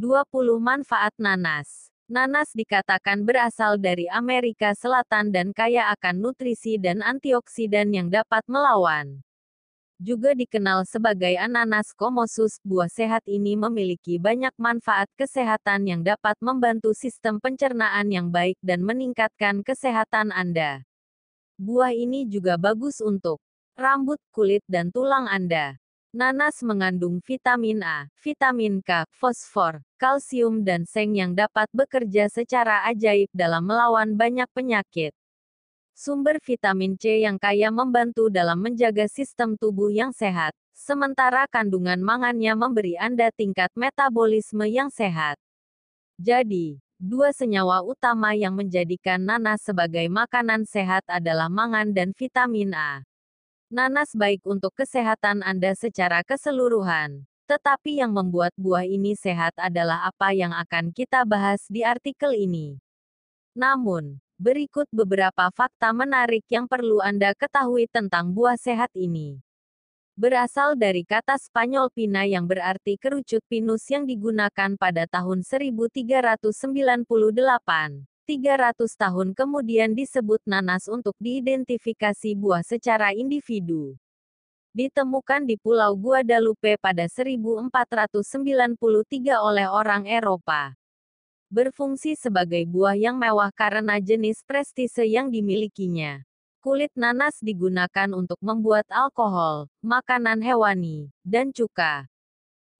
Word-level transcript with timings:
20 0.00 0.56
manfaat 0.64 1.12
nanas. 1.20 1.92
Nanas 2.08 2.56
dikatakan 2.56 3.20
berasal 3.20 3.76
dari 3.76 4.08
Amerika 4.08 4.72
Selatan 4.72 5.28
dan 5.28 5.52
kaya 5.52 5.92
akan 5.92 6.24
nutrisi 6.24 6.80
dan 6.80 7.04
antioksidan 7.04 7.92
yang 7.92 8.08
dapat 8.08 8.40
melawan. 8.48 9.20
Juga 10.00 10.32
dikenal 10.32 10.88
sebagai 10.88 11.36
ananas 11.36 11.92
komosus, 11.92 12.56
buah 12.64 12.88
sehat 12.88 13.28
ini 13.28 13.60
memiliki 13.60 14.16
banyak 14.16 14.56
manfaat 14.56 15.12
kesehatan 15.20 15.84
yang 15.84 16.00
dapat 16.00 16.40
membantu 16.40 16.96
sistem 16.96 17.36
pencernaan 17.36 18.08
yang 18.08 18.32
baik 18.32 18.56
dan 18.64 18.80
meningkatkan 18.80 19.60
kesehatan 19.60 20.32
Anda. 20.32 20.80
Buah 21.60 21.92
ini 21.92 22.24
juga 22.24 22.56
bagus 22.56 23.04
untuk 23.04 23.36
rambut, 23.76 24.16
kulit, 24.32 24.64
dan 24.64 24.88
tulang 24.88 25.28
Anda. 25.28 25.76
Nanas 26.10 26.58
mengandung 26.66 27.22
vitamin 27.22 27.86
A, 27.86 28.10
vitamin 28.18 28.82
K, 28.82 29.06
fosfor, 29.14 29.78
kalsium 29.94 30.66
dan 30.66 30.82
seng 30.82 31.14
yang 31.14 31.38
dapat 31.38 31.70
bekerja 31.70 32.26
secara 32.26 32.82
ajaib 32.90 33.30
dalam 33.30 33.62
melawan 33.62 34.18
banyak 34.18 34.50
penyakit. 34.50 35.14
Sumber 35.94 36.42
vitamin 36.42 36.98
C 36.98 37.22
yang 37.22 37.38
kaya 37.38 37.70
membantu 37.70 38.26
dalam 38.26 38.58
menjaga 38.58 39.06
sistem 39.06 39.54
tubuh 39.54 39.86
yang 39.94 40.10
sehat, 40.10 40.50
sementara 40.74 41.46
kandungan 41.46 42.02
mangannya 42.02 42.58
memberi 42.58 42.98
Anda 42.98 43.30
tingkat 43.30 43.70
metabolisme 43.78 44.66
yang 44.66 44.90
sehat. 44.90 45.38
Jadi, 46.18 46.82
dua 46.98 47.30
senyawa 47.30 47.86
utama 47.86 48.34
yang 48.34 48.58
menjadikan 48.58 49.22
nanas 49.22 49.62
sebagai 49.62 50.10
makanan 50.10 50.66
sehat 50.66 51.06
adalah 51.06 51.46
mangan 51.46 51.94
dan 51.94 52.10
vitamin 52.18 52.74
A. 52.74 53.06
Nanas 53.70 54.18
baik 54.18 54.42
untuk 54.50 54.74
kesehatan 54.74 55.46
Anda 55.46 55.78
secara 55.78 56.26
keseluruhan. 56.26 57.22
Tetapi 57.46 58.02
yang 58.02 58.10
membuat 58.10 58.50
buah 58.58 58.82
ini 58.82 59.14
sehat 59.14 59.54
adalah 59.62 60.10
apa 60.10 60.34
yang 60.34 60.50
akan 60.50 60.90
kita 60.90 61.22
bahas 61.22 61.62
di 61.70 61.86
artikel 61.86 62.34
ini. 62.34 62.82
Namun, 63.54 64.18
berikut 64.42 64.90
beberapa 64.90 65.54
fakta 65.54 65.94
menarik 65.94 66.42
yang 66.50 66.66
perlu 66.66 66.98
Anda 66.98 67.30
ketahui 67.30 67.86
tentang 67.86 68.34
buah 68.34 68.58
sehat 68.58 68.90
ini. 68.98 69.38
Berasal 70.18 70.74
dari 70.74 71.06
kata 71.06 71.38
Spanyol 71.38 71.94
pina 71.94 72.26
yang 72.26 72.50
berarti 72.50 72.98
kerucut 72.98 73.46
pinus 73.46 73.86
yang 73.86 74.02
digunakan 74.02 74.74
pada 74.74 75.06
tahun 75.06 75.46
1398. 75.46 78.09
300 78.30 78.94
tahun 78.94 79.34
kemudian 79.34 79.90
disebut 79.90 80.38
nanas 80.46 80.86
untuk 80.86 81.18
diidentifikasi 81.18 82.38
buah 82.38 82.62
secara 82.62 83.10
individu. 83.10 83.98
Ditemukan 84.70 85.50
di 85.50 85.58
Pulau 85.58 85.98
Guadalupe 85.98 86.78
pada 86.78 87.10
1493 87.10 89.34
oleh 89.34 89.66
orang 89.66 90.06
Eropa. 90.06 90.78
Berfungsi 91.50 92.14
sebagai 92.14 92.62
buah 92.70 92.94
yang 92.94 93.18
mewah 93.18 93.50
karena 93.50 93.98
jenis 93.98 94.46
prestise 94.46 95.02
yang 95.02 95.26
dimilikinya. 95.26 96.22
Kulit 96.62 96.94
nanas 96.94 97.34
digunakan 97.42 98.14
untuk 98.14 98.38
membuat 98.38 98.86
alkohol, 98.94 99.66
makanan 99.82 100.38
hewani, 100.38 101.10
dan 101.26 101.50
cuka. 101.50 102.06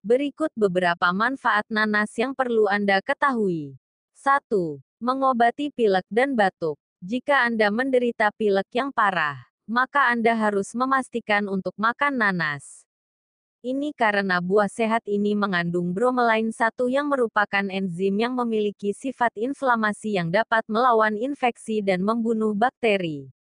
Berikut 0.07 0.55
beberapa 0.55 1.11
manfaat 1.11 1.67
nanas 1.67 2.15
yang 2.15 2.39
perlu 2.39 2.71
Anda 2.71 3.03
ketahui. 3.03 3.75
1. 4.15 4.79
Mengobati 5.01 5.73
pilek 5.73 6.05
dan 6.13 6.37
batuk. 6.37 6.77
Jika 7.01 7.49
Anda 7.49 7.73
menderita 7.73 8.29
pilek 8.37 8.69
yang 8.77 8.93
parah, 8.93 9.49
maka 9.65 10.13
Anda 10.13 10.37
harus 10.37 10.77
memastikan 10.77 11.49
untuk 11.49 11.73
makan 11.81 12.21
nanas. 12.21 12.85
Ini 13.65 13.97
karena 13.97 14.45
buah 14.45 14.69
sehat 14.69 15.09
ini 15.09 15.33
mengandung 15.33 15.97
bromelain 15.97 16.53
satu 16.53 16.93
yang 16.93 17.09
merupakan 17.09 17.65
enzim 17.73 18.13
yang 18.21 18.37
memiliki 18.37 18.93
sifat 18.93 19.33
inflamasi 19.41 20.21
yang 20.21 20.29
dapat 20.29 20.69
melawan 20.69 21.17
infeksi 21.17 21.81
dan 21.81 22.05
membunuh 22.05 22.53
bakteri. 22.53 23.33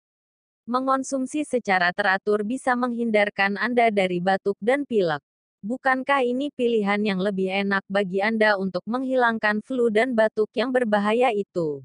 Mengonsumsi 0.64 1.44
secara 1.44 1.92
teratur 1.92 2.40
bisa 2.40 2.72
menghindarkan 2.72 3.60
Anda 3.60 3.92
dari 3.92 4.16
batuk 4.16 4.56
dan 4.64 4.88
pilek. 4.88 5.20
Bukankah 5.60 6.24
ini 6.24 6.48
pilihan 6.48 7.04
yang 7.04 7.20
lebih 7.20 7.52
enak 7.52 7.84
bagi 7.84 8.24
Anda 8.24 8.56
untuk 8.56 8.80
menghilangkan 8.88 9.60
flu 9.60 9.92
dan 9.92 10.16
batuk 10.16 10.48
yang 10.56 10.72
berbahaya 10.72 11.36
itu? 11.36 11.84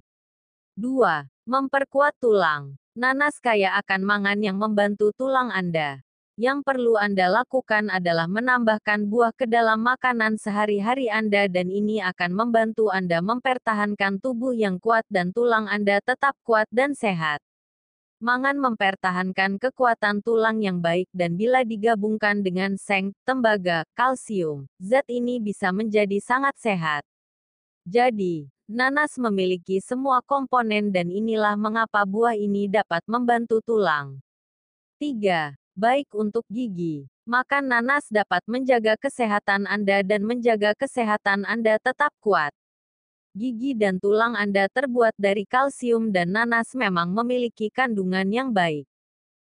2. 0.80 1.28
Memperkuat 1.44 2.16
tulang. 2.24 2.80
Nanas 2.96 3.36
kaya 3.44 3.76
akan 3.76 4.08
mangan 4.08 4.40
yang 4.40 4.56
membantu 4.56 5.12
tulang 5.20 5.52
Anda. 5.52 6.00
Yang 6.40 6.64
perlu 6.64 6.96
Anda 6.96 7.28
lakukan 7.28 7.92
adalah 7.92 8.32
menambahkan 8.32 9.12
buah 9.12 9.36
ke 9.36 9.44
dalam 9.44 9.84
makanan 9.84 10.40
sehari-hari 10.40 11.12
Anda 11.12 11.52
dan 11.52 11.68
ini 11.68 12.00
akan 12.00 12.32
membantu 12.32 12.96
Anda 12.96 13.20
mempertahankan 13.20 14.24
tubuh 14.24 14.56
yang 14.56 14.80
kuat 14.80 15.04
dan 15.12 15.36
tulang 15.36 15.68
Anda 15.68 16.00
tetap 16.00 16.40
kuat 16.48 16.72
dan 16.72 16.96
sehat. 16.96 17.44
Mangan 18.24 18.56
mempertahankan 18.56 19.60
kekuatan 19.60 20.24
tulang 20.24 20.64
yang 20.64 20.80
baik 20.80 21.12
dan 21.12 21.36
bila 21.36 21.68
digabungkan 21.68 22.40
dengan 22.40 22.80
seng, 22.80 23.12
tembaga, 23.28 23.84
kalsium, 23.92 24.72
zat 24.80 25.04
ini 25.12 25.36
bisa 25.44 25.76
menjadi 25.76 26.16
sangat 26.24 26.56
sehat. 26.56 27.04
Jadi, 27.84 28.48
nanas 28.72 29.20
memiliki 29.20 29.84
semua 29.84 30.24
komponen 30.24 30.96
dan 30.96 31.12
inilah 31.12 31.60
mengapa 31.60 32.08
buah 32.08 32.40
ini 32.40 32.72
dapat 32.72 33.04
membantu 33.04 33.60
tulang. 33.60 34.24
3. 34.96 35.52
Baik 35.76 36.08
untuk 36.16 36.48
gigi. 36.48 37.12
Makan 37.28 37.68
nanas 37.68 38.08
dapat 38.08 38.48
menjaga 38.48 38.96
kesehatan 38.96 39.68
Anda 39.68 40.08
dan 40.08 40.24
menjaga 40.24 40.72
kesehatan 40.72 41.44
Anda 41.44 41.76
tetap 41.84 42.16
kuat 42.24 42.56
gigi 43.36 43.76
dan 43.76 44.00
tulang 44.00 44.32
Anda 44.40 44.72
terbuat 44.72 45.20
dari 45.20 45.44
kalsium 45.44 46.08
dan 46.08 46.32
nanas 46.32 46.72
memang 46.72 47.12
memiliki 47.12 47.68
kandungan 47.68 48.24
yang 48.32 48.56
baik. 48.56 48.88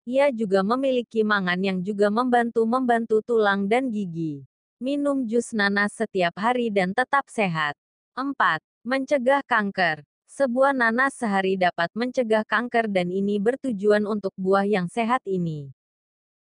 Ia 0.09 0.33
juga 0.33 0.65
memiliki 0.65 1.21
mangan 1.21 1.61
yang 1.61 1.85
juga 1.85 2.09
membantu-membantu 2.09 3.21
tulang 3.21 3.69
dan 3.69 3.93
gigi. 3.93 4.41
Minum 4.81 5.29
jus 5.29 5.53
nanas 5.53 5.93
setiap 5.93 6.33
hari 6.41 6.73
dan 6.73 6.97
tetap 6.97 7.29
sehat. 7.29 7.77
4. 8.17 8.33
Mencegah 8.81 9.45
kanker. 9.45 10.01
Sebuah 10.25 10.73
nanas 10.73 11.13
sehari 11.13 11.53
dapat 11.53 11.93
mencegah 11.93 12.41
kanker 12.49 12.89
dan 12.89 13.13
ini 13.13 13.37
bertujuan 13.37 14.09
untuk 14.09 14.33
buah 14.41 14.65
yang 14.65 14.89
sehat 14.89 15.21
ini. 15.29 15.69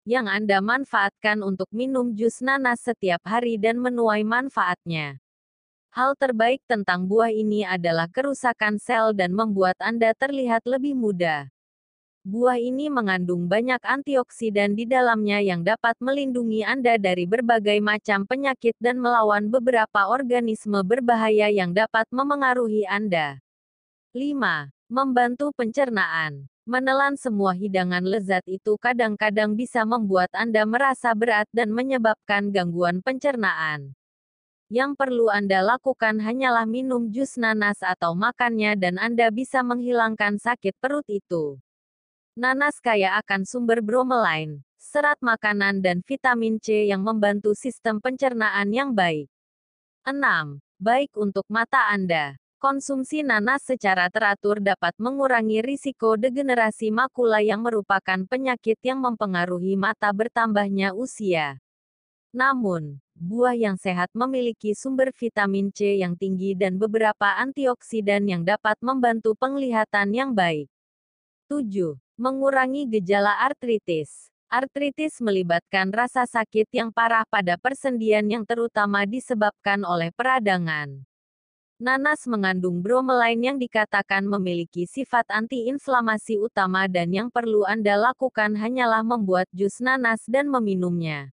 Yang 0.07 0.27
Anda 0.31 0.57
manfaatkan 0.63 1.43
untuk 1.43 1.67
minum 1.75 2.15
jus 2.15 2.39
nanas 2.39 2.79
setiap 2.79 3.19
hari 3.27 3.59
dan 3.59 3.81
menuai 3.81 4.23
manfaatnya. 4.23 5.24
Hal 5.95 6.11
terbaik 6.19 6.59
tentang 6.67 7.07
buah 7.07 7.31
ini 7.31 7.63
adalah 7.63 8.11
kerusakan 8.11 8.75
sel 8.83 9.15
dan 9.15 9.31
membuat 9.31 9.79
Anda 9.79 10.11
terlihat 10.11 10.67
lebih 10.67 10.91
muda. 10.91 11.47
Buah 12.27 12.59
ini 12.59 12.91
mengandung 12.91 13.47
banyak 13.47 13.79
antioksidan 13.79 14.75
di 14.75 14.83
dalamnya 14.83 15.39
yang 15.39 15.63
dapat 15.63 15.95
melindungi 16.03 16.67
Anda 16.67 16.99
dari 16.99 17.23
berbagai 17.23 17.79
macam 17.79 18.27
penyakit 18.27 18.75
dan 18.75 18.99
melawan 18.99 19.47
beberapa 19.47 20.11
organisme 20.11 20.83
berbahaya 20.83 21.47
yang 21.47 21.71
dapat 21.71 22.03
memengaruhi 22.11 22.83
Anda. 22.91 23.39
5. 24.11 24.67
Membantu 24.91 25.55
pencernaan. 25.55 26.51
Menelan 26.67 27.15
semua 27.15 27.55
hidangan 27.55 28.03
lezat 28.03 28.43
itu 28.51 28.75
kadang-kadang 28.83 29.55
bisa 29.55 29.87
membuat 29.87 30.27
Anda 30.35 30.67
merasa 30.67 31.15
berat 31.15 31.47
dan 31.55 31.71
menyebabkan 31.71 32.51
gangguan 32.51 32.99
pencernaan. 32.99 33.95
Yang 34.65 34.97
perlu 34.97 35.29
Anda 35.29 35.61
lakukan 35.61 36.17
hanyalah 36.17 36.65
minum 36.65 37.13
jus 37.13 37.37
nanas 37.37 37.85
atau 37.85 38.17
makannya 38.17 38.73
dan 38.73 38.97
Anda 38.97 39.29
bisa 39.29 39.61
menghilangkan 39.61 40.41
sakit 40.41 40.81
perut 40.81 41.05
itu. 41.05 41.61
Nanas 42.33 42.81
kaya 42.81 43.13
akan 43.21 43.45
sumber 43.45 43.85
bromelain, 43.85 44.65
serat 44.81 45.21
makanan 45.21 45.85
dan 45.85 46.01
vitamin 46.01 46.57
C 46.57 46.89
yang 46.89 47.05
membantu 47.05 47.53
sistem 47.53 48.01
pencernaan 48.01 48.73
yang 48.73 48.89
baik. 48.97 49.29
6. 50.01 50.57
Baik 50.81 51.13
untuk 51.13 51.45
mata 51.45 51.85
Anda. 51.93 52.33
Konsumsi 52.57 53.21
nanas 53.21 53.69
secara 53.69 54.09
teratur 54.09 54.57
dapat 54.57 54.97
mengurangi 54.97 55.61
risiko 55.61 56.17
degenerasi 56.17 56.89
makula 56.89 57.37
yang 57.37 57.61
merupakan 57.61 58.25
penyakit 58.25 58.81
yang 58.81 58.97
mempengaruhi 58.97 59.77
mata 59.77 60.09
bertambahnya 60.09 60.97
usia. 60.97 61.61
Namun, 62.33 63.04
buah 63.15 63.55
yang 63.55 63.79
sehat 63.79 64.11
memiliki 64.11 64.75
sumber 64.75 65.15
vitamin 65.15 65.71
C 65.71 66.03
yang 66.03 66.19
tinggi 66.19 66.53
dan 66.53 66.75
beberapa 66.75 67.39
antioksidan 67.39 68.27
yang 68.27 68.43
dapat 68.43 68.75
membantu 68.83 69.33
penglihatan 69.39 70.11
yang 70.11 70.31
baik. 70.35 70.67
7. 71.47 71.99
Mengurangi 72.15 72.87
gejala 72.87 73.35
artritis. 73.43 74.31
Artritis 74.47 75.19
melibatkan 75.19 75.91
rasa 75.91 76.23
sakit 76.23 76.71
yang 76.71 76.93
parah 76.93 77.27
pada 77.27 77.59
persendian 77.59 78.23
yang 78.29 78.47
terutama 78.47 79.03
disebabkan 79.03 79.83
oleh 79.83 80.15
peradangan. 80.15 81.03
Nanas 81.75 82.23
mengandung 82.23 82.79
bromelain 82.79 83.35
yang 83.35 83.59
dikatakan 83.59 84.23
memiliki 84.23 84.87
sifat 84.87 85.27
antiinflamasi 85.27 86.39
utama 86.39 86.87
dan 86.87 87.11
yang 87.11 87.27
perlu 87.27 87.67
Anda 87.67 87.99
lakukan 87.99 88.55
hanyalah 88.55 89.03
membuat 89.03 89.51
jus 89.51 89.83
nanas 89.83 90.23
dan 90.23 90.47
meminumnya. 90.47 91.34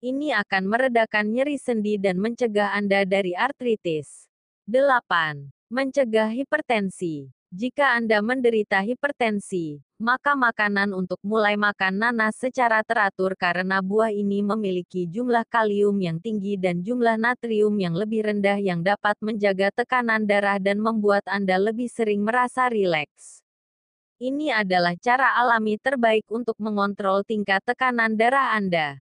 Ini 0.00 0.32
akan 0.32 0.64
meredakan 0.64 1.28
nyeri 1.28 1.60
sendi 1.60 2.00
dan 2.00 2.16
mencegah 2.16 2.72
Anda 2.72 3.04
dari 3.04 3.36
artritis. 3.36 4.24
8. 4.64 5.52
Mencegah 5.68 6.32
hipertensi. 6.32 7.28
Jika 7.52 8.00
Anda 8.00 8.24
menderita 8.24 8.80
hipertensi, 8.80 9.76
maka 10.00 10.32
makanan 10.32 10.96
untuk 10.96 11.20
mulai 11.20 11.60
makan 11.60 12.00
nanas 12.00 12.40
secara 12.40 12.80
teratur 12.80 13.36
karena 13.36 13.84
buah 13.84 14.08
ini 14.08 14.40
memiliki 14.40 15.04
jumlah 15.04 15.44
kalium 15.52 16.00
yang 16.00 16.16
tinggi 16.16 16.56
dan 16.56 16.80
jumlah 16.80 17.20
natrium 17.20 17.76
yang 17.76 17.92
lebih 17.92 18.24
rendah 18.24 18.56
yang 18.56 18.80
dapat 18.80 19.20
menjaga 19.20 19.68
tekanan 19.84 20.24
darah 20.24 20.56
dan 20.56 20.80
membuat 20.80 21.28
Anda 21.28 21.60
lebih 21.60 21.92
sering 21.92 22.24
merasa 22.24 22.72
rileks. 22.72 23.44
Ini 24.16 24.64
adalah 24.64 24.96
cara 24.96 25.36
alami 25.36 25.76
terbaik 25.76 26.24
untuk 26.32 26.56
mengontrol 26.56 27.20
tingkat 27.20 27.60
tekanan 27.68 28.16
darah 28.16 28.56
Anda. 28.56 28.96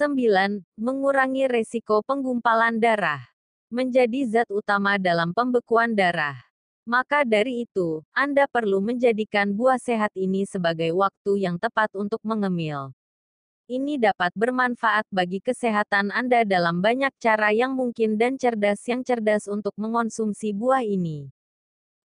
9. 0.00 0.64
Mengurangi 0.80 1.44
resiko 1.44 2.00
penggumpalan 2.00 2.80
darah. 2.80 3.20
Menjadi 3.68 4.24
zat 4.24 4.48
utama 4.48 4.96
dalam 4.96 5.36
pembekuan 5.36 5.92
darah. 5.92 6.40
Maka 6.88 7.20
dari 7.20 7.68
itu, 7.68 8.00
Anda 8.16 8.48
perlu 8.48 8.80
menjadikan 8.80 9.52
buah 9.52 9.76
sehat 9.76 10.16
ini 10.16 10.48
sebagai 10.48 10.96
waktu 10.96 11.44
yang 11.44 11.60
tepat 11.60 11.92
untuk 11.92 12.16
mengemil. 12.24 12.96
Ini 13.68 14.00
dapat 14.00 14.32
bermanfaat 14.32 15.04
bagi 15.12 15.44
kesehatan 15.44 16.08
Anda 16.16 16.48
dalam 16.48 16.80
banyak 16.80 17.12
cara 17.20 17.52
yang 17.52 17.76
mungkin 17.76 18.16
dan 18.16 18.40
cerdas 18.40 18.80
yang 18.88 19.04
cerdas 19.04 19.52
untuk 19.52 19.76
mengonsumsi 19.76 20.56
buah 20.56 20.80
ini. 20.80 21.28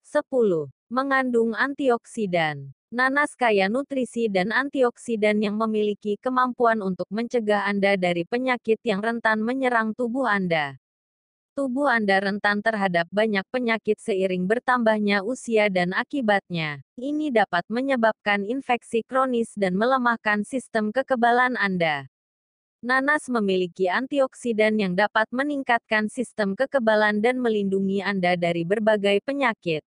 10. 0.04 0.68
Mengandung 0.92 1.56
antioksidan. 1.56 2.76
Nanas 2.96 3.36
kaya 3.36 3.68
nutrisi 3.68 4.32
dan 4.32 4.56
antioksidan 4.56 5.44
yang 5.44 5.60
memiliki 5.60 6.16
kemampuan 6.16 6.80
untuk 6.80 7.12
mencegah 7.12 7.68
Anda 7.68 8.00
dari 8.00 8.24
penyakit 8.24 8.80
yang 8.88 9.04
rentan 9.04 9.44
menyerang 9.44 9.92
tubuh 9.92 10.24
Anda 10.24 10.80
tubuh 11.56 11.88
Anda 11.88 12.20
rentan 12.20 12.60
terhadap 12.60 13.08
banyak 13.12 13.44
penyakit 13.48 13.96
seiring 14.00 14.44
bertambahnya 14.44 15.24
usia 15.24 15.72
dan 15.72 15.96
akibatnya, 15.96 16.84
ini 17.00 17.32
dapat 17.32 17.64
menyebabkan 17.72 18.44
infeksi 18.44 19.08
kronis 19.08 19.56
dan 19.56 19.76
melemahkan 19.80 20.44
sistem 20.44 20.92
kekebalan 20.92 21.56
Anda. 21.56 22.12
Nanas 22.84 23.32
memiliki 23.32 23.88
antioksidan 23.88 24.76
yang 24.76 25.00
dapat 25.00 25.32
meningkatkan 25.32 26.12
sistem 26.12 26.60
kekebalan 26.60 27.24
dan 27.24 27.40
melindungi 27.40 28.04
Anda 28.04 28.36
dari 28.36 28.68
berbagai 28.68 29.24
penyakit. 29.24 29.84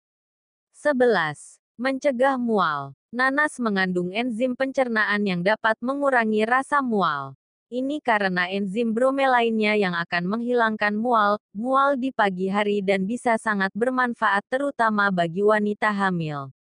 11. 0.75 1.62
Mencegah 1.83 2.39
mual. 2.39 2.95
Nanas 3.11 3.59
mengandung 3.59 4.15
enzim 4.15 4.55
pencernaan 4.55 5.19
yang 5.27 5.43
dapat 5.43 5.75
mengurangi 5.83 6.47
rasa 6.47 6.79
mual. 6.79 7.35
Ini 7.67 7.99
karena 7.99 8.47
enzim 8.47 8.95
bromelainnya 8.95 9.75
yang 9.75 9.91
akan 9.91 10.31
menghilangkan 10.31 10.95
mual, 10.95 11.43
mual 11.51 11.99
di 11.99 12.15
pagi 12.15 12.47
hari 12.47 12.79
dan 12.79 13.03
bisa 13.03 13.35
sangat 13.35 13.67
bermanfaat 13.75 14.47
terutama 14.47 15.11
bagi 15.11 15.43
wanita 15.43 15.91
hamil. 15.91 16.55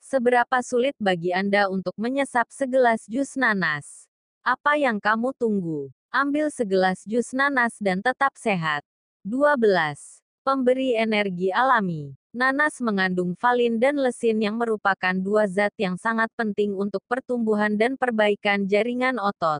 Seberapa 0.00 0.64
sulit 0.64 0.96
bagi 0.96 1.36
Anda 1.36 1.68
untuk 1.68 1.92
menyesap 2.00 2.48
segelas 2.48 3.04
jus 3.12 3.36
nanas? 3.36 4.08
Apa 4.40 4.80
yang 4.80 4.96
kamu 5.04 5.36
tunggu? 5.36 5.92
Ambil 6.08 6.48
segelas 6.48 7.04
jus 7.04 7.36
nanas 7.36 7.76
dan 7.76 8.00
tetap 8.00 8.32
sehat. 8.40 8.80
12. 9.20 10.24
Pemberi 10.46 10.94
energi 10.94 11.50
alami. 11.50 12.14
Nanas 12.30 12.78
mengandung 12.78 13.34
valin 13.34 13.82
dan 13.82 13.98
lesin 13.98 14.38
yang 14.38 14.54
merupakan 14.54 15.10
dua 15.10 15.50
zat 15.50 15.74
yang 15.74 15.98
sangat 15.98 16.30
penting 16.38 16.70
untuk 16.78 17.02
pertumbuhan 17.10 17.74
dan 17.74 17.98
perbaikan 17.98 18.62
jaringan 18.62 19.18
otot. 19.18 19.58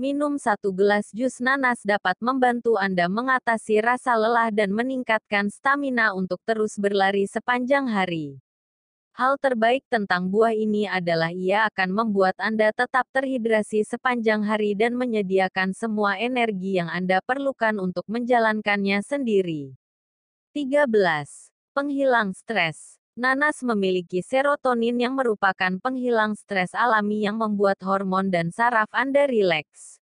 Minum 0.00 0.40
satu 0.40 0.72
gelas 0.72 1.12
jus 1.12 1.36
nanas 1.44 1.84
dapat 1.84 2.16
membantu 2.24 2.80
Anda 2.80 3.12
mengatasi 3.12 3.84
rasa 3.84 4.16
lelah 4.16 4.48
dan 4.48 4.72
meningkatkan 4.72 5.52
stamina 5.52 6.16
untuk 6.16 6.40
terus 6.48 6.80
berlari 6.80 7.28
sepanjang 7.28 7.84
hari. 7.92 8.40
Hal 9.12 9.36
terbaik 9.36 9.84
tentang 9.92 10.32
buah 10.32 10.56
ini 10.56 10.88
adalah 10.88 11.28
ia 11.28 11.68
akan 11.68 11.92
membuat 11.92 12.40
Anda 12.40 12.72
tetap 12.72 13.04
terhidrasi 13.12 13.84
sepanjang 13.84 14.48
hari 14.48 14.72
dan 14.72 14.96
menyediakan 14.96 15.76
semua 15.76 16.16
energi 16.16 16.80
yang 16.80 16.88
Anda 16.88 17.20
perlukan 17.20 17.76
untuk 17.76 18.08
menjalankannya 18.08 19.04
sendiri. 19.04 19.76
13. 20.50 20.90
Penghilang 21.78 22.34
stres. 22.34 22.98
Nanas 23.14 23.62
memiliki 23.62 24.18
serotonin 24.18 24.98
yang 24.98 25.14
merupakan 25.14 25.78
penghilang 25.78 26.34
stres 26.34 26.74
alami 26.74 27.22
yang 27.22 27.38
membuat 27.38 27.78
hormon 27.86 28.34
dan 28.34 28.50
saraf 28.50 28.90
Anda 28.90 29.30
rileks. 29.30 30.02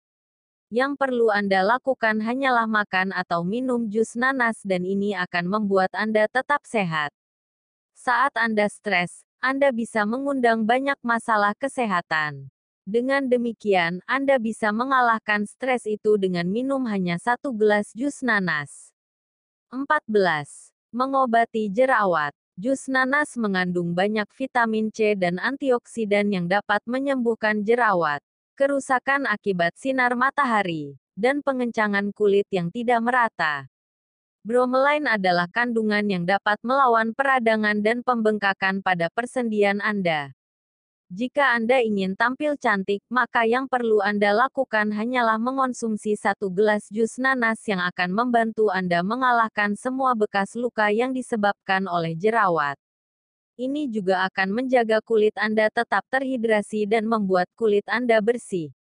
Yang 0.69 1.01
perlu 1.01 1.33
Anda 1.33 1.65
lakukan 1.65 2.21
hanyalah 2.21 2.69
makan 2.69 3.09
atau 3.17 3.41
minum 3.41 3.89
jus 3.89 4.13
nanas 4.13 4.61
dan 4.61 4.85
ini 4.85 5.17
akan 5.17 5.49
membuat 5.49 5.89
Anda 5.97 6.29
tetap 6.29 6.61
sehat. 6.69 7.09
Saat 7.97 8.37
Anda 8.37 8.69
stres, 8.69 9.25
Anda 9.41 9.73
bisa 9.73 10.05
mengundang 10.05 10.69
banyak 10.69 11.01
masalah 11.01 11.57
kesehatan. 11.57 12.53
Dengan 12.85 13.25
demikian, 13.25 13.97
Anda 14.05 14.37
bisa 14.37 14.69
mengalahkan 14.69 15.49
stres 15.49 15.89
itu 15.89 16.21
dengan 16.21 16.45
minum 16.45 16.85
hanya 16.85 17.17
satu 17.17 17.49
gelas 17.49 17.89
jus 17.97 18.21
nanas. 18.21 18.94
14. 19.73 20.69
Mengobati 20.93 21.71
jerawat. 21.71 22.35
Jus 22.55 22.87
nanas 22.87 23.35
mengandung 23.35 23.91
banyak 23.91 24.29
vitamin 24.31 24.87
C 24.87 25.17
dan 25.17 25.41
antioksidan 25.41 26.31
yang 26.31 26.45
dapat 26.47 26.79
menyembuhkan 26.87 27.65
jerawat, 27.65 28.23
kerusakan 28.55 29.27
akibat 29.27 29.75
sinar 29.75 30.15
matahari, 30.15 30.95
dan 31.15 31.43
pengencangan 31.43 32.15
kulit 32.15 32.47
yang 32.51 32.71
tidak 32.71 33.03
merata. 33.03 33.67
Bromelain 34.45 35.09
adalah 35.09 35.49
kandungan 35.49 36.05
yang 36.05 36.23
dapat 36.23 36.61
melawan 36.61 37.17
peradangan 37.17 37.81
dan 37.81 38.05
pembengkakan 38.05 38.85
pada 38.85 39.09
persendian 39.09 39.81
Anda. 39.81 40.34
Jika 41.15 41.55
Anda 41.55 41.79
ingin 41.79 42.19
tampil 42.19 42.59
cantik, 42.59 42.99
maka 43.07 43.47
yang 43.47 43.71
perlu 43.71 44.03
Anda 44.03 44.35
lakukan 44.35 44.91
hanyalah 44.91 45.39
mengonsumsi 45.39 46.19
satu 46.19 46.51
gelas 46.51 46.91
jus 46.91 47.15
nanas 47.15 47.63
yang 47.71 47.79
akan 47.79 48.11
membantu 48.11 48.67
Anda 48.67 48.99
mengalahkan 48.99 49.79
semua 49.79 50.11
bekas 50.11 50.59
luka 50.59 50.91
yang 50.91 51.15
disebabkan 51.15 51.87
oleh 51.87 52.19
jerawat. 52.19 52.75
Ini 53.55 53.87
juga 53.87 54.27
akan 54.27 54.59
menjaga 54.59 54.99
kulit 54.99 55.31
Anda 55.39 55.71
tetap 55.71 56.03
terhidrasi 56.11 56.83
dan 56.83 57.07
membuat 57.07 57.47
kulit 57.55 57.87
Anda 57.87 58.19
bersih. 58.19 58.75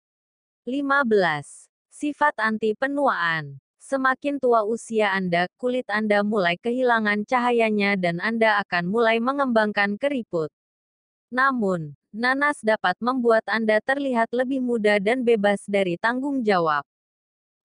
15. 0.65 1.69
Sifat 1.93 2.33
anti 2.41 2.73
penuaan. 2.73 3.61
Semakin 3.77 4.41
tua 4.41 4.65
usia 4.65 5.13
Anda, 5.13 5.45
kulit 5.61 5.85
Anda 5.85 6.25
mulai 6.25 6.57
kehilangan 6.57 7.29
cahayanya 7.29 7.93
dan 7.93 8.17
Anda 8.17 8.57
akan 8.65 8.89
mulai 8.89 9.21
mengembangkan 9.21 10.01
keriput. 10.01 10.49
Namun, 11.33 11.97
nanas 12.13 12.61
dapat 12.61 12.93
membuat 13.01 13.41
Anda 13.49 13.81
terlihat 13.81 14.29
lebih 14.29 14.61
muda 14.61 15.01
dan 15.01 15.25
bebas 15.25 15.65
dari 15.65 15.97
tanggung 15.97 16.45
jawab. 16.45 16.85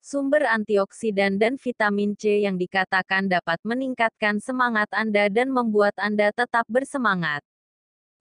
Sumber 0.01 0.49
antioksidan 0.49 1.37
dan 1.37 1.61
vitamin 1.61 2.17
C 2.17 2.49
yang 2.49 2.57
dikatakan 2.57 3.29
dapat 3.29 3.61
meningkatkan 3.69 4.41
semangat 4.41 4.89
Anda 4.97 5.29
dan 5.29 5.53
membuat 5.53 5.93
Anda 6.01 6.33
tetap 6.33 6.65
bersemangat. 6.65 7.45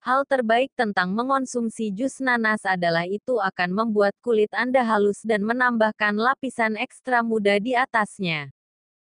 Hal 0.03 0.27
terbaik 0.27 0.75
tentang 0.75 1.15
mengonsumsi 1.15 1.95
jus 1.95 2.19
nanas 2.19 2.67
adalah 2.67 3.07
itu 3.07 3.39
akan 3.39 3.71
membuat 3.71 4.19
kulit 4.19 4.51
Anda 4.51 4.83
halus 4.83 5.23
dan 5.23 5.47
menambahkan 5.47 6.19
lapisan 6.19 6.75
ekstra 6.75 7.23
muda 7.23 7.55
di 7.55 7.71
atasnya. 7.71 8.51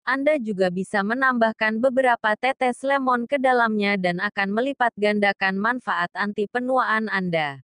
Anda 0.08 0.40
juga 0.40 0.72
bisa 0.72 1.04
menambahkan 1.04 1.84
beberapa 1.84 2.32
tetes 2.40 2.80
lemon 2.80 3.28
ke 3.28 3.36
dalamnya 3.36 4.00
dan 4.00 4.24
akan 4.24 4.56
melipat 4.56 4.96
gandakan 4.96 5.60
manfaat 5.60 6.08
anti 6.16 6.48
penuaan 6.48 7.12
Anda. 7.12 7.60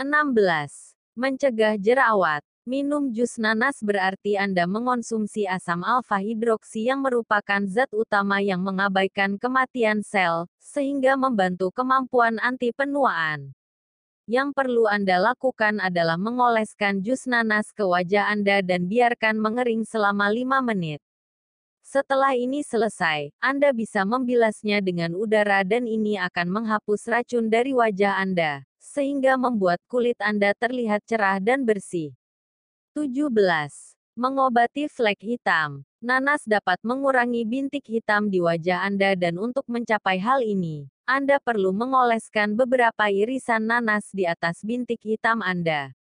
16. 0.00 0.96
Mencegah 1.12 1.76
jerawat. 1.76 2.40
Minum 2.64 3.12
jus 3.12 3.36
nanas 3.36 3.84
berarti 3.84 4.40
Anda 4.40 4.64
mengonsumsi 4.64 5.44
asam 5.44 5.84
alfa 5.84 6.16
hidroksi 6.16 6.88
yang 6.88 7.04
merupakan 7.04 7.60
zat 7.68 7.92
utama 7.92 8.40
yang 8.40 8.64
mengabaikan 8.64 9.36
kematian 9.36 10.00
sel, 10.00 10.48
sehingga 10.56 11.20
membantu 11.20 11.68
kemampuan 11.68 12.40
anti 12.40 12.72
penuaan. 12.72 13.52
Yang 14.24 14.56
perlu 14.56 14.88
Anda 14.88 15.20
lakukan 15.20 15.84
adalah 15.84 16.16
mengoleskan 16.16 17.04
jus 17.04 17.28
nanas 17.28 17.76
ke 17.76 17.84
wajah 17.84 18.32
Anda 18.32 18.64
dan 18.64 18.88
biarkan 18.88 19.36
mengering 19.36 19.84
selama 19.84 20.32
5 20.32 20.64
menit. 20.64 21.04
Setelah 21.88 22.36
ini 22.36 22.60
selesai, 22.60 23.32
Anda 23.40 23.72
bisa 23.72 24.04
membilasnya 24.04 24.84
dengan 24.84 25.16
udara 25.16 25.64
dan 25.64 25.88
ini 25.88 26.20
akan 26.20 26.60
menghapus 26.60 27.08
racun 27.08 27.48
dari 27.48 27.72
wajah 27.72 28.20
Anda, 28.20 28.68
sehingga 28.76 29.40
membuat 29.40 29.80
kulit 29.88 30.20
Anda 30.20 30.52
terlihat 30.52 31.08
cerah 31.08 31.40
dan 31.40 31.64
bersih. 31.64 32.12
17. 32.92 33.32
Mengobati 34.20 34.84
flek 34.92 35.16
hitam. 35.24 35.88
Nanas 36.04 36.44
dapat 36.44 36.76
mengurangi 36.84 37.48
bintik 37.48 37.88
hitam 37.88 38.28
di 38.28 38.44
wajah 38.44 38.84
Anda 38.84 39.16
dan 39.16 39.40
untuk 39.40 39.64
mencapai 39.64 40.20
hal 40.20 40.44
ini, 40.44 40.92
Anda 41.08 41.40
perlu 41.40 41.72
mengoleskan 41.72 42.52
beberapa 42.52 43.08
irisan 43.08 43.64
nanas 43.64 44.12
di 44.12 44.28
atas 44.28 44.60
bintik 44.60 45.00
hitam 45.08 45.40
Anda. 45.40 45.97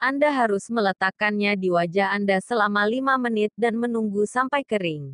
Anda 0.00 0.32
harus 0.32 0.72
meletakkannya 0.72 1.60
di 1.60 1.68
wajah 1.68 2.16
Anda 2.16 2.40
selama 2.40 2.88
5 2.88 3.20
menit 3.20 3.52
dan 3.52 3.76
menunggu 3.76 4.24
sampai 4.24 4.64
kering. 4.64 5.12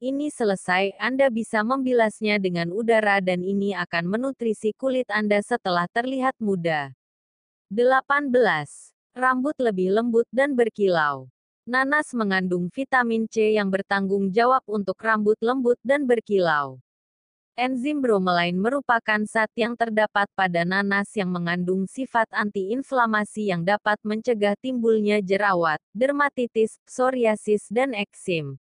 Ini 0.00 0.32
selesai, 0.32 0.96
Anda 0.96 1.28
bisa 1.28 1.60
membilasnya 1.60 2.40
dengan 2.40 2.72
udara 2.72 3.20
dan 3.20 3.44
ini 3.44 3.76
akan 3.76 4.08
menutrisi 4.08 4.72
kulit 4.80 5.04
Anda 5.12 5.44
setelah 5.44 5.84
terlihat 5.92 6.40
muda. 6.40 6.96
18. 7.68 8.32
Rambut 9.12 9.52
lebih 9.60 9.92
lembut 9.92 10.24
dan 10.32 10.56
berkilau. 10.56 11.28
Nanas 11.68 12.08
mengandung 12.16 12.72
vitamin 12.72 13.28
C 13.28 13.60
yang 13.60 13.68
bertanggung 13.68 14.32
jawab 14.32 14.64
untuk 14.64 14.96
rambut 15.04 15.36
lembut 15.44 15.76
dan 15.84 16.08
berkilau. 16.08 16.80
Enzim 17.58 17.98
bromelain 17.98 18.54
merupakan 18.54 19.18
zat 19.26 19.50
yang 19.58 19.74
terdapat 19.74 20.30
pada 20.38 20.62
nanas 20.62 21.10
yang 21.18 21.26
mengandung 21.26 21.90
sifat 21.90 22.30
antiinflamasi 22.30 23.50
yang 23.50 23.66
dapat 23.66 23.98
mencegah 24.06 24.54
timbulnya 24.62 25.18
jerawat, 25.18 25.82
dermatitis, 25.90 26.78
psoriasis 26.86 27.66
dan 27.66 27.98
eksim. 27.98 28.62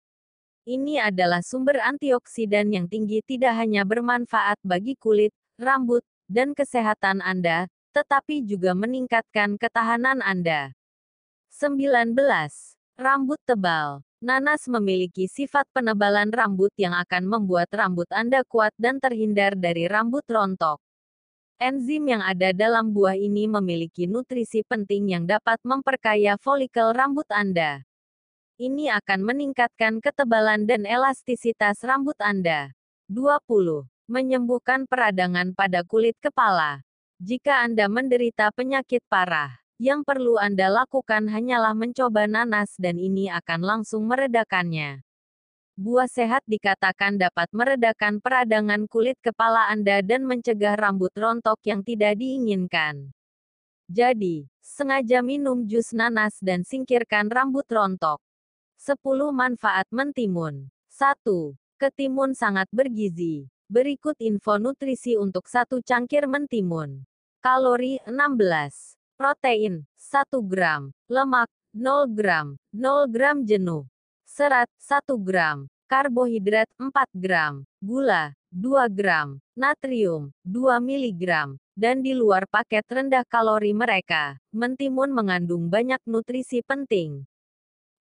Ini 0.66 1.06
adalah 1.06 1.38
sumber 1.38 1.78
antioksidan 1.78 2.74
yang 2.74 2.90
tinggi 2.90 3.22
tidak 3.22 3.62
hanya 3.62 3.86
bermanfaat 3.86 4.58
bagi 4.66 4.98
kulit, 4.98 5.30
rambut, 5.54 6.02
dan 6.26 6.50
kesehatan 6.50 7.22
Anda, 7.22 7.70
tetapi 7.94 8.42
juga 8.42 8.74
meningkatkan 8.74 9.54
ketahanan 9.54 10.18
Anda. 10.18 10.74
19. 11.54 12.10
Rambut 12.98 13.38
tebal 13.46 14.02
Nanas 14.20 14.68
memiliki 14.68 15.24
sifat 15.24 15.64
penebalan 15.72 16.28
rambut 16.28 16.68
yang 16.76 16.92
akan 16.92 17.24
membuat 17.24 17.72
rambut 17.72 18.04
Anda 18.12 18.44
kuat 18.44 18.76
dan 18.76 19.00
terhindar 19.00 19.56
dari 19.56 19.88
rambut 19.88 20.28
rontok. 20.28 20.76
Enzim 21.56 22.04
yang 22.04 22.20
ada 22.20 22.52
dalam 22.52 22.92
buah 22.92 23.16
ini 23.16 23.48
memiliki 23.48 24.04
nutrisi 24.04 24.60
penting 24.60 25.16
yang 25.16 25.24
dapat 25.24 25.56
memperkaya 25.64 26.36
folikel 26.36 26.92
rambut 26.92 27.24
Anda. 27.32 27.80
Ini 28.60 28.92
akan 29.00 29.24
meningkatkan 29.24 30.04
ketebalan 30.04 30.68
dan 30.68 30.84
elastisitas 30.84 31.80
rambut 31.80 32.16
Anda. 32.20 32.76
20. 33.08 33.88
Menyembuhkan 34.04 34.84
peradangan 34.84 35.56
pada 35.56 35.80
kulit 35.80 36.20
kepala. 36.20 36.84
Jika 37.16 37.64
Anda 37.64 37.88
menderita 37.88 38.52
penyakit 38.52 39.00
parah, 39.08 39.59
yang 39.80 40.04
perlu 40.04 40.36
Anda 40.36 40.68
lakukan 40.68 41.24
hanyalah 41.32 41.72
mencoba 41.72 42.28
nanas 42.28 42.76
dan 42.76 43.00
ini 43.00 43.32
akan 43.32 43.64
langsung 43.64 44.04
meredakannya. 44.04 45.00
Buah 45.72 46.04
sehat 46.04 46.44
dikatakan 46.44 47.16
dapat 47.16 47.48
meredakan 47.56 48.20
peradangan 48.20 48.84
kulit 48.84 49.16
kepala 49.24 49.72
Anda 49.72 50.04
dan 50.04 50.28
mencegah 50.28 50.76
rambut 50.76 51.16
rontok 51.16 51.56
yang 51.64 51.80
tidak 51.80 52.20
diinginkan. 52.20 53.08
Jadi, 53.88 54.52
sengaja 54.60 55.24
minum 55.24 55.64
jus 55.64 55.96
nanas 55.96 56.36
dan 56.44 56.60
singkirkan 56.60 57.32
rambut 57.32 57.64
rontok. 57.72 58.20
10 58.76 59.00
manfaat 59.32 59.88
mentimun. 59.88 60.68
1. 60.92 61.56
Ketimun 61.80 62.36
sangat 62.36 62.68
bergizi. 62.68 63.48
Berikut 63.64 64.20
info 64.20 64.60
nutrisi 64.60 65.16
untuk 65.16 65.48
satu 65.48 65.80
cangkir 65.80 66.28
mentimun. 66.28 67.08
Kalori 67.40 67.96
16 68.04 68.99
protein 69.20 69.84
1 70.00 70.32
gram, 70.48 70.88
lemak 71.04 71.52
0 71.76 72.08
gram, 72.08 72.56
0 72.72 73.04
gram 73.12 73.44
jenuh, 73.44 73.84
serat 74.24 74.72
1 74.80 75.20
gram, 75.20 75.68
karbohidrat 75.92 76.64
4 76.80 76.88
gram, 77.12 77.60
gula 77.84 78.32
2 78.48 78.88
gram, 78.88 79.36
natrium 79.52 80.32
2 80.48 80.80
mg, 80.80 81.52
dan 81.76 82.00
di 82.00 82.16
luar 82.16 82.48
paket 82.48 82.88
rendah 82.88 83.20
kalori 83.28 83.76
mereka, 83.76 84.40
mentimun 84.56 85.12
mengandung 85.12 85.68
banyak 85.68 86.00
nutrisi 86.08 86.64
penting. 86.64 87.28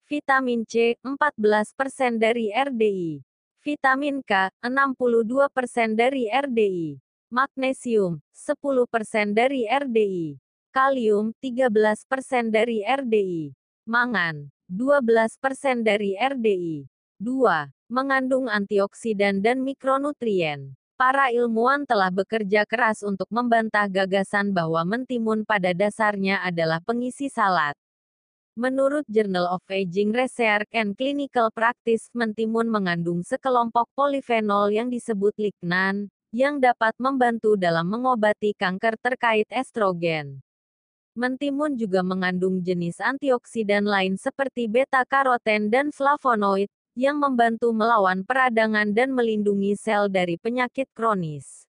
Vitamin 0.08 0.64
C 0.64 0.96
14% 1.04 2.16
dari 2.16 2.48
RDI. 2.56 3.20
Vitamin 3.60 4.24
K 4.24 4.56
62% 4.64 6.00
dari 6.00 6.32
RDI. 6.32 6.96
Magnesium 7.28 8.24
10% 8.32 9.36
dari 9.36 9.68
RDI. 9.68 10.49
Kalium, 10.70 11.34
13% 11.42 12.54
dari 12.54 12.86
RDI. 12.86 13.58
Mangan, 13.90 14.54
12% 14.70 15.82
dari 15.82 16.14
RDI. 16.14 16.86
2. 17.18 17.74
Mengandung 17.90 18.46
antioksidan 18.46 19.42
dan 19.42 19.66
mikronutrien. 19.66 20.78
Para 20.94 21.34
ilmuwan 21.34 21.90
telah 21.90 22.14
bekerja 22.14 22.70
keras 22.70 23.02
untuk 23.02 23.26
membantah 23.34 23.90
gagasan 23.90 24.54
bahwa 24.54 24.86
mentimun 24.86 25.42
pada 25.42 25.74
dasarnya 25.74 26.46
adalah 26.46 26.78
pengisi 26.86 27.34
salad. 27.34 27.74
Menurut 28.54 29.10
Journal 29.10 29.50
of 29.50 29.66
Aging 29.74 30.14
Research 30.14 30.70
and 30.70 30.94
Clinical 30.94 31.50
Practice, 31.50 32.14
mentimun 32.14 32.70
mengandung 32.70 33.26
sekelompok 33.26 33.90
polifenol 33.98 34.70
yang 34.70 34.94
disebut 34.94 35.34
lignan, 35.34 36.14
yang 36.30 36.62
dapat 36.62 36.94
membantu 37.02 37.58
dalam 37.58 37.90
mengobati 37.90 38.54
kanker 38.54 39.02
terkait 39.02 39.50
estrogen. 39.50 40.46
Mentimun 41.18 41.74
juga 41.74 42.06
mengandung 42.06 42.62
jenis 42.62 43.02
antioksidan 43.02 43.86
lain 43.86 44.14
seperti 44.18 44.70
beta-karoten 44.70 45.70
dan 45.70 45.90
flavonoid, 45.90 46.70
yang 46.94 47.18
membantu 47.18 47.72
melawan 47.72 48.28
peradangan 48.28 48.92
dan 48.92 49.16
melindungi 49.16 49.78
sel 49.80 50.12
dari 50.12 50.36
penyakit 50.36 50.90
kronis. 50.92 51.70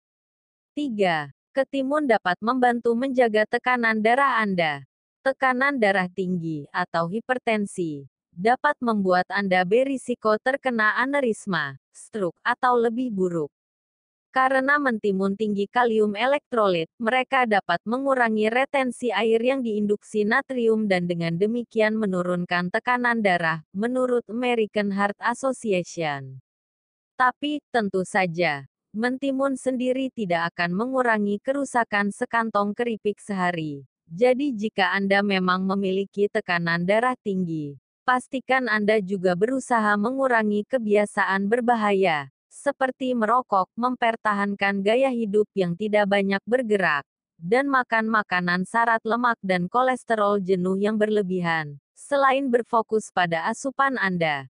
3. 0.78 1.34
Ketimun 1.58 2.06
dapat 2.06 2.38
membantu 2.38 2.94
menjaga 2.94 3.50
tekanan 3.50 3.98
darah 3.98 4.38
Anda. 4.40 4.86
Tekanan 5.26 5.82
darah 5.82 6.06
tinggi, 6.06 6.70
atau 6.70 7.10
hipertensi, 7.10 8.06
dapat 8.30 8.78
membuat 8.78 9.26
Anda 9.34 9.66
berisiko 9.66 10.38
terkena 10.38 10.94
aneurisma, 11.02 11.82
stroke, 11.90 12.38
atau 12.46 12.78
lebih 12.78 13.10
buruk. 13.10 13.57
Karena 14.30 14.78
mentimun 14.78 15.34
tinggi 15.40 15.66
kalium 15.72 16.14
elektrolit, 16.14 16.92
mereka 17.00 17.48
dapat 17.48 17.80
mengurangi 17.88 18.52
retensi 18.52 19.10
air 19.10 19.40
yang 19.40 19.64
diinduksi 19.64 20.28
natrium 20.28 20.86
dan 20.86 21.08
dengan 21.08 21.34
demikian 21.40 21.96
menurunkan 21.96 22.70
tekanan 22.70 23.24
darah, 23.24 23.64
menurut 23.72 24.28
American 24.28 24.92
Heart 24.92 25.18
Association. 25.24 26.44
Tapi, 27.18 27.64
tentu 27.74 28.06
saja, 28.06 28.70
mentimun 28.94 29.58
sendiri 29.58 30.14
tidak 30.14 30.54
akan 30.54 30.76
mengurangi 30.76 31.42
kerusakan 31.42 32.14
sekantong 32.14 32.78
keripik 32.78 33.18
sehari. 33.18 33.88
Jadi 34.08 34.54
jika 34.54 34.94
Anda 34.94 35.26
memang 35.26 35.66
memiliki 35.66 36.30
tekanan 36.30 36.86
darah 36.86 37.18
tinggi, 37.20 37.76
pastikan 38.08 38.72
Anda 38.72 39.04
juga 39.04 39.36
berusaha 39.36 40.00
mengurangi 40.00 40.64
kebiasaan 40.64 41.50
berbahaya, 41.52 42.32
seperti 42.58 43.14
merokok, 43.14 43.70
mempertahankan 43.78 44.82
gaya 44.82 45.14
hidup 45.14 45.46
yang 45.54 45.78
tidak 45.78 46.10
banyak 46.10 46.42
bergerak, 46.50 47.06
dan 47.38 47.70
makan 47.70 48.10
makanan 48.10 48.66
syarat 48.66 49.06
lemak 49.06 49.38
dan 49.46 49.70
kolesterol 49.70 50.42
jenuh 50.42 50.74
yang 50.82 50.98
berlebihan, 50.98 51.78
selain 51.94 52.50
berfokus 52.50 53.14
pada 53.14 53.46
asupan 53.46 53.94
Anda. 54.02 54.50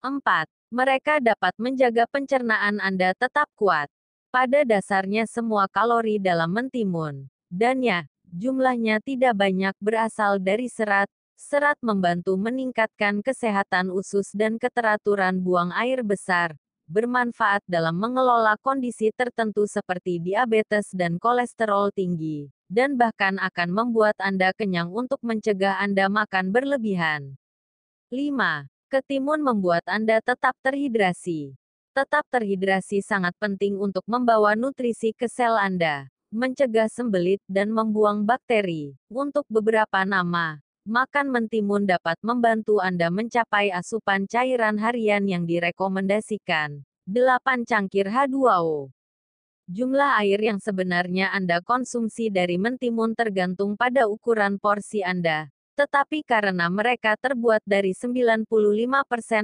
4. 0.00 0.48
Mereka 0.72 1.20
dapat 1.20 1.52
menjaga 1.60 2.08
pencernaan 2.08 2.80
Anda 2.80 3.12
tetap 3.12 3.52
kuat. 3.54 3.92
Pada 4.32 4.64
dasarnya 4.64 5.28
semua 5.28 5.68
kalori 5.68 6.16
dalam 6.16 6.52
mentimun, 6.52 7.28
dan 7.52 7.80
ya, 7.80 8.04
jumlahnya 8.28 9.00
tidak 9.04 9.36
banyak 9.36 9.76
berasal 9.80 10.36
dari 10.40 10.68
serat, 10.68 11.08
serat 11.36 11.76
membantu 11.84 12.36
meningkatkan 12.36 13.20
kesehatan 13.20 13.92
usus 13.92 14.32
dan 14.32 14.56
keteraturan 14.60 15.40
buang 15.40 15.72
air 15.72 16.04
besar, 16.04 16.56
bermanfaat 16.86 17.66
dalam 17.66 17.98
mengelola 17.98 18.54
kondisi 18.62 19.10
tertentu 19.14 19.66
seperti 19.66 20.22
diabetes 20.22 20.90
dan 20.94 21.18
kolesterol 21.18 21.90
tinggi, 21.90 22.50
dan 22.66 22.94
bahkan 22.94 23.38
akan 23.38 23.68
membuat 23.70 24.14
Anda 24.22 24.54
kenyang 24.54 24.90
untuk 24.90 25.22
mencegah 25.22 25.82
Anda 25.82 26.06
makan 26.06 26.54
berlebihan. 26.54 27.38
5. 28.10 28.70
Ketimun 28.86 29.42
membuat 29.42 29.82
Anda 29.90 30.22
tetap 30.22 30.54
terhidrasi. 30.62 31.58
Tetap 31.90 32.22
terhidrasi 32.30 33.02
sangat 33.02 33.34
penting 33.40 33.80
untuk 33.80 34.06
membawa 34.06 34.54
nutrisi 34.54 35.10
ke 35.10 35.26
sel 35.26 35.58
Anda, 35.58 36.06
mencegah 36.28 36.86
sembelit 36.92 37.40
dan 37.48 37.72
membuang 37.72 38.22
bakteri. 38.22 38.94
Untuk 39.08 39.48
beberapa 39.48 40.04
nama, 40.04 40.60
Makan 40.86 41.34
mentimun 41.34 41.82
dapat 41.82 42.14
membantu 42.22 42.78
Anda 42.78 43.10
mencapai 43.10 43.74
asupan 43.74 44.30
cairan 44.30 44.78
harian 44.78 45.26
yang 45.26 45.42
direkomendasikan. 45.42 46.86
8 47.10 47.66
cangkir 47.66 48.06
H2O. 48.06 48.94
Jumlah 49.66 50.22
air 50.22 50.38
yang 50.38 50.62
sebenarnya 50.62 51.34
Anda 51.34 51.58
konsumsi 51.58 52.30
dari 52.30 52.54
mentimun 52.54 53.18
tergantung 53.18 53.74
pada 53.74 54.06
ukuran 54.06 54.62
porsi 54.62 55.02
Anda. 55.02 55.50
Tetapi 55.74 56.22
karena 56.22 56.70
mereka 56.70 57.18
terbuat 57.18 57.66
dari 57.66 57.90
95% 57.90 58.46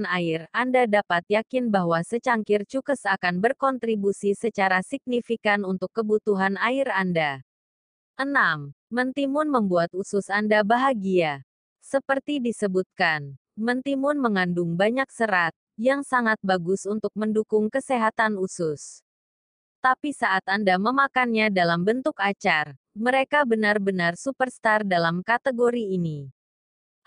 air, 0.07 0.47
Anda 0.55 0.87
dapat 0.87 1.27
yakin 1.27 1.75
bahwa 1.75 2.07
secangkir 2.07 2.63
cukes 2.71 3.03
akan 3.03 3.43
berkontribusi 3.43 4.39
secara 4.39 4.79
signifikan 4.87 5.67
untuk 5.67 5.91
kebutuhan 5.91 6.55
air 6.63 6.87
Anda. 6.95 7.43
6. 8.15 8.79
Mentimun 8.93 9.49
membuat 9.49 9.89
usus 9.97 10.29
Anda 10.29 10.61
bahagia. 10.61 11.49
Seperti 11.81 12.45
disebutkan, 12.45 13.41
mentimun 13.57 14.21
mengandung 14.21 14.77
banyak 14.77 15.09
serat, 15.09 15.57
yang 15.81 16.05
sangat 16.05 16.37
bagus 16.45 16.85
untuk 16.85 17.09
mendukung 17.17 17.73
kesehatan 17.73 18.37
usus. 18.37 19.01
Tapi 19.81 20.13
saat 20.13 20.45
Anda 20.45 20.77
memakannya 20.77 21.49
dalam 21.49 21.89
bentuk 21.89 22.21
acar, 22.21 22.77
mereka 22.93 23.49
benar-benar 23.49 24.13
superstar 24.21 24.85
dalam 24.85 25.25
kategori 25.25 25.97
ini. 25.97 26.29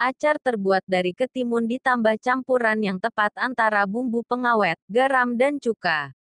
Acar 0.02 0.42
terbuat 0.42 0.82
dari 0.90 1.14
ketimun 1.14 1.70
ditambah 1.70 2.18
campuran 2.18 2.82
yang 2.82 2.98
tepat 2.98 3.38
antara 3.38 3.86
bumbu 3.86 4.26
pengawet, 4.26 4.82
garam 4.90 5.38
dan 5.38 5.62
cuka. 5.62 6.18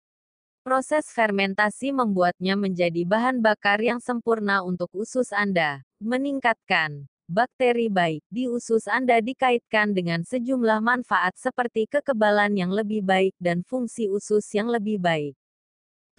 Proses 0.60 1.08
fermentasi 1.16 1.96
membuatnya 1.96 2.60
menjadi 2.60 3.08
bahan 3.08 3.40
bakar 3.40 3.80
yang 3.80 4.04
sempurna 4.04 4.60
untuk 4.60 4.92
usus 4.92 5.32
Anda, 5.32 5.88
meningkatkan 6.04 7.08
bakteri 7.30 7.88
baik 7.88 8.26
di 8.28 8.52
usus 8.52 8.90
Anda 8.90 9.24
dikaitkan 9.24 9.96
dengan 9.96 10.26
sejumlah 10.26 10.82
manfaat 10.84 11.38
seperti 11.40 11.88
kekebalan 11.88 12.58
yang 12.60 12.76
lebih 12.76 13.06
baik 13.06 13.38
dan 13.40 13.64
fungsi 13.64 14.12
usus 14.12 14.44
yang 14.52 14.68
lebih 14.68 15.00
baik. 15.00 15.38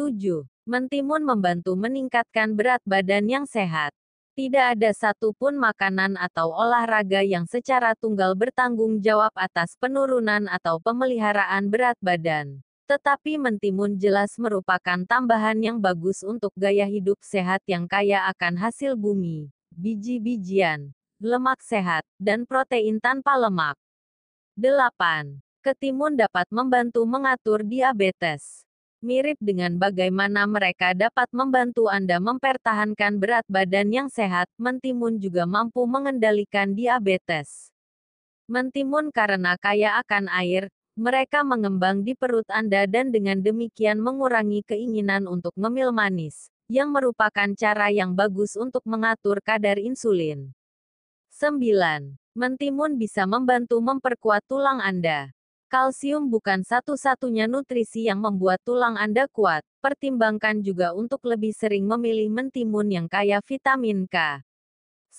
7. 0.01 0.49
Mentimun 0.65 1.21
membantu 1.21 1.77
meningkatkan 1.77 2.57
berat 2.57 2.81
badan 2.89 3.29
yang 3.29 3.45
sehat. 3.45 3.93
Tidak 4.39 4.79
ada 4.79 4.95
satupun 4.97 5.59
makanan 5.61 6.17
atau 6.17 6.49
olahraga 6.49 7.21
yang 7.21 7.45
secara 7.45 7.93
tunggal 7.93 8.33
bertanggung 8.33 9.05
jawab 9.05 9.37
atas 9.37 9.77
penurunan 9.77 10.49
atau 10.49 10.81
pemeliharaan 10.81 11.69
berat 11.69 12.01
badan. 12.01 12.65
Tetapi 12.91 13.39
mentimun 13.39 13.95
jelas 13.95 14.35
merupakan 14.35 14.99
tambahan 15.07 15.55
yang 15.63 15.79
bagus 15.79 16.27
untuk 16.27 16.51
gaya 16.59 16.91
hidup 16.91 17.23
sehat 17.23 17.63
yang 17.71 17.87
kaya 17.87 18.27
akan 18.35 18.59
hasil 18.59 18.99
bumi, 18.99 19.47
biji-bijian, 19.71 20.91
lemak 21.23 21.63
sehat, 21.63 22.03
dan 22.19 22.43
protein 22.43 22.99
tanpa 22.99 23.39
lemak. 23.39 23.79
8. 24.59 25.39
Ketimun 25.63 26.19
dapat 26.19 26.51
membantu 26.51 27.07
mengatur 27.07 27.63
diabetes. 27.63 28.67
Mirip 29.07 29.39
dengan 29.39 29.79
bagaimana 29.79 30.51
mereka 30.51 30.91
dapat 30.91 31.31
membantu 31.31 31.87
Anda 31.87 32.19
mempertahankan 32.19 33.23
berat 33.23 33.47
badan 33.47 33.95
yang 33.95 34.09
sehat, 34.11 34.51
mentimun 34.59 35.15
juga 35.23 35.47
mampu 35.47 35.87
mengendalikan 35.87 36.75
diabetes. 36.75 37.71
Mentimun 38.51 39.15
karena 39.15 39.55
kaya 39.63 39.95
akan 40.03 40.27
air, 40.27 40.75
mereka 41.01 41.41
mengembang 41.41 42.05
di 42.05 42.13
perut 42.13 42.45
Anda 42.53 42.85
dan 42.85 43.09
dengan 43.09 43.41
demikian 43.41 44.05
mengurangi 44.05 44.61
keinginan 44.69 45.25
untuk 45.25 45.57
ngemil 45.57 45.97
manis, 45.97 46.53
yang 46.69 46.93
merupakan 46.93 47.49
cara 47.57 47.89
yang 47.89 48.13
bagus 48.13 48.53
untuk 48.61 48.85
mengatur 48.85 49.41
kadar 49.41 49.81
insulin. 49.81 50.53
9. 51.33 51.57
Mentimun 52.37 53.01
bisa 53.01 53.25
membantu 53.25 53.81
memperkuat 53.81 54.45
tulang 54.45 54.85
Anda. 54.85 55.33
Kalsium 55.73 56.29
bukan 56.29 56.69
satu-satunya 56.69 57.49
nutrisi 57.49 58.05
yang 58.05 58.21
membuat 58.21 58.61
tulang 58.61 59.01
Anda 59.01 59.25
kuat. 59.33 59.65
Pertimbangkan 59.81 60.61
juga 60.61 60.93
untuk 60.93 61.25
lebih 61.25 61.57
sering 61.57 61.89
memilih 61.89 62.29
mentimun 62.29 62.93
yang 62.93 63.07
kaya 63.09 63.41
vitamin 63.41 64.05
K. 64.05 64.45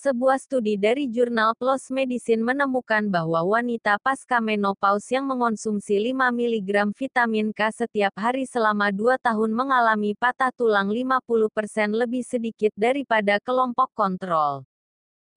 Sebuah 0.02 0.34
studi 0.42 0.74
dari 0.74 1.06
jurnal 1.06 1.54
PLOS 1.54 1.94
Medicine 1.94 2.42
menemukan 2.42 3.06
bahwa 3.06 3.38
wanita 3.46 4.02
pasca 4.02 4.42
menopause 4.42 5.14
yang 5.14 5.30
mengonsumsi 5.30 5.94
5 6.10 6.26
mg 6.26 6.90
vitamin 6.90 7.54
K 7.54 7.70
setiap 7.70 8.10
hari 8.18 8.42
selama 8.42 8.90
2 8.90 9.14
tahun 9.22 9.54
mengalami 9.54 10.18
patah 10.18 10.50
tulang 10.58 10.90
50% 10.90 11.94
lebih 11.94 12.26
sedikit 12.26 12.74
daripada 12.74 13.38
kelompok 13.46 13.94
kontrol. 13.94 14.66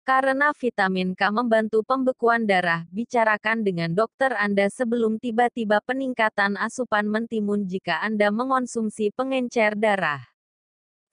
Karena 0.01 0.49
vitamin 0.57 1.13
K 1.13 1.29
membantu 1.29 1.85
pembekuan 1.85 2.49
darah, 2.49 2.89
bicarakan 2.89 3.61
dengan 3.61 3.93
dokter 3.93 4.33
Anda 4.33 4.65
sebelum 4.73 5.21
tiba-tiba 5.21 5.77
peningkatan 5.85 6.57
asupan 6.57 7.05
mentimun 7.05 7.69
jika 7.69 8.01
Anda 8.01 8.33
mengonsumsi 8.33 9.13
pengencer 9.13 9.77
darah. 9.77 10.25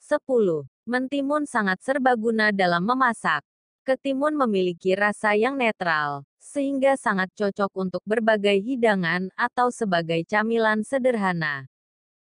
10. 0.00 0.71
Mentimun 0.82 1.46
sangat 1.46 1.78
serbaguna 1.78 2.50
dalam 2.50 2.82
memasak. 2.82 3.46
Ketimun 3.86 4.34
memiliki 4.34 4.98
rasa 4.98 5.30
yang 5.38 5.54
netral, 5.54 6.26
sehingga 6.42 6.98
sangat 6.98 7.30
cocok 7.38 7.70
untuk 7.78 8.02
berbagai 8.02 8.58
hidangan 8.58 9.30
atau 9.38 9.70
sebagai 9.70 10.26
camilan 10.26 10.82
sederhana. 10.82 11.70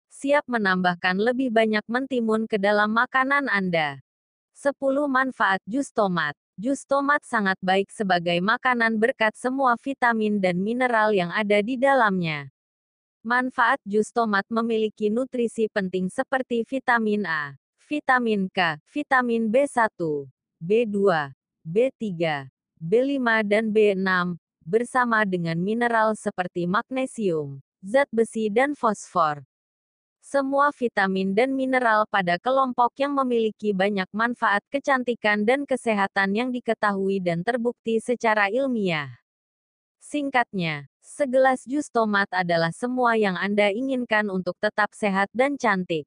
Siap 0.09 0.49
menambahkan 0.49 1.21
lebih 1.21 1.53
banyak 1.53 1.85
mentimun 1.93 2.49
ke 2.49 2.57
dalam 2.57 2.89
makanan 2.89 3.53
Anda. 3.53 4.01
10 4.57 4.73
manfaat 5.13 5.61
jus 5.69 5.93
tomat. 5.93 6.33
Jus 6.57 6.89
tomat 6.89 7.21
sangat 7.29 7.61
baik 7.61 7.93
sebagai 7.93 8.41
makanan 8.41 8.97
berkat 8.97 9.37
semua 9.37 9.77
vitamin 9.77 10.41
dan 10.41 10.57
mineral 10.57 11.13
yang 11.13 11.29
ada 11.37 11.61
di 11.61 11.77
dalamnya. 11.77 12.49
Manfaat 13.21 13.77
jus 13.85 14.09
tomat 14.09 14.49
memiliki 14.49 15.13
nutrisi 15.13 15.69
penting 15.69 16.09
seperti 16.09 16.65
vitamin 16.65 17.29
A, 17.29 17.61
vitamin 17.89 18.53
K, 18.53 18.77
vitamin 18.93 19.49
B1, 19.49 19.97
B2, 20.61 20.97
B3, 21.65 22.05
B5 22.77 23.27
dan 23.49 23.73
B6, 23.73 24.37
bersama 24.61 25.25
dengan 25.25 25.57
mineral 25.57 26.13
seperti 26.13 26.69
magnesium, 26.69 27.65
zat 27.81 28.05
besi 28.13 28.53
dan 28.53 28.77
fosfor. 28.77 29.41
Semua 30.21 30.69
vitamin 30.77 31.33
dan 31.33 31.57
mineral 31.57 32.05
pada 32.13 32.37
kelompok 32.37 32.93
yang 33.01 33.17
memiliki 33.17 33.73
banyak 33.73 34.13
manfaat 34.13 34.61
kecantikan 34.69 35.49
dan 35.49 35.65
kesehatan 35.65 36.37
yang 36.37 36.53
diketahui 36.53 37.25
dan 37.25 37.41
terbukti 37.41 38.05
secara 38.05 38.53
ilmiah. 38.53 39.09
Singkatnya, 39.97 40.93
segelas 41.01 41.65
jus 41.65 41.89
tomat 41.89 42.29
adalah 42.37 42.69
semua 42.69 43.17
yang 43.17 43.41
Anda 43.41 43.73
inginkan 43.73 44.29
untuk 44.29 44.61
tetap 44.61 44.93
sehat 44.93 45.33
dan 45.33 45.57
cantik. 45.57 46.05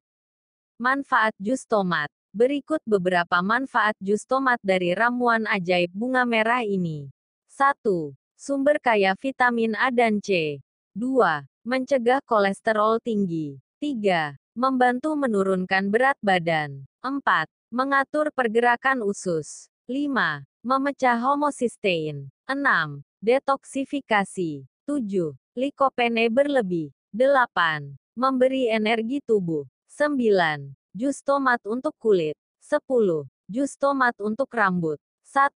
Manfaat 0.82 1.30
jus 1.38 1.62
tomat. 1.62 2.10
Berikut 2.34 2.82
beberapa 2.82 3.38
manfaat 3.38 3.94
jus 4.02 4.26
tomat 4.26 4.58
dari 4.66 4.90
ramuan 4.98 5.46
ajaib 5.46 5.94
bunga 5.94 6.26
merah 6.26 6.66
ini. 6.66 7.06
1. 7.54 7.86
Sumber 8.34 8.82
kaya 8.82 9.14
vitamin 9.14 9.78
A 9.78 9.94
dan 9.94 10.18
C. 10.18 10.58
2. 10.98 11.46
Mencegah 11.62 12.18
kolesterol 12.26 12.98
tinggi. 12.98 13.62
3. 13.78 14.34
Membantu 14.58 15.14
menurunkan 15.14 15.86
berat 15.86 16.18
badan. 16.18 16.82
4. 16.98 17.46
Mengatur 17.70 18.34
pergerakan 18.34 19.06
usus. 19.06 19.70
5. 19.86 20.42
Memecah 20.66 21.14
homocysteine. 21.22 22.26
6. 22.50 23.06
Detoksifikasi. 23.22 24.66
7. 24.90 25.38
Likopene 25.54 26.26
berlebih. 26.26 26.90
8. 27.14 27.94
Memberi 28.18 28.66
energi 28.66 29.22
tubuh. 29.22 29.62
9. 29.92 30.72
Jus 30.96 31.20
tomat 31.20 31.60
untuk 31.68 31.92
kulit. 32.00 32.32
10. 32.64 33.28
Jus 33.44 33.76
tomat 33.76 34.16
untuk 34.24 34.48
rambut. 34.48 34.96
1. 35.28 35.52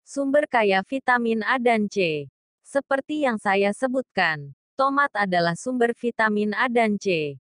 Sumber 0.00 0.48
kaya 0.48 0.80
vitamin 0.80 1.44
A 1.44 1.60
dan 1.60 1.84
C. 1.92 2.24
Seperti 2.64 3.28
yang 3.28 3.36
saya 3.36 3.76
sebutkan, 3.76 4.56
tomat 4.80 5.12
adalah 5.12 5.52
sumber 5.52 5.92
vitamin 5.92 6.56
A 6.56 6.72
dan 6.72 6.96
C. 6.96 7.36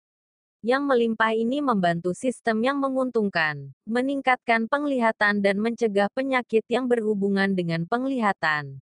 Yang 0.66 0.82
melimpah 0.82 1.30
ini 1.30 1.62
membantu 1.62 2.10
sistem 2.10 2.58
yang 2.66 2.82
menguntungkan, 2.82 3.70
meningkatkan 3.86 4.66
penglihatan 4.66 5.46
dan 5.46 5.62
mencegah 5.62 6.10
penyakit 6.10 6.66
yang 6.66 6.90
berhubungan 6.90 7.54
dengan 7.54 7.86
penglihatan. 7.86 8.82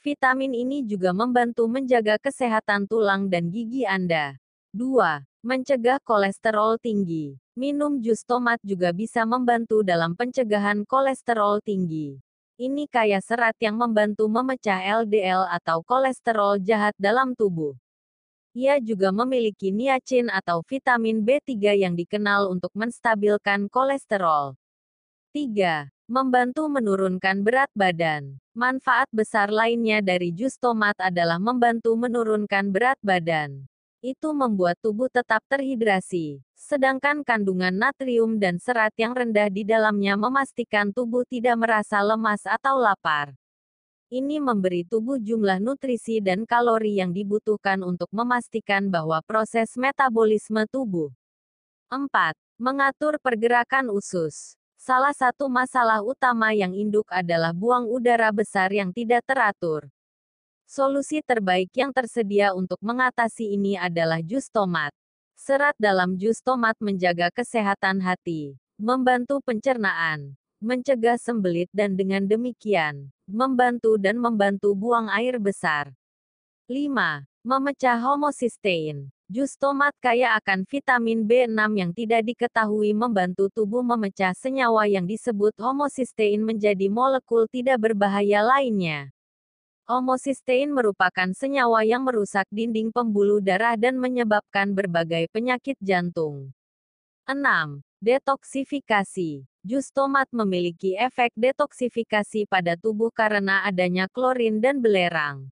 Vitamin 0.00 0.56
ini 0.56 0.80
juga 0.88 1.12
membantu 1.12 1.68
menjaga 1.68 2.16
kesehatan 2.16 2.88
tulang 2.88 3.28
dan 3.28 3.52
gigi 3.52 3.84
Anda. 3.84 4.40
2. 4.72 5.29
Mencegah 5.40 5.96
kolesterol 6.04 6.76
tinggi. 6.76 7.32
Minum 7.56 7.96
jus 8.04 8.28
tomat 8.28 8.60
juga 8.60 8.92
bisa 8.92 9.24
membantu 9.24 9.80
dalam 9.80 10.12
pencegahan 10.12 10.84
kolesterol 10.84 11.64
tinggi. 11.64 12.20
Ini 12.60 12.84
kaya 12.92 13.24
serat 13.24 13.56
yang 13.56 13.80
membantu 13.80 14.28
memecah 14.28 14.76
LDL 15.00 15.48
atau 15.48 15.80
kolesterol 15.80 16.60
jahat 16.60 16.92
dalam 17.00 17.32
tubuh. 17.32 17.72
Ia 18.52 18.84
juga 18.84 19.16
memiliki 19.16 19.72
niacin 19.72 20.28
atau 20.28 20.60
vitamin 20.60 21.24
B3 21.24 21.56
yang 21.88 21.96
dikenal 21.96 22.52
untuk 22.52 22.76
menstabilkan 22.76 23.72
kolesterol. 23.72 24.60
3. 25.32 25.88
Membantu 26.04 26.68
menurunkan 26.68 27.40
berat 27.40 27.72
badan. 27.72 28.36
Manfaat 28.52 29.08
besar 29.08 29.48
lainnya 29.48 30.04
dari 30.04 30.36
jus 30.36 30.60
tomat 30.60 31.00
adalah 31.00 31.40
membantu 31.40 31.96
menurunkan 31.96 32.68
berat 32.68 33.00
badan 33.00 33.64
itu 34.00 34.32
membuat 34.32 34.80
tubuh 34.80 35.12
tetap 35.12 35.44
terhidrasi. 35.48 36.40
Sedangkan 36.56 37.20
kandungan 37.20 37.72
natrium 37.72 38.40
dan 38.40 38.56
serat 38.56 38.96
yang 38.96 39.12
rendah 39.12 39.52
di 39.52 39.64
dalamnya 39.64 40.16
memastikan 40.16 40.88
tubuh 40.92 41.28
tidak 41.28 41.56
merasa 41.60 42.00
lemas 42.00 42.44
atau 42.48 42.80
lapar. 42.80 43.36
Ini 44.10 44.42
memberi 44.42 44.82
tubuh 44.88 45.22
jumlah 45.22 45.62
nutrisi 45.62 46.18
dan 46.18 46.42
kalori 46.42 46.98
yang 46.98 47.14
dibutuhkan 47.14 47.78
untuk 47.84 48.10
memastikan 48.10 48.90
bahwa 48.90 49.22
proses 49.22 49.70
metabolisme 49.78 50.66
tubuh. 50.66 51.14
4. 51.92 52.34
Mengatur 52.58 53.22
pergerakan 53.22 53.92
usus. 53.94 54.58
Salah 54.80 55.12
satu 55.12 55.46
masalah 55.52 56.00
utama 56.00 56.56
yang 56.56 56.72
induk 56.72 57.04
adalah 57.12 57.52
buang 57.52 57.84
udara 57.84 58.32
besar 58.32 58.72
yang 58.72 58.90
tidak 58.90 59.22
teratur. 59.28 59.92
Solusi 60.70 61.18
terbaik 61.18 61.74
yang 61.74 61.90
tersedia 61.90 62.54
untuk 62.54 62.78
mengatasi 62.78 63.58
ini 63.58 63.74
adalah 63.74 64.22
jus 64.22 64.46
tomat. 64.54 64.94
Serat 65.34 65.74
dalam 65.74 66.14
jus 66.14 66.38
tomat 66.46 66.78
menjaga 66.78 67.26
kesehatan 67.34 67.98
hati, 67.98 68.54
membantu 68.78 69.42
pencernaan, 69.42 70.38
mencegah 70.62 71.18
sembelit 71.18 71.66
dan 71.74 71.98
dengan 71.98 72.22
demikian, 72.22 73.10
membantu 73.26 73.98
dan 73.98 74.14
membantu 74.22 74.70
buang 74.78 75.10
air 75.10 75.42
besar. 75.42 75.90
5. 76.70 77.26
Memecah 77.42 77.98
homocysteine. 77.98 79.10
Jus 79.26 79.58
tomat 79.58 79.90
kaya 79.98 80.38
akan 80.38 80.62
vitamin 80.70 81.26
B6 81.26 81.66
yang 81.74 81.90
tidak 81.90 82.22
diketahui 82.30 82.94
membantu 82.94 83.50
tubuh 83.50 83.82
memecah 83.82 84.30
senyawa 84.38 84.86
yang 84.86 85.02
disebut 85.02 85.50
homocysteine 85.58 86.46
menjadi 86.46 86.86
molekul 86.86 87.50
tidak 87.50 87.90
berbahaya 87.90 88.46
lainnya. 88.46 89.10
Homocysteine 89.88 90.68
merupakan 90.68 91.30
senyawa 91.32 91.86
yang 91.86 92.04
merusak 92.04 92.44
dinding 92.52 92.92
pembuluh 92.92 93.40
darah 93.40 93.78
dan 93.78 93.96
menyebabkan 93.96 94.76
berbagai 94.76 95.32
penyakit 95.32 95.80
jantung. 95.80 96.52
6. 97.24 97.80
Detoksifikasi. 98.02 99.46
Jus 99.60 99.86
tomat 99.92 100.26
memiliki 100.32 100.96
efek 100.96 101.30
detoksifikasi 101.36 102.48
pada 102.48 102.74
tubuh 102.74 103.12
karena 103.12 103.62
adanya 103.64 104.08
klorin 104.08 104.58
dan 104.58 104.80
belerang. 104.82 105.52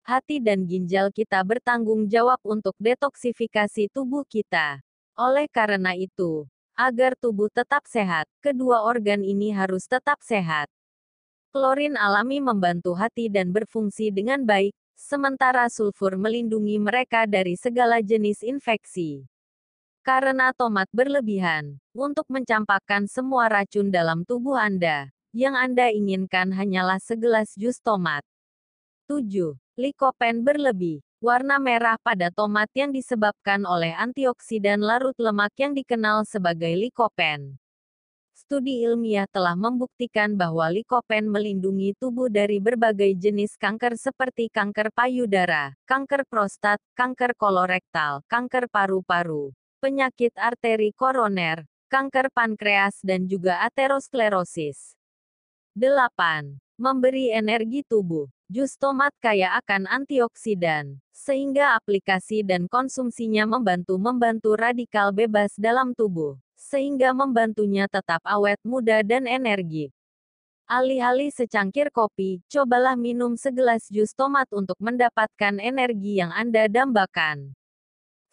Hati 0.00 0.40
dan 0.40 0.64
ginjal 0.64 1.12
kita 1.12 1.44
bertanggung 1.44 2.08
jawab 2.08 2.40
untuk 2.46 2.72
detoksifikasi 2.80 3.92
tubuh 3.92 4.24
kita. 4.24 4.80
Oleh 5.12 5.44
karena 5.52 5.92
itu, 5.92 6.48
agar 6.72 7.12
tubuh 7.20 7.52
tetap 7.52 7.84
sehat, 7.84 8.24
kedua 8.40 8.88
organ 8.88 9.20
ini 9.20 9.52
harus 9.52 9.84
tetap 9.84 10.16
sehat. 10.24 10.72
Klorin 11.50 11.98
alami 11.98 12.38
membantu 12.38 12.94
hati 12.94 13.26
dan 13.26 13.50
berfungsi 13.50 14.14
dengan 14.14 14.46
baik, 14.46 14.70
sementara 14.94 15.66
sulfur 15.66 16.14
melindungi 16.14 16.78
mereka 16.78 17.26
dari 17.26 17.58
segala 17.58 17.98
jenis 17.98 18.46
infeksi. 18.46 19.26
Karena 20.06 20.54
tomat 20.54 20.86
berlebihan, 20.94 21.82
untuk 21.90 22.30
mencampakkan 22.30 23.10
semua 23.10 23.50
racun 23.50 23.90
dalam 23.90 24.22
tubuh 24.22 24.54
Anda, 24.54 25.10
yang 25.34 25.58
Anda 25.58 25.90
inginkan 25.90 26.54
hanyalah 26.54 27.02
segelas 27.02 27.50
jus 27.58 27.82
tomat. 27.82 28.22
7. 29.10 29.58
Likopen 29.74 30.46
berlebih. 30.46 31.02
Warna 31.18 31.58
merah 31.58 31.98
pada 31.98 32.30
tomat 32.30 32.70
yang 32.78 32.94
disebabkan 32.94 33.66
oleh 33.66 33.90
antioksidan 33.98 34.78
larut 34.78 35.18
lemak 35.18 35.50
yang 35.58 35.74
dikenal 35.74 36.22
sebagai 36.30 36.70
likopen. 36.78 37.58
Studi 38.40 38.88
ilmiah 38.88 39.28
telah 39.28 39.52
membuktikan 39.52 40.32
bahwa 40.32 40.72
likopen 40.72 41.28
melindungi 41.28 41.92
tubuh 42.00 42.32
dari 42.32 42.56
berbagai 42.56 43.12
jenis 43.12 43.60
kanker 43.60 44.00
seperti 44.00 44.48
kanker 44.48 44.88
payudara, 44.96 45.76
kanker 45.84 46.24
prostat, 46.24 46.80
kanker 46.96 47.36
kolorektal, 47.36 48.24
kanker 48.32 48.64
paru-paru, 48.72 49.52
penyakit 49.84 50.32
arteri 50.40 50.88
koroner, 50.96 51.68
kanker 51.92 52.32
pankreas 52.32 53.04
dan 53.04 53.28
juga 53.28 53.60
aterosklerosis. 53.68 54.96
8. 55.76 56.56
Memberi 56.80 57.28
energi 57.36 57.84
tubuh. 57.84 58.24
Jus 58.48 58.72
tomat 58.80 59.12
kaya 59.20 59.52
akan 59.60 59.84
antioksidan, 59.84 60.96
sehingga 61.12 61.76
aplikasi 61.76 62.40
dan 62.40 62.72
konsumsinya 62.72 63.44
membantu 63.44 64.00
membantu 64.00 64.56
radikal 64.56 65.12
bebas 65.12 65.54
dalam 65.60 65.92
tubuh, 65.92 66.40
sehingga 66.60 67.16
membantunya 67.16 67.88
tetap 67.88 68.20
awet 68.28 68.60
muda 68.60 69.00
dan 69.00 69.24
energi. 69.24 69.88
Alih-alih 70.68 71.32
secangkir 71.32 71.88
kopi, 71.88 72.44
cobalah 72.46 72.94
minum 72.94 73.34
segelas 73.34 73.88
jus 73.88 74.12
tomat 74.12 74.46
untuk 74.52 74.76
mendapatkan 74.78 75.56
energi 75.58 76.20
yang 76.20 76.30
Anda 76.30 76.68
dambakan. 76.68 77.56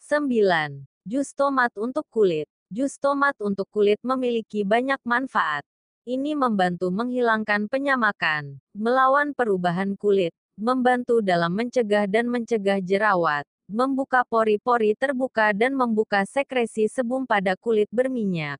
9. 0.04 0.86
Jus 1.08 1.32
tomat 1.32 1.72
untuk 1.80 2.04
kulit. 2.12 2.46
Jus 2.68 3.00
tomat 3.00 3.34
untuk 3.40 3.66
kulit 3.72 3.98
memiliki 4.04 4.62
banyak 4.62 5.00
manfaat. 5.02 5.64
Ini 6.04 6.36
membantu 6.36 6.92
menghilangkan 6.92 7.66
penyamakan, 7.66 8.60
melawan 8.76 9.32
perubahan 9.32 9.96
kulit, 9.98 10.36
membantu 10.54 11.18
dalam 11.24 11.54
mencegah 11.54 12.04
dan 12.06 12.30
mencegah 12.30 12.78
jerawat, 12.80 13.44
membuka 13.68 14.24
pori-pori 14.24 14.96
terbuka 14.96 15.52
dan 15.52 15.76
membuka 15.76 16.24
sekresi 16.24 16.88
sebum 16.88 17.28
pada 17.28 17.52
kulit 17.52 17.86
berminyak. 17.92 18.56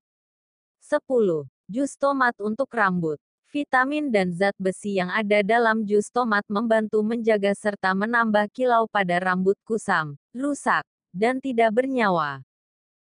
10. 0.85 1.49
Jus 1.65 1.97
tomat 1.97 2.37
untuk 2.45 2.69
rambut. 2.69 3.17
Vitamin 3.49 4.13
dan 4.13 4.29
zat 4.37 4.53
besi 4.61 5.01
yang 5.01 5.09
ada 5.09 5.41
dalam 5.41 5.89
jus 5.89 6.13
tomat 6.13 6.45
membantu 6.53 7.01
menjaga 7.01 7.57
serta 7.57 7.97
menambah 7.97 8.53
kilau 8.53 8.85
pada 8.85 9.17
rambut 9.17 9.57
kusam, 9.65 10.21
rusak, 10.37 10.85
dan 11.17 11.41
tidak 11.41 11.73
bernyawa. 11.73 12.45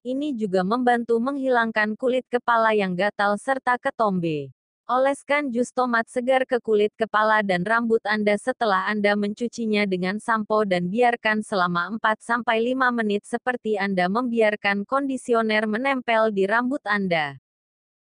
Ini 0.02 0.34
juga 0.34 0.66
membantu 0.66 1.22
menghilangkan 1.22 1.94
kulit 1.94 2.26
kepala 2.34 2.74
yang 2.74 2.98
gatal 2.98 3.38
serta 3.38 3.78
ketombe. 3.78 4.50
Oleskan 4.84 5.48
jus 5.48 5.72
tomat 5.72 6.04
segar 6.12 6.44
ke 6.44 6.60
kulit 6.60 6.92
kepala 7.00 7.40
dan 7.40 7.64
rambut 7.64 8.04
Anda 8.04 8.36
setelah 8.36 8.92
Anda 8.92 9.16
mencucinya 9.16 9.88
dengan 9.88 10.20
sampo 10.20 10.68
dan 10.68 10.92
biarkan 10.92 11.40
selama 11.40 11.96
4-5 12.04 12.44
menit 12.92 13.24
seperti 13.24 13.80
Anda 13.80 14.12
membiarkan 14.12 14.84
kondisioner 14.84 15.72
menempel 15.72 16.36
di 16.36 16.44
rambut 16.44 16.84
Anda. 16.84 17.40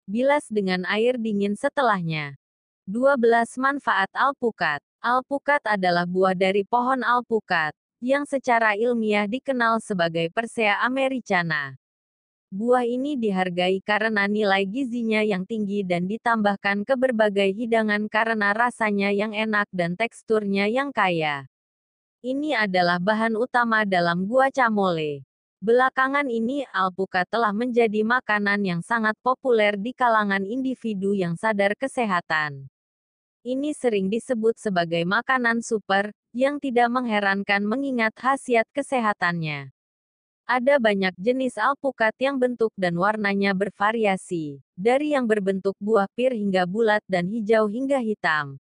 Bilas 0.04 0.52
dengan 0.52 0.84
air 0.84 1.16
dingin 1.16 1.56
setelahnya. 1.56 2.36
12 2.84 3.24
Manfaat 3.56 4.12
alpukat 4.12 4.84
Alpukat 5.00 5.64
adalah 5.64 6.04
buah 6.04 6.36
dari 6.36 6.60
pohon 6.60 7.00
alpukat 7.00 7.72
yang 8.04 8.28
secara 8.28 8.76
ilmiah 8.76 9.24
dikenal 9.24 9.80
sebagai 9.80 10.28
Persea 10.28 10.84
americana. 10.84 11.80
Buah 12.54 12.86
ini 12.86 13.18
dihargai 13.18 13.82
karena 13.82 14.30
nilai 14.30 14.62
gizinya 14.70 15.18
yang 15.26 15.42
tinggi 15.42 15.82
dan 15.82 16.06
ditambahkan 16.06 16.86
ke 16.86 16.94
berbagai 16.94 17.50
hidangan 17.50 18.06
karena 18.06 18.54
rasanya 18.54 19.10
yang 19.10 19.34
enak 19.34 19.66
dan 19.74 19.98
teksturnya 19.98 20.70
yang 20.70 20.94
kaya. 20.94 21.50
Ini 22.22 22.54
adalah 22.54 23.02
bahan 23.02 23.34
utama 23.34 23.82
dalam 23.82 24.30
guacamole. 24.30 25.26
Belakangan 25.58 26.30
ini, 26.30 26.62
alpukat 26.70 27.26
telah 27.26 27.50
menjadi 27.50 28.06
makanan 28.06 28.62
yang 28.62 28.78
sangat 28.78 29.18
populer 29.26 29.74
di 29.74 29.90
kalangan 29.90 30.46
individu 30.46 31.18
yang 31.18 31.34
sadar 31.34 31.74
kesehatan. 31.74 32.70
Ini 33.42 33.74
sering 33.74 34.06
disebut 34.06 34.54
sebagai 34.58 35.02
makanan 35.02 35.66
super, 35.66 36.14
yang 36.30 36.62
tidak 36.62 36.94
mengherankan 36.94 37.66
mengingat 37.66 38.14
khasiat 38.14 38.70
kesehatannya. 38.70 39.75
Ada 40.46 40.78
banyak 40.78 41.10
jenis 41.18 41.58
alpukat 41.58 42.14
yang 42.22 42.38
bentuk 42.38 42.70
dan 42.78 42.94
warnanya 42.94 43.50
bervariasi, 43.50 44.62
dari 44.78 45.10
yang 45.10 45.26
berbentuk 45.26 45.74
buah 45.82 46.06
pir 46.14 46.30
hingga 46.38 46.62
bulat 46.70 47.02
dan 47.10 47.26
hijau 47.26 47.66
hingga 47.66 47.98
hitam. 47.98 48.54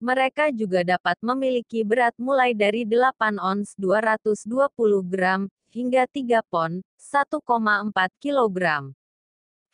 Mereka 0.00 0.56
juga 0.56 0.80
dapat 0.80 1.20
memiliki 1.20 1.84
berat 1.84 2.16
mulai 2.16 2.56
dari 2.56 2.88
8 2.88 3.36
ons 3.36 3.76
220 3.76 5.04
gram, 5.04 5.52
hingga 5.68 6.08
3 6.08 6.40
pon, 6.48 6.80
1,4 6.96 8.08
kilogram. 8.16 8.96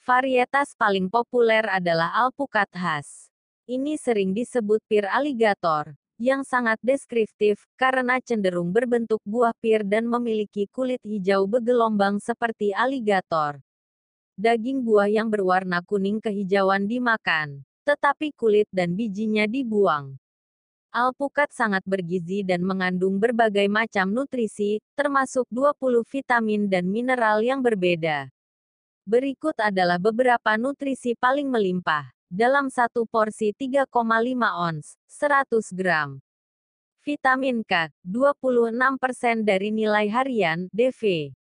Varietas 0.02 0.74
paling 0.74 1.06
populer 1.06 1.62
adalah 1.70 2.18
alpukat 2.18 2.66
khas. 2.74 3.30
Ini 3.70 3.94
sering 3.94 4.34
disebut 4.34 4.82
pir 4.90 5.06
aligator, 5.06 5.94
yang 6.18 6.42
sangat 6.42 6.82
deskriptif, 6.82 7.62
karena 7.78 8.18
cenderung 8.18 8.74
berbentuk 8.74 9.22
buah 9.22 9.54
pir 9.62 9.86
dan 9.86 10.10
memiliki 10.10 10.66
kulit 10.68 10.98
hijau 11.06 11.46
bergelombang 11.46 12.18
seperti 12.18 12.74
aligator. 12.74 13.62
Daging 14.34 14.82
buah 14.82 15.06
yang 15.06 15.30
berwarna 15.30 15.78
kuning 15.86 16.18
kehijauan 16.18 16.90
dimakan, 16.90 17.62
tetapi 17.86 18.34
kulit 18.34 18.66
dan 18.74 18.98
bijinya 18.98 19.46
dibuang. 19.46 20.18
Alpukat 20.90 21.54
sangat 21.54 21.86
bergizi 21.86 22.42
dan 22.42 22.66
mengandung 22.66 23.22
berbagai 23.22 23.70
macam 23.70 24.10
nutrisi, 24.10 24.82
termasuk 24.98 25.46
20 25.54 26.02
vitamin 26.02 26.66
dan 26.66 26.90
mineral 26.90 27.38
yang 27.46 27.62
berbeda. 27.62 28.26
Berikut 29.06 29.54
adalah 29.62 30.02
beberapa 30.02 30.58
nutrisi 30.58 31.14
paling 31.14 31.46
melimpah 31.46 32.17
dalam 32.28 32.68
satu 32.68 33.08
porsi 33.08 33.56
3,5 33.56 33.88
ons, 34.52 35.00
100 35.08 35.72
gram. 35.72 36.20
Vitamin 37.00 37.64
K, 37.64 37.88
26% 38.04 39.40
dari 39.40 39.72
nilai 39.72 40.12
harian, 40.12 40.68
DV. 40.68 41.32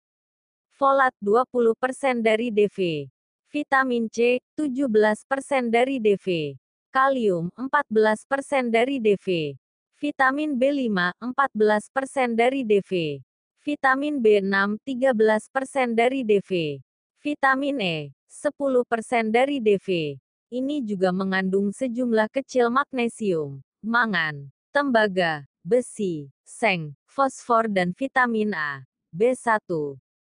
Folat 0.79 1.11
20% 1.19 2.23
dari 2.23 2.55
DV. 2.55 3.11
Vitamin 3.51 4.07
C, 4.07 4.39
17% 4.55 5.67
dari 5.67 5.99
DV. 5.99 6.55
Kalium, 6.87 7.51
14% 7.59 8.71
dari 8.71 9.03
DV. 9.03 9.55
Vitamin 9.97 10.55
B5, 10.55 11.19
14% 11.19 12.37
dari 12.37 12.61
DV. 12.63 13.19
Vitamin 13.65 14.21
B6, 14.21 14.77
13% 14.85 15.97
dari 15.97 16.21
DV. 16.23 16.79
Vitamin 17.19 17.77
E, 17.81 17.97
10% 18.29 19.33
dari 19.33 19.57
DV. 19.59 20.15
Ini 20.47 20.79
juga 20.79 21.11
mengandung 21.11 21.75
sejumlah 21.75 22.31
kecil 22.31 22.71
magnesium, 22.71 23.59
mangan, 23.83 24.47
tembaga, 24.71 25.43
besi, 25.59 26.31
seng, 26.47 26.95
fosfor 27.03 27.67
dan 27.67 27.91
vitamin 27.91 28.55
A, 28.55 28.87
B1, 29.11 29.67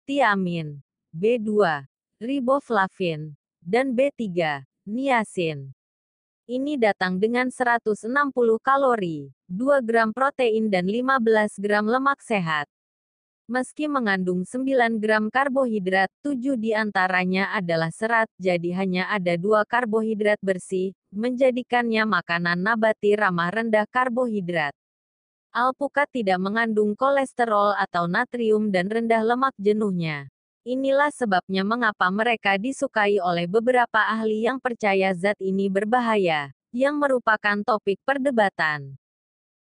tiamin, 0.08 0.80
B2, 1.12 1.84
riboflavin, 2.16 3.36
dan 3.60 3.92
B3, 3.92 4.64
niacin. 4.88 5.76
Ini 6.48 6.80
datang 6.80 7.20
dengan 7.20 7.52
160 7.52 8.08
kalori, 8.64 9.28
2 9.52 9.84
gram 9.84 10.16
protein 10.16 10.72
dan 10.72 10.88
15 10.88 11.60
gram 11.60 11.84
lemak 11.84 12.24
sehat. 12.24 12.64
Meski 13.46 13.86
mengandung 13.86 14.42
9 14.42 14.98
gram 14.98 15.30
karbohidrat, 15.30 16.10
7 16.18 16.58
di 16.58 16.74
antaranya 16.74 17.54
adalah 17.54 17.94
serat, 17.94 18.26
jadi 18.42 18.74
hanya 18.74 19.06
ada 19.06 19.38
dua 19.38 19.62
karbohidrat 19.62 20.42
bersih, 20.42 20.90
menjadikannya 21.14 22.02
makanan 22.10 22.58
nabati 22.58 23.14
ramah 23.14 23.54
rendah 23.54 23.86
karbohidrat. 23.86 24.74
Alpukat 25.54 26.10
tidak 26.10 26.42
mengandung 26.42 26.98
kolesterol 26.98 27.78
atau 27.78 28.10
natrium 28.10 28.66
dan 28.74 28.90
rendah 28.90 29.22
lemak 29.22 29.54
jenuhnya. 29.62 30.26
Inilah 30.66 31.14
sebabnya 31.14 31.62
mengapa 31.62 32.10
mereka 32.10 32.58
disukai 32.58 33.22
oleh 33.22 33.46
beberapa 33.46 34.10
ahli 34.10 34.50
yang 34.50 34.58
percaya 34.58 35.14
zat 35.14 35.38
ini 35.38 35.70
berbahaya, 35.70 36.50
yang 36.74 36.98
merupakan 36.98 37.62
topik 37.62 38.02
perdebatan. 38.02 38.98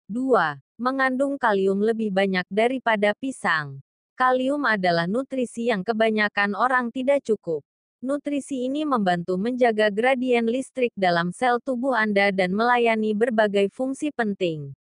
2. 0.06 0.62
Mengandung 0.82 1.38
kalium 1.38 1.78
lebih 1.78 2.10
banyak 2.10 2.42
daripada 2.50 3.14
pisang. 3.14 3.78
Kalium 4.18 4.66
adalah 4.66 5.06
nutrisi 5.06 5.70
yang 5.70 5.86
kebanyakan 5.86 6.58
orang 6.58 6.90
tidak 6.90 7.22
cukup. 7.22 7.62
Nutrisi 8.02 8.66
ini 8.66 8.82
membantu 8.82 9.38
menjaga 9.38 9.94
gradien 9.94 10.42
listrik 10.42 10.90
dalam 10.98 11.30
sel 11.30 11.62
tubuh 11.62 11.94
Anda 11.94 12.34
dan 12.34 12.50
melayani 12.50 13.14
berbagai 13.14 13.70
fungsi 13.70 14.10
penting. 14.10 14.74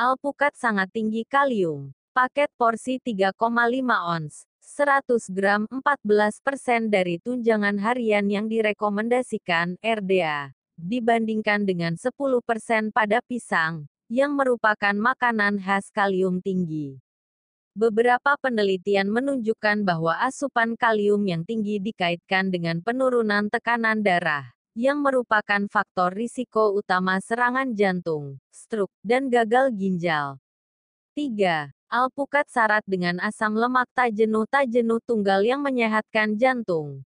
Alpukat 0.00 0.56
sangat 0.56 0.96
tinggi 0.96 1.28
kalium. 1.28 1.92
Paket 2.16 2.48
porsi 2.56 2.96
3,5 2.96 3.36
ons 4.08 4.48
100 4.64 5.28
gram 5.28 5.68
14% 5.68 6.88
dari 6.88 7.20
tunjangan 7.20 7.76
harian 7.76 8.24
yang 8.32 8.48
direkomendasikan 8.48 9.76
RDA 9.84 10.56
dibandingkan 10.80 11.68
dengan 11.68 12.00
10% 12.00 12.96
pada 12.96 13.20
pisang 13.20 13.84
yang 14.08 14.32
merupakan 14.32 14.96
makanan 14.96 15.60
khas 15.60 15.92
kalium 15.92 16.40
tinggi. 16.40 16.96
Beberapa 17.76 18.34
penelitian 18.40 19.06
menunjukkan 19.12 19.84
bahwa 19.84 20.16
asupan 20.24 20.74
kalium 20.74 21.20
yang 21.28 21.44
tinggi 21.44 21.78
dikaitkan 21.78 22.48
dengan 22.48 22.80
penurunan 22.80 23.52
tekanan 23.52 24.00
darah, 24.00 24.50
yang 24.72 25.04
merupakan 25.04 25.68
faktor 25.68 26.16
risiko 26.16 26.72
utama 26.74 27.20
serangan 27.20 27.70
jantung, 27.76 28.40
stroke, 28.48 28.96
dan 29.04 29.28
gagal 29.28 29.70
ginjal. 29.76 30.40
3. 31.12 31.70
Alpukat 31.92 32.48
syarat 32.48 32.84
dengan 32.88 33.20
asam 33.20 33.52
lemak 33.52 33.92
tak 33.92 34.16
jenuh 34.16 34.48
tak 34.48 34.72
jenuh 34.72 34.98
tunggal 35.04 35.44
yang 35.44 35.60
menyehatkan 35.60 36.34
jantung. 36.40 37.04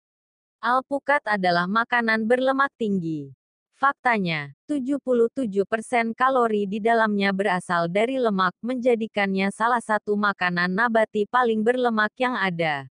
Alpukat 0.60 1.24
adalah 1.24 1.72
makanan 1.72 2.28
berlemak 2.28 2.76
tinggi. 2.76 3.39
Faktanya, 3.80 4.52
77% 4.68 6.12
kalori 6.12 6.68
di 6.68 6.84
dalamnya 6.84 7.32
berasal 7.32 7.88
dari 7.88 8.20
lemak 8.20 8.52
menjadikannya 8.60 9.56
salah 9.56 9.80
satu 9.80 10.20
makanan 10.20 10.68
nabati 10.68 11.24
paling 11.24 11.64
berlemak 11.64 12.12
yang 12.20 12.36
ada. 12.36 12.92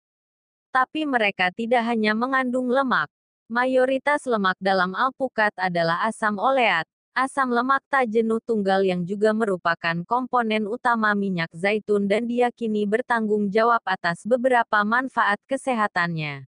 Tapi 0.69 1.10
mereka 1.10 1.50
tidak 1.50 1.89
hanya 1.89 2.13
mengandung 2.13 2.69
lemak. 2.69 3.10
Mayoritas 3.50 4.30
lemak 4.30 4.62
dalam 4.62 4.93
alpukat 4.93 5.58
adalah 5.58 6.06
asam 6.06 6.38
oleat, 6.38 6.86
Asam 7.15 7.48
lemak 7.48 7.80
tak 7.88 8.12
jenuh 8.12 8.43
tunggal 8.43 8.84
yang 8.84 9.08
juga 9.08 9.32
merupakan 9.32 9.95
komponen 10.04 10.67
utama 10.67 11.15
minyak 11.15 11.48
zaitun 11.56 12.12
dan 12.12 12.28
diyakini 12.28 12.84
bertanggung 12.84 13.48
jawab 13.48 13.80
atas 13.88 14.28
beberapa 14.28 14.84
manfaat 14.84 15.39
kesehatannya. 15.48 16.43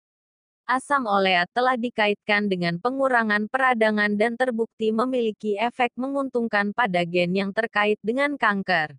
Asam 0.62 1.10
oleat 1.10 1.50
telah 1.50 1.74
dikaitkan 1.74 2.46
dengan 2.46 2.78
pengurangan 2.78 3.50
peradangan 3.50 4.14
dan 4.14 4.38
terbukti 4.38 4.94
memiliki 4.94 5.58
efek 5.58 5.90
menguntungkan 5.98 6.70
pada 6.70 7.02
gen 7.02 7.34
yang 7.34 7.50
terkait 7.50 7.98
dengan 7.98 8.38
kanker. 8.38 8.94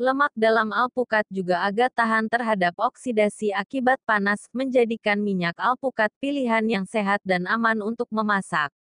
Lemak 0.00 0.32
dalam 0.32 0.72
alpukat 0.72 1.28
juga 1.28 1.60
agak 1.68 1.92
tahan 1.92 2.32
terhadap 2.32 2.72
oksidasi 2.80 3.52
akibat 3.52 4.00
panas, 4.08 4.48
menjadikan 4.56 5.20
minyak 5.20 5.58
alpukat 5.60 6.08
pilihan 6.24 6.64
yang 6.64 6.86
sehat 6.88 7.20
dan 7.20 7.44
aman 7.44 7.84
untuk 7.84 8.08
memasak. 8.08 8.72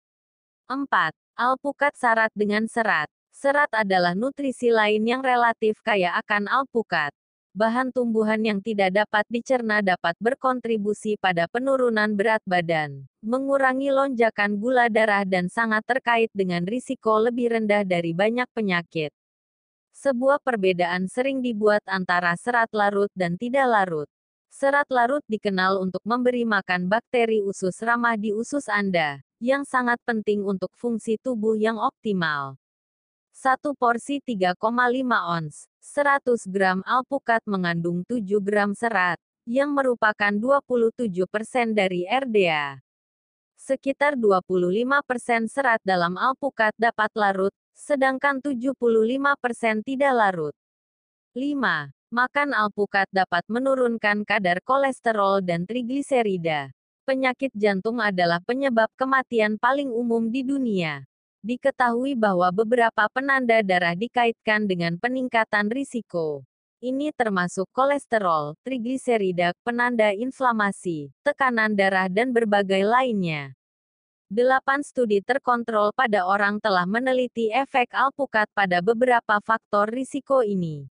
4. 0.70 1.10
Alpukat 1.34 1.98
syarat 1.98 2.30
dengan 2.38 2.70
serat. 2.70 3.10
Serat 3.34 3.72
adalah 3.74 4.14
nutrisi 4.14 4.70
lain 4.70 5.02
yang 5.02 5.26
relatif 5.26 5.82
kaya 5.82 6.14
akan 6.22 6.46
alpukat. 6.46 7.10
Bahan 7.56 7.88
tumbuhan 7.88 8.36
yang 8.44 8.60
tidak 8.60 8.92
dapat 8.92 9.24
dicerna 9.32 9.80
dapat 9.80 10.12
berkontribusi 10.20 11.16
pada 11.16 11.48
penurunan 11.48 12.12
berat 12.12 12.44
badan, 12.44 13.08
mengurangi 13.24 13.88
lonjakan 13.88 14.60
gula 14.60 14.92
darah 14.92 15.24
dan 15.24 15.48
sangat 15.48 15.80
terkait 15.88 16.28
dengan 16.36 16.68
risiko 16.68 17.16
lebih 17.16 17.56
rendah 17.56 17.80
dari 17.80 18.12
banyak 18.12 18.44
penyakit. 18.52 19.08
Sebuah 19.96 20.44
perbedaan 20.44 21.08
sering 21.08 21.40
dibuat 21.40 21.80
antara 21.88 22.36
serat 22.36 22.68
larut 22.76 23.08
dan 23.16 23.40
tidak 23.40 23.64
larut. 23.72 24.08
Serat 24.52 24.92
larut 24.92 25.24
dikenal 25.24 25.80
untuk 25.80 26.04
memberi 26.04 26.44
makan 26.44 26.92
bakteri 26.92 27.40
usus 27.40 27.80
ramah 27.80 28.20
di 28.20 28.36
usus 28.36 28.68
Anda, 28.68 29.24
yang 29.40 29.64
sangat 29.64 29.96
penting 30.04 30.44
untuk 30.44 30.76
fungsi 30.76 31.16
tubuh 31.16 31.56
yang 31.56 31.80
optimal. 31.80 32.60
Satu 33.36 33.76
porsi 33.76 34.16
3,5 34.24 34.56
ons, 35.12 35.68
100 35.84 36.48
gram 36.48 36.80
alpukat 36.88 37.44
mengandung 37.44 38.00
7 38.08 38.40
gram 38.40 38.72
serat, 38.72 39.20
yang 39.44 39.76
merupakan 39.76 40.32
27% 40.32 41.76
dari 41.76 42.08
RDA. 42.08 42.80
Sekitar 43.60 44.16
25% 44.16 45.52
serat 45.52 45.84
dalam 45.84 46.16
alpukat 46.16 46.72
dapat 46.80 47.12
larut, 47.12 47.52
sedangkan 47.76 48.40
75% 48.40 49.84
tidak 49.84 50.12
larut. 50.16 50.56
5. 51.36 51.92
Makan 52.08 52.56
alpukat 52.56 53.04
dapat 53.12 53.44
menurunkan 53.52 54.24
kadar 54.24 54.64
kolesterol 54.64 55.44
dan 55.44 55.68
trigliserida. 55.68 56.72
Penyakit 57.04 57.52
jantung 57.52 58.00
adalah 58.00 58.40
penyebab 58.40 58.88
kematian 58.96 59.60
paling 59.60 59.92
umum 59.92 60.32
di 60.32 60.40
dunia. 60.40 61.04
Diketahui 61.46 62.18
bahwa 62.18 62.50
beberapa 62.50 63.06
penanda 63.06 63.62
darah 63.62 63.94
dikaitkan 63.94 64.66
dengan 64.66 64.98
peningkatan 64.98 65.70
risiko. 65.70 66.42
Ini 66.82 67.14
termasuk 67.14 67.70
kolesterol, 67.70 68.58
trigliserida, 68.66 69.54
penanda 69.62 70.10
inflamasi, 70.10 71.14
tekanan 71.22 71.78
darah 71.78 72.10
dan 72.10 72.34
berbagai 72.34 72.82
lainnya. 72.82 73.54
Delapan 74.26 74.82
studi 74.82 75.22
terkontrol 75.22 75.94
pada 75.94 76.26
orang 76.26 76.58
telah 76.58 76.82
meneliti 76.82 77.54
efek 77.54 77.94
alpukat 77.94 78.50
pada 78.50 78.82
beberapa 78.82 79.38
faktor 79.38 79.86
risiko 79.86 80.42
ini. 80.42 80.90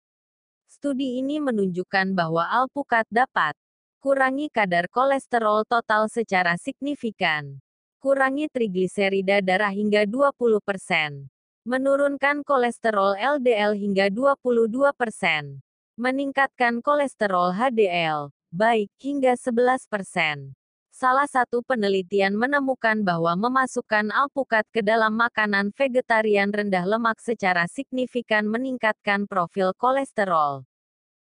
Studi 0.65 1.21
ini 1.21 1.45
menunjukkan 1.45 2.17
bahwa 2.17 2.49
alpukat 2.49 3.05
dapat 3.13 3.53
Kurangi 3.99 4.47
kadar 4.47 4.87
kolesterol 4.89 5.67
total 5.67 6.07
secara 6.07 6.55
signifikan. 6.55 7.59
Kurangi 7.99 8.47
trigliserida 8.47 9.43
darah 9.43 9.75
hingga 9.75 10.07
20%. 10.07 11.27
Menurunkan 11.67 12.47
kolesterol 12.47 13.19
LDL 13.19 13.75
hingga 13.75 14.07
22%. 14.07 15.59
Meningkatkan 15.99 16.79
kolesterol 16.79 17.51
HDL, 17.59 18.31
baik, 18.55 18.87
hingga 19.03 19.35
11%. 19.35 20.55
Salah 20.95 21.27
satu 21.27 21.67
penelitian 21.67 22.39
menemukan 22.39 23.03
bahwa 23.03 23.35
memasukkan 23.35 24.15
alpukat 24.15 24.63
ke 24.71 24.79
dalam 24.79 25.19
makanan 25.19 25.75
vegetarian 25.75 26.55
rendah 26.55 26.87
lemak 26.87 27.19
secara 27.19 27.67
signifikan 27.67 28.47
meningkatkan 28.47 29.27
profil 29.27 29.75
kolesterol. 29.75 30.63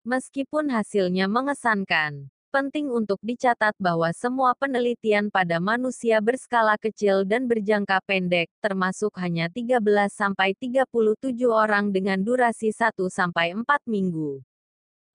Meskipun 0.04 0.72
hasilnya 0.72 1.28
mengesankan, 1.28 2.32
Penting 2.54 2.86
untuk 2.86 3.18
dicatat 3.18 3.74
bahwa 3.82 4.14
semua 4.14 4.54
penelitian 4.54 5.26
pada 5.26 5.58
manusia 5.58 6.22
berskala 6.22 6.78
kecil 6.78 7.26
dan 7.26 7.50
berjangka 7.50 7.98
pendek, 8.06 8.46
termasuk 8.62 9.10
hanya 9.18 9.50
13-37 9.50 10.86
orang 11.50 11.90
dengan 11.90 12.22
durasi 12.22 12.70
1-4 12.70 13.66
minggu. 13.90 14.38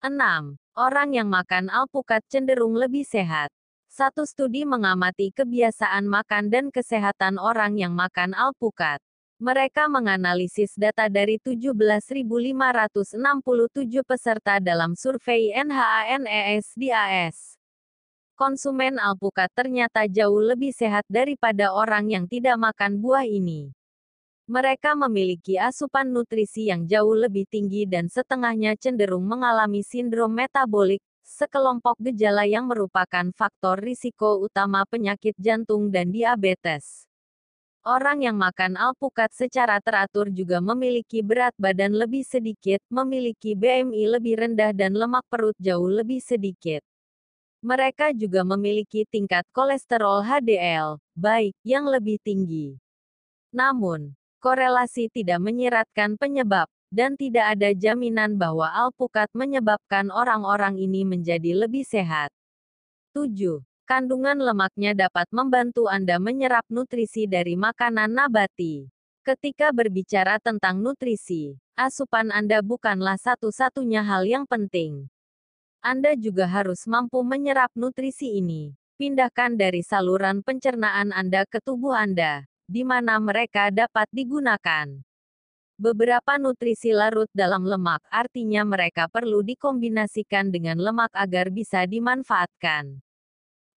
6. 0.04 0.60
Orang 0.76 1.16
yang 1.16 1.32
makan 1.32 1.72
alpukat 1.72 2.28
cenderung 2.28 2.76
lebih 2.76 3.08
sehat. 3.08 3.48
Satu 3.88 4.28
studi 4.28 4.68
mengamati 4.68 5.32
kebiasaan 5.32 6.12
makan 6.12 6.52
dan 6.52 6.68
kesehatan 6.76 7.40
orang 7.40 7.80
yang 7.80 7.96
makan 7.96 8.36
alpukat. 8.36 9.00
Mereka 9.40 9.88
menganalisis 9.88 10.76
data 10.76 11.08
dari 11.08 11.40
17.567 11.40 12.52
peserta 14.04 14.60
dalam 14.60 15.00
survei 15.00 15.56
NHANES 15.56 16.76
di 16.76 16.92
AS. 16.92 17.56
konsumen 18.36 19.00
alpukat 19.00 19.48
ternyata 19.56 20.12
jauh 20.12 20.44
lebih 20.44 20.76
sehat 20.76 21.08
daripada 21.08 21.72
orang 21.72 22.12
yang 22.12 22.28
tidak 22.28 22.60
makan 22.60 23.00
buah 23.00 23.24
ini. 23.24 23.72
Mereka 24.52 25.00
memiliki 25.00 25.56
asupan 25.56 26.12
nutrisi 26.12 26.68
yang 26.68 26.84
jauh 26.84 27.16
lebih 27.16 27.48
tinggi 27.48 27.88
dan 27.88 28.12
setengahnya 28.12 28.76
cenderung 28.76 29.24
mengalami 29.24 29.88
sindrom 29.88 30.36
metabolik, 30.36 31.00
sekelompok 31.24 31.96
gejala 32.12 32.44
yang 32.44 32.68
merupakan 32.68 33.32
faktor 33.32 33.80
risiko 33.80 34.44
utama 34.44 34.84
penyakit 34.84 35.40
jantung 35.40 35.88
dan 35.88 36.12
diabetes. 36.12 37.09
Orang 37.88 38.20
yang 38.20 38.36
makan 38.36 38.76
alpukat 38.76 39.32
secara 39.32 39.80
teratur 39.80 40.28
juga 40.28 40.60
memiliki 40.60 41.24
berat 41.24 41.56
badan 41.56 41.96
lebih 41.96 42.28
sedikit, 42.28 42.84
memiliki 42.92 43.56
BMI 43.56 44.20
lebih 44.20 44.36
rendah 44.36 44.76
dan 44.76 44.92
lemak 44.92 45.24
perut 45.32 45.56
jauh 45.56 45.88
lebih 45.88 46.20
sedikit. 46.20 46.84
Mereka 47.64 48.12
juga 48.12 48.44
memiliki 48.44 49.08
tingkat 49.08 49.48
kolesterol 49.56 50.28
HDL 50.28 51.00
baik 51.16 51.56
yang 51.64 51.88
lebih 51.88 52.20
tinggi. 52.20 52.76
Namun, 53.56 54.12
korelasi 54.44 55.08
tidak 55.08 55.40
menyiratkan 55.40 56.20
penyebab, 56.20 56.68
dan 56.92 57.16
tidak 57.16 57.56
ada 57.56 57.72
jaminan 57.72 58.36
bahwa 58.36 58.68
alpukat 58.76 59.32
menyebabkan 59.32 60.12
orang-orang 60.12 60.76
ini 60.76 61.08
menjadi 61.08 61.56
lebih 61.56 61.88
sehat. 61.88 62.28
7. 63.16 63.69
Kandungan 63.90 64.38
lemaknya 64.38 64.94
dapat 64.94 65.26
membantu 65.34 65.90
Anda 65.90 66.22
menyerap 66.22 66.62
nutrisi 66.70 67.26
dari 67.26 67.58
makanan 67.58 68.14
nabati. 68.14 68.86
Ketika 69.26 69.74
berbicara 69.74 70.38
tentang 70.38 70.78
nutrisi, 70.78 71.58
asupan 71.74 72.30
Anda 72.30 72.62
bukanlah 72.62 73.18
satu-satunya 73.18 74.06
hal 74.06 74.30
yang 74.30 74.46
penting. 74.46 75.10
Anda 75.82 76.14
juga 76.14 76.46
harus 76.46 76.86
mampu 76.86 77.18
menyerap 77.26 77.74
nutrisi 77.74 78.38
ini. 78.38 78.78
Pindahkan 79.02 79.58
dari 79.58 79.82
saluran 79.82 80.46
pencernaan 80.46 81.10
Anda 81.10 81.50
ke 81.50 81.58
tubuh 81.58 81.98
Anda, 81.98 82.46
di 82.70 82.86
mana 82.86 83.18
mereka 83.18 83.74
dapat 83.74 84.06
digunakan. 84.14 85.02
Beberapa 85.82 86.38
nutrisi 86.38 86.94
larut 86.94 87.34
dalam 87.34 87.66
lemak 87.66 88.06
artinya 88.14 88.62
mereka 88.70 89.10
perlu 89.10 89.42
dikombinasikan 89.42 90.54
dengan 90.54 90.78
lemak 90.78 91.10
agar 91.18 91.50
bisa 91.50 91.90
dimanfaatkan 91.90 93.02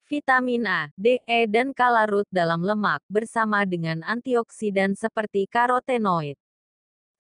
vitamin 0.09 0.67
A, 0.67 0.81
D, 0.95 1.19
E 1.27 1.47
dan 1.51 1.71
K 1.71 1.81
larut 1.91 2.29
dalam 2.31 2.63
lemak, 2.63 3.03
bersama 3.11 3.63
dengan 3.67 4.01
antioksidan 4.07 4.95
seperti 4.95 5.51
karotenoid. 5.51 6.39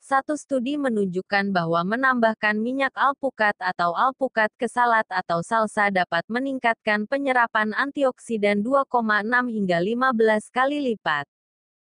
Satu 0.03 0.35
studi 0.35 0.75
menunjukkan 0.75 1.55
bahwa 1.55 1.87
menambahkan 1.87 2.59
minyak 2.59 2.91
alpukat 2.99 3.55
atau 3.63 3.95
alpukat 3.95 4.51
ke 4.59 4.67
salad 4.67 5.07
atau 5.07 5.47
salsa 5.47 5.95
dapat 5.95 6.27
meningkatkan 6.27 7.07
penyerapan 7.07 7.71
antioksidan 7.71 8.67
2,6 8.67 8.91
hingga 9.47 9.79
15 9.79 10.51
kali 10.51 10.83
lipat. 10.91 11.31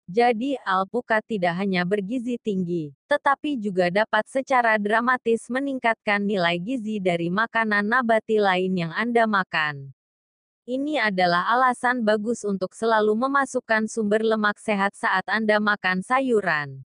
Jadi, 0.04 0.60
alpukat 0.68 1.24
tidak 1.24 1.56
hanya 1.64 1.88
bergizi 1.88 2.36
tinggi, 2.36 2.92
tetapi 3.08 3.56
juga 3.56 3.88
dapat 3.88 4.28
secara 4.28 4.76
dramatis 4.76 5.48
meningkatkan 5.48 6.28
nilai 6.28 6.60
gizi 6.60 7.00
dari 7.00 7.32
makanan 7.32 7.88
nabati 7.88 8.36
lain 8.36 8.84
yang 8.84 8.92
Anda 8.92 9.24
makan. 9.24 9.96
Ini 10.64 10.96
adalah 10.96 11.52
alasan 11.52 12.08
bagus 12.08 12.48
untuk 12.48 12.72
selalu 12.72 13.12
memasukkan 13.20 13.84
sumber 13.92 14.24
lemak 14.24 14.56
sehat 14.64 14.96
saat 14.96 15.28
Anda 15.28 15.60
makan 15.60 16.00
sayuran. 16.00 16.88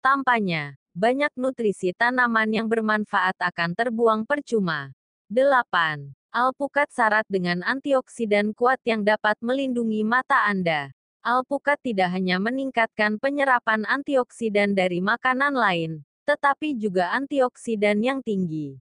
Tampaknya, 0.00 0.80
banyak 0.96 1.28
nutrisi 1.36 1.92
tanaman 1.92 2.48
yang 2.48 2.64
bermanfaat 2.64 3.36
akan 3.44 3.76
terbuang 3.76 4.24
percuma. 4.24 4.88
8. 5.28 6.16
Alpukat 6.32 6.88
syarat 6.96 7.28
dengan 7.28 7.60
antioksidan 7.60 8.56
kuat 8.56 8.80
yang 8.88 9.04
dapat 9.04 9.36
melindungi 9.44 10.00
mata 10.00 10.48
Anda. 10.48 10.88
Alpukat 11.20 11.84
tidak 11.84 12.08
hanya 12.08 12.40
meningkatkan 12.40 13.20
penyerapan 13.20 13.84
antioksidan 13.84 14.72
dari 14.72 15.04
makanan 15.04 15.52
lain, 15.52 16.08
tetapi 16.24 16.72
juga 16.80 17.12
antioksidan 17.12 18.00
yang 18.00 18.24
tinggi. 18.24 18.80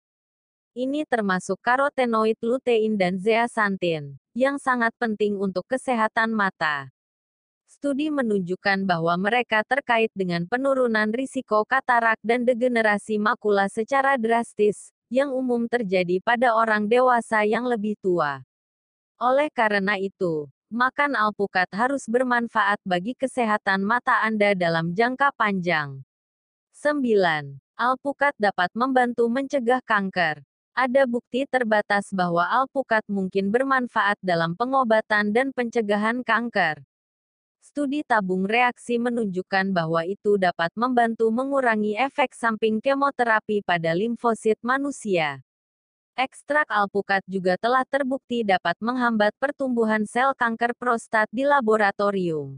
Ini 0.74 1.06
termasuk 1.06 1.62
karotenoid 1.62 2.42
lutein 2.42 2.98
dan 2.98 3.22
zeaxanthin, 3.22 4.18
yang 4.34 4.58
sangat 4.58 4.90
penting 4.98 5.38
untuk 5.38 5.70
kesehatan 5.70 6.34
mata. 6.34 6.90
Studi 7.70 8.10
menunjukkan 8.10 8.82
bahwa 8.82 9.14
mereka 9.22 9.62
terkait 9.62 10.10
dengan 10.18 10.50
penurunan 10.50 11.14
risiko 11.14 11.62
katarak 11.62 12.18
dan 12.26 12.42
degenerasi 12.42 13.22
makula 13.22 13.70
secara 13.70 14.18
drastis, 14.18 14.90
yang 15.14 15.30
umum 15.30 15.70
terjadi 15.70 16.18
pada 16.26 16.58
orang 16.58 16.90
dewasa 16.90 17.46
yang 17.46 17.70
lebih 17.70 17.94
tua. 18.02 18.42
Oleh 19.22 19.54
karena 19.54 20.02
itu, 20.02 20.50
makan 20.74 21.14
alpukat 21.14 21.70
harus 21.70 22.10
bermanfaat 22.10 22.82
bagi 22.82 23.14
kesehatan 23.14 23.86
mata 23.86 24.26
Anda 24.26 24.58
dalam 24.58 24.98
jangka 24.98 25.38
panjang. 25.38 26.02
9. 26.74 27.62
Alpukat 27.78 28.34
dapat 28.42 28.74
membantu 28.74 29.30
mencegah 29.30 29.78
kanker. 29.86 30.42
Ada 30.74 31.06
bukti 31.06 31.46
terbatas 31.46 32.10
bahwa 32.10 32.50
alpukat 32.50 33.06
mungkin 33.06 33.54
bermanfaat 33.54 34.18
dalam 34.26 34.58
pengobatan 34.58 35.30
dan 35.30 35.54
pencegahan 35.54 36.26
kanker. 36.26 36.82
Studi 37.62 38.02
tabung 38.02 38.50
reaksi 38.50 38.98
menunjukkan 38.98 39.70
bahwa 39.70 40.02
itu 40.04 40.36
dapat 40.36 40.74
membantu 40.74 41.30
mengurangi 41.30 41.94
efek 41.96 42.34
samping 42.34 42.82
kemoterapi 42.82 43.62
pada 43.62 43.94
limfosit 43.94 44.58
manusia. 44.66 45.46
Ekstrak 46.18 46.66
alpukat 46.74 47.22
juga 47.30 47.54
telah 47.62 47.86
terbukti 47.86 48.42
dapat 48.42 48.74
menghambat 48.82 49.38
pertumbuhan 49.38 50.10
sel 50.10 50.34
kanker 50.34 50.74
prostat 50.74 51.30
di 51.30 51.48
laboratorium. 51.48 52.58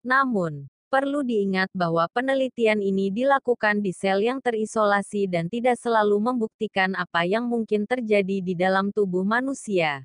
Namun, 0.00 0.71
Perlu 0.92 1.24
diingat 1.24 1.72
bahwa 1.72 2.04
penelitian 2.12 2.84
ini 2.84 3.08
dilakukan 3.08 3.80
di 3.80 3.96
sel 3.96 4.20
yang 4.20 4.44
terisolasi 4.44 5.24
dan 5.24 5.48
tidak 5.48 5.80
selalu 5.80 6.20
membuktikan 6.20 6.92
apa 6.92 7.24
yang 7.24 7.48
mungkin 7.48 7.88
terjadi 7.88 8.44
di 8.44 8.52
dalam 8.52 8.92
tubuh 8.92 9.24
manusia. 9.24 10.04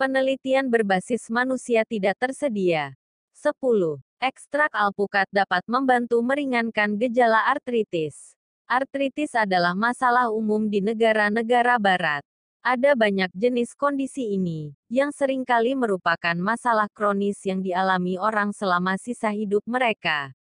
Penelitian 0.00 0.72
berbasis 0.72 1.28
manusia 1.28 1.84
tidak 1.84 2.16
tersedia. 2.16 2.96
10. 3.36 4.00
Ekstrak 4.24 4.72
alpukat 4.72 5.28
dapat 5.28 5.60
membantu 5.68 6.24
meringankan 6.24 6.96
gejala 6.96 7.44
artritis. 7.52 8.32
Artritis 8.64 9.36
adalah 9.36 9.76
masalah 9.76 10.32
umum 10.32 10.72
di 10.72 10.80
negara-negara 10.80 11.76
barat. 11.76 12.24
Ada 12.58 12.98
banyak 12.98 13.30
jenis 13.38 13.78
kondisi 13.78 14.34
ini, 14.34 14.74
yang 14.90 15.14
sering 15.14 15.46
kali 15.46 15.78
merupakan 15.78 16.34
masalah 16.34 16.90
kronis 16.90 17.38
yang 17.46 17.62
dialami 17.62 18.18
orang 18.18 18.50
selama 18.50 18.98
sisa 18.98 19.30
hidup 19.30 19.62
mereka. 19.62 20.34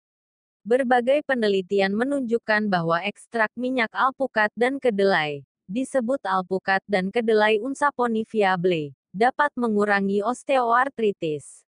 Berbagai 0.63 1.27
penelitian 1.27 1.93
menunjukkan 1.93 2.71
bahwa 2.71 3.03
ekstrak 3.03 3.51
minyak 3.59 3.91
alpukat 3.93 4.49
dan 4.55 4.79
kedelai, 4.79 5.43
disebut 5.67 6.23
alpukat 6.25 6.81
dan 6.87 7.11
kedelai 7.11 7.59
unsaponi 7.59 8.23
viable, 8.25 8.95
dapat 9.11 9.51
mengurangi 9.59 10.23
osteoartritis. 10.23 11.67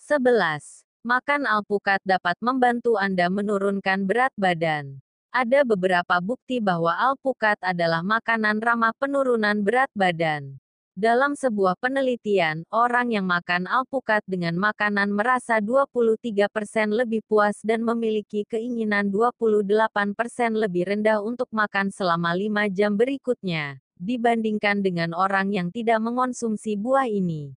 11. 0.00 0.82
Makan 1.04 1.44
alpukat 1.46 2.02
dapat 2.08 2.40
membantu 2.42 2.96
Anda 2.96 3.30
menurunkan 3.30 4.08
berat 4.08 4.34
badan. 4.34 4.98
Ada 5.28 5.60
beberapa 5.60 6.24
bukti 6.24 6.56
bahwa 6.56 6.88
alpukat 6.96 7.60
adalah 7.60 8.00
makanan 8.00 8.64
ramah 8.64 8.96
penurunan 8.96 9.60
berat 9.60 9.92
badan. 9.92 10.56
Dalam 10.96 11.36
sebuah 11.36 11.76
penelitian, 11.76 12.64
orang 12.72 13.12
yang 13.12 13.28
makan 13.28 13.68
alpukat 13.68 14.24
dengan 14.24 14.56
makanan 14.56 15.12
merasa 15.12 15.60
23% 15.60 16.48
lebih 16.90 17.20
puas 17.28 17.60
dan 17.60 17.84
memiliki 17.84 18.48
keinginan 18.48 19.12
28% 19.12 20.56
lebih 20.56 20.96
rendah 20.96 21.20
untuk 21.20 21.52
makan 21.52 21.92
selama 21.92 22.32
5 22.32 22.72
jam 22.72 22.96
berikutnya, 22.96 23.84
dibandingkan 24.00 24.80
dengan 24.80 25.12
orang 25.12 25.52
yang 25.52 25.68
tidak 25.68 26.00
mengonsumsi 26.00 26.74
buah 26.80 27.04
ini. 27.04 27.52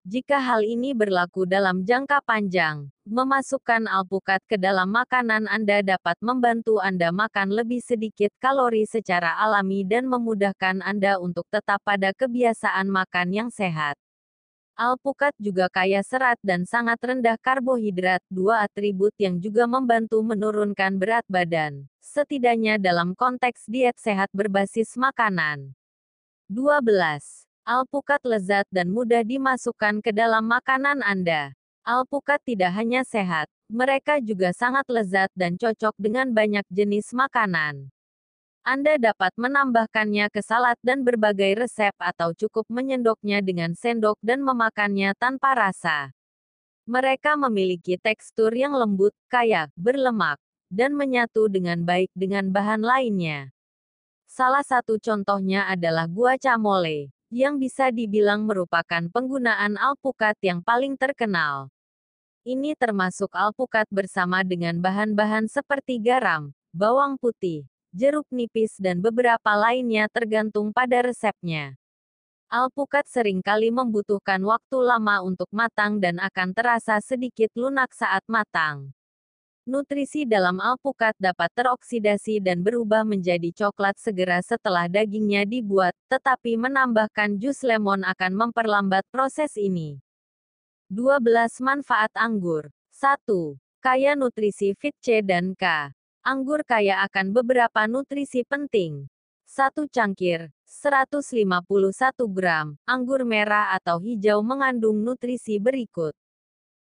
Jika 0.00 0.40
hal 0.40 0.64
ini 0.64 0.96
berlaku 0.96 1.44
dalam 1.44 1.84
jangka 1.84 2.24
panjang, 2.24 2.88
memasukkan 3.04 3.84
alpukat 3.84 4.40
ke 4.48 4.56
dalam 4.56 4.88
makanan 4.88 5.44
Anda 5.44 5.84
dapat 5.84 6.16
membantu 6.24 6.80
Anda 6.80 7.12
makan 7.12 7.52
lebih 7.52 7.84
sedikit 7.84 8.32
kalori 8.40 8.88
secara 8.88 9.36
alami 9.36 9.84
dan 9.84 10.08
memudahkan 10.08 10.80
Anda 10.80 11.20
untuk 11.20 11.44
tetap 11.52 11.84
pada 11.84 12.16
kebiasaan 12.16 12.88
makan 12.88 13.28
yang 13.28 13.50
sehat. 13.52 14.00
Alpukat 14.72 15.36
juga 15.36 15.68
kaya 15.68 16.00
serat 16.00 16.40
dan 16.40 16.64
sangat 16.64 16.96
rendah 17.04 17.36
karbohidrat, 17.36 18.24
dua 18.32 18.64
atribut 18.64 19.12
yang 19.20 19.36
juga 19.36 19.68
membantu 19.68 20.24
menurunkan 20.24 20.96
berat 20.96 21.28
badan, 21.28 21.84
setidaknya 22.00 22.80
dalam 22.80 23.12
konteks 23.12 23.68
diet 23.68 24.00
sehat 24.00 24.32
berbasis 24.32 24.96
makanan. 24.96 25.76
12. 26.48 27.39
Alpukat 27.70 28.18
lezat 28.26 28.66
dan 28.74 28.90
mudah 28.90 29.22
dimasukkan 29.22 30.02
ke 30.02 30.10
dalam 30.10 30.42
makanan 30.42 31.06
Anda. 31.06 31.54
Alpukat 31.86 32.42
tidak 32.42 32.74
hanya 32.74 33.06
sehat, 33.06 33.46
mereka 33.70 34.18
juga 34.18 34.50
sangat 34.50 34.90
lezat 34.90 35.30
dan 35.38 35.54
cocok 35.54 35.94
dengan 35.94 36.34
banyak 36.34 36.66
jenis 36.66 37.14
makanan. 37.14 37.94
Anda 38.66 38.98
dapat 38.98 39.38
menambahkannya 39.38 40.34
ke 40.34 40.42
salad 40.42 40.82
dan 40.82 41.06
berbagai 41.06 41.62
resep 41.62 41.94
atau 42.02 42.34
cukup 42.34 42.66
menyendoknya 42.66 43.38
dengan 43.38 43.78
sendok 43.78 44.18
dan 44.18 44.42
memakannya 44.42 45.14
tanpa 45.14 45.54
rasa. 45.54 46.10
Mereka 46.90 47.38
memiliki 47.38 47.94
tekstur 48.02 48.50
yang 48.50 48.74
lembut, 48.74 49.14
kaya, 49.30 49.70
berlemak, 49.78 50.42
dan 50.74 50.90
menyatu 50.98 51.46
dengan 51.46 51.86
baik 51.86 52.10
dengan 52.18 52.50
bahan 52.50 52.82
lainnya. 52.82 53.54
Salah 54.26 54.66
satu 54.66 54.98
contohnya 54.98 55.70
adalah 55.70 56.10
guacamole, 56.10 57.14
yang 57.30 57.62
bisa 57.62 57.94
dibilang 57.94 58.42
merupakan 58.42 59.06
penggunaan 59.08 59.78
alpukat 59.78 60.34
yang 60.42 60.58
paling 60.60 60.98
terkenal. 60.98 61.70
Ini 62.42 62.74
termasuk 62.74 63.30
alpukat 63.30 63.86
bersama 63.88 64.42
dengan 64.42 64.82
bahan-bahan 64.82 65.46
seperti 65.46 66.02
garam, 66.02 66.50
bawang 66.74 67.14
putih, 67.16 67.70
jeruk 67.94 68.26
nipis 68.34 68.74
dan 68.82 68.98
beberapa 68.98 69.54
lainnya 69.54 70.10
tergantung 70.10 70.74
pada 70.74 71.06
resepnya. 71.06 71.78
Alpukat 72.50 73.06
sering 73.06 73.46
kali 73.46 73.70
membutuhkan 73.70 74.42
waktu 74.42 74.78
lama 74.82 75.22
untuk 75.22 75.46
matang 75.54 76.02
dan 76.02 76.18
akan 76.18 76.50
terasa 76.50 76.98
sedikit 76.98 77.54
lunak 77.54 77.94
saat 77.94 78.26
matang. 78.26 78.90
Nutrisi 79.70 80.26
dalam 80.26 80.58
alpukat 80.58 81.14
dapat 81.14 81.46
teroksidasi 81.54 82.42
dan 82.42 82.58
berubah 82.58 83.06
menjadi 83.06 83.54
coklat 83.54 84.02
segera 84.02 84.42
setelah 84.42 84.90
dagingnya 84.90 85.46
dibuat, 85.46 85.94
tetapi 86.10 86.58
menambahkan 86.58 87.38
jus 87.38 87.62
lemon 87.62 88.02
akan 88.02 88.34
memperlambat 88.34 89.06
proses 89.14 89.54
ini. 89.54 90.02
12 90.90 91.62
manfaat 91.62 92.10
anggur. 92.18 92.66
1. 92.90 93.22
Kaya 93.78 94.18
nutrisi 94.18 94.74
Fit 94.74 94.98
C 94.98 95.22
dan 95.22 95.54
K. 95.54 95.94
Anggur 96.26 96.66
kaya 96.66 97.06
akan 97.06 97.30
beberapa 97.30 97.86
nutrisi 97.86 98.42
penting. 98.42 99.06
1 99.46 99.86
cangkir, 99.86 100.50
151 100.66 101.62
gram, 102.26 102.74
anggur 102.90 103.22
merah 103.22 103.70
atau 103.78 104.02
hijau 104.02 104.42
mengandung 104.42 104.98
nutrisi 104.98 105.62
berikut. 105.62 106.18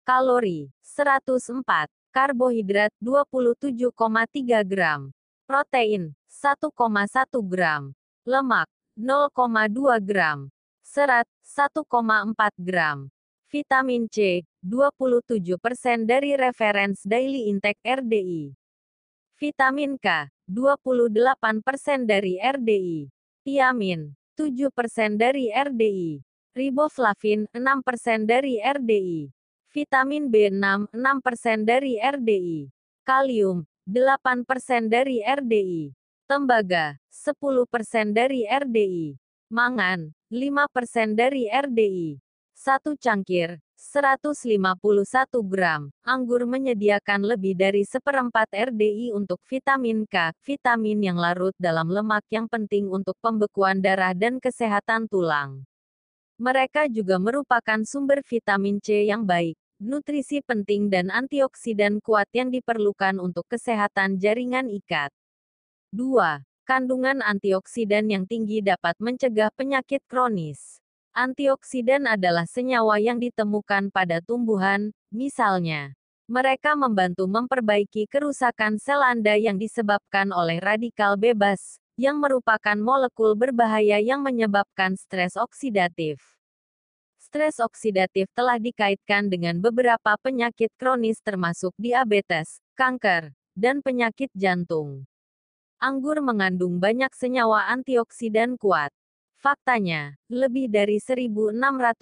Kalori, 0.05 0.69
104. 0.85 1.96
Karbohidrat, 2.17 2.97
27,3 3.05 4.65
gram. 4.65 5.13
Protein, 5.45 6.17
1,1 6.25 6.73
gram. 7.45 7.93
Lemak, 8.25 8.65
0,2 8.97 10.01
gram. 10.01 10.49
Serat, 10.81 11.29
1,4 11.45 12.57
gram. 12.57 13.13
Vitamin 13.53 14.09
C, 14.09 14.49
27% 14.65 16.09
dari 16.09 16.33
reference 16.41 17.05
daily 17.05 17.53
intake 17.53 17.85
RDI. 17.85 18.57
Vitamin 19.37 20.01
K, 20.01 20.33
28% 20.49 22.09
dari 22.09 22.41
RDI. 22.41 23.13
Tiamin, 23.45 24.17
7% 24.41 25.21
dari 25.21 25.53
RDI. 25.53 26.25
Riboflavin, 26.57 27.45
6% 27.53 28.25
dari 28.25 28.57
RDI. 28.57 29.36
Vitamin 29.75 30.31
B6, 30.31 30.91
6% 30.91 31.67
dari 31.67 31.99
RDI. 31.99 32.71
Kalium, 33.07 33.67
8% 33.87 34.91
dari 34.91 35.23
RDI. 35.23 35.95
Tembaga, 36.27 36.99
10% 37.11 38.11
dari 38.11 38.43
RDI. 38.47 39.15
Mangan, 39.47 40.11
5% 40.27 41.15
dari 41.15 41.47
RDI. 41.47 42.19
Satu 42.51 42.99
cangkir, 42.99 43.63
151 43.77 45.45
gram. 45.45 45.93
Anggur 46.03 46.49
menyediakan 46.49 47.23
lebih 47.23 47.55
dari 47.55 47.87
seperempat 47.87 48.51
RDI 48.51 49.13
untuk 49.15 49.39
vitamin 49.47 50.09
K, 50.09 50.33
vitamin 50.43 50.99
yang 51.05 51.19
larut 51.21 51.55
dalam 51.61 51.87
lemak 51.87 52.25
yang 52.33 52.51
penting 52.51 52.89
untuk 52.91 53.15
pembekuan 53.23 53.79
darah 53.79 54.17
dan 54.17 54.41
kesehatan 54.43 55.07
tulang. 55.07 55.63
Mereka 56.37 56.93
juga 56.93 57.17
merupakan 57.17 57.81
sumber 57.89 58.21
vitamin 58.21 58.77
C 58.77 59.09
yang 59.09 59.25
baik, 59.25 59.57
nutrisi 59.81 60.45
penting 60.45 60.93
dan 60.93 61.09
antioksidan 61.09 61.97
kuat 62.05 62.29
yang 62.37 62.53
diperlukan 62.53 63.17
untuk 63.17 63.49
kesehatan 63.49 64.21
jaringan 64.21 64.69
ikat. 64.69 65.09
2. 65.97 66.45
Kandungan 66.69 67.25
antioksidan 67.25 68.13
yang 68.13 68.29
tinggi 68.29 68.61
dapat 68.61 69.01
mencegah 69.01 69.49
penyakit 69.57 70.05
kronis. 70.05 70.85
Antioksidan 71.17 72.05
adalah 72.05 72.45
senyawa 72.45 73.01
yang 73.01 73.17
ditemukan 73.17 73.89
pada 73.89 74.21
tumbuhan, 74.21 74.93
misalnya. 75.09 75.97
Mereka 76.29 76.77
membantu 76.77 77.25
memperbaiki 77.25 78.05
kerusakan 78.13 78.77
sel 78.77 79.01
Anda 79.01 79.41
yang 79.41 79.57
disebabkan 79.57 80.35
oleh 80.37 80.61
radikal 80.61 81.17
bebas, 81.17 81.81
yang 81.97 82.21
merupakan 82.21 82.77
molekul 82.77 83.33
berbahaya 83.33 83.97
yang 84.01 84.21
menyebabkan 84.21 84.95
stres 85.01 85.41
oksidatif. 85.41 86.21
Stres 87.17 87.59
oksidatif 87.59 88.29
telah 88.37 88.61
dikaitkan 88.61 89.27
dengan 89.27 89.59
beberapa 89.59 90.15
penyakit 90.21 90.71
kronis 90.77 91.19
termasuk 91.25 91.73
diabetes, 91.75 92.61
kanker, 92.77 93.33
dan 93.57 93.81
penyakit 93.81 94.29
jantung. 94.37 95.09
Anggur 95.81 96.21
mengandung 96.21 96.79
banyak 96.79 97.11
senyawa 97.17 97.73
antioksidan 97.73 98.61
kuat. 98.61 98.93
Faktanya, 99.41 100.17
lebih 100.33 100.73
dari 100.73 100.97
1.600 100.97 101.57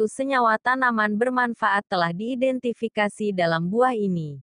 senyawa 0.07 0.55
tanaman 0.63 1.19
bermanfaat 1.19 1.83
telah 1.87 2.15
diidentifikasi 2.15 3.35
dalam 3.35 3.67
buah 3.71 3.95
ini. 3.95 4.39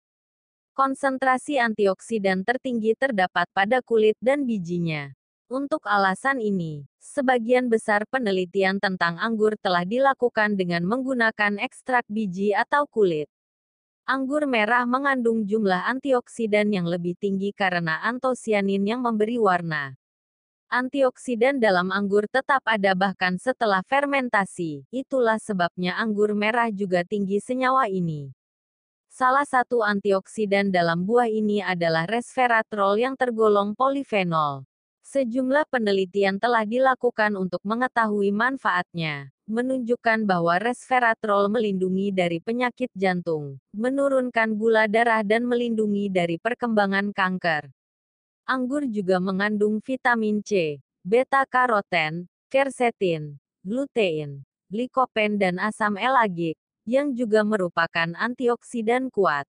Konsentrasi 0.75 1.59
antioksidan 1.61 2.43
tertinggi 2.43 2.97
terdapat 2.99 3.47
pada 3.53 3.79
kulit 3.83 4.19
dan 4.19 4.43
bijinya. 4.43 5.20
Untuk 5.51 5.83
alasan 5.91 6.39
ini, 6.39 6.87
sebagian 7.03 7.67
besar 7.67 8.07
penelitian 8.07 8.79
tentang 8.79 9.19
anggur 9.19 9.59
telah 9.59 9.83
dilakukan 9.83 10.55
dengan 10.55 10.87
menggunakan 10.87 11.59
ekstrak 11.59 12.07
biji 12.07 12.55
atau 12.55 12.87
kulit. 12.87 13.27
Anggur 14.07 14.47
merah 14.47 14.87
mengandung 14.87 15.43
jumlah 15.43 15.91
antioksidan 15.91 16.71
yang 16.71 16.87
lebih 16.87 17.19
tinggi 17.19 17.51
karena 17.51 17.99
antosianin 18.07 18.87
yang 18.87 19.03
memberi 19.03 19.43
warna. 19.43 19.99
Antioksidan 20.71 21.59
dalam 21.59 21.91
anggur 21.91 22.31
tetap 22.31 22.63
ada 22.63 22.95
bahkan 22.95 23.35
setelah 23.35 23.83
fermentasi. 23.83 24.87
Itulah 24.95 25.43
sebabnya 25.43 25.99
anggur 25.99 26.31
merah 26.31 26.71
juga 26.71 27.03
tinggi 27.03 27.43
senyawa 27.43 27.91
ini. 27.91 28.31
Salah 29.11 29.43
satu 29.43 29.83
antioksidan 29.83 30.71
dalam 30.71 31.03
buah 31.03 31.27
ini 31.27 31.59
adalah 31.59 32.07
resveratrol 32.07 33.03
yang 33.03 33.19
tergolong 33.19 33.75
polifenol. 33.75 34.70
Sejumlah 35.11 35.67
penelitian 35.67 36.39
telah 36.39 36.63
dilakukan 36.63 37.35
untuk 37.35 37.59
mengetahui 37.67 38.31
manfaatnya, 38.31 39.35
menunjukkan 39.51 40.23
bahwa 40.23 40.63
resveratrol 40.63 41.51
melindungi 41.51 42.15
dari 42.15 42.39
penyakit 42.39 42.95
jantung, 42.95 43.59
menurunkan 43.75 44.55
gula 44.55 44.87
darah 44.87 45.27
dan 45.27 45.51
melindungi 45.51 46.07
dari 46.15 46.39
perkembangan 46.39 47.11
kanker. 47.11 47.75
Anggur 48.47 48.87
juga 48.87 49.19
mengandung 49.19 49.83
vitamin 49.83 50.47
C, 50.47 50.79
beta-karoten, 51.03 52.31
quercetin, 52.47 53.35
lutein, 53.67 54.47
likopen 54.71 55.43
dan 55.43 55.59
asam 55.59 55.99
elagik, 55.99 56.55
yang 56.87 57.11
juga 57.19 57.43
merupakan 57.43 58.15
antioksidan 58.15 59.11
kuat. 59.11 59.51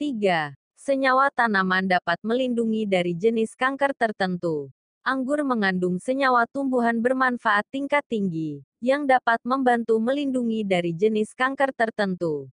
3. 0.00 0.56
Senyawa 0.80 1.28
tanaman 1.28 1.84
dapat 1.84 2.16
melindungi 2.24 2.88
dari 2.88 3.12
jenis 3.12 3.52
kanker 3.52 3.92
tertentu. 3.92 4.72
Anggur 5.04 5.44
mengandung 5.44 6.00
senyawa 6.00 6.48
tumbuhan 6.48 7.04
bermanfaat 7.04 7.68
tingkat 7.68 8.00
tinggi, 8.08 8.64
yang 8.80 9.04
dapat 9.04 9.36
membantu 9.44 10.00
melindungi 10.00 10.64
dari 10.64 10.96
jenis 10.96 11.36
kanker 11.36 11.76
tertentu. 11.76 12.48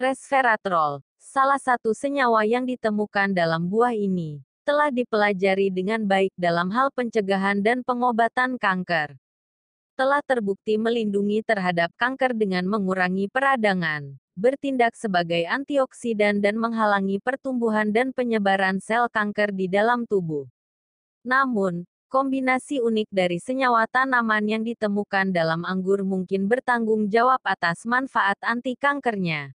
Resveratrol, 0.00 1.04
salah 1.20 1.60
satu 1.60 1.92
senyawa 1.92 2.48
yang 2.48 2.64
ditemukan 2.64 3.36
dalam 3.36 3.68
buah 3.68 3.92
ini, 3.92 4.40
telah 4.64 4.88
dipelajari 4.88 5.68
dengan 5.68 6.08
baik 6.08 6.32
dalam 6.40 6.72
hal 6.72 6.88
pencegahan 6.96 7.60
dan 7.60 7.84
pengobatan 7.84 8.56
kanker. 8.56 9.21
Telah 9.92 10.24
terbukti 10.24 10.80
melindungi 10.80 11.44
terhadap 11.44 11.92
kanker 12.00 12.32
dengan 12.32 12.64
mengurangi 12.64 13.28
peradangan, 13.28 14.16
bertindak 14.32 14.96
sebagai 14.96 15.44
antioksidan 15.44 16.40
dan 16.40 16.56
menghalangi 16.56 17.20
pertumbuhan 17.20 17.92
dan 17.92 18.16
penyebaran 18.16 18.80
sel 18.80 19.12
kanker 19.12 19.52
di 19.52 19.68
dalam 19.68 20.08
tubuh. 20.08 20.48
Namun, 21.28 21.84
kombinasi 22.08 22.80
unik 22.80 23.08
dari 23.12 23.36
senyawa 23.36 23.84
tanaman 23.84 24.48
yang 24.48 24.64
ditemukan 24.64 25.28
dalam 25.28 25.60
anggur 25.68 26.08
mungkin 26.08 26.48
bertanggung 26.48 27.12
jawab 27.12 27.44
atas 27.44 27.84
manfaat 27.84 28.40
anti-kankernya. 28.40 29.52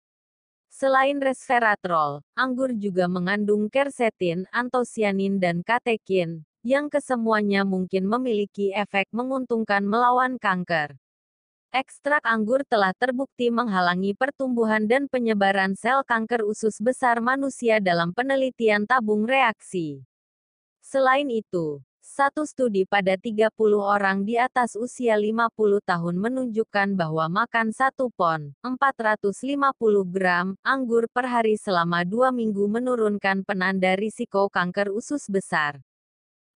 Selain 0.73 1.21
resveratrol, 1.21 2.25
anggur 2.33 2.73
juga 2.73 3.05
mengandung 3.05 3.69
quercetin, 3.69 4.49
antosianin 4.49 5.37
dan 5.37 5.61
katekin, 5.61 6.49
yang 6.63 6.87
kesemuanya 6.87 7.67
mungkin 7.67 8.07
memiliki 8.07 8.71
efek 8.71 9.11
menguntungkan 9.11 9.83
melawan 9.83 10.39
kanker. 10.39 10.95
Ekstrak 11.75 12.23
anggur 12.25 12.63
telah 12.65 12.95
terbukti 12.95 13.51
menghalangi 13.51 14.15
pertumbuhan 14.15 14.87
dan 14.87 15.11
penyebaran 15.11 15.75
sel 15.75 16.07
kanker 16.07 16.47
usus 16.47 16.79
besar 16.79 17.19
manusia 17.19 17.83
dalam 17.83 18.15
penelitian 18.15 18.87
tabung 18.87 19.27
reaksi. 19.27 20.05
Selain 20.85 21.27
itu, 21.33 21.81
Satu 22.03 22.43
studi 22.43 22.83
pada 22.83 23.15
30 23.15 23.55
orang 23.79 24.27
di 24.27 24.35
atas 24.35 24.75
usia 24.75 25.15
50 25.15 25.79
tahun 25.87 26.19
menunjukkan 26.19 26.99
bahwa 26.99 27.31
makan 27.31 27.71
1 27.71 28.11
pon, 28.19 28.51
450 28.59 30.03
gram, 30.11 30.59
anggur 30.67 31.07
per 31.15 31.31
hari 31.31 31.55
selama 31.55 32.03
dua 32.03 32.35
minggu 32.35 32.67
menurunkan 32.67 33.47
penanda 33.47 33.95
risiko 33.95 34.51
kanker 34.51 34.91
usus 34.91 35.31
besar. 35.31 35.79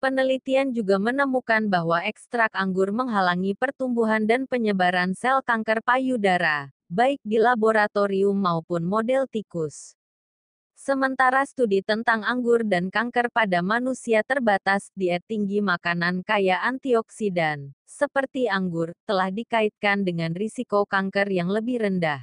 Penelitian 0.03 0.75
juga 0.75 0.99
menemukan 0.99 1.63
bahwa 1.71 2.03
ekstrak 2.03 2.51
anggur 2.59 2.91
menghalangi 2.91 3.55
pertumbuhan 3.55 4.27
dan 4.27 4.43
penyebaran 4.51 5.15
sel 5.15 5.39
kanker 5.39 5.79
payudara, 5.79 6.75
baik 6.91 7.23
di 7.23 7.39
laboratorium 7.39 8.35
maupun 8.35 8.83
model 8.83 9.31
tikus. 9.31 9.95
Sementara 10.75 11.47
studi 11.47 11.79
tentang 11.79 12.27
anggur 12.27 12.67
dan 12.67 12.91
kanker 12.91 13.31
pada 13.31 13.63
manusia 13.63 14.27
terbatas, 14.27 14.91
diet 14.91 15.23
tinggi 15.23 15.63
makanan 15.63 16.19
kaya 16.27 16.59
antioksidan, 16.67 17.71
seperti 17.87 18.51
anggur, 18.51 18.91
telah 19.07 19.31
dikaitkan 19.31 20.03
dengan 20.03 20.35
risiko 20.35 20.83
kanker 20.83 21.31
yang 21.31 21.47
lebih 21.47 21.79
rendah. 21.79 22.19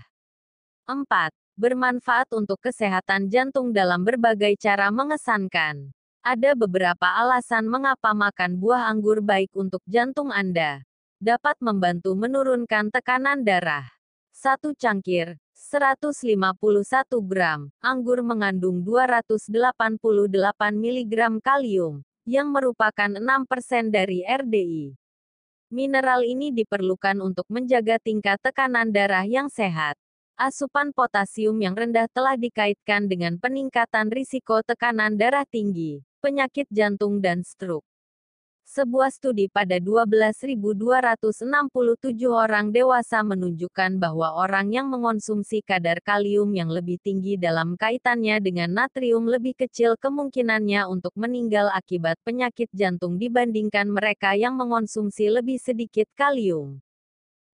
4. 0.85 1.33
Bermanfaat 1.57 2.29
untuk 2.37 2.61
kesehatan 2.61 3.33
jantung 3.33 3.73
dalam 3.73 4.05
berbagai 4.05 4.53
cara 4.61 4.93
mengesankan. 4.93 5.97
Ada 6.21 6.53
beberapa 6.53 7.17
alasan 7.17 7.65
mengapa 7.65 8.13
makan 8.13 8.61
buah 8.61 8.93
anggur 8.93 9.25
baik 9.25 9.57
untuk 9.57 9.81
jantung 9.89 10.29
Anda. 10.29 10.85
Dapat 11.17 11.57
membantu 11.65 12.13
menurunkan 12.13 12.93
tekanan 12.93 13.41
darah. 13.41 13.89
Satu 14.29 14.77
cangkir, 14.77 15.41
151 15.57 16.61
gram. 17.25 17.73
Anggur 17.81 18.21
mengandung 18.21 18.85
288 18.85 19.97
mg 20.77 21.15
kalium, 21.41 22.05
yang 22.29 22.53
merupakan 22.53 23.17
6% 23.17 23.89
dari 23.89 24.21
RDI. 24.21 24.93
Mineral 25.73 26.21
ini 26.29 26.53
diperlukan 26.53 27.17
untuk 27.25 27.49
menjaga 27.49 27.97
tingkat 27.97 28.37
tekanan 28.45 28.93
darah 28.93 29.25
yang 29.25 29.49
sehat. 29.49 29.97
Asupan 30.37 30.93
potasium 30.93 31.57
yang 31.65 31.73
rendah 31.73 32.13
telah 32.13 32.37
dikaitkan 32.37 33.09
dengan 33.09 33.41
peningkatan 33.41 34.13
risiko 34.13 34.61
tekanan 34.65 35.17
darah 35.21 35.45
tinggi, 35.45 36.01
penyakit 36.21 36.69
jantung 36.69 37.25
dan 37.25 37.41
stroke. 37.41 37.89
Sebuah 38.71 39.11
studi 39.11 39.51
pada 39.51 39.83
12.267 39.83 41.43
orang 42.31 42.71
dewasa 42.71 43.19
menunjukkan 43.27 43.99
bahwa 43.99 44.31
orang 44.39 44.71
yang 44.71 44.87
mengonsumsi 44.87 45.59
kadar 45.67 45.99
kalium 45.99 46.55
yang 46.55 46.71
lebih 46.71 47.03
tinggi 47.03 47.35
dalam 47.35 47.75
kaitannya 47.75 48.39
dengan 48.39 48.71
natrium 48.71 49.27
lebih 49.27 49.59
kecil 49.59 49.99
kemungkinannya 49.99 50.87
untuk 50.87 51.11
meninggal 51.19 51.67
akibat 51.75 52.15
penyakit 52.23 52.71
jantung 52.71 53.19
dibandingkan 53.19 53.91
mereka 53.91 54.39
yang 54.39 54.55
mengonsumsi 54.55 55.27
lebih 55.35 55.59
sedikit 55.59 56.07
kalium. 56.15 56.79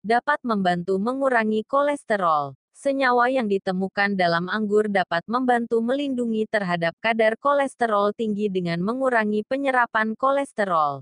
Dapat 0.05 0.45
membantu 0.45 1.01
mengurangi 1.01 1.64
kolesterol. 1.64 2.66
Senyawa 2.77 3.33
yang 3.33 3.49
ditemukan 3.49 4.20
dalam 4.20 4.53
anggur 4.53 4.93
dapat 4.93 5.24
membantu 5.24 5.81
melindungi 5.81 6.45
terhadap 6.45 6.93
kadar 7.01 7.41
kolesterol 7.41 8.12
tinggi 8.12 8.53
dengan 8.53 8.85
mengurangi 8.85 9.49
penyerapan 9.49 10.12
kolesterol. 10.12 11.01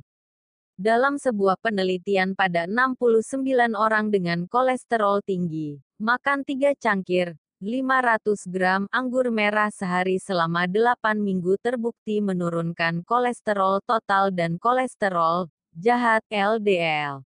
Dalam 0.79 1.19
sebuah 1.19 1.59
penelitian 1.59 2.39
pada 2.39 2.71
69 2.71 3.75
orang 3.75 4.15
dengan 4.15 4.47
kolesterol 4.47 5.19
tinggi, 5.27 5.83
makan 5.99 6.47
3 6.47 6.79
cangkir, 6.79 7.35
500 7.59 8.55
gram 8.55 8.87
anggur 8.95 9.35
merah 9.35 9.75
sehari 9.75 10.23
selama 10.23 10.71
8 10.71 11.19
minggu 11.19 11.59
terbukti 11.59 12.23
menurunkan 12.23 13.03
kolesterol 13.03 13.83
total 13.83 14.31
dan 14.31 14.63
kolesterol 14.63 15.51
jahat 15.75 16.23
LDL. 16.31 17.27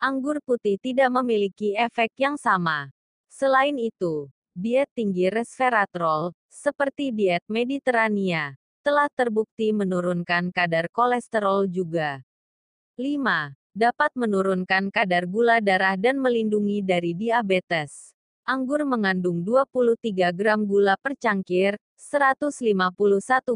Anggur 0.00 0.40
putih 0.40 0.80
tidak 0.80 1.12
memiliki 1.12 1.76
efek 1.76 2.16
yang 2.16 2.40
sama. 2.40 2.95
Selain 3.36 3.76
itu, 3.76 4.32
diet 4.56 4.88
tinggi 4.96 5.28
resveratrol, 5.28 6.32
seperti 6.48 7.12
diet 7.12 7.44
Mediterania, 7.52 8.56
telah 8.80 9.12
terbukti 9.12 9.76
menurunkan 9.76 10.48
kadar 10.56 10.88
kolesterol 10.88 11.68
juga. 11.68 12.24
5. 12.96 13.52
Dapat 13.76 14.16
menurunkan 14.16 14.88
kadar 14.88 15.28
gula 15.28 15.60
darah 15.60 16.00
dan 16.00 16.16
melindungi 16.16 16.80
dari 16.80 17.12
diabetes. 17.12 18.16
Anggur 18.48 18.88
mengandung 18.88 19.44
23 19.44 20.32
gram 20.32 20.64
gula 20.64 20.96
per 20.96 21.12
cangkir, 21.20 21.76
151 21.92 22.96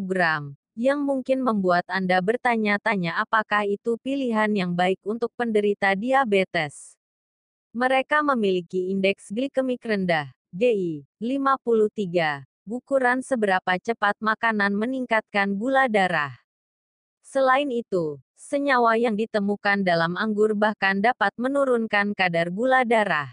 gram, 0.05 0.53
yang 0.77 1.01
mungkin 1.01 1.41
membuat 1.41 1.89
Anda 1.89 2.21
bertanya-tanya 2.21 3.17
apakah 3.17 3.65
itu 3.65 3.97
pilihan 4.05 4.53
yang 4.53 4.77
baik 4.77 5.01
untuk 5.09 5.33
penderita 5.41 5.97
diabetes. 5.97 7.00
Mereka 7.71 8.27
memiliki 8.27 8.91
indeks 8.91 9.31
glikemik 9.31 9.87
rendah, 9.87 10.35
GI, 10.51 11.07
53. 11.23 12.43
Ukuran 12.67 13.23
seberapa 13.23 13.79
cepat 13.79 14.19
makanan 14.19 14.75
meningkatkan 14.75 15.55
gula 15.55 15.87
darah. 15.87 16.35
Selain 17.23 17.71
itu, 17.71 18.19
senyawa 18.35 18.99
yang 18.99 19.15
ditemukan 19.15 19.87
dalam 19.87 20.19
anggur 20.19 20.59
bahkan 20.59 20.99
dapat 20.99 21.31
menurunkan 21.39 22.11
kadar 22.19 22.51
gula 22.51 22.83
darah. 22.83 23.31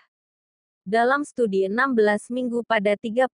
Dalam 0.86 1.26
studi 1.26 1.66
16 1.66 2.30
minggu 2.30 2.62
pada 2.62 2.94
38 2.94 3.34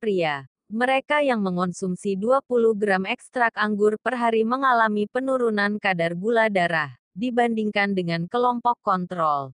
pria, 0.00 0.48
mereka 0.72 1.20
yang 1.20 1.44
mengonsumsi 1.44 2.16
20 2.16 2.48
gram 2.80 3.04
ekstrak 3.04 3.52
anggur 3.60 4.00
per 4.00 4.16
hari 4.16 4.40
mengalami 4.40 5.04
penurunan 5.04 5.76
kadar 5.76 6.16
gula 6.16 6.48
darah, 6.48 6.96
dibandingkan 7.12 7.92
dengan 7.92 8.24
kelompok 8.24 8.80
kontrol. 8.80 9.52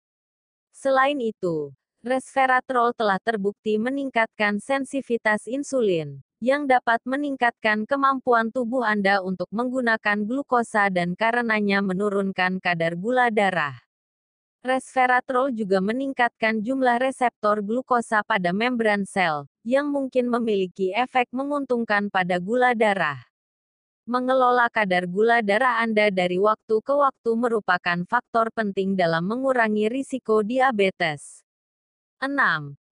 Selain 0.78 1.18
itu, 1.18 1.74
resveratrol 2.06 2.94
telah 2.94 3.18
terbukti 3.18 3.82
meningkatkan 3.82 4.62
sensitivitas 4.62 5.50
insulin, 5.50 6.22
yang 6.38 6.70
dapat 6.70 7.02
meningkatkan 7.02 7.90
kemampuan 7.90 8.54
tubuh 8.54 8.86
Anda 8.86 9.26
untuk 9.26 9.50
menggunakan 9.50 10.22
glukosa 10.22 10.94
dan 10.94 11.18
karenanya 11.18 11.82
menurunkan 11.82 12.62
kadar 12.62 12.94
gula 12.94 13.34
darah. 13.34 13.74
Resveratrol 14.62 15.50
juga 15.50 15.82
meningkatkan 15.82 16.62
jumlah 16.62 17.02
reseptor 17.02 17.66
glukosa 17.66 18.22
pada 18.22 18.54
membran 18.54 19.02
sel, 19.02 19.50
yang 19.66 19.90
mungkin 19.90 20.30
memiliki 20.30 20.94
efek 20.94 21.34
menguntungkan 21.34 22.14
pada 22.14 22.38
gula 22.38 22.78
darah. 22.78 23.18
Mengelola 24.08 24.72
kadar 24.72 25.04
gula 25.04 25.44
darah 25.44 25.84
Anda 25.84 26.08
dari 26.08 26.40
waktu 26.40 26.80
ke 26.80 26.96
waktu 26.96 27.28
merupakan 27.36 28.08
faktor 28.08 28.48
penting 28.56 28.96
dalam 28.96 29.28
mengurangi 29.28 29.92
risiko 29.92 30.48
diabetes. 30.48 31.44
6. 32.24 32.32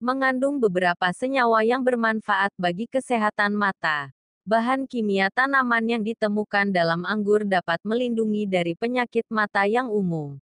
Mengandung 0.03 0.59
beberapa 0.59 1.15
senyawa 1.15 1.62
yang 1.62 1.87
bermanfaat 1.87 2.51
bagi 2.59 2.91
kesehatan 2.91 3.55
mata. 3.55 4.11
Bahan 4.43 4.91
kimia 4.91 5.31
tanaman 5.31 5.87
yang 5.87 6.03
ditemukan 6.03 6.75
dalam 6.75 7.07
anggur 7.07 7.47
dapat 7.47 7.79
melindungi 7.87 8.51
dari 8.51 8.75
penyakit 8.75 9.31
mata 9.31 9.71
yang 9.71 9.87
umum. 9.95 10.43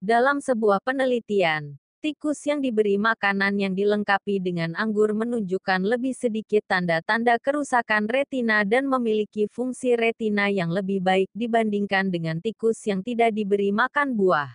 Dalam 0.00 0.40
sebuah 0.40 0.80
penelitian, 0.80 1.76
Tikus 2.00 2.40
yang 2.48 2.64
diberi 2.64 2.96
makanan 2.96 3.60
yang 3.60 3.76
dilengkapi 3.76 4.40
dengan 4.40 4.72
anggur 4.72 5.12
menunjukkan 5.12 5.84
lebih 5.84 6.16
sedikit 6.16 6.64
tanda-tanda 6.64 7.36
kerusakan 7.36 8.08
retina 8.08 8.64
dan 8.64 8.88
memiliki 8.88 9.44
fungsi 9.52 10.00
retina 10.00 10.48
yang 10.48 10.72
lebih 10.72 11.04
baik 11.04 11.28
dibandingkan 11.36 12.08
dengan 12.08 12.40
tikus 12.40 12.80
yang 12.88 13.04
tidak 13.04 13.36
diberi 13.36 13.68
makan 13.68 14.16
buah. 14.16 14.48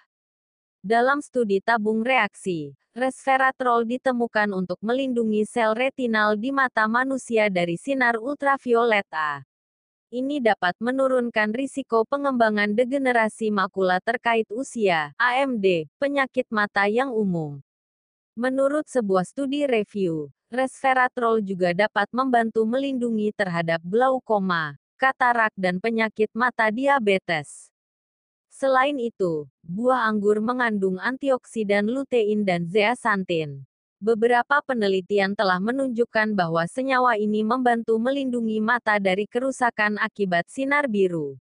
Dalam 0.82 1.22
studi 1.22 1.62
tabung 1.62 2.02
reaksi, 2.02 2.74
resveratrol 2.98 3.86
ditemukan 3.86 4.50
untuk 4.50 4.82
melindungi 4.82 5.46
sel 5.46 5.78
retinal 5.78 6.34
di 6.34 6.50
mata 6.50 6.90
manusia 6.90 7.54
dari 7.54 7.78
sinar 7.78 8.18
ultraviolet 8.18 9.06
A. 9.14 9.46
Ini 10.14 10.38
dapat 10.38 10.78
menurunkan 10.78 11.50
risiko 11.50 12.06
pengembangan 12.06 12.78
degenerasi 12.78 13.50
makula 13.50 13.98
terkait 13.98 14.46
usia, 14.54 15.18
AMD, 15.18 15.90
penyakit 15.98 16.46
mata 16.54 16.86
yang 16.86 17.10
umum. 17.10 17.58
Menurut 18.38 18.86
sebuah 18.86 19.26
studi 19.26 19.66
review, 19.66 20.30
resveratrol 20.54 21.42
juga 21.42 21.74
dapat 21.74 22.06
membantu 22.14 22.62
melindungi 22.70 23.34
terhadap 23.34 23.82
glaukoma, 23.82 24.78
katarak 25.02 25.52
dan 25.58 25.82
penyakit 25.82 26.30
mata 26.38 26.70
diabetes. 26.70 27.74
Selain 28.54 28.96
itu, 29.02 29.50
buah 29.66 30.06
anggur 30.06 30.38
mengandung 30.38 31.02
antioksidan 31.02 31.90
lutein 31.90 32.46
dan 32.46 32.70
zeaxanthin. 32.70 33.66
Beberapa 34.04 34.60
penelitian 34.60 35.40
telah 35.40 35.56
menunjukkan 35.58 36.36
bahwa 36.36 36.68
senyawa 36.68 37.16
ini 37.16 37.48
membantu 37.48 37.96
melindungi 37.96 38.60
mata 38.60 39.00
dari 39.00 39.24
kerusakan 39.24 39.96
akibat 39.96 40.52
sinar 40.52 40.92
biru. 40.92 41.40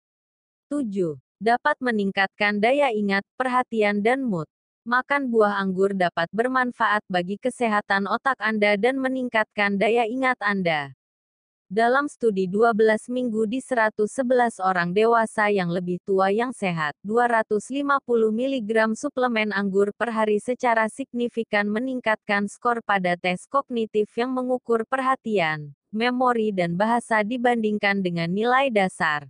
7. 0.73 1.21
Dapat 1.39 1.77
meningkatkan 1.79 2.57
daya 2.57 2.89
ingat, 2.91 3.23
perhatian 3.37 4.01
dan 4.01 4.27
mood. 4.27 4.49
Makan 4.89 5.29
buah 5.29 5.61
anggur 5.61 5.93
dapat 5.93 6.27
bermanfaat 6.33 7.05
bagi 7.13 7.37
kesehatan 7.37 8.09
otak 8.09 8.41
Anda 8.41 8.75
dan 8.81 8.97
meningkatkan 8.97 9.77
daya 9.77 10.09
ingat 10.09 10.41
Anda. 10.41 10.98
Dalam 11.69 12.09
studi 12.09 12.49
12 12.49 13.13
minggu 13.13 13.45
di 13.45 13.61
111 13.61 14.57
orang 14.57 14.97
dewasa 14.97 15.53
yang 15.53 15.69
lebih 15.69 16.01
tua 16.01 16.33
yang 16.33 16.49
sehat, 16.49 16.97
250 17.05 17.85
mg 18.33 18.97
suplemen 18.97 19.53
anggur 19.53 19.93
per 19.93 20.09
hari 20.17 20.41
secara 20.41 20.89
signifikan 20.89 21.69
meningkatkan 21.69 22.49
skor 22.49 22.81
pada 22.81 23.21
tes 23.21 23.45
kognitif 23.45 24.09
yang 24.17 24.33
mengukur 24.33 24.89
perhatian, 24.89 25.77
memori 25.93 26.57
dan 26.57 26.73
bahasa 26.73 27.21
dibandingkan 27.21 28.01
dengan 28.01 28.33
nilai 28.33 28.73
dasar. 28.73 29.29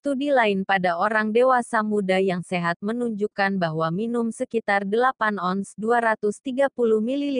Studi 0.00 0.32
lain 0.32 0.64
pada 0.64 0.96
orang 0.96 1.28
dewasa 1.28 1.84
muda 1.84 2.16
yang 2.16 2.40
sehat 2.40 2.80
menunjukkan 2.80 3.60
bahwa 3.60 3.92
minum 3.92 4.32
sekitar 4.32 4.88
8 4.88 5.36
ons 5.36 5.76
230 5.76 6.72
ml 7.04 7.36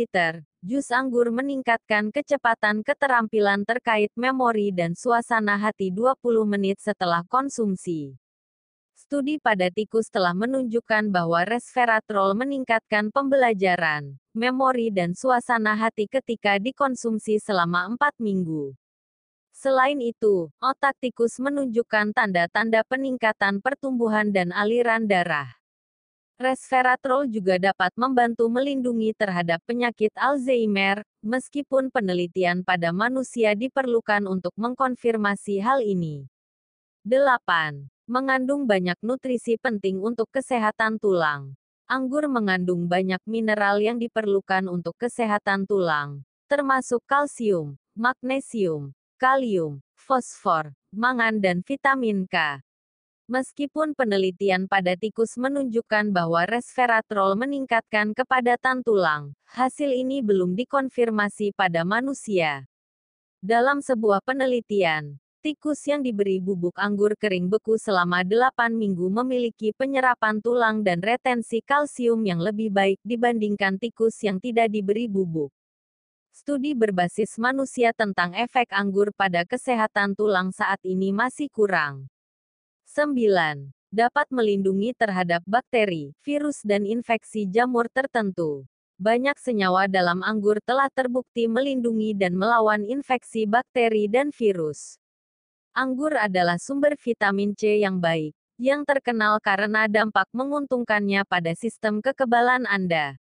jus 0.60 0.92
anggur 0.92 1.32
meningkatkan 1.32 2.12
kecepatan 2.12 2.84
keterampilan 2.84 3.64
terkait 3.64 4.12
memori 4.12 4.76
dan 4.76 4.92
suasana 4.92 5.56
hati 5.56 5.88
20 5.88 6.20
menit 6.44 6.76
setelah 6.84 7.24
konsumsi. 7.32 8.20
Studi 8.92 9.40
pada 9.40 9.72
tikus 9.72 10.12
telah 10.12 10.36
menunjukkan 10.36 11.08
bahwa 11.08 11.48
resveratrol 11.48 12.36
meningkatkan 12.36 13.08
pembelajaran, 13.08 14.20
memori 14.36 14.92
dan 14.92 15.16
suasana 15.16 15.80
hati 15.80 16.04
ketika 16.04 16.60
dikonsumsi 16.60 17.40
selama 17.40 17.88
4 17.96 18.20
minggu. 18.20 18.76
Selain 19.60 20.00
itu, 20.00 20.48
otak 20.56 20.96
tikus 21.04 21.36
menunjukkan 21.36 22.16
tanda-tanda 22.16 22.80
peningkatan 22.88 23.60
pertumbuhan 23.60 24.32
dan 24.32 24.56
aliran 24.56 25.04
darah. 25.04 25.52
Resveratrol 26.40 27.28
juga 27.28 27.60
dapat 27.60 27.92
membantu 28.00 28.48
melindungi 28.48 29.12
terhadap 29.12 29.60
penyakit 29.68 30.16
Alzheimer, 30.16 31.04
meskipun 31.20 31.92
penelitian 31.92 32.64
pada 32.64 32.88
manusia 32.88 33.52
diperlukan 33.52 34.24
untuk 34.24 34.56
mengkonfirmasi 34.56 35.60
hal 35.60 35.84
ini. 35.84 36.24
8. 37.04 37.84
Mengandung 38.08 38.64
banyak 38.64 38.96
nutrisi 39.04 39.60
penting 39.60 40.00
untuk 40.00 40.32
kesehatan 40.32 40.96
tulang. 40.96 41.52
Anggur 41.84 42.32
mengandung 42.32 42.88
banyak 42.88 43.20
mineral 43.28 43.76
yang 43.76 44.00
diperlukan 44.00 44.72
untuk 44.72 44.96
kesehatan 44.96 45.68
tulang, 45.68 46.24
termasuk 46.48 47.04
kalsium, 47.04 47.76
magnesium, 47.92 48.96
kalium, 49.20 49.84
fosfor, 50.00 50.72
mangan 50.96 51.44
dan 51.44 51.60
vitamin 51.60 52.24
K. 52.24 52.64
Meskipun 53.28 53.92
penelitian 53.92 54.64
pada 54.64 54.96
tikus 54.96 55.36
menunjukkan 55.36 56.08
bahwa 56.08 56.48
resveratrol 56.48 57.36
meningkatkan 57.36 58.16
kepadatan 58.16 58.80
tulang, 58.80 59.36
hasil 59.44 59.92
ini 59.92 60.24
belum 60.24 60.56
dikonfirmasi 60.56 61.52
pada 61.52 61.84
manusia. 61.84 62.64
Dalam 63.44 63.84
sebuah 63.84 64.24
penelitian, 64.24 65.20
tikus 65.44 65.84
yang 65.84 66.00
diberi 66.00 66.40
bubuk 66.40 66.80
anggur 66.80 67.12
kering 67.12 67.52
beku 67.52 67.76
selama 67.76 68.24
8 68.24 68.72
minggu 68.72 69.04
memiliki 69.12 69.76
penyerapan 69.76 70.40
tulang 70.40 70.80
dan 70.80 71.04
retensi 71.04 71.60
kalsium 71.60 72.24
yang 72.24 72.40
lebih 72.40 72.72
baik 72.72 72.96
dibandingkan 73.04 73.76
tikus 73.76 74.16
yang 74.24 74.40
tidak 74.40 74.72
diberi 74.72 75.12
bubuk. 75.12 75.52
Studi 76.30 76.78
berbasis 76.78 77.42
manusia 77.42 77.90
tentang 77.90 78.30
efek 78.38 78.70
anggur 78.70 79.10
pada 79.10 79.42
kesehatan 79.42 80.14
tulang 80.14 80.54
saat 80.54 80.78
ini 80.86 81.10
masih 81.10 81.50
kurang. 81.50 82.06
9. 82.86 83.74
Dapat 83.90 84.30
melindungi 84.30 84.94
terhadap 84.94 85.42
bakteri, 85.42 86.14
virus 86.22 86.62
dan 86.62 86.86
infeksi 86.86 87.50
jamur 87.50 87.90
tertentu. 87.90 88.62
Banyak 89.02 89.34
senyawa 89.42 89.90
dalam 89.90 90.22
anggur 90.22 90.62
telah 90.62 90.86
terbukti 90.94 91.50
melindungi 91.50 92.14
dan 92.14 92.38
melawan 92.38 92.86
infeksi 92.86 93.50
bakteri 93.50 94.06
dan 94.06 94.30
virus. 94.30 95.02
Anggur 95.74 96.14
adalah 96.14 96.62
sumber 96.62 96.94
vitamin 96.94 97.58
C 97.58 97.82
yang 97.82 97.98
baik, 97.98 98.38
yang 98.54 98.86
terkenal 98.86 99.42
karena 99.42 99.90
dampak 99.90 100.30
menguntungkannya 100.30 101.26
pada 101.26 101.56
sistem 101.58 101.98
kekebalan 101.98 102.68
Anda. 102.70 103.18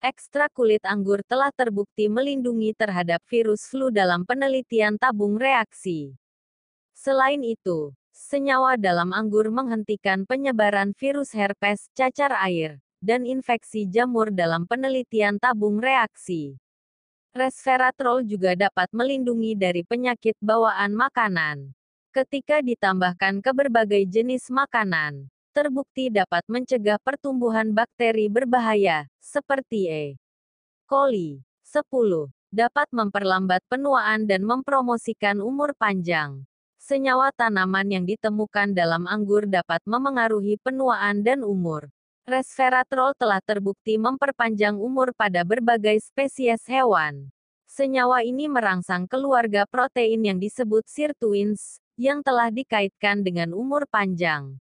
Ekstrak 0.00 0.56
kulit 0.56 0.80
anggur 0.88 1.20
telah 1.28 1.52
terbukti 1.52 2.08
melindungi 2.08 2.72
terhadap 2.72 3.20
virus 3.28 3.68
flu 3.68 3.92
dalam 3.92 4.24
penelitian 4.24 4.96
tabung 4.96 5.36
reaksi. 5.36 6.16
Selain 6.96 7.44
itu, 7.44 7.92
senyawa 8.08 8.80
dalam 8.80 9.12
anggur 9.12 9.52
menghentikan 9.52 10.24
penyebaran 10.24 10.96
virus 10.96 11.36
herpes, 11.36 11.92
cacar 11.92 12.32
air, 12.32 12.80
dan 13.04 13.28
infeksi 13.28 13.84
jamur 13.84 14.32
dalam 14.32 14.64
penelitian 14.64 15.36
tabung 15.36 15.76
reaksi. 15.76 16.56
Resveratrol 17.36 18.24
juga 18.24 18.56
dapat 18.56 18.88
melindungi 18.96 19.52
dari 19.52 19.84
penyakit 19.84 20.40
bawaan 20.40 20.96
makanan. 20.96 21.76
Ketika 22.16 22.64
ditambahkan 22.64 23.44
ke 23.44 23.52
berbagai 23.52 24.08
jenis 24.08 24.48
makanan, 24.48 25.28
terbukti 25.50 26.08
dapat 26.08 26.46
mencegah 26.46 26.98
pertumbuhan 27.02 27.74
bakteri 27.74 28.30
berbahaya, 28.30 29.10
seperti 29.18 29.90
E. 29.90 30.04
coli. 30.86 31.42
10. 31.66 31.86
Dapat 32.50 32.90
memperlambat 32.90 33.62
penuaan 33.70 34.26
dan 34.26 34.42
mempromosikan 34.42 35.38
umur 35.38 35.70
panjang. 35.78 36.42
Senyawa 36.82 37.30
tanaman 37.30 37.86
yang 37.86 38.02
ditemukan 38.02 38.74
dalam 38.74 39.06
anggur 39.06 39.46
dapat 39.46 39.78
memengaruhi 39.86 40.58
penuaan 40.58 41.22
dan 41.22 41.46
umur. 41.46 41.86
Resveratrol 42.26 43.14
telah 43.14 43.38
terbukti 43.38 43.98
memperpanjang 44.02 44.74
umur 44.74 45.14
pada 45.14 45.46
berbagai 45.46 46.02
spesies 46.02 46.66
hewan. 46.66 47.30
Senyawa 47.70 48.26
ini 48.26 48.50
merangsang 48.50 49.06
keluarga 49.06 49.62
protein 49.62 50.26
yang 50.26 50.38
disebut 50.42 50.82
sirtuins, 50.90 51.78
yang 51.94 52.18
telah 52.18 52.50
dikaitkan 52.50 53.22
dengan 53.22 53.54
umur 53.54 53.86
panjang. 53.86 54.58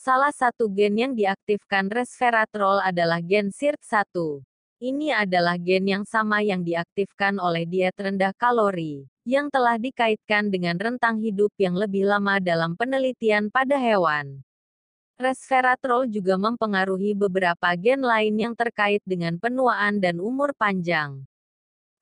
Salah 0.00 0.32
satu 0.32 0.64
gen 0.72 0.96
yang 0.96 1.12
diaktifkan 1.12 1.92
resveratrol 1.92 2.80
adalah 2.80 3.20
gen 3.20 3.52
SIRT1. 3.52 4.40
Ini 4.80 5.12
adalah 5.12 5.60
gen 5.60 5.84
yang 5.84 6.04
sama 6.08 6.40
yang 6.40 6.64
diaktifkan 6.64 7.36
oleh 7.36 7.68
diet 7.68 7.92
rendah 8.00 8.32
kalori, 8.32 9.04
yang 9.28 9.52
telah 9.52 9.76
dikaitkan 9.76 10.48
dengan 10.48 10.80
rentang 10.80 11.20
hidup 11.20 11.52
yang 11.60 11.76
lebih 11.76 12.08
lama 12.08 12.40
dalam 12.40 12.80
penelitian 12.80 13.52
pada 13.52 13.76
hewan. 13.76 14.40
Resveratrol 15.20 16.08
juga 16.08 16.40
mempengaruhi 16.40 17.12
beberapa 17.12 17.68
gen 17.76 18.00
lain 18.00 18.40
yang 18.40 18.54
terkait 18.56 19.04
dengan 19.04 19.36
penuaan 19.36 20.00
dan 20.00 20.16
umur 20.16 20.56
panjang. 20.56 21.28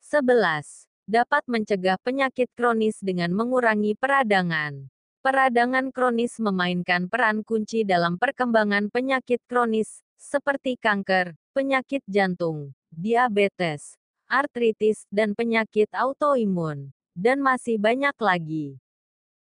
11. 0.07 0.87
Dapat 1.03 1.43
mencegah 1.51 1.99
penyakit 1.99 2.47
kronis 2.55 3.03
dengan 3.03 3.35
mengurangi 3.35 3.99
peradangan. 3.99 4.87
Peradangan 5.29 5.93
kronis 5.93 6.41
memainkan 6.41 7.05
peran 7.05 7.45
kunci 7.45 7.85
dalam 7.85 8.17
perkembangan 8.17 8.89
penyakit 8.89 9.45
kronis, 9.45 10.01
seperti 10.17 10.81
kanker, 10.81 11.37
penyakit 11.53 12.01
jantung, 12.09 12.73
diabetes, 12.89 14.01
artritis, 14.25 15.05
dan 15.13 15.37
penyakit 15.37 15.93
autoimun, 15.93 16.97
dan 17.13 17.45
masih 17.45 17.77
banyak 17.77 18.17
lagi. 18.17 18.81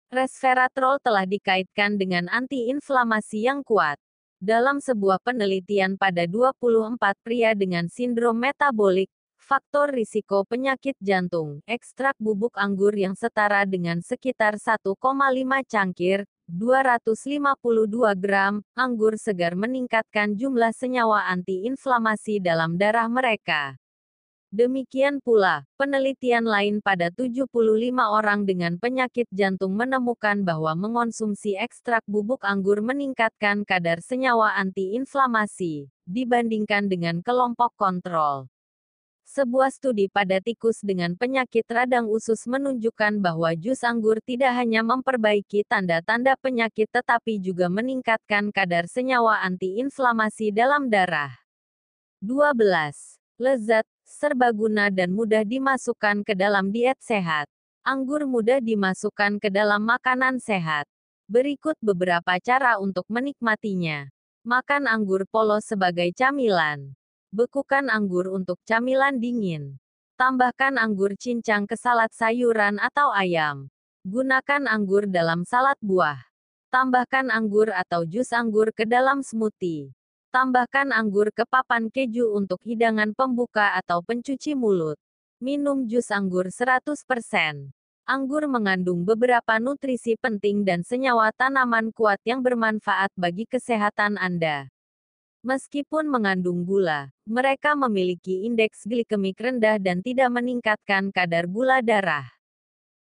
Resveratrol 0.09 0.97
telah 1.05 1.29
dikaitkan 1.29 2.01
dengan 2.01 2.33
antiinflamasi 2.33 3.45
yang 3.45 3.61
kuat. 3.61 4.01
Dalam 4.41 4.81
sebuah 4.81 5.21
penelitian 5.21 6.01
pada 6.01 6.25
24 6.25 6.97
pria 7.21 7.53
dengan 7.53 7.86
sindrom 7.93 8.41
metabolik, 8.41 9.13
Faktor 9.45 9.93
risiko 9.93 10.41
penyakit 10.41 10.97
jantung, 10.97 11.61
ekstrak 11.69 12.17
bubuk 12.17 12.57
anggur 12.57 12.97
yang 12.97 13.13
setara 13.13 13.61
dengan 13.69 14.01
sekitar 14.01 14.57
1,5 14.57 14.97
cangkir, 15.69 16.25
252 16.49 18.17
gram, 18.17 18.65
anggur 18.73 19.21
segar 19.21 19.53
meningkatkan 19.53 20.33
jumlah 20.33 20.73
senyawa 20.73 21.29
antiinflamasi 21.29 22.41
dalam 22.41 22.81
darah 22.81 23.05
mereka. 23.05 23.77
Demikian 24.49 25.21
pula, 25.21 25.69
penelitian 25.77 26.49
lain 26.49 26.81
pada 26.81 27.13
75 27.13 27.45
orang 28.01 28.49
dengan 28.49 28.81
penyakit 28.81 29.29
jantung 29.29 29.77
menemukan 29.77 30.41
bahwa 30.41 30.73
mengonsumsi 30.73 31.53
ekstrak 31.53 32.01
bubuk 32.09 32.41
anggur 32.41 32.81
meningkatkan 32.81 33.61
kadar 33.61 34.01
senyawa 34.01 34.57
antiinflamasi, 34.57 35.93
dibandingkan 36.09 36.89
dengan 36.89 37.21
kelompok 37.21 37.77
kontrol. 37.77 38.49
Sebuah 39.26 39.73
studi 39.73 40.05
pada 40.05 40.38
tikus 40.38 40.86
dengan 40.86 41.17
penyakit 41.17 41.65
radang 41.65 42.05
usus 42.05 42.45
menunjukkan 42.45 43.17
bahwa 43.17 43.57
jus 43.57 43.82
anggur 43.82 44.21
tidak 44.21 44.53
hanya 44.53 44.86
memperbaiki 44.86 45.65
tanda-tanda 45.65 46.38
penyakit 46.38 46.86
tetapi 46.93 47.41
juga 47.41 47.65
meningkatkan 47.65 48.53
kadar 48.53 48.86
senyawa 48.86 49.41
antiinflamasi 49.49 50.53
dalam 50.53 50.93
darah. 50.93 51.34
12. 52.21 53.17
Lezat, 53.41 53.89
serbaguna 54.05 54.93
dan 54.93 55.09
mudah 55.09 55.41
dimasukkan 55.41 56.21
ke 56.21 56.38
dalam 56.38 56.69
diet 56.69 57.01
sehat. 57.01 57.49
Anggur 57.82 58.30
mudah 58.30 58.61
dimasukkan 58.61 59.41
ke 59.41 59.49
dalam 59.49 59.82
makanan 59.82 60.38
sehat. 60.38 60.86
Berikut 61.26 61.73
beberapa 61.82 62.38
cara 62.38 62.78
untuk 62.78 63.09
menikmatinya. 63.09 64.05
Makan 64.45 64.86
anggur 64.86 65.26
polos 65.26 65.65
sebagai 65.65 66.13
camilan. 66.13 66.93
Bekukan 67.36 67.91
anggur 67.91 68.31
untuk 68.31 68.63
camilan 68.63 69.19
dingin. 69.19 69.75
Tambahkan 70.15 70.79
anggur 70.79 71.19
cincang 71.19 71.67
ke 71.67 71.75
salad 71.75 72.07
sayuran 72.15 72.79
atau 72.79 73.11
ayam. 73.11 73.67
Gunakan 74.07 74.71
anggur 74.71 75.03
dalam 75.03 75.43
salad 75.43 75.75
buah. 75.83 76.15
Tambahkan 76.71 77.27
anggur 77.27 77.75
atau 77.75 78.07
jus 78.07 78.31
anggur 78.31 78.71
ke 78.71 78.88
dalam 78.88 79.19
smoothie. 79.19 79.91
Tambahkan 80.31 80.95
anggur 80.95 81.36
ke 81.36 81.43
papan 81.43 81.91
keju 81.91 82.31
untuk 82.31 82.63
hidangan 82.63 83.11
pembuka 83.11 83.75
atau 83.83 83.99
pencuci 83.99 84.55
mulut. 84.55 84.95
Minum 85.43 85.91
jus 85.91 86.15
anggur 86.15 86.47
100%. 86.47 86.88
Anggur 88.07 88.47
mengandung 88.47 89.03
beberapa 89.03 89.59
nutrisi 89.59 90.15
penting 90.15 90.63
dan 90.63 90.88
senyawa 90.88 91.36
tanaman 91.36 91.91
kuat 91.91 92.23
yang 92.23 92.39
bermanfaat 92.39 93.11
bagi 93.19 93.43
kesehatan 93.43 94.15
Anda. 94.15 94.71
Meskipun 95.45 96.09
mengandung 96.09 96.65
gula, 96.65 97.13
mereka 97.29 97.77
memiliki 97.77 98.49
indeks 98.49 98.81
glikemik 98.81 99.37
rendah 99.37 99.77
dan 99.77 100.01
tidak 100.01 100.33
meningkatkan 100.33 101.13
kadar 101.13 101.45
gula 101.45 101.85
darah. 101.85 102.25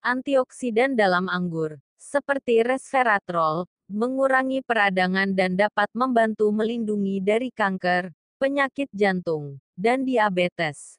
Antioksidan 0.01 0.97
dalam 0.97 1.29
anggur, 1.29 1.77
seperti 2.01 2.65
resveratrol, 2.65 3.69
mengurangi 3.85 4.65
peradangan 4.65 5.37
dan 5.37 5.53
dapat 5.53 5.85
membantu 5.93 6.49
melindungi 6.49 7.21
dari 7.21 7.53
kanker, 7.53 8.09
penyakit 8.41 8.89
jantung, 8.89 9.61
dan 9.77 10.01
diabetes. 10.01 10.97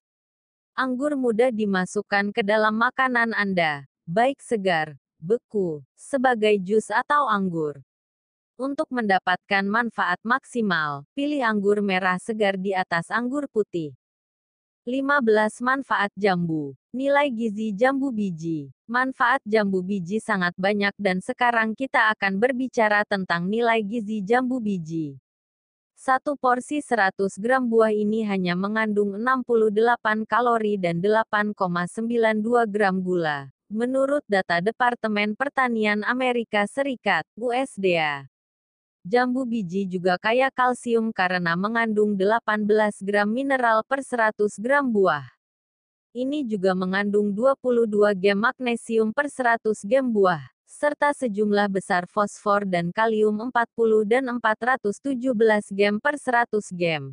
Anggur 0.79 1.19
mudah 1.19 1.51
dimasukkan 1.51 2.31
ke 2.31 2.47
dalam 2.47 2.79
makanan 2.79 3.35
Anda, 3.35 3.91
baik 4.07 4.39
segar, 4.39 4.95
beku, 5.19 5.83
sebagai 5.99 6.55
jus 6.63 6.95
atau 6.95 7.27
anggur. 7.27 7.83
Untuk 8.55 8.87
mendapatkan 8.95 9.67
manfaat 9.67 10.23
maksimal, 10.23 11.03
pilih 11.19 11.43
anggur 11.43 11.83
merah 11.83 12.23
segar 12.23 12.55
di 12.55 12.71
atas 12.71 13.11
anggur 13.11 13.51
putih. 13.51 13.99
15 14.87 15.59
Manfaat 15.59 16.15
jambu. 16.15 16.71
Nilai 16.95 17.35
gizi 17.35 17.75
jambu 17.75 18.15
biji. 18.15 18.71
Manfaat 18.87 19.43
jambu 19.43 19.83
biji 19.83 20.23
sangat 20.23 20.55
banyak 20.55 20.95
dan 20.95 21.19
sekarang 21.19 21.75
kita 21.75 22.15
akan 22.15 22.39
berbicara 22.39 23.03
tentang 23.03 23.51
nilai 23.51 23.83
gizi 23.83 24.23
jambu 24.23 24.63
biji. 24.63 25.19
Satu 25.99 26.39
porsi 26.39 26.79
100 26.79 27.41
gram 27.43 27.67
buah 27.67 27.91
ini 27.91 28.23
hanya 28.23 28.55
mengandung 28.55 29.19
68 29.19 30.31
kalori 30.31 30.79
dan 30.79 31.03
8,92 31.03 32.71
gram 32.71 33.03
gula. 33.03 33.51
Menurut 33.67 34.23
data 34.31 34.63
Departemen 34.63 35.35
Pertanian 35.35 36.07
Amerika 36.07 36.63
Serikat, 36.71 37.27
USDA. 37.35 38.34
Jambu 39.05 39.45
biji 39.45 39.85
juga 39.85 40.17
kaya 40.17 40.49
kalsium 40.49 41.13
karena 41.13 41.53
mengandung 41.61 42.17
18 42.17 43.05
gram 43.05 43.29
mineral 43.29 43.85
per 43.85 44.01
100 44.01 44.57
gram 44.57 44.81
buah. 44.81 45.29
Ini 46.17 46.41
juga 46.49 46.73
mengandung 46.73 47.29
22 47.37 48.17
gram 48.17 48.41
magnesium 48.41 49.13
per 49.13 49.29
100 49.29 49.61
gram 49.85 50.09
buah 50.09 50.41
serta 50.65 51.13
sejumlah 51.13 51.69
besar 51.69 52.09
fosfor 52.09 52.65
dan 52.65 52.97
kalium 52.97 53.45
40 53.53 54.09
dan 54.09 54.25
417 54.41 55.77
gem 55.77 56.01
per 56.01 56.17
100 56.17 56.65
gem. 56.73 57.13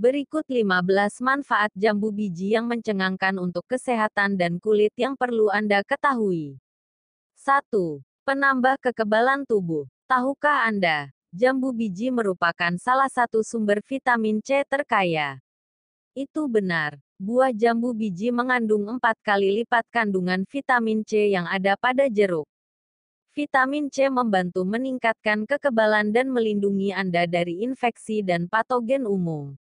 Berikut 0.00 0.48
15 0.48 1.20
manfaat 1.20 1.70
jambu 1.76 2.08
biji 2.08 2.56
yang 2.56 2.64
mencengangkan 2.64 3.36
untuk 3.36 3.68
kesehatan 3.68 4.40
dan 4.40 4.56
kulit 4.56 4.96
yang 4.96 5.12
perlu 5.14 5.52
Anda 5.52 5.84
ketahui. 5.84 6.56
1. 7.36 8.00
Penambah 8.24 8.80
kekebalan 8.80 9.44
tubuh. 9.44 9.84
Tahukah 10.10 10.66
Anda, 10.66 11.10
jambu 11.32 11.72
biji 11.72 12.12
merupakan 12.12 12.74
salah 12.76 13.08
satu 13.08 13.40
sumber 13.40 13.80
vitamin 13.80 14.42
C 14.44 14.66
terkaya. 14.68 15.40
Itu 16.12 16.44
benar. 16.50 17.00
Buah 17.16 17.54
jambu 17.54 17.94
biji 17.94 18.34
mengandung 18.34 18.84
empat 18.90 19.16
kali 19.22 19.62
lipat 19.62 19.86
kandungan 19.88 20.42
vitamin 20.44 21.06
C 21.06 21.30
yang 21.30 21.46
ada 21.48 21.78
pada 21.78 22.10
jeruk. 22.10 22.44
Vitamin 23.32 23.88
C 23.88 24.12
membantu 24.12 24.60
meningkatkan 24.66 25.48
kekebalan 25.48 26.12
dan 26.12 26.28
melindungi 26.28 26.92
Anda 26.92 27.24
dari 27.24 27.64
infeksi 27.64 28.20
dan 28.20 28.44
patogen 28.44 29.08
umum. 29.08 29.56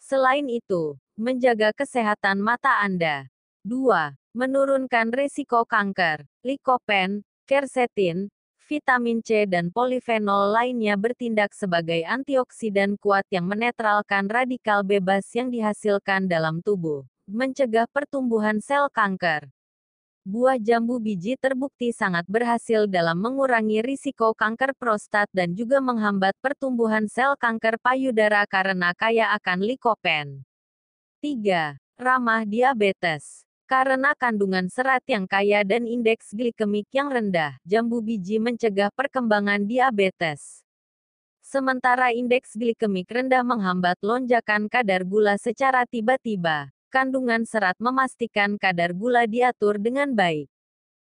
Selain 0.00 0.48
itu, 0.48 0.96
menjaga 1.18 1.76
kesehatan 1.76 2.40
mata 2.40 2.80
Anda. 2.80 3.28
2. 3.68 4.14
Menurunkan 4.32 5.12
risiko 5.12 5.66
kanker. 5.68 6.24
Likopen, 6.40 7.20
quercetin, 7.44 8.32
vitamin 8.66 9.22
C 9.22 9.46
dan 9.46 9.70
polifenol 9.70 10.50
lainnya 10.50 10.98
bertindak 10.98 11.54
sebagai 11.54 12.02
antioksidan 12.02 12.98
kuat 12.98 13.22
yang 13.30 13.46
menetralkan 13.46 14.26
radikal 14.26 14.82
bebas 14.82 15.22
yang 15.38 15.54
dihasilkan 15.54 16.26
dalam 16.26 16.58
tubuh, 16.58 17.06
mencegah 17.30 17.86
pertumbuhan 17.86 18.58
sel 18.58 18.90
kanker. 18.90 19.46
Buah 20.26 20.58
jambu 20.58 20.98
biji 20.98 21.38
terbukti 21.38 21.94
sangat 21.94 22.26
berhasil 22.26 22.90
dalam 22.90 23.14
mengurangi 23.22 23.78
risiko 23.78 24.34
kanker 24.34 24.74
prostat 24.74 25.30
dan 25.30 25.54
juga 25.54 25.78
menghambat 25.78 26.34
pertumbuhan 26.42 27.06
sel 27.06 27.38
kanker 27.38 27.78
payudara 27.78 28.42
karena 28.50 28.90
kaya 28.90 29.30
akan 29.38 29.62
likopen. 29.62 30.42
3. 31.22 31.78
Ramah 31.94 32.42
diabetes. 32.42 33.45
Karena 33.66 34.14
kandungan 34.14 34.70
serat 34.70 35.02
yang 35.10 35.26
kaya 35.26 35.66
dan 35.66 35.90
indeks 35.90 36.30
glikemik 36.30 36.86
yang 36.94 37.10
rendah, 37.10 37.58
jambu 37.66 37.98
biji 37.98 38.38
mencegah 38.38 38.94
perkembangan 38.94 39.66
diabetes. 39.66 40.62
Sementara 41.42 42.14
indeks 42.14 42.54
glikemik 42.54 43.10
rendah 43.10 43.42
menghambat 43.42 43.98
lonjakan 44.06 44.70
kadar 44.70 45.02
gula 45.02 45.34
secara 45.34 45.82
tiba-tiba 45.82 46.70
kandungan 46.94 47.42
serat 47.42 47.74
memastikan 47.82 48.56
kadar 48.56 48.94
gula 48.94 49.26
diatur 49.26 49.82
dengan 49.82 50.14
baik. 50.14 50.46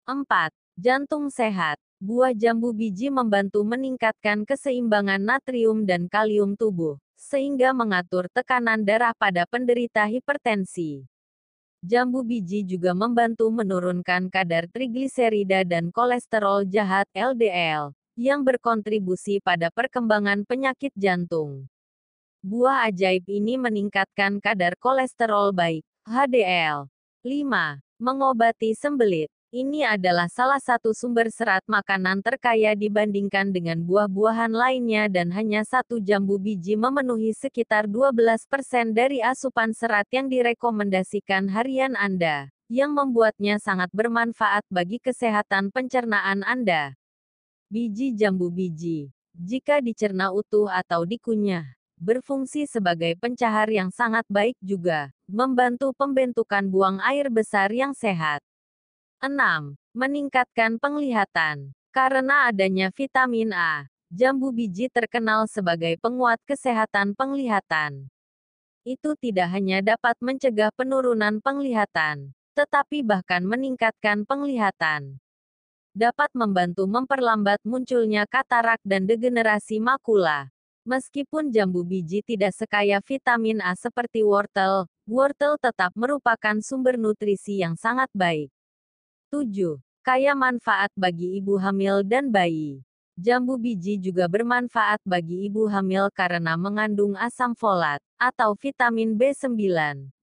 4. 0.07 0.49
Jantung 0.79 1.27
sehat. 1.27 1.77
Buah 1.99 2.31
jambu 2.31 2.71
biji 2.71 3.11
membantu 3.11 3.65
meningkatkan 3.67 4.47
keseimbangan 4.47 5.19
natrium 5.19 5.83
dan 5.83 6.05
kalium 6.07 6.55
tubuh, 6.55 6.95
sehingga 7.19 7.73
mengatur 7.75 8.31
tekanan 8.31 8.85
darah 8.85 9.11
pada 9.17 9.43
penderita 9.49 10.05
hipertensi. 10.07 11.16
Jambu 11.85 12.25
biji 12.25 12.65
juga 12.65 12.97
membantu 12.97 13.53
menurunkan 13.53 14.33
kadar 14.33 14.65
trigliserida 14.65 15.61
dan 15.61 15.93
kolesterol 15.93 16.65
jahat 16.65 17.05
LDL, 17.13 17.93
yang 18.17 18.41
berkontribusi 18.41 19.37
pada 19.45 19.69
perkembangan 19.69 20.41
penyakit 20.41 20.89
jantung. 20.97 21.69
Buah 22.41 22.89
ajaib 22.89 23.29
ini 23.29 23.61
meningkatkan 23.61 24.41
kadar 24.41 24.73
kolesterol 24.81 25.53
baik, 25.53 25.85
HDL. 26.09 26.89
5. 27.21 27.77
Mengobati 28.01 28.73
sembelit. 28.73 29.29
Ini 29.47 29.87
adalah 29.87 30.27
salah 30.27 30.59
satu 30.59 30.91
sumber 30.91 31.31
serat 31.31 31.63
makanan 31.71 32.19
terkaya 32.19 32.75
dibandingkan 32.75 33.47
dengan 33.47 33.79
buah-buahan 33.79 34.51
lainnya 34.51 35.07
dan 35.07 35.31
hanya 35.31 35.63
satu 35.63 36.03
jambu 36.03 36.35
biji 36.35 36.75
memenuhi 36.75 37.31
sekitar 37.31 37.87
12% 37.87 38.91
dari 38.91 39.23
asupan 39.23 39.71
serat 39.71 40.03
yang 40.11 40.27
direkomendasikan 40.27 41.47
harian 41.47 41.95
Anda, 41.95 42.51
yang 42.67 42.91
membuatnya 42.91 43.55
sangat 43.63 43.87
bermanfaat 43.95 44.67
bagi 44.67 44.99
kesehatan 44.99 45.71
pencernaan 45.71 46.43
Anda. 46.43 46.99
Biji 47.71 48.19
jambu 48.19 48.51
biji. 48.51 49.15
Jika 49.31 49.79
dicerna 49.79 50.35
utuh 50.35 50.67
atau 50.67 51.07
dikunyah, 51.07 51.63
berfungsi 51.95 52.67
sebagai 52.67 53.15
pencahar 53.15 53.71
yang 53.71 53.95
sangat 53.95 54.27
baik 54.27 54.59
juga, 54.59 55.07
membantu 55.23 55.95
pembentukan 55.95 56.67
buang 56.67 56.99
air 56.99 57.31
besar 57.31 57.71
yang 57.71 57.95
sehat. 57.95 58.43
6. 59.17 59.73
Meningkatkan 59.97 60.77
penglihatan. 60.77 61.73
Karena 61.89 62.53
adanya 62.53 62.93
vitamin 62.93 63.49
A, 63.49 63.89
jambu 64.13 64.53
biji 64.53 64.93
terkenal 64.93 65.49
sebagai 65.49 65.97
penguat 65.97 66.37
kesehatan 66.45 67.17
penglihatan. 67.17 68.13
Itu 68.85 69.17
tidak 69.17 69.49
hanya 69.57 69.81
dapat 69.81 70.13
mencegah 70.21 70.69
penurunan 70.77 71.41
penglihatan, 71.41 72.37
tetapi 72.53 73.01
bahkan 73.01 73.41
meningkatkan 73.41 74.21
penglihatan. 74.21 75.17
Dapat 75.97 76.29
membantu 76.37 76.85
memperlambat 76.85 77.65
munculnya 77.65 78.29
katarak 78.29 78.77
dan 78.85 79.09
degenerasi 79.09 79.81
makula. 79.81 80.53
Meskipun 80.85 81.49
jambu 81.49 81.81
biji 81.81 82.21
tidak 82.21 82.53
sekaya 82.53 83.01
vitamin 83.01 83.65
A 83.65 83.73
seperti 83.73 84.21
wortel, 84.21 84.85
wortel 85.09 85.57
tetap 85.57 85.89
merupakan 85.97 86.61
sumber 86.61 87.01
nutrisi 87.01 87.65
yang 87.65 87.73
sangat 87.73 88.13
baik. 88.13 88.53
7. 89.27 89.83
Kaya 90.07 90.31
manfaat 90.39 90.87
bagi 90.95 91.35
ibu 91.35 91.59
hamil 91.59 91.99
dan 92.07 92.31
bayi. 92.31 92.79
Jambu 93.19 93.59
biji 93.59 93.99
juga 93.99 94.23
bermanfaat 94.31 95.03
bagi 95.03 95.51
ibu 95.51 95.67
hamil 95.67 96.07
karena 96.15 96.55
mengandung 96.55 97.11
asam 97.19 97.51
folat, 97.51 97.99
atau 98.15 98.55
vitamin 98.55 99.19
B9, 99.19 99.51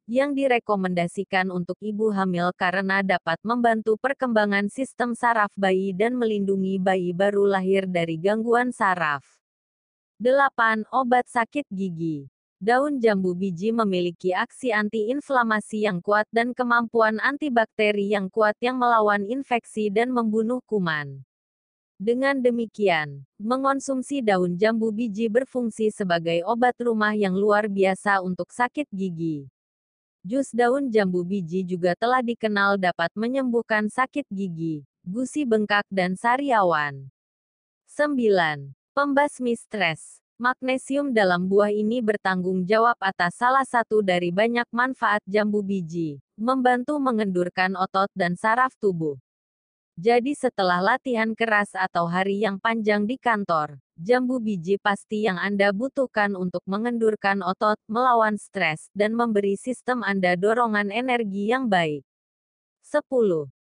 yang 0.08 0.32
direkomendasikan 0.32 1.52
untuk 1.52 1.76
ibu 1.84 2.08
hamil 2.16 2.48
karena 2.56 3.04
dapat 3.04 3.36
membantu 3.44 4.00
perkembangan 4.00 4.72
sistem 4.72 5.12
saraf 5.12 5.52
bayi 5.52 5.92
dan 5.92 6.16
melindungi 6.16 6.80
bayi 6.80 7.12
baru 7.12 7.44
lahir 7.44 7.84
dari 7.84 8.16
gangguan 8.16 8.72
saraf. 8.72 9.26
8. 10.16 10.88
Obat 10.96 11.28
sakit 11.28 11.68
gigi. 11.68 12.33
Daun 12.64 12.96
jambu 12.96 13.36
biji 13.36 13.76
memiliki 13.76 14.32
aksi 14.32 14.72
anti-inflamasi 14.72 15.84
yang 15.84 16.00
kuat 16.00 16.24
dan 16.32 16.56
kemampuan 16.56 17.20
antibakteri 17.20 18.16
yang 18.16 18.32
kuat 18.32 18.56
yang 18.56 18.80
melawan 18.80 19.20
infeksi 19.28 19.92
dan 19.92 20.08
membunuh 20.08 20.64
kuman. 20.64 21.20
Dengan 22.00 22.40
demikian, 22.40 23.28
mengonsumsi 23.36 24.24
daun 24.24 24.56
jambu 24.56 24.88
biji 24.96 25.28
berfungsi 25.28 25.92
sebagai 25.92 26.40
obat 26.48 26.72
rumah 26.80 27.12
yang 27.12 27.36
luar 27.36 27.68
biasa 27.68 28.24
untuk 28.24 28.48
sakit 28.48 28.88
gigi. 28.88 29.44
Jus 30.24 30.48
daun 30.48 30.88
jambu 30.88 31.20
biji 31.20 31.68
juga 31.68 31.92
telah 31.92 32.24
dikenal 32.24 32.80
dapat 32.80 33.12
menyembuhkan 33.12 33.92
sakit 33.92 34.24
gigi, 34.32 34.88
gusi 35.04 35.44
bengkak 35.44 35.84
dan 35.92 36.16
sariawan. 36.16 37.12
9. 37.92 38.72
Pembasmi 38.96 39.52
stres 39.52 40.23
Magnesium 40.34 41.14
dalam 41.14 41.46
buah 41.46 41.70
ini 41.70 42.02
bertanggung 42.02 42.66
jawab 42.66 42.98
atas 42.98 43.38
salah 43.38 43.62
satu 43.62 44.02
dari 44.02 44.34
banyak 44.34 44.66
manfaat 44.74 45.22
jambu 45.30 45.62
biji, 45.62 46.18
membantu 46.34 46.98
mengendurkan 46.98 47.78
otot 47.78 48.10
dan 48.18 48.34
saraf 48.34 48.74
tubuh. 48.82 49.14
Jadi 49.94 50.34
setelah 50.34 50.82
latihan 50.82 51.38
keras 51.38 51.70
atau 51.78 52.10
hari 52.10 52.42
yang 52.42 52.58
panjang 52.58 53.06
di 53.06 53.14
kantor, 53.14 53.78
jambu 53.94 54.42
biji 54.42 54.74
pasti 54.74 55.22
yang 55.22 55.38
Anda 55.38 55.70
butuhkan 55.70 56.34
untuk 56.34 56.66
mengendurkan 56.66 57.38
otot, 57.38 57.78
melawan 57.86 58.34
stres, 58.34 58.90
dan 58.90 59.14
memberi 59.14 59.54
sistem 59.54 60.02
Anda 60.02 60.34
dorongan 60.34 60.90
energi 60.90 61.46
yang 61.46 61.70
baik. 61.70 62.02
10. 62.82 63.06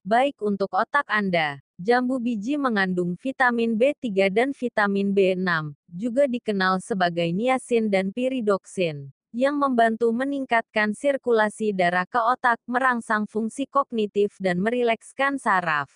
Baik 0.04 0.36
untuk 0.44 0.68
otak 0.76 1.08
Anda. 1.08 1.64
Jambu 1.78 2.18
biji 2.18 2.58
mengandung 2.58 3.14
vitamin 3.14 3.78
B3 3.78 4.34
dan 4.34 4.50
vitamin 4.50 5.14
B6, 5.14 5.78
juga 5.86 6.26
dikenal 6.26 6.82
sebagai 6.82 7.30
niacin 7.30 7.86
dan 7.86 8.10
piridoksin, 8.10 9.14
yang 9.30 9.54
membantu 9.54 10.10
meningkatkan 10.10 10.90
sirkulasi 10.90 11.70
darah 11.70 12.02
ke 12.02 12.18
otak, 12.18 12.58
merangsang 12.66 13.30
fungsi 13.30 13.70
kognitif 13.70 14.34
dan 14.42 14.58
merilekskan 14.58 15.38
saraf. 15.38 15.86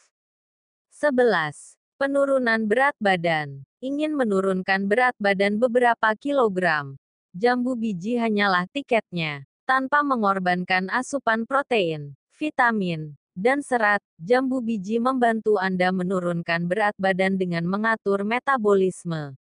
11. 0.94 1.74
Penurunan 1.98 2.62
berat 2.70 2.94
badan. 3.02 3.66
Ingin 3.82 4.14
menurunkan 4.14 4.86
berat 4.86 5.18
badan 5.18 5.58
beberapa 5.58 6.14
kilogram. 6.14 6.94
Jambu 7.34 7.74
biji 7.74 8.22
hanyalah 8.22 8.70
tiketnya, 8.70 9.50
tanpa 9.66 10.06
mengorbankan 10.06 10.86
asupan 10.94 11.42
protein, 11.42 12.14
vitamin, 12.38 13.18
dan 13.32 13.64
serat, 13.64 14.04
jambu 14.20 14.60
biji 14.60 15.00
membantu 15.00 15.56
Anda 15.56 15.88
menurunkan 15.88 16.68
berat 16.68 16.92
badan 17.00 17.40
dengan 17.40 17.64
mengatur 17.64 18.28
metabolisme. 18.28 19.36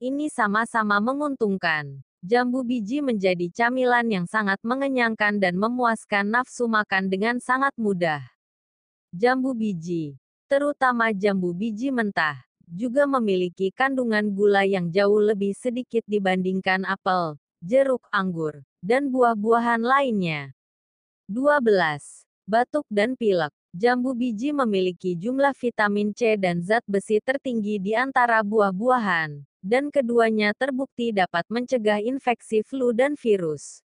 Ini 0.00 0.32
sama-sama 0.32 0.96
menguntungkan. 1.04 2.00
Jambu 2.20 2.64
biji 2.64 3.00
menjadi 3.00 3.48
camilan 3.52 4.04
yang 4.08 4.26
sangat 4.28 4.60
mengenyangkan 4.60 5.40
dan 5.40 5.56
memuaskan 5.56 6.28
nafsu 6.28 6.68
makan 6.68 7.08
dengan 7.08 7.40
sangat 7.40 7.72
mudah. 7.80 8.20
Jambu 9.12 9.56
biji, 9.56 10.20
terutama 10.48 11.12
jambu 11.16 11.56
biji 11.56 11.88
mentah, 11.88 12.40
juga 12.68 13.08
memiliki 13.08 13.72
kandungan 13.72 14.28
gula 14.32 14.68
yang 14.68 14.92
jauh 14.92 15.20
lebih 15.20 15.56
sedikit 15.56 16.04
dibandingkan 16.04 16.84
apel, 16.84 17.40
jeruk, 17.64 18.04
anggur, 18.12 18.64
dan 18.80 19.08
buah-buahan 19.08 19.80
lainnya. 19.80 20.52
12 21.28 22.19
batuk 22.50 22.82
dan 22.90 23.14
pilek. 23.14 23.54
Jambu 23.70 24.18
biji 24.18 24.50
memiliki 24.50 25.14
jumlah 25.14 25.54
vitamin 25.54 26.10
C 26.10 26.34
dan 26.34 26.58
zat 26.58 26.82
besi 26.90 27.22
tertinggi 27.22 27.78
di 27.78 27.94
antara 27.94 28.42
buah-buahan, 28.42 29.46
dan 29.62 29.94
keduanya 29.94 30.50
terbukti 30.58 31.14
dapat 31.14 31.46
mencegah 31.46 32.02
infeksi 32.02 32.66
flu 32.66 32.90
dan 32.90 33.14
virus. 33.14 33.86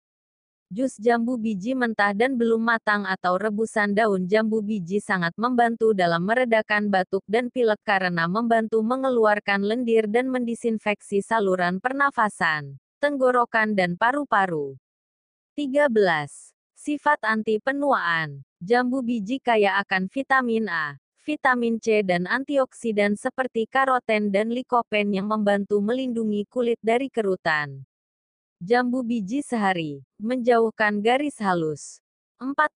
Jus 0.69 1.01
jambu 1.01 1.35
biji 1.41 1.73
mentah 1.75 2.13
dan 2.13 2.37
belum 2.37 2.61
matang 2.63 3.03
atau 3.03 3.41
rebusan 3.41 3.91
daun 3.97 4.29
jambu 4.29 4.61
biji 4.63 5.01
sangat 5.03 5.35
membantu 5.35 5.97
dalam 5.97 6.23
meredakan 6.23 6.93
batuk 6.93 7.25
dan 7.27 7.49
pilek 7.51 7.81
karena 7.83 8.29
membantu 8.29 8.85
mengeluarkan 8.85 9.65
lendir 9.67 10.07
dan 10.07 10.29
mendisinfeksi 10.29 11.25
saluran 11.25 11.81
pernafasan, 11.81 12.79
tenggorokan 13.01 13.75
dan 13.75 13.97
paru-paru. 13.97 14.79
13. 15.59 16.50
Sifat 16.81 17.21
anti 17.29 17.61
penuaan. 17.61 18.41
Jambu 18.57 19.05
biji 19.05 19.37
kaya 19.37 19.77
akan 19.85 20.09
vitamin 20.09 20.65
A, 20.65 20.97
vitamin 21.29 21.77
C 21.77 22.01
dan 22.01 22.25
antioksidan 22.25 23.21
seperti 23.21 23.69
karoten 23.69 24.33
dan 24.33 24.49
likopen 24.49 25.13
yang 25.13 25.29
membantu 25.29 25.77
melindungi 25.85 26.49
kulit 26.49 26.81
dari 26.81 27.13
kerutan. 27.13 27.85
Jambu 28.65 29.05
biji 29.05 29.45
sehari, 29.45 30.01
menjauhkan 30.17 31.05
garis 31.05 31.37
halus. 31.45 32.01
14. 32.41 32.73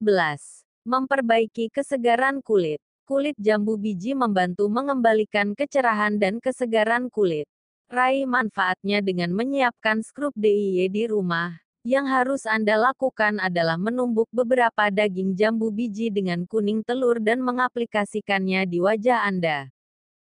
Memperbaiki 0.84 1.72
kesegaran 1.72 2.44
kulit. 2.44 2.84
Kulit 3.08 3.40
jambu 3.40 3.80
biji 3.80 4.12
membantu 4.12 4.68
mengembalikan 4.68 5.56
kecerahan 5.56 6.20
dan 6.20 6.44
kesegaran 6.44 7.08
kulit. 7.08 7.48
Raih 7.88 8.28
manfaatnya 8.28 9.00
dengan 9.00 9.32
menyiapkan 9.32 10.04
skrup 10.04 10.36
DIY 10.36 10.92
di 10.92 11.08
rumah, 11.08 11.63
yang 11.84 12.08
harus 12.08 12.48
Anda 12.48 12.80
lakukan 12.80 13.36
adalah 13.36 13.76
menumbuk 13.76 14.32
beberapa 14.32 14.88
daging 14.88 15.36
jambu 15.36 15.68
biji 15.68 16.08
dengan 16.08 16.48
kuning 16.48 16.80
telur 16.80 17.20
dan 17.20 17.44
mengaplikasikannya 17.44 18.64
di 18.64 18.80
wajah 18.80 19.28
Anda. 19.28 19.68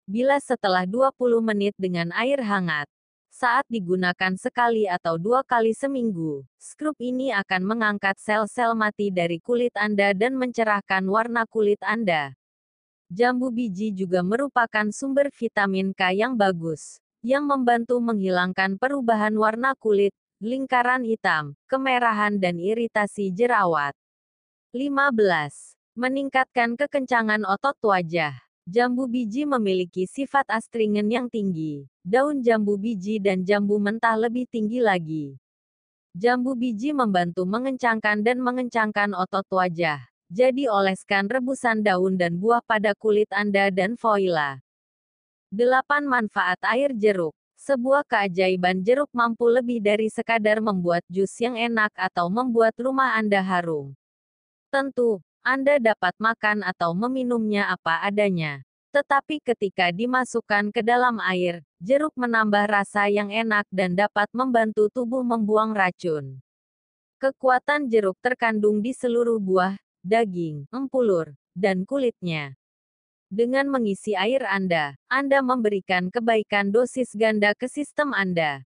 Bila 0.10 0.42
setelah 0.42 0.90
20 0.90 1.14
menit 1.46 1.78
dengan 1.78 2.10
air 2.18 2.42
hangat, 2.42 2.90
saat 3.30 3.62
digunakan 3.70 4.34
sekali 4.42 4.90
atau 4.90 5.22
dua 5.22 5.46
kali 5.46 5.78
seminggu, 5.78 6.42
skrup 6.58 6.98
ini 6.98 7.30
akan 7.30 7.62
mengangkat 7.62 8.18
sel-sel 8.18 8.74
mati 8.74 9.14
dari 9.14 9.38
kulit 9.38 9.78
Anda 9.78 10.18
dan 10.18 10.42
mencerahkan 10.42 11.06
warna 11.06 11.46
kulit 11.46 11.78
Anda. 11.86 12.34
Jambu 13.14 13.54
biji 13.54 13.94
juga 13.94 14.26
merupakan 14.26 14.90
sumber 14.90 15.30
vitamin 15.30 15.94
K 15.94 16.10
yang 16.18 16.34
bagus, 16.34 16.98
yang 17.22 17.46
membantu 17.46 18.02
menghilangkan 18.02 18.82
perubahan 18.82 19.38
warna 19.38 19.78
kulit, 19.78 20.16
lingkaran 20.46 21.02
hitam, 21.02 21.58
kemerahan 21.66 22.38
dan 22.38 22.62
iritasi 22.62 23.34
jerawat. 23.34 23.98
15. 24.70 25.18
Meningkatkan 25.98 26.78
kekencangan 26.78 27.42
otot 27.50 27.74
wajah. 27.82 28.38
Jambu 28.70 29.10
biji 29.10 29.50
memiliki 29.50 30.06
sifat 30.06 30.46
astringen 30.54 31.10
yang 31.10 31.34
tinggi. 31.34 31.90
Daun 32.06 32.46
jambu 32.46 32.78
biji 32.78 33.18
dan 33.18 33.42
jambu 33.42 33.82
mentah 33.82 34.14
lebih 34.14 34.46
tinggi 34.46 34.78
lagi. 34.78 35.42
Jambu 36.14 36.54
biji 36.54 36.94
membantu 36.94 37.42
mengencangkan 37.50 38.22
dan 38.22 38.38
mengencangkan 38.38 39.18
otot 39.18 39.50
wajah. 39.50 39.98
Jadi 40.30 40.70
oleskan 40.70 41.26
rebusan 41.26 41.82
daun 41.82 42.22
dan 42.22 42.38
buah 42.38 42.62
pada 42.62 42.94
kulit 42.94 43.30
Anda 43.34 43.74
dan 43.74 43.98
voila. 43.98 44.62
8 45.50 46.06
manfaat 46.06 46.62
air 46.70 46.94
jeruk. 46.94 47.34
Sebuah 47.66 48.06
keajaiban 48.06 48.86
jeruk 48.86 49.10
mampu 49.10 49.50
lebih 49.50 49.82
dari 49.82 50.06
sekadar 50.06 50.62
membuat 50.62 51.02
jus 51.10 51.34
yang 51.42 51.58
enak 51.58 51.90
atau 51.98 52.30
membuat 52.30 52.78
rumah 52.78 53.18
Anda 53.18 53.42
harum. 53.42 53.98
Tentu, 54.70 55.18
Anda 55.42 55.82
dapat 55.82 56.14
makan 56.22 56.62
atau 56.62 56.94
meminumnya 56.94 57.66
apa 57.74 58.06
adanya. 58.06 58.62
Tetapi 58.94 59.42
ketika 59.42 59.90
dimasukkan 59.90 60.70
ke 60.70 60.86
dalam 60.86 61.18
air, 61.26 61.66
jeruk 61.82 62.14
menambah 62.14 62.70
rasa 62.70 63.10
yang 63.10 63.34
enak 63.34 63.66
dan 63.74 63.98
dapat 63.98 64.30
membantu 64.38 64.86
tubuh 64.94 65.26
membuang 65.26 65.74
racun. 65.74 66.38
Kekuatan 67.18 67.90
jeruk 67.90 68.22
terkandung 68.22 68.86
di 68.86 68.94
seluruh 68.94 69.42
buah, 69.42 69.74
daging, 70.06 70.70
empulur, 70.70 71.34
dan 71.58 71.82
kulitnya. 71.82 72.54
Dengan 73.36 73.68
mengisi 73.68 74.16
air 74.16 74.48
Anda, 74.48 74.96
Anda 75.12 75.44
memberikan 75.44 76.08
kebaikan 76.08 76.72
dosis 76.72 77.12
ganda 77.12 77.52
ke 77.52 77.68
sistem 77.68 78.16
Anda. 78.16 78.64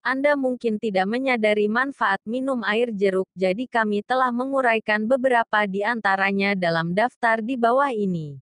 Anda 0.00 0.40
mungkin 0.40 0.80
tidak 0.80 1.04
menyadari 1.04 1.68
manfaat 1.68 2.16
minum 2.24 2.64
air 2.64 2.88
jeruk, 2.96 3.28
jadi 3.36 3.68
kami 3.68 4.00
telah 4.00 4.32
menguraikan 4.32 5.04
beberapa 5.04 5.68
di 5.68 5.84
antaranya 5.84 6.56
dalam 6.56 6.96
daftar 6.96 7.44
di 7.44 7.60
bawah 7.60 7.92
ini. 7.92 8.40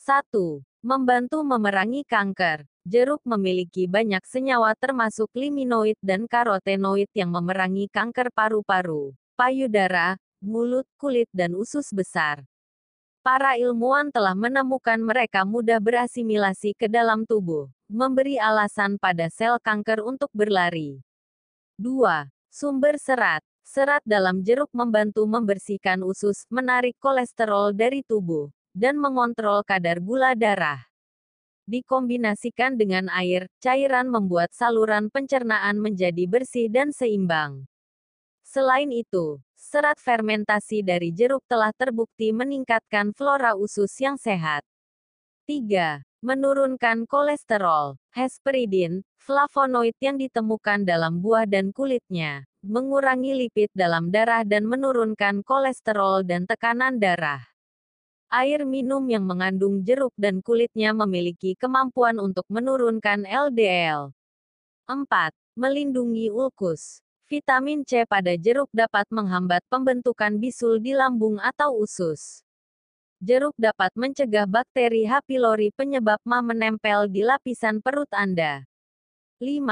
1. 0.00 0.64
Membantu 0.80 1.44
memerangi 1.44 2.00
kanker. 2.08 2.64
Jeruk 2.88 3.20
memiliki 3.28 3.84
banyak 3.84 4.24
senyawa 4.24 4.72
termasuk 4.80 5.28
liminoid 5.36 6.00
dan 6.00 6.24
karotenoid 6.24 7.12
yang 7.12 7.28
memerangi 7.28 7.84
kanker 7.92 8.32
paru-paru, 8.32 9.12
payudara, 9.36 10.16
mulut, 10.40 10.88
kulit 10.96 11.28
dan 11.36 11.52
usus 11.52 11.92
besar. 11.92 12.48
Para 13.20 13.52
ilmuwan 13.60 14.08
telah 14.08 14.32
menemukan 14.32 14.96
mereka 14.96 15.44
mudah 15.44 15.76
berasimilasi 15.76 16.72
ke 16.72 16.88
dalam 16.88 17.28
tubuh, 17.28 17.68
memberi 17.84 18.40
alasan 18.40 18.96
pada 18.96 19.28
sel 19.28 19.60
kanker 19.60 20.00
untuk 20.00 20.32
berlari. 20.32 21.04
2. 21.76 22.32
Sumber 22.48 22.96
serat. 22.96 23.44
Serat 23.60 24.00
dalam 24.08 24.40
jeruk 24.40 24.72
membantu 24.72 25.28
membersihkan 25.28 26.00
usus, 26.00 26.48
menarik 26.48 26.96
kolesterol 26.96 27.76
dari 27.76 28.00
tubuh, 28.00 28.48
dan 28.72 28.96
mengontrol 28.96 29.68
kadar 29.68 30.00
gula 30.00 30.32
darah. 30.32 30.80
Dikombinasikan 31.68 32.80
dengan 32.80 33.12
air, 33.12 33.52
cairan 33.60 34.08
membuat 34.08 34.48
saluran 34.56 35.12
pencernaan 35.12 35.76
menjadi 35.76 36.24
bersih 36.24 36.72
dan 36.72 36.88
seimbang. 36.88 37.68
Selain 38.48 38.88
itu, 38.88 39.44
serat 39.60 40.00
fermentasi 40.00 40.80
dari 40.80 41.12
jeruk 41.12 41.44
telah 41.44 41.68
terbukti 41.76 42.32
meningkatkan 42.32 43.12
flora 43.12 43.52
usus 43.52 43.92
yang 44.00 44.16
sehat. 44.16 44.64
3. 45.44 46.00
Menurunkan 46.24 47.04
kolesterol. 47.04 48.00
Hesperidin, 48.16 49.04
flavonoid 49.20 49.92
yang 50.00 50.16
ditemukan 50.16 50.88
dalam 50.88 51.20
buah 51.20 51.44
dan 51.44 51.76
kulitnya, 51.76 52.48
mengurangi 52.64 53.36
lipid 53.36 53.68
dalam 53.76 54.08
darah 54.08 54.48
dan 54.48 54.64
menurunkan 54.64 55.44
kolesterol 55.44 56.24
dan 56.24 56.48
tekanan 56.48 56.96
darah. 56.96 57.44
Air 58.32 58.64
minum 58.64 59.04
yang 59.12 59.28
mengandung 59.28 59.84
jeruk 59.84 60.14
dan 60.16 60.40
kulitnya 60.40 60.96
memiliki 60.96 61.58
kemampuan 61.58 62.16
untuk 62.16 62.48
menurunkan 62.48 63.28
LDL. 63.28 64.14
4. 64.88 65.34
Melindungi 65.58 66.32
ulkus. 66.32 67.04
Vitamin 67.30 67.86
C 67.86 68.02
pada 68.10 68.34
jeruk 68.34 68.66
dapat 68.74 69.06
menghambat 69.06 69.62
pembentukan 69.70 70.34
bisul 70.34 70.82
di 70.82 70.90
lambung 70.90 71.38
atau 71.38 71.78
usus. 71.78 72.42
Jeruk 73.22 73.54
dapat 73.54 73.94
mencegah 73.94 74.50
bakteri 74.50 75.06
H. 75.06 75.22
pylori 75.22 75.70
penyebab 75.70 76.18
MA 76.26 76.42
menempel 76.42 77.06
di 77.06 77.22
lapisan 77.22 77.78
perut 77.78 78.10
Anda. 78.10 78.66
5. 79.38 79.62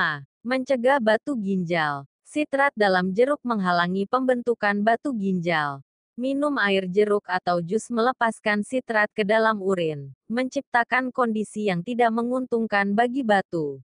Mencegah 0.46 1.02
batu 1.02 1.34
ginjal. 1.34 2.06
Sitrat 2.22 2.70
dalam 2.78 3.10
jeruk 3.10 3.42
menghalangi 3.42 4.06
pembentukan 4.06 4.78
batu 4.78 5.10
ginjal. 5.18 5.82
Minum 6.14 6.62
air 6.62 6.86
jeruk 6.86 7.26
atau 7.26 7.58
jus 7.58 7.90
melepaskan 7.90 8.62
sitrat 8.62 9.10
ke 9.10 9.26
dalam 9.26 9.58
urin, 9.58 10.14
menciptakan 10.30 11.10
kondisi 11.10 11.66
yang 11.66 11.82
tidak 11.82 12.14
menguntungkan 12.14 12.94
bagi 12.94 13.26
batu. 13.26 13.82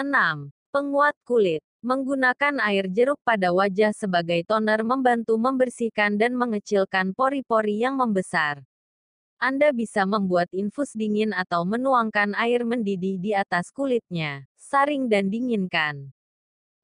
6. 0.00 0.48
Penguat 0.72 1.12
kulit. 1.28 1.65
Menggunakan 1.86 2.58
air 2.66 2.90
jeruk 2.90 3.22
pada 3.22 3.54
wajah 3.54 3.94
sebagai 3.94 4.42
toner 4.42 4.82
membantu 4.82 5.38
membersihkan 5.38 6.18
dan 6.18 6.34
mengecilkan 6.34 7.14
pori-pori 7.14 7.78
yang 7.78 7.94
membesar. 7.94 8.66
Anda 9.38 9.70
bisa 9.70 10.02
membuat 10.02 10.50
infus 10.50 10.98
dingin 10.98 11.30
atau 11.30 11.62
menuangkan 11.62 12.34
air 12.42 12.66
mendidih 12.66 13.22
di 13.22 13.38
atas 13.38 13.70
kulitnya, 13.70 14.50
saring 14.58 15.06
dan 15.06 15.30
dinginkan. 15.30 16.10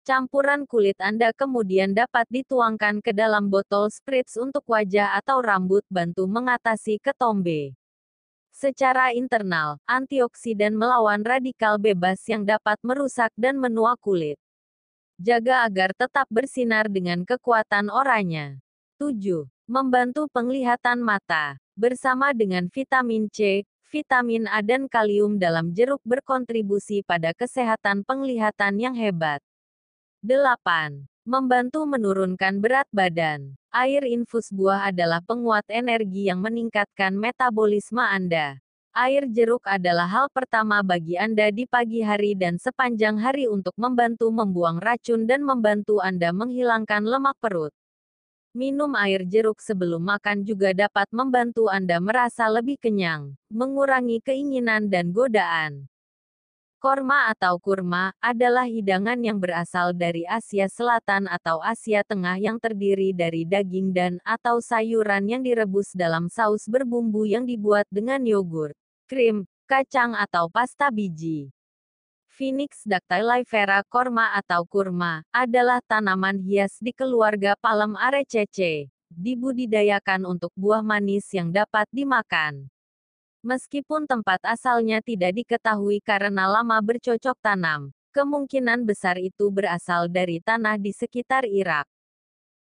Campuran 0.06 0.70
kulit 0.70 0.94
Anda 1.02 1.34
kemudian 1.34 1.98
dapat 1.98 2.30
dituangkan 2.30 3.02
ke 3.02 3.10
dalam 3.10 3.50
botol 3.50 3.90
spritz 3.90 4.38
untuk 4.38 4.62
wajah 4.70 5.18
atau 5.18 5.42
rambut 5.42 5.82
bantu 5.90 6.30
mengatasi 6.30 7.02
ketombe. 7.02 7.74
Secara 8.54 9.10
internal, 9.18 9.82
antioksidan 9.82 10.78
melawan 10.78 11.26
radikal 11.26 11.74
bebas 11.82 12.22
yang 12.30 12.46
dapat 12.46 12.78
merusak 12.86 13.34
dan 13.34 13.58
menua 13.58 13.98
kulit. 13.98 14.38
Jaga 15.22 15.62
agar 15.70 15.94
tetap 15.94 16.26
bersinar 16.26 16.90
dengan 16.90 17.22
kekuatan 17.22 17.94
oranye. 17.94 18.58
7. 18.98 19.46
Membantu 19.70 20.26
penglihatan 20.26 20.98
mata. 20.98 21.62
Bersama 21.78 22.34
dengan 22.34 22.66
vitamin 22.66 23.30
C, 23.30 23.62
vitamin 23.86 24.50
A 24.50 24.58
dan 24.66 24.90
kalium 24.90 25.38
dalam 25.38 25.70
jeruk 25.70 26.02
berkontribusi 26.02 27.06
pada 27.06 27.30
kesehatan 27.38 28.02
penglihatan 28.02 28.74
yang 28.82 28.98
hebat. 28.98 29.38
8. 30.26 31.06
Membantu 31.22 31.86
menurunkan 31.86 32.58
berat 32.58 32.90
badan. 32.90 33.54
Air 33.70 34.02
infus 34.10 34.50
buah 34.50 34.90
adalah 34.90 35.22
penguat 35.22 35.70
energi 35.70 36.34
yang 36.34 36.42
meningkatkan 36.42 37.14
metabolisme 37.14 38.02
Anda. 38.02 38.61
Air 38.92 39.24
jeruk 39.24 39.64
adalah 39.64 40.04
hal 40.04 40.28
pertama 40.28 40.84
bagi 40.84 41.16
Anda 41.16 41.48
di 41.48 41.64
pagi 41.64 42.04
hari 42.04 42.36
dan 42.36 42.60
sepanjang 42.60 43.16
hari 43.16 43.48
untuk 43.48 43.72
membantu 43.80 44.28
membuang 44.28 44.84
racun 44.84 45.24
dan 45.24 45.48
membantu 45.48 46.04
Anda 46.04 46.28
menghilangkan 46.28 47.00
lemak 47.00 47.40
perut. 47.40 47.72
Minum 48.52 48.92
air 49.00 49.24
jeruk 49.24 49.64
sebelum 49.64 50.04
makan 50.04 50.44
juga 50.44 50.76
dapat 50.76 51.08
membantu 51.08 51.72
Anda 51.72 52.04
merasa 52.04 52.52
lebih 52.52 52.76
kenyang, 52.84 53.32
mengurangi 53.48 54.20
keinginan 54.20 54.92
dan 54.92 55.08
godaan. 55.08 55.88
Korma 56.76 57.32
atau 57.32 57.62
kurma 57.62 58.12
adalah 58.20 58.68
hidangan 58.68 59.16
yang 59.24 59.40
berasal 59.40 59.96
dari 59.96 60.28
Asia 60.28 60.68
Selatan 60.68 61.32
atau 61.32 61.64
Asia 61.64 62.04
Tengah 62.04 62.36
yang 62.36 62.60
terdiri 62.60 63.16
dari 63.16 63.48
daging 63.48 63.94
dan 63.96 64.12
atau 64.20 64.60
sayuran 64.60 65.30
yang 65.30 65.40
direbus 65.40 65.96
dalam 65.96 66.28
saus 66.28 66.68
berbumbu 66.68 67.22
yang 67.24 67.46
dibuat 67.46 67.86
dengan 67.86 68.20
yogurt, 68.26 68.74
krim, 69.06 69.48
kacang 69.64 70.12
atau 70.16 70.50
pasta 70.52 70.92
biji. 70.92 71.50
Phoenix 72.32 72.88
dactylifera 72.88 73.84
korma 73.84 74.32
atau 74.34 74.64
kurma 74.64 75.20
adalah 75.28 75.84
tanaman 75.84 76.40
hias 76.40 76.80
di 76.80 76.96
keluarga 76.96 77.52
Palem 77.60 77.92
Arecaceae, 77.92 78.88
dibudidayakan 79.12 80.24
untuk 80.24 80.48
buah 80.56 80.80
manis 80.80 81.28
yang 81.36 81.52
dapat 81.52 81.84
dimakan. 81.92 82.72
Meskipun 83.44 84.08
tempat 84.08 84.40
asalnya 84.48 85.02
tidak 85.04 85.34
diketahui 85.34 86.00
karena 86.00 86.48
lama 86.48 86.78
bercocok 86.80 87.36
tanam, 87.42 87.92
kemungkinan 88.16 88.86
besar 88.86 89.18
itu 89.18 89.50
berasal 89.52 90.08
dari 90.08 90.40
tanah 90.40 90.80
di 90.80 90.94
sekitar 90.94 91.44
Irak. 91.44 91.84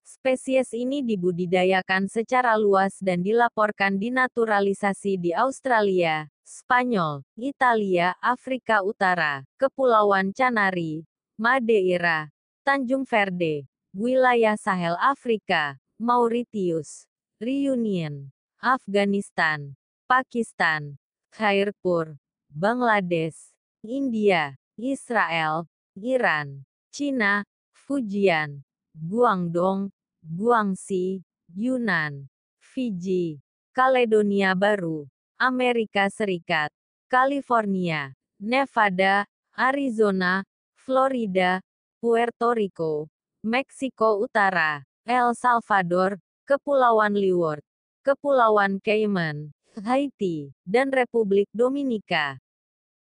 Spesies 0.02 0.74
ini 0.74 1.06
dibudidayakan 1.06 2.10
secara 2.10 2.58
luas 2.58 2.98
dan 3.00 3.22
dilaporkan 3.22 4.02
dinaturalisasi 4.02 5.22
di 5.22 5.32
Australia, 5.32 6.26
Spanyol, 6.42 7.24
Italia, 7.38 8.18
Afrika 8.20 8.82
Utara, 8.82 9.46
Kepulauan 9.56 10.34
Canari, 10.34 11.06
Madeira, 11.40 12.28
Tanjung 12.66 13.08
Verde, 13.08 13.66
wilayah 13.94 14.58
Sahel 14.58 14.98
Afrika, 15.00 15.80
Mauritius, 16.02 17.06
Reunion, 17.38 18.30
Afghanistan, 18.62 19.74
Pakistan, 20.06 20.98
Khairpur, 21.34 22.20
Bangladesh, 22.52 23.54
India, 23.82 24.54
Israel, 24.78 25.66
Iran, 25.98 26.66
China, 26.92 27.46
Fujian, 27.74 28.62
Guangdong, 28.96 29.90
Guangxi, 30.22 31.24
Yunnan, 31.56 32.28
Fiji, 32.60 33.40
Kaledonia 33.72 34.52
Baru, 34.54 35.08
Amerika 35.40 36.12
Serikat, 36.12 36.70
California, 37.08 38.12
Nevada, 38.40 39.26
Arizona, 39.56 40.44
Florida, 40.76 41.64
Puerto 42.00 42.54
Rico, 42.54 43.08
Meksiko 43.42 44.22
Utara, 44.22 44.84
El 45.08 45.34
Salvador, 45.34 46.22
Kepulauan 46.46 47.16
Leeward, 47.16 47.64
Kepulauan 48.04 48.78
Cayman, 48.84 49.56
Haiti, 49.80 50.52
dan 50.68 50.92
Republik 50.92 51.48
Dominika. 51.56 52.38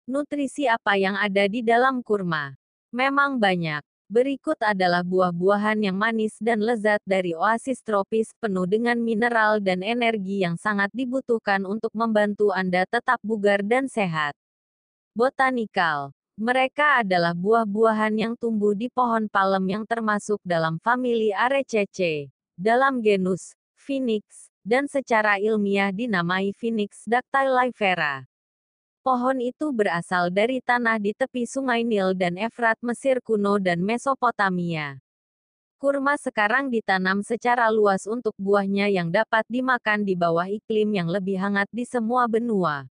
Nutrisi 0.09 0.65
apa 0.65 0.97
yang 0.97 1.13
ada 1.17 1.45
di 1.45 1.61
dalam 1.61 2.01
kurma? 2.01 2.57
Memang 2.89 3.37
banyak. 3.37 3.85
Berikut 4.05 4.61
adalah 4.61 5.01
buah-buahan 5.01 5.81
yang 5.89 5.97
manis 5.97 6.37
dan 6.37 6.61
lezat 6.61 7.01
dari 7.09 7.33
oasis 7.33 7.81
tropis 7.81 8.37
penuh 8.37 8.69
dengan 8.69 9.01
mineral 9.01 9.57
dan 9.57 9.81
energi 9.81 10.45
yang 10.45 10.61
sangat 10.61 10.93
dibutuhkan 10.93 11.65
untuk 11.65 11.89
membantu 11.97 12.53
Anda 12.53 12.85
tetap 12.85 13.17
bugar 13.25 13.65
dan 13.65 13.89
sehat. 13.89 14.37
Botanikal. 15.17 16.13
Mereka 16.37 17.01
adalah 17.01 17.33
buah-buahan 17.33 18.13
yang 18.13 18.33
tumbuh 18.37 18.77
di 18.77 18.93
pohon 18.93 19.25
palem 19.25 19.65
yang 19.73 19.83
termasuk 19.89 20.37
dalam 20.45 20.77
famili 20.85 21.33
Arecaceae, 21.33 22.29
dalam 22.53 23.01
genus 23.01 23.57
Phoenix, 23.73 24.53
dan 24.61 24.85
secara 24.85 25.41
ilmiah 25.41 25.89
dinamai 25.89 26.53
Phoenix 26.53 27.09
dactylifera. 27.09 28.29
Pohon 29.05 29.37
itu 29.37 29.69
berasal 29.69 30.33
dari 30.33 30.65
tanah 30.65 30.97
di 30.97 31.13
tepi 31.13 31.45
sungai 31.45 31.85
Nil 31.85 32.17
dan 32.17 32.41
Efrat 32.41 32.81
Mesir 32.81 33.21
kuno 33.21 33.61
dan 33.61 33.77
Mesopotamia. 33.77 34.97
Kurma 35.77 36.17
sekarang 36.17 36.73
ditanam 36.73 37.21
secara 37.21 37.69
luas 37.69 38.09
untuk 38.09 38.33
buahnya 38.41 38.89
yang 38.89 39.13
dapat 39.13 39.45
dimakan 39.45 40.01
di 40.01 40.17
bawah 40.17 40.49
iklim 40.49 40.89
yang 40.89 41.05
lebih 41.05 41.37
hangat 41.37 41.69
di 41.69 41.85
semua 41.85 42.25
benua. 42.25 42.89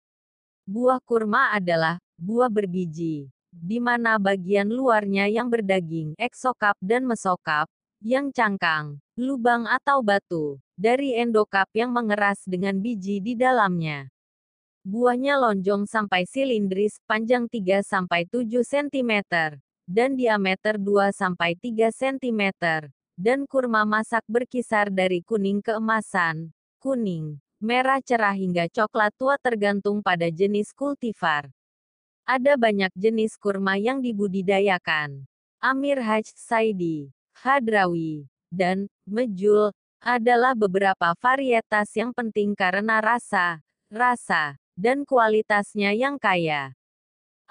Buah 0.66 0.98
kurma 0.98 1.54
adalah 1.54 2.02
buah 2.18 2.50
berbiji, 2.50 3.30
di 3.54 3.78
mana 3.78 4.18
bagian 4.18 4.66
luarnya 4.66 5.30
yang 5.30 5.46
berdaging, 5.46 6.18
eksokap 6.18 6.74
dan 6.82 7.06
mesokap, 7.06 7.70
yang 8.02 8.34
cangkang, 8.34 8.98
lubang 9.14 9.70
atau 9.70 10.02
batu, 10.02 10.58
dari 10.74 11.14
endokap 11.22 11.70
yang 11.78 11.94
mengeras 11.94 12.42
dengan 12.50 12.82
biji 12.82 13.22
di 13.22 13.38
dalamnya. 13.38 14.10
Buahnya 14.88 15.36
lonjong 15.36 15.84
sampai 15.84 16.24
silindris, 16.24 17.04
panjang 17.04 17.52
3-7 17.52 18.64
cm, 18.64 19.14
dan 19.84 20.16
diameter 20.16 20.80
2-3 20.80 21.92
cm, 21.92 22.44
dan 23.20 23.44
kurma 23.44 23.84
masak 23.84 24.24
berkisar 24.32 24.88
dari 24.88 25.20
kuning 25.20 25.60
keemasan, 25.60 26.56
kuning, 26.80 27.44
merah 27.60 28.00
cerah 28.00 28.32
hingga 28.32 28.72
coklat 28.72 29.12
tua 29.20 29.36
tergantung 29.36 30.00
pada 30.00 30.32
jenis 30.32 30.72
kultivar. 30.72 31.52
Ada 32.24 32.56
banyak 32.56 32.96
jenis 32.96 33.36
kurma 33.36 33.76
yang 33.76 34.00
dibudidayakan. 34.00 35.28
Amir 35.60 36.00
Haj 36.00 36.32
Saidi, 36.40 37.12
Hadrawi, 37.36 38.32
dan 38.48 38.88
Mejul 39.04 39.76
adalah 40.00 40.56
beberapa 40.56 41.12
varietas 41.20 41.92
yang 42.00 42.16
penting 42.16 42.56
karena 42.56 43.04
rasa, 43.04 43.60
rasa, 43.92 44.56
dan 44.80 45.04
kualitasnya 45.04 45.92
yang 45.92 46.16
kaya. 46.16 46.72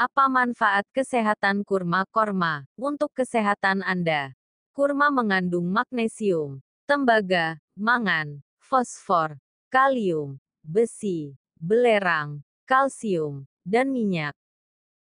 Apa 0.00 0.32
manfaat 0.32 0.88
kesehatan 0.96 1.60
kurma 1.60 2.08
korma 2.08 2.64
untuk 2.80 3.12
kesehatan 3.12 3.84
Anda? 3.84 4.32
Kurma 4.72 5.12
mengandung 5.12 5.68
magnesium, 5.68 6.64
tembaga, 6.88 7.60
mangan, 7.76 8.40
fosfor, 8.56 9.36
kalium, 9.68 10.40
besi, 10.64 11.36
belerang, 11.60 12.40
kalsium, 12.64 13.44
dan 13.60 13.92
minyak. 13.92 14.32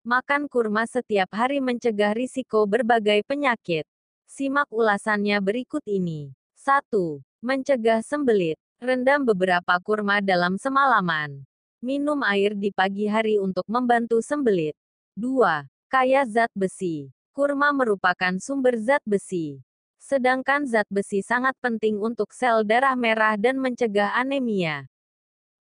Makan 0.04 0.52
kurma 0.52 0.84
setiap 0.90 1.32
hari 1.32 1.64
mencegah 1.64 2.12
risiko 2.12 2.68
berbagai 2.68 3.24
penyakit. 3.24 3.88
Simak 4.28 4.68
ulasannya 4.74 5.40
berikut 5.40 5.86
ini. 5.88 6.34
1. 6.60 7.24
Mencegah 7.40 8.04
sembelit. 8.04 8.60
Rendam 8.80 9.28
beberapa 9.28 9.76
kurma 9.84 10.24
dalam 10.24 10.56
semalaman. 10.56 11.49
Minum 11.80 12.20
air 12.28 12.60
di 12.60 12.76
pagi 12.76 13.08
hari 13.08 13.40
untuk 13.40 13.64
membantu 13.72 14.20
sembelit. 14.20 14.76
2. 15.16 15.64
Kaya 15.88 16.28
zat 16.28 16.52
besi. 16.52 17.08
Kurma 17.32 17.72
merupakan 17.72 18.36
sumber 18.36 18.76
zat 18.76 19.00
besi. 19.08 19.64
Sedangkan 19.96 20.68
zat 20.68 20.84
besi 20.92 21.24
sangat 21.24 21.56
penting 21.64 21.96
untuk 22.04 22.36
sel 22.36 22.68
darah 22.68 23.00
merah 23.00 23.40
dan 23.40 23.56
mencegah 23.64 24.12
anemia. 24.12 24.92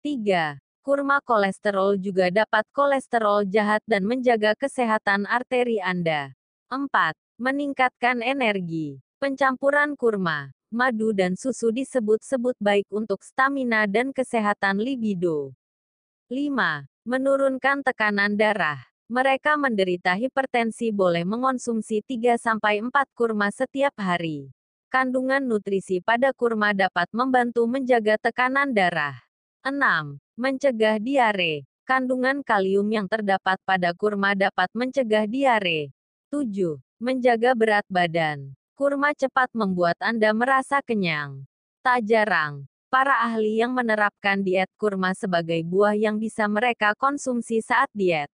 3. 0.01 0.57
Kurma 0.82 1.22
kolesterol 1.22 2.01
juga 2.01 2.34
dapat 2.34 2.65
kolesterol 2.74 3.45
jahat 3.45 3.86
dan 3.86 4.01
menjaga 4.01 4.57
kesehatan 4.57 5.30
arteri 5.30 5.78
Anda. 5.78 6.34
4. 6.74 7.13
Meningkatkan 7.38 8.26
energi. 8.26 8.97
Pencampuran 9.22 9.93
kurma, 9.93 10.49
madu 10.74 11.13
dan 11.13 11.38
susu 11.38 11.70
disebut-sebut 11.70 12.57
baik 12.57 12.89
untuk 12.89 13.22
stamina 13.22 13.86
dan 13.86 14.09
kesehatan 14.09 14.82
libido. 14.82 15.53
5. 16.28 16.84
Menurunkan 17.07 17.88
tekanan 17.88 18.36
darah. 18.36 18.84
Mereka 19.07 19.55
menderita 19.55 20.11
hipertensi 20.19 20.91
boleh 20.91 21.23
mengonsumsi 21.23 22.03
3-4 22.03 22.91
kurma 23.15 23.47
setiap 23.47 23.95
hari. 23.95 24.51
Kandungan 24.91 25.39
nutrisi 25.39 26.03
pada 26.03 26.36
kurma 26.36 26.75
dapat 26.75 27.07
membantu 27.15 27.63
menjaga 27.63 28.19
tekanan 28.19 28.75
darah. 28.75 29.15
6. 29.63 30.19
Mencegah 30.36 30.99
diare. 30.99 31.63
Kandungan 31.88 32.43
kalium 32.43 32.91
yang 32.91 33.07
terdapat 33.07 33.55
pada 33.63 33.95
kurma 33.95 34.36
dapat 34.36 34.67
mencegah 34.75 35.32
diare. 35.32 35.95
7. 36.28 36.75
Menjaga 36.99 37.55
berat 37.55 37.88
badan. 37.88 38.51
Kurma 38.75 39.15
cepat 39.15 39.47
membuat 39.55 39.95
Anda 40.03 40.36
merasa 40.36 40.84
kenyang. 40.84 41.47
Tak 41.80 42.03
jarang, 42.03 42.67
Para 42.88 43.20
ahli 43.20 43.60
yang 43.60 43.76
menerapkan 43.76 44.40
diet 44.40 44.72
kurma 44.80 45.12
sebagai 45.12 45.60
buah 45.68 45.92
yang 45.92 46.16
bisa 46.16 46.48
mereka 46.48 46.96
konsumsi 46.96 47.60
saat 47.60 47.92
diet. 47.92 48.32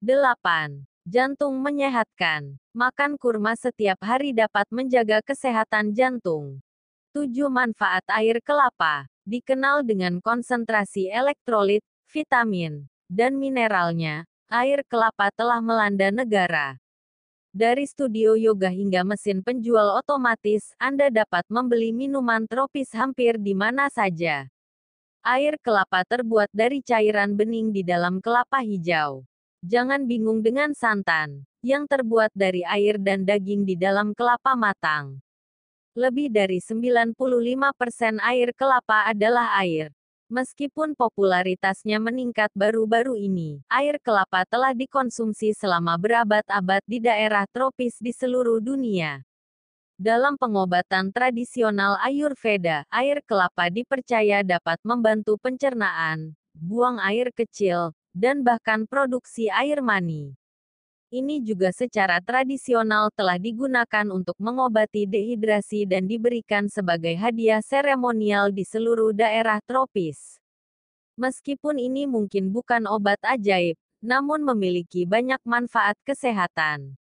8. 0.00 0.88
Jantung 1.04 1.60
menyehatkan. 1.60 2.56
Makan 2.72 3.20
kurma 3.20 3.52
setiap 3.52 4.00
hari 4.00 4.32
dapat 4.32 4.64
menjaga 4.72 5.20
kesehatan 5.20 5.92
jantung. 5.92 6.64
7. 7.12 7.28
Manfaat 7.52 8.00
air 8.16 8.40
kelapa. 8.40 9.04
Dikenal 9.28 9.84
dengan 9.84 10.24
konsentrasi 10.24 11.12
elektrolit, 11.12 11.84
vitamin, 12.08 12.88
dan 13.12 13.36
mineralnya, 13.36 14.24
air 14.48 14.88
kelapa 14.88 15.28
telah 15.36 15.60
melanda 15.60 16.08
negara. 16.08 16.80
Dari 17.56 17.88
studio 17.88 18.36
yoga 18.36 18.68
hingga 18.68 19.00
mesin 19.00 19.40
penjual 19.40 19.96
otomatis, 19.96 20.76
Anda 20.76 21.08
dapat 21.08 21.40
membeli 21.48 21.88
minuman 21.88 22.44
tropis 22.44 22.92
hampir 22.92 23.40
di 23.40 23.56
mana 23.56 23.88
saja. 23.88 24.44
Air 25.24 25.56
kelapa 25.64 26.04
terbuat 26.04 26.52
dari 26.52 26.84
cairan 26.84 27.32
bening 27.32 27.72
di 27.72 27.80
dalam 27.80 28.20
kelapa 28.20 28.60
hijau. 28.60 29.24
Jangan 29.64 30.04
bingung 30.04 30.44
dengan 30.44 30.76
santan, 30.76 31.48
yang 31.64 31.88
terbuat 31.88 32.28
dari 32.36 32.60
air 32.60 33.00
dan 33.00 33.24
daging 33.24 33.64
di 33.64 33.72
dalam 33.72 34.12
kelapa 34.12 34.52
matang. 34.52 35.24
Lebih 35.96 36.28
dari 36.28 36.60
95% 36.60 37.16
air 38.20 38.52
kelapa 38.52 39.08
adalah 39.08 39.56
air. 39.64 39.95
Meskipun 40.26 40.98
popularitasnya 40.98 42.02
meningkat 42.02 42.50
baru-baru 42.50 43.14
ini, 43.14 43.62
air 43.70 44.02
kelapa 44.02 44.42
telah 44.42 44.74
dikonsumsi 44.74 45.54
selama 45.54 45.94
berabad-abad 45.94 46.82
di 46.82 46.98
daerah 46.98 47.46
tropis 47.46 48.02
di 48.02 48.10
seluruh 48.10 48.58
dunia. 48.58 49.22
Dalam 49.94 50.34
pengobatan 50.34 51.14
tradisional 51.14 51.94
Ayurveda, 52.02 52.82
air 52.90 53.22
kelapa 53.22 53.70
dipercaya 53.70 54.42
dapat 54.42 54.82
membantu 54.82 55.38
pencernaan, 55.38 56.34
buang 56.58 56.98
air 57.06 57.30
kecil, 57.30 57.94
dan 58.10 58.42
bahkan 58.42 58.82
produksi 58.82 59.46
air 59.46 59.78
mani. 59.78 60.34
Ini 61.06 61.38
juga 61.38 61.70
secara 61.70 62.18
tradisional 62.18 63.14
telah 63.14 63.38
digunakan 63.38 64.10
untuk 64.10 64.34
mengobati 64.42 65.06
dehidrasi 65.06 65.86
dan 65.86 66.10
diberikan 66.10 66.66
sebagai 66.66 67.14
hadiah 67.14 67.62
seremonial 67.62 68.50
di 68.50 68.66
seluruh 68.66 69.14
daerah 69.14 69.62
tropis. 69.62 70.42
Meskipun 71.14 71.78
ini 71.78 72.10
mungkin 72.10 72.50
bukan 72.50 72.90
obat 72.90 73.22
ajaib, 73.22 73.78
namun 74.02 74.42
memiliki 74.42 75.06
banyak 75.06 75.38
manfaat 75.46 75.94
kesehatan. 76.02 76.98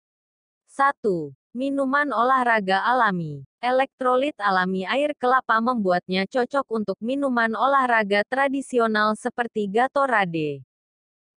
1. 0.65 1.37
Minuman 1.53 2.09
olahraga 2.09 2.81
alami. 2.81 3.45
Elektrolit 3.61 4.33
alami 4.41 4.81
air 4.81 5.13
kelapa 5.13 5.61
membuatnya 5.61 6.25
cocok 6.25 6.65
untuk 6.73 6.97
minuman 7.05 7.53
olahraga 7.53 8.25
tradisional 8.25 9.13
seperti 9.13 9.69
Gatorade. 9.69 10.65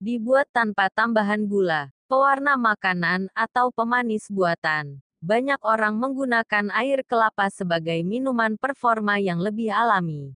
Dibuat 0.04 0.52
tanpa 0.52 0.92
tambahan 0.92 1.48
gula, 1.48 1.88
pewarna 2.12 2.60
makanan, 2.60 3.32
atau 3.32 3.72
pemanis 3.72 4.28
buatan. 4.28 5.00
Banyak 5.24 5.64
orang 5.64 5.96
menggunakan 5.96 6.76
air 6.76 7.08
kelapa 7.08 7.48
sebagai 7.48 8.04
minuman 8.04 8.60
performa 8.60 9.16
yang 9.24 9.40
lebih 9.40 9.72
alami. 9.72 10.36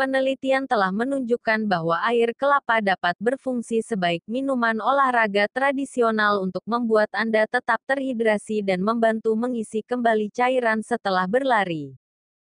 Penelitian 0.00 0.64
telah 0.64 0.88
menunjukkan 0.88 1.68
bahwa 1.68 2.00
air 2.08 2.32
kelapa 2.32 2.80
dapat 2.80 3.12
berfungsi 3.20 3.84
sebaik 3.84 4.24
minuman 4.24 4.80
olahraga 4.80 5.52
tradisional 5.52 6.40
untuk 6.40 6.64
membuat 6.64 7.12
Anda 7.12 7.44
tetap 7.44 7.84
terhidrasi 7.84 8.64
dan 8.64 8.80
membantu 8.80 9.36
mengisi 9.36 9.84
kembali 9.84 10.32
cairan 10.32 10.80
setelah 10.80 11.28
berlari. 11.28 11.92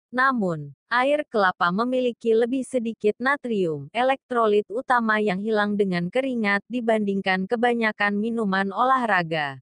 Namun, 0.10 0.74
air 0.90 1.22
kelapa 1.30 1.70
memiliki 1.70 2.34
lebih 2.34 2.66
sedikit 2.66 3.14
natrium, 3.22 3.94
elektrolit 3.94 4.66
utama 4.74 5.22
yang 5.22 5.38
hilang 5.38 5.78
dengan 5.78 6.10
keringat 6.10 6.66
dibandingkan 6.66 7.46
kebanyakan 7.46 8.18
minuman 8.18 8.74
olahraga. 8.74 9.62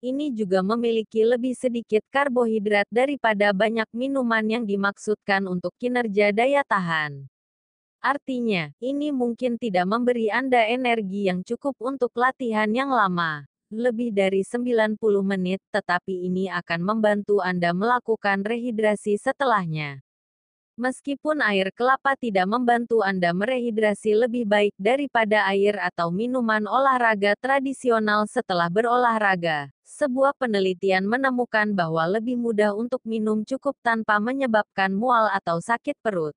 Ini 0.00 0.32
juga 0.32 0.64
memiliki 0.64 1.28
lebih 1.28 1.52
sedikit 1.52 2.00
karbohidrat 2.08 2.88
daripada 2.88 3.52
banyak 3.52 3.88
minuman 3.92 4.44
yang 4.48 4.64
dimaksudkan 4.64 5.44
untuk 5.44 5.76
kinerja 5.76 6.32
daya 6.32 6.64
tahan. 6.64 7.28
Artinya, 8.00 8.72
ini 8.80 9.12
mungkin 9.12 9.60
tidak 9.60 9.84
memberi 9.84 10.32
Anda 10.32 10.64
energi 10.72 11.28
yang 11.28 11.44
cukup 11.44 11.76
untuk 11.84 12.16
latihan 12.16 12.72
yang 12.72 12.88
lama 12.88 13.44
lebih 13.74 14.14
dari 14.14 14.46
90 14.46 14.98
menit, 15.26 15.58
tetapi 15.74 16.30
ini 16.30 16.46
akan 16.46 16.80
membantu 16.86 17.42
Anda 17.42 17.74
melakukan 17.74 18.46
rehidrasi 18.46 19.18
setelahnya. 19.18 20.06
Meskipun 20.76 21.40
air 21.40 21.72
kelapa 21.72 22.20
tidak 22.20 22.44
membantu 22.52 23.00
Anda 23.00 23.32
merehidrasi 23.32 24.12
lebih 24.12 24.44
baik 24.44 24.76
daripada 24.76 25.48
air 25.48 25.80
atau 25.80 26.12
minuman 26.12 26.68
olahraga 26.68 27.32
tradisional 27.40 28.28
setelah 28.28 28.68
berolahraga, 28.68 29.72
sebuah 29.88 30.36
penelitian 30.36 31.08
menemukan 31.08 31.72
bahwa 31.72 32.04
lebih 32.20 32.36
mudah 32.36 32.76
untuk 32.76 33.00
minum 33.08 33.40
cukup 33.40 33.72
tanpa 33.80 34.20
menyebabkan 34.20 34.92
mual 34.92 35.32
atau 35.32 35.64
sakit 35.64 35.96
perut. 36.04 36.36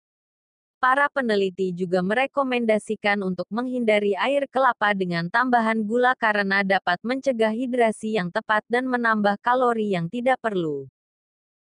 Para 0.80 1.11
peneliti 1.11 1.76
juga 1.76 1.99
merekomendasikan 1.99 3.19
untuk 3.19 3.43
menghindari 3.51 4.15
air 4.15 4.47
kelapa 4.47 4.95
dengan 4.95 5.27
tambahan 5.27 5.84
gula 5.84 6.15
karena 6.15 6.64
dapat 6.64 7.03
mencegah 7.03 7.51
hidrasi 7.51 8.15
yang 8.15 8.31
tepat 8.31 8.64
dan 8.72 8.88
menambah 8.88 9.35
kalori 9.43 9.91
yang 9.91 10.07
tidak 10.07 10.39
perlu. 10.39 10.88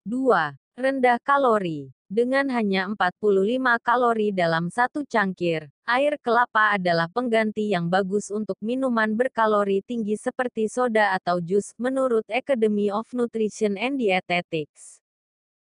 2. 0.07 0.55
Rendah 0.79 1.19
kalori. 1.19 1.91
Dengan 2.07 2.47
hanya 2.55 2.87
45 2.87 3.75
kalori 3.83 4.31
dalam 4.31 4.71
satu 4.71 5.03
cangkir, 5.03 5.67
air 5.83 6.15
kelapa 6.23 6.79
adalah 6.79 7.11
pengganti 7.11 7.75
yang 7.75 7.91
bagus 7.91 8.31
untuk 8.31 8.55
minuman 8.63 9.19
berkalori 9.19 9.83
tinggi 9.83 10.15
seperti 10.15 10.71
soda 10.71 11.11
atau 11.19 11.43
jus, 11.43 11.75
menurut 11.75 12.23
Academy 12.31 12.87
of 12.87 13.03
Nutrition 13.11 13.75
and 13.75 13.99
Dietetics. 13.99 14.98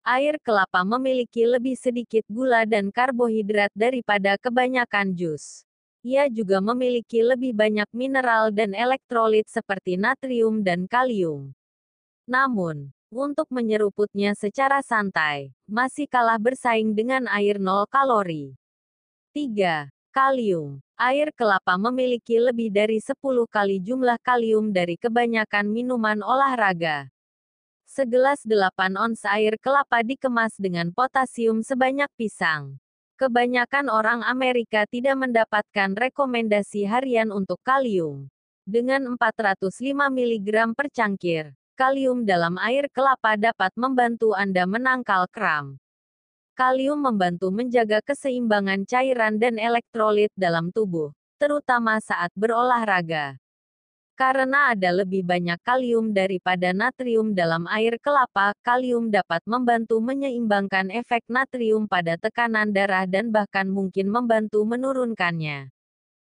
Air 0.06 0.38
kelapa 0.38 0.86
memiliki 0.86 1.42
lebih 1.42 1.74
sedikit 1.74 2.22
gula 2.30 2.62
dan 2.62 2.94
karbohidrat 2.94 3.74
daripada 3.74 4.38
kebanyakan 4.38 5.10
jus. 5.18 5.66
Ia 6.06 6.30
juga 6.30 6.62
memiliki 6.62 7.26
lebih 7.26 7.50
banyak 7.50 7.90
mineral 7.90 8.54
dan 8.54 8.70
elektrolit 8.70 9.50
seperti 9.50 9.98
natrium 9.98 10.62
dan 10.62 10.86
kalium. 10.86 11.50
Namun, 12.30 12.94
untuk 13.10 13.50
menyeruputnya 13.50 14.38
secara 14.38 14.78
santai, 14.78 15.50
masih 15.66 16.06
kalah 16.06 16.38
bersaing 16.38 16.94
dengan 16.94 17.26
air 17.26 17.58
0 17.58 17.90
kalori. 17.90 18.54
3. 19.34 19.90
Kalium. 20.14 20.78
Air 20.94 21.34
kelapa 21.34 21.74
memiliki 21.82 22.38
lebih 22.38 22.70
dari 22.70 23.02
10 23.02 23.50
kali 23.50 23.82
jumlah 23.82 24.22
kalium 24.22 24.70
dari 24.70 24.94
kebanyakan 24.94 25.66
minuman 25.66 26.22
olahraga. 26.22 27.10
Segelas 27.96 28.44
8 28.44 28.92
ons 29.00 29.24
air 29.24 29.56
kelapa 29.56 30.04
dikemas 30.04 30.52
dengan 30.60 30.92
potasium 30.92 31.64
sebanyak 31.64 32.12
pisang. 32.12 32.76
Kebanyakan 33.16 33.88
orang 33.88 34.20
Amerika 34.20 34.84
tidak 34.84 35.16
mendapatkan 35.16 35.96
rekomendasi 35.96 36.84
harian 36.84 37.32
untuk 37.32 37.56
kalium. 37.64 38.28
Dengan 38.68 39.08
405 39.16 40.12
mg 40.12 40.76
per 40.76 40.92
cangkir, 40.92 41.56
kalium 41.72 42.28
dalam 42.28 42.60
air 42.60 42.92
kelapa 42.92 43.32
dapat 43.40 43.72
membantu 43.80 44.36
Anda 44.36 44.68
menangkal 44.68 45.24
kram. 45.32 45.80
Kalium 46.52 47.00
membantu 47.00 47.48
menjaga 47.48 48.04
keseimbangan 48.04 48.84
cairan 48.84 49.40
dan 49.40 49.56
elektrolit 49.56 50.28
dalam 50.36 50.68
tubuh, 50.68 51.16
terutama 51.40 51.96
saat 52.04 52.28
berolahraga. 52.36 53.40
Karena 54.16 54.72
ada 54.72 55.04
lebih 55.04 55.28
banyak 55.28 55.60
kalium 55.60 56.16
daripada 56.16 56.72
natrium 56.72 57.36
dalam 57.36 57.68
air 57.68 58.00
kelapa, 58.00 58.56
kalium 58.64 59.12
dapat 59.12 59.44
membantu 59.44 60.00
menyeimbangkan 60.00 60.88
efek 60.88 61.28
natrium 61.28 61.84
pada 61.84 62.16
tekanan 62.16 62.72
darah 62.72 63.04
dan 63.04 63.28
bahkan 63.28 63.68
mungkin 63.68 64.08
membantu 64.08 64.64
menurunkannya. 64.64 65.68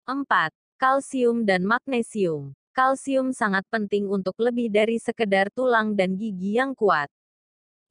4. 0.09 0.25
Kalsium 0.81 1.45
dan 1.45 1.69
magnesium. 1.69 2.57
Kalsium 2.73 3.29
sangat 3.29 3.61
penting 3.69 4.09
untuk 4.09 4.33
lebih 4.41 4.73
dari 4.73 4.97
sekedar 4.97 5.53
tulang 5.53 5.93
dan 5.93 6.17
gigi 6.17 6.57
yang 6.57 6.73
kuat. 6.73 7.13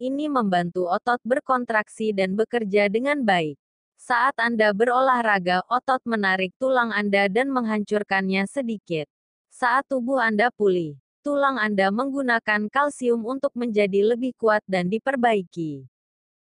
Ini 0.02 0.26
membantu 0.26 0.90
otot 0.90 1.22
berkontraksi 1.22 2.10
dan 2.10 2.34
bekerja 2.34 2.90
dengan 2.90 3.22
baik. 3.22 3.54
Saat 4.02 4.34
Anda 4.42 4.74
berolahraga, 4.74 5.62
otot 5.70 6.02
menarik 6.10 6.50
tulang 6.58 6.90
Anda 6.90 7.30
dan 7.30 7.54
menghancurkannya 7.54 8.50
sedikit. 8.50 9.06
Saat 9.57 9.89
tubuh 9.89 10.20
Anda 10.20 10.53
pulih, 10.53 11.01
tulang 11.24 11.57
Anda 11.57 11.89
menggunakan 11.89 12.69
kalsium 12.69 13.24
untuk 13.24 13.57
menjadi 13.57 14.05
lebih 14.05 14.37
kuat 14.37 14.61
dan 14.69 14.93
diperbaiki. 14.93 15.89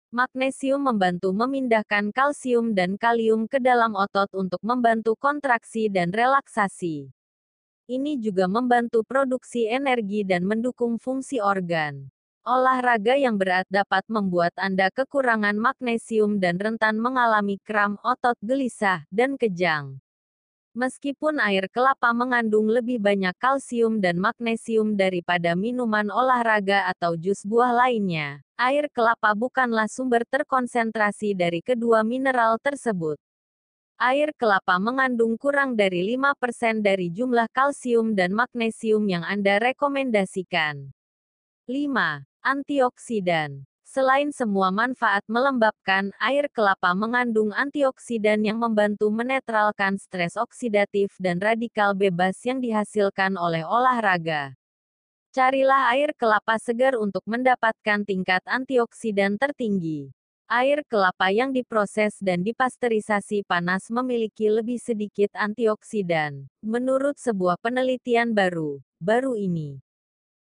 Magnesium 0.09 0.81
membantu 0.81 1.29
memindahkan 1.29 2.09
kalsium 2.09 2.73
dan 2.73 2.97
kalium 2.97 3.45
ke 3.45 3.61
dalam 3.61 3.93
otot 3.93 4.33
untuk 4.33 4.57
membantu 4.65 5.13
kontraksi 5.21 5.85
dan 5.85 6.09
relaksasi. 6.09 7.13
Ini 7.85 8.17
juga 8.17 8.49
membantu 8.49 9.05
produksi 9.05 9.69
energi 9.69 10.25
dan 10.25 10.41
mendukung 10.41 10.97
fungsi 10.97 11.37
organ. 11.37 12.09
Olahraga 12.41 13.13
yang 13.13 13.37
berat 13.37 13.69
dapat 13.69 14.01
membuat 14.09 14.57
Anda 14.57 14.89
kekurangan 14.89 15.53
magnesium 15.61 16.41
dan 16.41 16.57
rentan 16.57 16.97
mengalami 16.97 17.61
kram 17.61 18.01
otot 18.01 18.33
gelisah 18.41 19.05
dan 19.13 19.37
kejang. 19.37 20.01
Meskipun 20.75 21.39
air 21.39 21.71
kelapa 21.71 22.11
mengandung 22.11 22.67
lebih 22.67 22.99
banyak 22.99 23.31
kalsium 23.39 24.03
dan 24.03 24.19
magnesium 24.19 24.99
daripada 24.99 25.55
minuman 25.55 26.11
olahraga 26.11 26.91
atau 26.91 27.15
jus 27.15 27.47
buah 27.47 27.71
lainnya, 27.71 28.43
air 28.59 28.91
kelapa 28.91 29.31
bukanlah 29.31 29.87
sumber 29.87 30.27
terkonsentrasi 30.27 31.31
dari 31.31 31.63
kedua 31.63 32.03
mineral 32.03 32.59
tersebut. 32.59 33.15
Air 33.95 34.35
kelapa 34.35 34.75
mengandung 34.75 35.39
kurang 35.39 35.79
dari 35.79 36.03
5% 36.11 36.83
dari 36.83 37.07
jumlah 37.07 37.47
kalsium 37.55 38.11
dan 38.11 38.35
magnesium 38.35 39.07
yang 39.07 39.23
Anda 39.23 39.63
rekomendasikan. 39.63 40.91
5. 41.71 42.27
Antioksidan. 42.43 43.63
Selain 43.95 44.27
semua 44.35 44.75
manfaat 44.75 45.23
melembabkan, 45.31 46.11
air 46.19 46.51
kelapa 46.51 46.91
mengandung 46.91 47.55
antioksidan 47.55 48.43
yang 48.43 48.59
membantu 48.59 49.07
menetralkan 49.07 49.95
stres 49.95 50.35
oksidatif 50.35 51.15
dan 51.15 51.39
radikal 51.39 51.95
bebas 51.95 52.35
yang 52.43 52.59
dihasilkan 52.59 53.39
oleh 53.39 53.63
olahraga. 53.63 54.51
Carilah 55.31 55.95
air 55.95 56.11
kelapa 56.11 56.59
segar 56.59 56.99
untuk 56.99 57.23
mendapatkan 57.23 58.03
tingkat 58.03 58.43
antioksidan 58.43 59.39
tertinggi. 59.39 60.11
Air 60.51 60.83
kelapa 60.91 61.31
yang 61.31 61.55
diproses 61.55 62.19
dan 62.19 62.43
dipasteurisasi 62.43 63.47
panas 63.47 63.87
memiliki 63.87 64.51
lebih 64.51 64.75
sedikit 64.75 65.31
antioksidan, 65.39 66.51
menurut 66.59 67.15
sebuah 67.15 67.63
penelitian 67.63 68.35
baru, 68.35 68.83
baru 68.99 69.39
ini. 69.39 69.79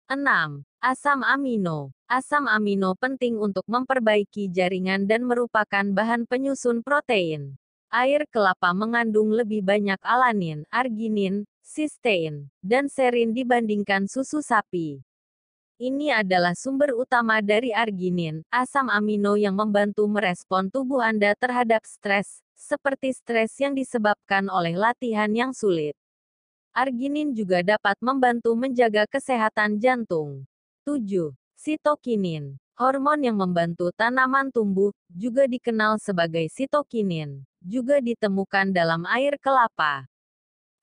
6. 0.04 0.68
Asam 0.84 1.24
amino. 1.24 1.96
Asam 2.08 2.48
amino 2.48 2.96
penting 2.96 3.36
untuk 3.36 3.68
memperbaiki 3.68 4.48
jaringan 4.48 5.04
dan 5.04 5.28
merupakan 5.28 5.84
bahan 5.92 6.24
penyusun 6.24 6.80
protein. 6.80 7.60
Air 7.92 8.24
kelapa 8.32 8.72
mengandung 8.72 9.28
lebih 9.28 9.60
banyak 9.60 10.00
alanin, 10.00 10.64
arginin, 10.72 11.44
sistein, 11.60 12.48
dan 12.64 12.88
serin 12.88 13.36
dibandingkan 13.36 14.08
susu 14.08 14.40
sapi. 14.40 15.04
Ini 15.76 16.24
adalah 16.24 16.56
sumber 16.56 16.96
utama 16.96 17.44
dari 17.44 17.76
arginin, 17.76 18.40
asam 18.48 18.88
amino 18.88 19.36
yang 19.36 19.52
membantu 19.52 20.08
merespon 20.08 20.72
tubuh 20.72 21.04
Anda 21.04 21.36
terhadap 21.36 21.84
stres, 21.84 22.40
seperti 22.56 23.12
stres 23.12 23.52
yang 23.60 23.76
disebabkan 23.76 24.48
oleh 24.48 24.72
latihan 24.80 25.28
yang 25.28 25.52
sulit. 25.52 25.92
Arginin 26.72 27.36
juga 27.36 27.60
dapat 27.60 28.00
membantu 28.00 28.56
menjaga 28.56 29.04
kesehatan 29.06 29.76
jantung. 29.76 30.48
7. 30.82 31.37
Sitokinin. 31.58 32.54
Hormon 32.78 33.18
yang 33.18 33.34
membantu 33.34 33.90
tanaman 33.90 34.54
tumbuh, 34.54 34.94
juga 35.10 35.50
dikenal 35.50 35.98
sebagai 35.98 36.46
sitokinin, 36.46 37.42
juga 37.58 37.98
ditemukan 37.98 38.70
dalam 38.70 39.02
air 39.10 39.34
kelapa. 39.42 40.06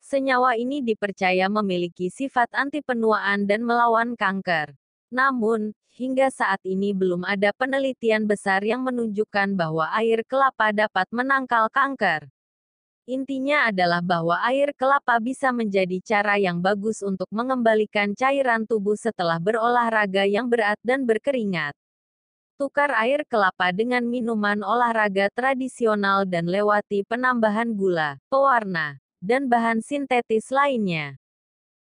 Senyawa 0.04 0.60
ini 0.60 0.84
dipercaya 0.84 1.48
memiliki 1.48 2.12
sifat 2.12 2.52
anti 2.52 2.84
penuaan 2.84 3.48
dan 3.48 3.64
melawan 3.64 4.20
kanker. 4.20 4.76
Namun, 5.16 5.72
hingga 5.96 6.28
saat 6.28 6.60
ini 6.68 6.92
belum 6.92 7.24
ada 7.24 7.56
penelitian 7.56 8.28
besar 8.28 8.60
yang 8.60 8.84
menunjukkan 8.84 9.56
bahwa 9.56 9.88
air 9.96 10.28
kelapa 10.28 10.76
dapat 10.76 11.08
menangkal 11.16 11.72
kanker. 11.72 12.35
Intinya 13.06 13.70
adalah 13.70 14.02
bahwa 14.02 14.42
air 14.50 14.74
kelapa 14.74 15.22
bisa 15.22 15.54
menjadi 15.54 16.02
cara 16.02 16.42
yang 16.42 16.58
bagus 16.58 17.06
untuk 17.06 17.30
mengembalikan 17.30 18.18
cairan 18.18 18.66
tubuh 18.66 18.98
setelah 18.98 19.38
berolahraga 19.38 20.26
yang 20.26 20.50
berat 20.50 20.82
dan 20.82 21.06
berkeringat. 21.06 21.78
Tukar 22.58 22.90
air 22.98 23.22
kelapa 23.30 23.70
dengan 23.70 24.02
minuman 24.10 24.58
olahraga 24.66 25.30
tradisional 25.38 26.26
dan 26.26 26.50
lewati 26.50 27.06
penambahan 27.06 27.78
gula, 27.78 28.18
pewarna, 28.26 28.98
dan 29.22 29.46
bahan 29.46 29.86
sintetis 29.86 30.50
lainnya. 30.50 31.14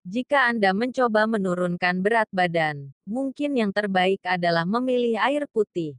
Jika 0.05 0.53
Anda 0.53 0.77
mencoba 0.77 1.25
menurunkan 1.25 2.05
berat 2.05 2.29
badan, 2.29 2.93
mungkin 3.09 3.57
yang 3.57 3.73
terbaik 3.73 4.21
adalah 4.21 4.69
memilih 4.69 5.17
air 5.17 5.49
putih. 5.49 5.97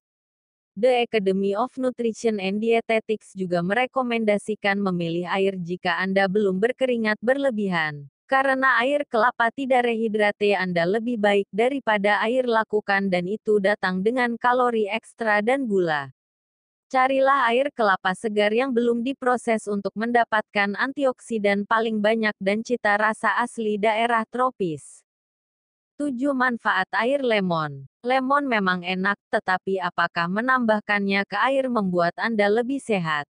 The 0.78 1.10
Academy 1.10 1.58
of 1.58 1.74
Nutrition 1.82 2.38
and 2.38 2.62
Dietetics 2.62 3.34
juga 3.34 3.66
merekomendasikan 3.66 4.78
memilih 4.78 5.26
air 5.26 5.58
jika 5.58 5.98
Anda 5.98 6.30
belum 6.30 6.62
berkeringat 6.62 7.18
berlebihan. 7.18 8.06
Karena 8.30 8.78
air 8.86 9.02
kelapa 9.10 9.50
tidak 9.50 9.90
rehidrate 9.90 10.54
Anda 10.54 10.86
lebih 10.86 11.18
baik 11.18 11.50
daripada 11.50 12.22
air 12.22 12.46
lakukan 12.46 13.10
dan 13.10 13.26
itu 13.26 13.58
datang 13.58 14.06
dengan 14.06 14.38
kalori 14.38 14.86
ekstra 14.86 15.42
dan 15.42 15.66
gula. 15.66 16.14
Carilah 16.94 17.50
air 17.50 17.74
kelapa 17.74 18.14
segar 18.14 18.54
yang 18.54 18.70
belum 18.70 19.02
diproses 19.02 19.66
untuk 19.66 19.98
mendapatkan 19.98 20.78
antioksidan 20.78 21.66
paling 21.66 22.06
banyak 22.06 22.38
dan 22.38 22.62
cita 22.62 23.02
rasa 23.02 23.34
asli 23.42 23.82
daerah 23.82 24.30
tropis. 24.30 25.07
7. 25.98 26.14
Manfaat 26.30 26.86
air 26.94 27.26
lemon. 27.26 27.90
Lemon 28.06 28.46
memang 28.46 28.86
enak, 28.86 29.18
tetapi 29.34 29.82
apakah 29.82 30.30
menambahkannya 30.30 31.26
ke 31.26 31.34
air 31.42 31.74
membuat 31.74 32.14
Anda 32.22 32.54
lebih 32.54 32.78
sehat? 32.78 33.26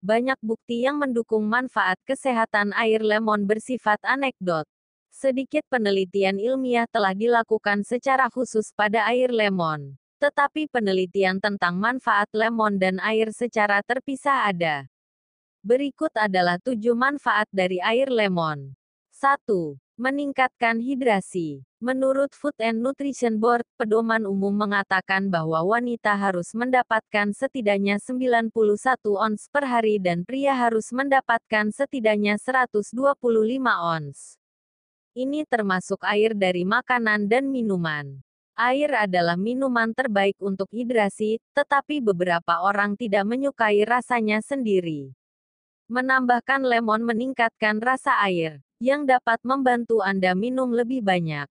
Banyak 0.00 0.40
bukti 0.40 0.88
yang 0.88 0.96
mendukung 0.96 1.44
manfaat 1.44 2.00
kesehatan 2.08 2.72
air 2.80 3.04
lemon 3.04 3.44
bersifat 3.44 4.00
anekdot. 4.08 4.64
Sedikit 5.12 5.68
penelitian 5.68 6.40
ilmiah 6.40 6.88
telah 6.88 7.12
dilakukan 7.12 7.84
secara 7.84 8.32
khusus 8.32 8.72
pada 8.72 9.04
air 9.12 9.28
lemon. 9.28 9.92
Tetapi 10.16 10.72
penelitian 10.72 11.44
tentang 11.44 11.76
manfaat 11.76 12.32
lemon 12.32 12.80
dan 12.80 13.04
air 13.04 13.28
secara 13.36 13.84
terpisah 13.84 14.48
ada. 14.48 14.88
Berikut 15.60 16.16
adalah 16.16 16.56
tujuh 16.56 16.96
manfaat 16.96 17.52
dari 17.52 17.84
air 17.84 18.08
lemon. 18.08 18.72
1. 19.12 19.76
Meningkatkan 20.00 20.80
hidrasi. 20.80 21.68
Menurut 21.82 22.30
Food 22.30 22.54
and 22.62 22.78
Nutrition 22.78 23.42
Board, 23.42 23.66
pedoman 23.74 24.22
umum 24.22 24.54
mengatakan 24.54 25.26
bahwa 25.26 25.66
wanita 25.66 26.14
harus 26.14 26.54
mendapatkan 26.54 27.34
setidaknya 27.34 27.98
91 27.98 28.54
ons 29.18 29.50
per 29.50 29.66
hari 29.66 29.98
dan 29.98 30.22
pria 30.22 30.54
harus 30.54 30.94
mendapatkan 30.94 31.74
setidaknya 31.74 32.38
125 32.38 32.86
ons. 33.82 34.38
Ini 35.18 35.42
termasuk 35.50 36.06
air 36.06 36.38
dari 36.38 36.62
makanan 36.62 37.26
dan 37.26 37.50
minuman. 37.50 38.22
Air 38.54 39.10
adalah 39.10 39.34
minuman 39.34 39.90
terbaik 39.90 40.38
untuk 40.38 40.70
hidrasi, 40.70 41.42
tetapi 41.50 41.98
beberapa 41.98 42.62
orang 42.62 42.94
tidak 42.94 43.26
menyukai 43.26 43.82
rasanya 43.82 44.38
sendiri. 44.38 45.10
Menambahkan 45.90 46.62
lemon 46.62 47.02
meningkatkan 47.02 47.82
rasa 47.82 48.22
air, 48.22 48.62
yang 48.78 49.02
dapat 49.02 49.42
membantu 49.42 49.98
Anda 49.98 50.38
minum 50.38 50.70
lebih 50.70 51.02
banyak. 51.02 51.51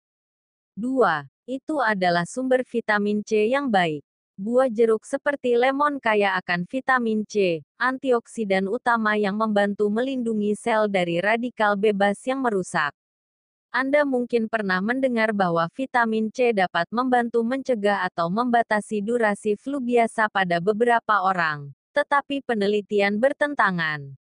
2. 0.81 1.29
Itu 1.45 1.85
adalah 1.85 2.25
sumber 2.25 2.65
vitamin 2.65 3.21
C 3.21 3.53
yang 3.53 3.69
baik. 3.69 4.01
Buah 4.41 4.73
jeruk 4.73 5.05
seperti 5.05 5.53
lemon 5.53 6.01
kaya 6.01 6.33
akan 6.41 6.65
vitamin 6.65 7.29
C, 7.29 7.61
antioksidan 7.77 8.65
utama 8.73 9.13
yang 9.21 9.37
membantu 9.37 9.93
melindungi 9.93 10.57
sel 10.57 10.89
dari 10.89 11.21
radikal 11.21 11.77
bebas 11.77 12.17
yang 12.25 12.41
merusak. 12.41 12.97
Anda 13.69 14.03
mungkin 14.03 14.49
pernah 14.49 14.81
mendengar 14.81 15.37
bahwa 15.37 15.69
vitamin 15.77 16.33
C 16.33 16.57
dapat 16.57 16.89
membantu 16.89 17.45
mencegah 17.45 18.09
atau 18.09 18.33
membatasi 18.33 19.05
durasi 19.05 19.61
flu 19.61 19.79
biasa 19.79 20.33
pada 20.33 20.59
beberapa 20.59 21.23
orang, 21.23 21.71
tetapi 21.95 22.41
penelitian 22.43 23.21
bertentangan. 23.21 24.20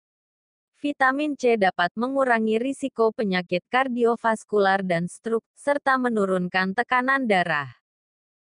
Vitamin 0.80 1.36
C 1.36 1.60
dapat 1.60 1.92
mengurangi 1.92 2.56
risiko 2.56 3.12
penyakit 3.12 3.60
kardiovaskular 3.68 4.80
dan 4.80 5.12
stroke, 5.12 5.44
serta 5.52 6.00
menurunkan 6.00 6.72
tekanan 6.72 7.28
darah. 7.28 7.68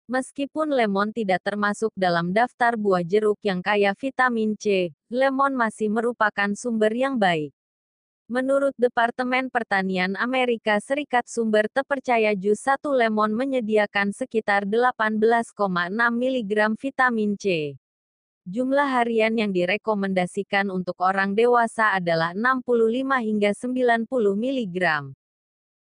Meskipun 0.08 0.72
lemon 0.72 1.12
tidak 1.12 1.44
termasuk 1.44 1.92
dalam 1.92 2.32
daftar 2.32 2.80
buah 2.80 3.04
jeruk 3.04 3.36
yang 3.44 3.60
kaya 3.60 3.92
vitamin 4.00 4.56
C, 4.56 4.96
lemon 5.12 5.60
masih 5.60 5.92
merupakan 5.92 6.56
sumber 6.56 6.96
yang 6.96 7.20
baik. 7.20 7.52
Menurut 8.32 8.72
Departemen 8.80 9.52
Pertanian 9.52 10.16
Amerika 10.16 10.80
Serikat 10.80 11.28
sumber 11.28 11.68
terpercaya 11.68 12.32
jus 12.32 12.64
satu 12.64 12.96
lemon 12.96 13.36
menyediakan 13.36 14.16
sekitar 14.16 14.64
18,6 14.64 15.52
mg 15.92 16.52
vitamin 16.80 17.36
C. 17.36 17.76
Jumlah 18.52 19.00
harian 19.00 19.32
yang 19.40 19.56
direkomendasikan 19.56 20.68
untuk 20.76 21.00
orang 21.00 21.40
dewasa 21.40 21.96
adalah 21.96 22.36
65 22.36 23.24
hingga 23.24 23.56
90 23.56 24.12
mg. 24.12 24.76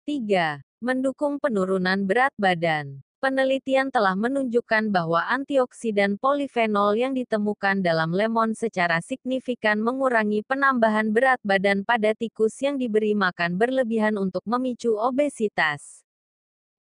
3. 0.09 0.65
Mendukung 0.81 1.37
penurunan 1.37 2.09
berat 2.09 2.33
badan. 2.41 3.05
Penelitian 3.21 3.93
telah 3.93 4.17
menunjukkan 4.17 4.89
bahwa 4.89 5.29
antioksidan 5.29 6.17
polifenol 6.17 6.97
yang 6.97 7.13
ditemukan 7.13 7.85
dalam 7.85 8.09
lemon 8.09 8.57
secara 8.57 8.97
signifikan 8.97 9.77
mengurangi 9.77 10.41
penambahan 10.41 11.13
berat 11.13 11.37
badan 11.45 11.85
pada 11.85 12.17
tikus 12.17 12.57
yang 12.65 12.81
diberi 12.81 13.13
makan 13.13 13.61
berlebihan 13.61 14.17
untuk 14.17 14.41
memicu 14.49 14.97
obesitas. 14.97 16.04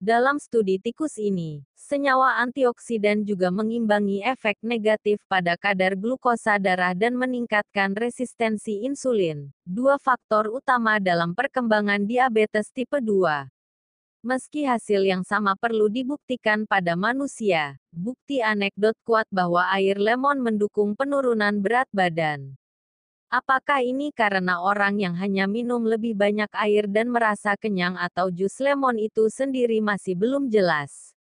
Dalam 0.02 0.42
studi 0.42 0.82
tikus 0.82 1.14
ini, 1.22 1.62
senyawa 1.78 2.42
antioksidan 2.42 3.22
juga 3.22 3.54
mengimbangi 3.54 4.26
efek 4.26 4.58
negatif 4.58 5.22
pada 5.30 5.54
kadar 5.54 5.94
glukosa 5.94 6.58
darah 6.58 6.98
dan 6.98 7.14
meningkatkan 7.14 7.94
resistensi 7.94 8.82
insulin, 8.82 9.54
dua 9.62 9.94
faktor 10.02 10.50
utama 10.50 10.98
dalam 10.98 11.30
perkembangan 11.30 12.02
diabetes 12.02 12.74
tipe 12.74 12.98
2. 12.98 13.46
Meski 14.24 14.66
hasil 14.66 15.04
yang 15.04 15.22
sama 15.22 15.54
perlu 15.54 15.86
dibuktikan 15.86 16.66
pada 16.66 16.98
manusia, 16.98 17.78
bukti 17.94 18.42
anekdot 18.42 18.98
kuat 19.06 19.28
bahwa 19.30 19.68
air 19.78 20.00
lemon 20.00 20.42
mendukung 20.42 20.98
penurunan 20.98 21.60
berat 21.62 21.86
badan. 21.94 22.58
Apakah 23.34 23.82
ini 23.82 24.14
karena 24.14 24.62
orang 24.62 24.94
yang 25.02 25.18
hanya 25.18 25.50
minum 25.50 25.82
lebih 25.82 26.14
banyak 26.14 26.46
air 26.54 26.86
dan 26.86 27.10
merasa 27.10 27.58
kenyang 27.58 27.98
atau 27.98 28.30
jus 28.30 28.62
lemon 28.62 28.94
itu 28.94 29.26
sendiri 29.26 29.82
masih 29.82 30.14
belum 30.14 30.46
jelas? 30.46 31.18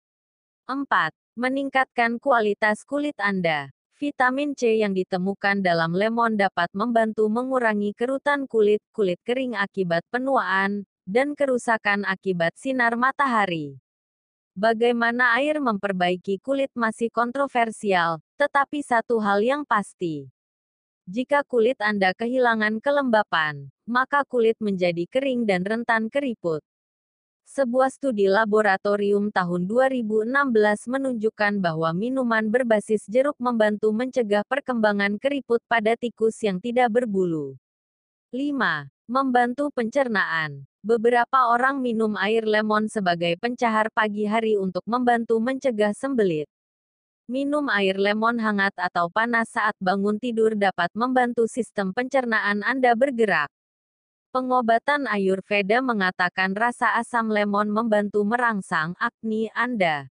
4. 0.66 1.14
Meningkatkan 1.38 2.18
kualitas 2.18 2.82
kulit 2.82 3.14
Anda. 3.22 3.70
Vitamin 4.02 4.58
C 4.58 4.82
yang 4.82 4.98
ditemukan 4.98 5.62
dalam 5.62 5.94
lemon 5.94 6.34
dapat 6.34 6.74
membantu 6.74 7.30
mengurangi 7.30 7.94
kerutan 7.94 8.50
kulit, 8.50 8.82
kulit 8.90 9.22
kering 9.22 9.54
akibat 9.54 10.02
penuaan, 10.10 10.90
dan 11.06 11.38
kerusakan 11.38 12.10
akibat 12.10 12.58
sinar 12.58 12.98
matahari. 12.98 13.78
Bagaimana 14.58 15.38
air 15.38 15.62
memperbaiki 15.62 16.42
kulit 16.42 16.74
masih 16.74 17.14
kontroversial, 17.14 18.18
tetapi 18.42 18.82
satu 18.82 19.22
hal 19.22 19.46
yang 19.46 19.62
pasti, 19.62 20.34
jika 21.10 21.42
kulit 21.42 21.82
Anda 21.82 22.14
kehilangan 22.14 22.86
kelembapan, 22.86 23.74
maka 23.90 24.22
kulit 24.30 24.62
menjadi 24.62 25.10
kering 25.10 25.42
dan 25.42 25.66
rentan 25.66 26.06
keriput. 26.06 26.62
Sebuah 27.50 27.90
studi 27.90 28.30
laboratorium 28.30 29.34
tahun 29.34 29.66
2016 29.66 30.30
menunjukkan 30.86 31.66
bahwa 31.66 31.98
minuman 31.98 32.46
berbasis 32.54 33.10
jeruk 33.10 33.34
membantu 33.42 33.90
mencegah 33.90 34.46
perkembangan 34.46 35.18
keriput 35.18 35.66
pada 35.66 35.98
tikus 35.98 36.38
yang 36.46 36.62
tidak 36.62 36.94
berbulu. 36.94 37.58
5. 38.30 38.86
Membantu 39.10 39.74
pencernaan. 39.74 40.70
Beberapa 40.86 41.50
orang 41.50 41.82
minum 41.82 42.14
air 42.22 42.46
lemon 42.46 42.86
sebagai 42.86 43.34
pencahar 43.42 43.90
pagi 43.90 44.30
hari 44.30 44.62
untuk 44.62 44.86
membantu 44.86 45.42
mencegah 45.42 45.90
sembelit. 45.98 46.46
Minum 47.30 47.70
air 47.70 47.94
lemon 48.02 48.42
hangat 48.42 48.74
atau 48.74 49.06
panas 49.06 49.54
saat 49.54 49.78
bangun 49.78 50.18
tidur 50.18 50.58
dapat 50.58 50.90
membantu 50.98 51.46
sistem 51.46 51.94
pencernaan 51.94 52.66
Anda 52.66 52.98
bergerak. 52.98 53.54
Pengobatan 54.34 55.06
Ayurveda 55.06 55.78
mengatakan 55.86 56.58
rasa 56.58 56.98
asam 56.98 57.30
lemon 57.30 57.70
membantu 57.70 58.26
merangsang 58.26 58.98
akni 58.98 59.46
Anda. 59.54 60.10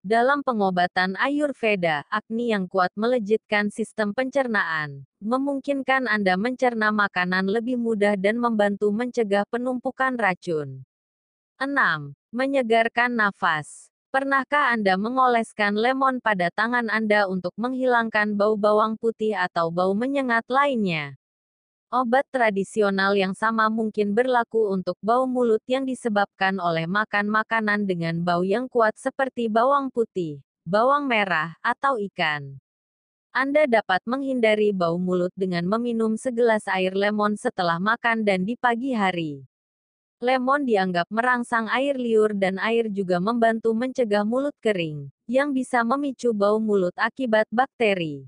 Dalam 0.00 0.40
pengobatan 0.40 1.20
Ayurveda, 1.20 2.08
akni 2.08 2.56
yang 2.56 2.64
kuat 2.64 2.96
melejitkan 2.96 3.68
sistem 3.68 4.16
pencernaan, 4.16 5.04
memungkinkan 5.20 6.08
Anda 6.08 6.40
mencerna 6.40 6.96
makanan 6.96 7.44
lebih 7.44 7.76
mudah 7.76 8.16
dan 8.16 8.40
membantu 8.40 8.88
mencegah 8.88 9.44
penumpukan 9.52 10.16
racun. 10.16 10.80
6. 11.60 12.16
Menyegarkan 12.32 13.12
nafas. 13.12 13.92
Pernahkah 14.18 14.74
Anda 14.74 14.98
mengoleskan 14.98 15.78
lemon 15.78 16.18
pada 16.18 16.50
tangan 16.50 16.90
Anda 16.90 17.30
untuk 17.30 17.54
menghilangkan 17.54 18.34
bau 18.34 18.58
bawang 18.58 18.98
putih 18.98 19.38
atau 19.38 19.70
bau 19.70 19.94
menyengat 19.94 20.42
lainnya? 20.50 21.14
Obat 21.94 22.26
tradisional 22.34 23.14
yang 23.14 23.30
sama 23.30 23.70
mungkin 23.70 24.18
berlaku 24.18 24.74
untuk 24.74 24.98
bau 25.06 25.22
mulut 25.30 25.62
yang 25.70 25.86
disebabkan 25.86 26.58
oleh 26.58 26.90
makan 26.90 27.30
makanan 27.30 27.86
dengan 27.86 28.18
bau 28.18 28.42
yang 28.42 28.66
kuat 28.66 28.98
seperti 28.98 29.46
bawang 29.46 29.86
putih, 29.94 30.42
bawang 30.66 31.06
merah, 31.06 31.54
atau 31.62 31.94
ikan. 32.10 32.58
Anda 33.30 33.70
dapat 33.70 34.02
menghindari 34.02 34.74
bau 34.74 34.98
mulut 34.98 35.30
dengan 35.38 35.62
meminum 35.62 36.18
segelas 36.18 36.66
air 36.66 36.90
lemon 36.90 37.38
setelah 37.38 37.78
makan 37.78 38.26
dan 38.26 38.42
di 38.42 38.58
pagi 38.58 38.98
hari. 38.98 39.46
Lemon 40.18 40.66
dianggap 40.66 41.06
merangsang 41.14 41.70
air 41.70 41.94
liur 41.94 42.34
dan 42.34 42.58
air 42.58 42.90
juga 42.90 43.22
membantu 43.22 43.70
mencegah 43.70 44.26
mulut 44.26 44.50
kering, 44.58 45.06
yang 45.30 45.54
bisa 45.54 45.86
memicu 45.86 46.34
bau 46.34 46.58
mulut 46.58 46.90
akibat 46.98 47.46
bakteri. 47.54 48.26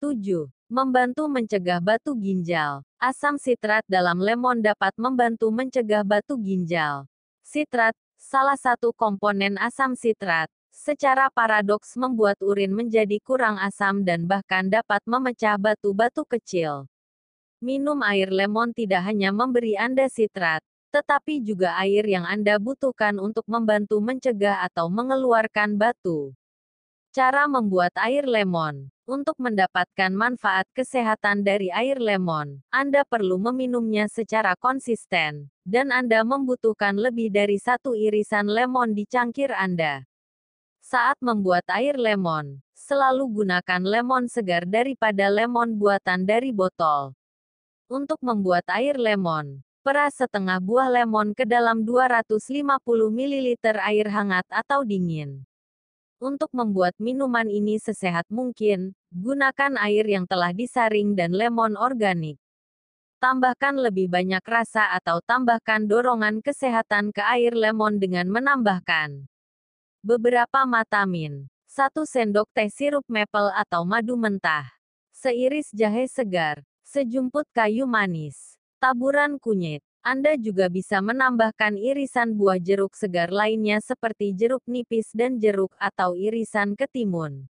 7. 0.00 0.48
Membantu 0.72 1.28
mencegah 1.28 1.84
batu 1.84 2.16
ginjal. 2.16 2.80
Asam 2.96 3.36
sitrat 3.36 3.84
dalam 3.84 4.24
lemon 4.24 4.64
dapat 4.64 4.96
membantu 4.96 5.52
mencegah 5.52 6.00
batu 6.00 6.40
ginjal. 6.40 7.04
Sitrat, 7.44 7.92
salah 8.16 8.56
satu 8.56 8.96
komponen 8.96 9.60
asam 9.60 9.92
sitrat, 9.92 10.48
secara 10.72 11.28
paradoks 11.28 11.92
membuat 12.00 12.40
urin 12.40 12.72
menjadi 12.72 13.20
kurang 13.20 13.60
asam 13.60 14.00
dan 14.00 14.24
bahkan 14.24 14.64
dapat 14.72 15.04
memecah 15.04 15.60
batu-batu 15.60 16.24
kecil. 16.24 16.88
Minum 17.60 18.00
air 18.00 18.32
lemon 18.32 18.72
tidak 18.72 19.04
hanya 19.04 19.28
memberi 19.28 19.76
Anda 19.76 20.08
sitrat, 20.08 20.64
tetapi 20.92 21.40
juga 21.40 21.72
air 21.80 22.04
yang 22.04 22.28
Anda 22.28 22.60
butuhkan 22.60 23.16
untuk 23.16 23.48
membantu 23.48 23.98
mencegah 24.04 24.60
atau 24.68 24.92
mengeluarkan 24.92 25.80
batu. 25.80 26.36
Cara 27.16 27.48
membuat 27.48 27.96
air 27.96 28.28
lemon. 28.28 28.92
Untuk 29.02 29.34
mendapatkan 29.42 30.14
manfaat 30.14 30.64
kesehatan 30.70 31.42
dari 31.42 31.68
air 31.74 31.98
lemon, 31.98 32.62
Anda 32.70 33.02
perlu 33.02 33.34
meminumnya 33.34 34.06
secara 34.06 34.54
konsisten, 34.54 35.50
dan 35.66 35.90
Anda 35.90 36.22
membutuhkan 36.22 36.94
lebih 36.94 37.34
dari 37.34 37.58
satu 37.58 37.98
irisan 37.98 38.46
lemon 38.46 38.94
di 38.94 39.02
cangkir 39.04 39.50
Anda. 39.50 40.06
Saat 40.86 41.18
membuat 41.18 41.66
air 41.74 41.98
lemon, 41.98 42.62
selalu 42.78 43.42
gunakan 43.42 43.82
lemon 43.82 44.30
segar 44.30 44.70
daripada 44.70 45.26
lemon 45.28 45.74
buatan 45.74 46.22
dari 46.22 46.54
botol. 46.54 47.12
Untuk 47.90 48.22
membuat 48.22 48.64
air 48.70 48.96
lemon, 48.96 49.66
Peras 49.82 50.14
setengah 50.14 50.62
buah 50.62 50.86
lemon 50.86 51.34
ke 51.34 51.42
dalam 51.42 51.82
250 51.82 52.38
ml 53.10 53.48
air 53.82 54.06
hangat 54.14 54.46
atau 54.46 54.86
dingin. 54.86 55.42
Untuk 56.22 56.54
membuat 56.54 56.94
minuman 57.02 57.50
ini 57.50 57.82
sesehat 57.82 58.30
mungkin, 58.30 58.94
gunakan 59.10 59.74
air 59.82 60.06
yang 60.06 60.22
telah 60.30 60.54
disaring 60.54 61.18
dan 61.18 61.34
lemon 61.34 61.74
organik. 61.74 62.38
Tambahkan 63.18 63.74
lebih 63.74 64.06
banyak 64.06 64.46
rasa 64.46 64.94
atau 64.94 65.18
tambahkan 65.18 65.90
dorongan 65.90 66.46
kesehatan 66.46 67.10
ke 67.10 67.22
air 67.26 67.50
lemon 67.50 67.98
dengan 67.98 68.30
menambahkan 68.30 69.26
beberapa 69.98 70.62
matamin, 70.62 71.50
satu 71.66 72.06
sendok 72.06 72.46
teh 72.54 72.70
sirup 72.70 73.02
maple 73.10 73.50
atau 73.58 73.82
madu 73.82 74.14
mentah, 74.14 74.66
seiris 75.10 75.74
jahe 75.74 76.06
segar, 76.06 76.62
sejumput 76.86 77.50
kayu 77.50 77.86
manis, 77.86 78.61
taburan 78.82 79.38
kunyit. 79.38 79.78
Anda 80.02 80.34
juga 80.34 80.66
bisa 80.66 80.98
menambahkan 80.98 81.78
irisan 81.78 82.34
buah 82.34 82.58
jeruk 82.58 82.98
segar 82.98 83.30
lainnya 83.30 83.78
seperti 83.78 84.34
jeruk 84.34 84.66
nipis 84.66 85.14
dan 85.14 85.38
jeruk 85.38 85.70
atau 85.78 86.18
irisan 86.18 86.74
ketimun. 86.74 87.46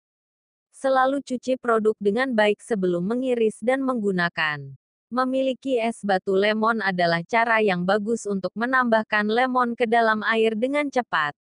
Selalu 0.74 1.22
cuci 1.22 1.54
produk 1.54 1.94
dengan 2.02 2.34
baik 2.34 2.58
sebelum 2.58 3.06
mengiris 3.06 3.62
dan 3.62 3.86
menggunakan. 3.86 4.74
Memiliki 5.14 5.78
es 5.78 6.02
batu 6.02 6.34
lemon 6.34 6.82
adalah 6.82 7.22
cara 7.22 7.62
yang 7.62 7.86
bagus 7.86 8.26
untuk 8.26 8.50
menambahkan 8.58 9.30
lemon 9.30 9.78
ke 9.78 9.86
dalam 9.86 10.26
air 10.26 10.58
dengan 10.58 10.90
cepat. 10.90 11.38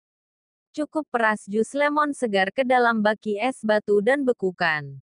Cukup 0.74 1.06
peras 1.14 1.46
jus 1.46 1.70
lemon 1.78 2.18
segar 2.18 2.50
ke 2.50 2.66
dalam 2.66 3.06
baki 3.06 3.38
es 3.38 3.62
batu 3.62 4.02
dan 4.02 4.26
bekukan. 4.26 5.05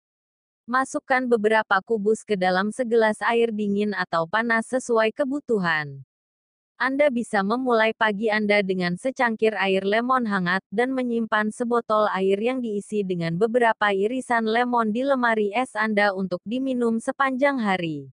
Masukkan 0.68 1.24
beberapa 1.24 1.80
kubus 1.80 2.28
ke 2.28 2.36
dalam 2.36 2.68
segelas 2.68 3.16
air 3.24 3.48
dingin 3.48 3.96
atau 3.96 4.28
panas 4.28 4.68
sesuai 4.68 5.16
kebutuhan. 5.16 6.04
Anda 6.76 7.08
bisa 7.08 7.40
memulai 7.40 7.96
pagi 7.96 8.28
Anda 8.28 8.60
dengan 8.60 9.00
secangkir 9.00 9.56
air 9.56 9.88
lemon 9.88 10.28
hangat 10.28 10.60
dan 10.68 10.92
menyimpan 10.92 11.48
sebotol 11.56 12.12
air 12.12 12.36
yang 12.36 12.60
diisi 12.60 13.00
dengan 13.00 13.40
beberapa 13.40 13.96
irisan 13.96 14.44
lemon 14.44 14.92
di 14.92 15.08
lemari 15.08 15.56
es 15.56 15.72
Anda 15.72 16.12
untuk 16.12 16.44
diminum 16.44 17.00
sepanjang 17.00 17.64
hari. 17.64 18.12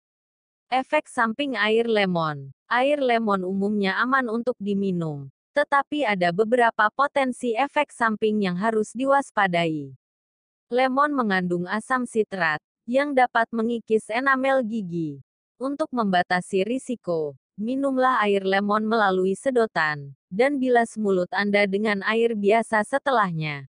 Efek 0.69 1.09
samping 1.09 1.57
air 1.57 1.89
lemon. 1.89 2.53
Air 2.69 3.01
lemon 3.01 3.49
umumnya 3.49 3.97
aman 3.97 4.29
untuk 4.29 4.61
diminum, 4.61 5.33
tetapi 5.57 6.05
ada 6.05 6.29
beberapa 6.37 6.93
potensi 6.93 7.57
efek 7.57 7.89
samping 7.89 8.45
yang 8.45 8.61
harus 8.61 8.93
diwaspadai. 8.93 10.02
Lemon 10.73 11.13
mengandung 11.13 11.69
asam 11.69 12.09
sitrat, 12.09 12.57
yang 12.89 13.13
dapat 13.13 13.45
mengikis 13.53 14.09
enamel 14.09 14.65
gigi. 14.65 15.21
Untuk 15.61 15.93
membatasi 15.93 16.65
risiko, 16.65 17.37
minumlah 17.61 18.25
air 18.25 18.41
lemon 18.41 18.89
melalui 18.89 19.37
sedotan, 19.37 20.17
dan 20.33 20.57
bilas 20.57 20.97
mulut 20.97 21.29
Anda 21.29 21.69
dengan 21.69 22.01
air 22.09 22.33
biasa 22.33 22.89
setelahnya. 22.89 23.69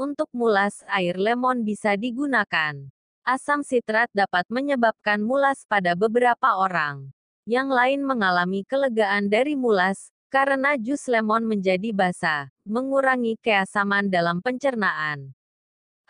Untuk 0.00 0.32
mulas, 0.32 0.80
air 0.88 1.20
lemon 1.20 1.60
bisa 1.60 1.92
digunakan. 1.92 2.72
Asam 3.20 3.60
sitrat 3.60 4.08
dapat 4.16 4.48
menyebabkan 4.48 5.20
mulas 5.20 5.68
pada 5.68 5.92
beberapa 5.92 6.56
orang. 6.56 7.12
Yang 7.44 7.68
lain 7.68 8.00
mengalami 8.00 8.64
kelegaan 8.64 9.28
dari 9.28 9.60
mulas, 9.60 10.08
karena 10.32 10.80
jus 10.80 11.04
lemon 11.04 11.44
menjadi 11.44 11.92
basah, 11.92 12.48
mengurangi 12.64 13.36
keasaman 13.44 14.08
dalam 14.08 14.40
pencernaan. 14.40 15.36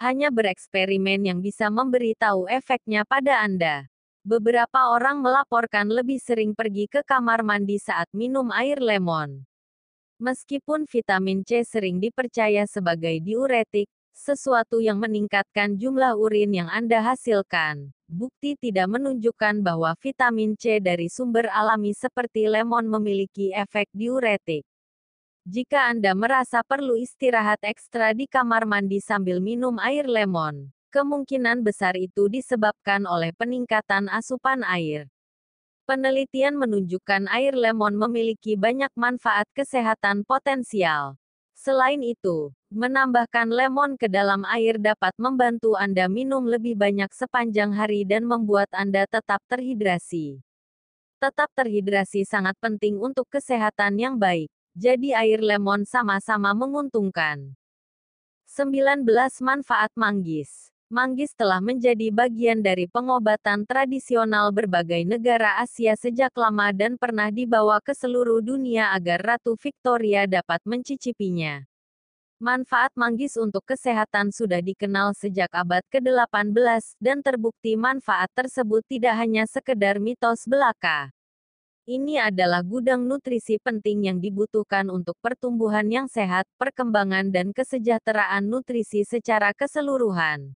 Hanya 0.04 0.28
bereksperimen 0.28 1.24
yang 1.24 1.40
bisa 1.40 1.72
memberitahu 1.72 2.44
efeknya 2.52 3.08
pada 3.08 3.40
Anda. 3.40 3.88
Beberapa 4.20 4.92
orang 4.92 5.24
melaporkan 5.24 5.88
lebih 5.88 6.20
sering 6.20 6.52
pergi 6.52 6.92
ke 6.92 7.00
kamar 7.00 7.40
mandi 7.40 7.80
saat 7.80 8.12
minum 8.12 8.52
air 8.52 8.84
lemon. 8.84 9.48
Meskipun 10.20 10.84
vitamin 10.84 11.40
C 11.40 11.64
sering 11.64 12.04
dipercaya 12.04 12.68
sebagai 12.68 13.16
diuretik, 13.24 13.88
sesuatu 14.12 14.76
yang 14.76 15.00
meningkatkan 15.00 15.80
jumlah 15.80 16.20
urin 16.20 16.52
yang 16.52 16.68
Anda 16.68 17.00
hasilkan, 17.00 17.88
bukti 18.04 18.60
tidak 18.60 18.92
menunjukkan 18.92 19.64
bahwa 19.64 19.96
vitamin 20.04 20.52
C 20.60 20.84
dari 20.84 21.08
sumber 21.08 21.48
alami 21.48 21.96
seperti 21.96 22.44
lemon 22.44 22.92
memiliki 22.92 23.56
efek 23.56 23.88
diuretik. 23.96 24.68
Jika 25.44 25.92
Anda 25.92 26.16
merasa 26.16 26.64
perlu 26.64 26.96
istirahat 26.96 27.60
ekstra 27.68 28.16
di 28.16 28.24
kamar 28.24 28.64
mandi 28.64 28.96
sambil 28.96 29.44
minum 29.44 29.76
air 29.76 30.08
lemon, 30.08 30.72
kemungkinan 30.88 31.60
besar 31.60 32.00
itu 32.00 32.32
disebabkan 32.32 33.04
oleh 33.04 33.28
peningkatan 33.36 34.08
asupan 34.08 34.64
air. 34.64 35.04
Penelitian 35.84 36.56
menunjukkan 36.56 37.28
air 37.28 37.52
lemon 37.52 37.92
memiliki 37.92 38.56
banyak 38.56 38.88
manfaat 38.96 39.44
kesehatan 39.52 40.24
potensial. 40.24 41.20
Selain 41.52 42.00
itu, 42.00 42.48
menambahkan 42.72 43.52
lemon 43.52 44.00
ke 44.00 44.08
dalam 44.08 44.48
air 44.48 44.80
dapat 44.80 45.12
membantu 45.20 45.76
Anda 45.76 46.08
minum 46.08 46.48
lebih 46.48 46.72
banyak 46.72 47.12
sepanjang 47.12 47.76
hari 47.76 48.08
dan 48.08 48.24
membuat 48.24 48.72
Anda 48.72 49.04
tetap 49.04 49.44
terhidrasi. 49.52 50.40
Tetap 51.20 51.52
terhidrasi 51.52 52.24
sangat 52.24 52.56
penting 52.64 52.96
untuk 52.96 53.28
kesehatan 53.28 54.00
yang 54.00 54.16
baik 54.16 54.53
jadi 54.74 55.22
air 55.22 55.38
lemon 55.38 55.86
sama-sama 55.86 56.50
menguntungkan. 56.50 57.54
19 58.50 59.06
Manfaat 59.42 59.94
manggis 59.94 60.74
Manggis 60.92 61.32
telah 61.34 61.64
menjadi 61.64 62.12
bagian 62.12 62.60
dari 62.62 62.84
pengobatan 62.86 63.64
tradisional 63.64 64.52
berbagai 64.52 65.02
negara 65.02 65.58
Asia 65.58 65.96
sejak 65.96 66.30
lama 66.36 66.70
dan 66.70 67.00
pernah 67.00 67.32
dibawa 67.32 67.80
ke 67.80 67.96
seluruh 67.96 68.44
dunia 68.44 68.92
agar 68.92 69.18
Ratu 69.18 69.56
Victoria 69.56 70.28
dapat 70.28 70.60
mencicipinya. 70.62 71.64
Manfaat 72.36 72.92
manggis 73.00 73.40
untuk 73.40 73.64
kesehatan 73.64 74.28
sudah 74.28 74.60
dikenal 74.60 75.16
sejak 75.16 75.48
abad 75.56 75.80
ke-18 75.88 76.52
dan 77.00 77.24
terbukti 77.24 77.72
manfaat 77.74 78.28
tersebut 78.36 78.84
tidak 78.84 79.16
hanya 79.16 79.48
sekedar 79.48 79.96
mitos 79.96 80.44
belaka. 80.44 81.08
Ini 81.84 82.32
adalah 82.32 82.64
gudang 82.64 83.04
nutrisi 83.04 83.60
penting 83.60 84.08
yang 84.08 84.16
dibutuhkan 84.16 84.88
untuk 84.88 85.20
pertumbuhan 85.20 85.84
yang 85.84 86.08
sehat, 86.08 86.48
perkembangan 86.56 87.28
dan 87.28 87.52
kesejahteraan 87.52 88.40
nutrisi 88.40 89.04
secara 89.04 89.52
keseluruhan. 89.52 90.56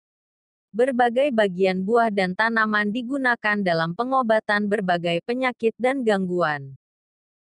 Berbagai 0.72 1.36
bagian 1.36 1.84
buah 1.84 2.08
dan 2.16 2.32
tanaman 2.32 2.96
digunakan 2.96 3.60
dalam 3.60 3.92
pengobatan 3.92 4.72
berbagai 4.72 5.20
penyakit 5.28 5.76
dan 5.76 6.00
gangguan. 6.00 6.80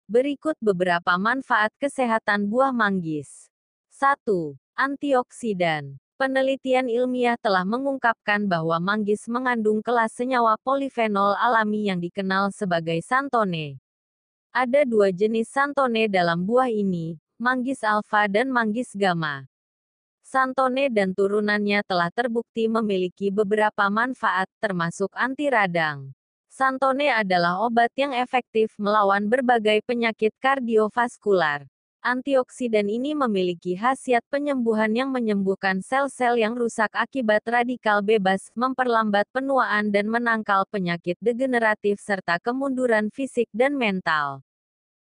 Berikut 0.07 0.55
beberapa 0.63 1.19
manfaat 1.19 1.75
kesehatan 1.83 2.47
buah 2.47 2.71
manggis. 2.71 3.51
1. 3.91 4.55
Antioksidan. 4.79 6.02
Penelitian 6.23 6.87
ilmiah 6.87 7.35
telah 7.35 7.67
mengungkapkan 7.67 8.47
bahwa 8.47 8.79
manggis 8.79 9.27
mengandung 9.27 9.83
kelas 9.83 10.15
senyawa 10.15 10.55
polifenol 10.63 11.35
alami 11.35 11.91
yang 11.91 11.99
dikenal 11.99 12.55
sebagai 12.55 13.03
santone. 13.03 13.83
Ada 14.55 14.87
dua 14.87 15.11
jenis 15.11 15.51
santone 15.51 16.07
dalam 16.07 16.47
buah 16.47 16.71
ini, 16.71 17.19
manggis 17.43 17.83
alfa 17.83 18.31
dan 18.31 18.55
manggis 18.55 18.95
gamma. 18.95 19.51
Santone 20.23 20.95
dan 20.95 21.11
turunannya 21.11 21.83
telah 21.83 22.15
terbukti 22.15 22.71
memiliki 22.71 23.35
beberapa 23.35 23.91
manfaat, 23.91 24.47
termasuk 24.63 25.11
anti 25.19 25.51
radang. 25.51 26.15
Santone 26.47 27.11
adalah 27.11 27.67
obat 27.67 27.91
yang 27.99 28.15
efektif 28.15 28.71
melawan 28.79 29.27
berbagai 29.27 29.83
penyakit 29.91 30.31
kardiovaskular. 30.39 31.72
Antioksidan 32.03 32.91
ini 32.91 33.15
memiliki 33.15 33.79
khasiat 33.79 34.27
penyembuhan 34.27 34.91
yang 34.91 35.15
menyembuhkan 35.15 35.79
sel-sel 35.87 36.35
yang 36.35 36.59
rusak 36.59 36.91
akibat 36.99 37.47
radikal 37.47 38.03
bebas, 38.03 38.51
memperlambat 38.59 39.31
penuaan 39.31 39.95
dan 39.95 40.11
menangkal 40.11 40.67
penyakit 40.67 41.15
degeneratif 41.23 42.03
serta 42.03 42.43
kemunduran 42.43 43.07
fisik 43.15 43.47
dan 43.55 43.79
mental. 43.79 44.43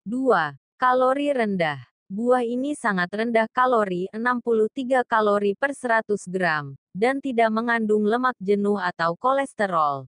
2. 0.02 0.58
Kalori 0.82 1.30
rendah. 1.30 1.78
Buah 2.10 2.42
ini 2.42 2.74
sangat 2.74 3.14
rendah 3.14 3.46
kalori 3.54 4.10
63 4.10 5.06
kalori 5.06 5.54
per 5.54 5.70
100 5.78 6.26
gram, 6.26 6.74
dan 6.90 7.22
tidak 7.22 7.54
mengandung 7.54 8.02
lemak 8.02 8.34
jenuh 8.42 8.82
atau 8.82 9.14
kolesterol. 9.14 10.10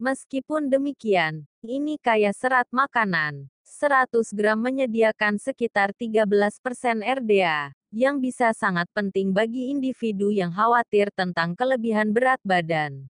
Meskipun 0.00 0.72
demikian, 0.72 1.44
ini 1.60 2.00
kaya 2.00 2.32
serat 2.32 2.64
makanan. 2.72 3.52
100 3.68 4.32
gram 4.32 4.56
menyediakan 4.56 5.36
sekitar 5.36 5.92
13% 5.92 7.04
RDA, 7.04 7.76
yang 7.92 8.16
bisa 8.16 8.56
sangat 8.56 8.88
penting 8.96 9.36
bagi 9.36 9.68
individu 9.68 10.32
yang 10.32 10.48
khawatir 10.48 11.12
tentang 11.12 11.52
kelebihan 11.52 12.08
berat 12.08 12.40
badan. 12.40 13.12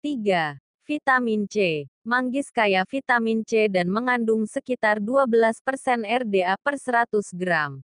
3. 0.00 0.56
Vitamin 0.84 1.44
C. 1.48 1.88
Manggis 2.04 2.52
kaya 2.52 2.84
vitamin 2.84 3.44
C 3.44 3.68
dan 3.72 3.88
mengandung 3.88 4.44
sekitar 4.44 5.00
12% 5.00 5.60
RDA 6.04 6.56
per 6.60 6.76
100 6.76 7.32
gram. 7.32 7.80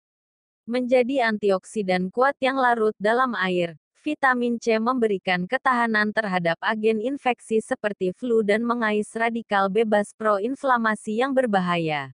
Menjadi 0.67 1.27
antioksidan 1.31 2.11
kuat 2.11 2.39
yang 2.43 2.59
larut 2.59 2.95
dalam 2.99 3.35
air, 3.39 3.79
Vitamin 4.05 4.61
C 4.61 4.77
memberikan 4.77 5.49
ketahanan 5.49 6.13
terhadap 6.13 6.61
agen 6.61 7.01
infeksi 7.01 7.65
seperti 7.65 8.13
flu 8.13 8.45
dan 8.45 8.61
mengais 8.61 9.09
radikal 9.17 9.73
bebas 9.73 10.13
pro-inflamasi 10.13 11.25
yang 11.25 11.33
berbahaya. 11.33 12.13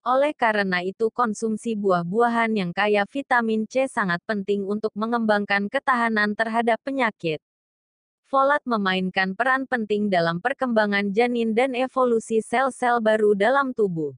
Oleh 0.00 0.32
karena 0.32 0.80
itu 0.80 1.12
konsumsi 1.12 1.76
buah-buahan 1.76 2.56
yang 2.56 2.72
kaya 2.72 3.04
vitamin 3.04 3.68
C 3.68 3.84
sangat 3.84 4.24
penting 4.24 4.64
untuk 4.64 4.96
mengembangkan 4.96 5.68
ketahanan 5.68 6.32
terhadap 6.32 6.80
penyakit. 6.80 7.44
Folat 8.24 8.64
memainkan 8.64 9.36
peran 9.36 9.68
penting 9.68 10.08
dalam 10.08 10.40
perkembangan 10.40 11.12
janin 11.12 11.52
dan 11.52 11.76
evolusi 11.76 12.40
sel-sel 12.40 12.96
baru 13.04 13.36
dalam 13.36 13.76
tubuh. 13.76 14.16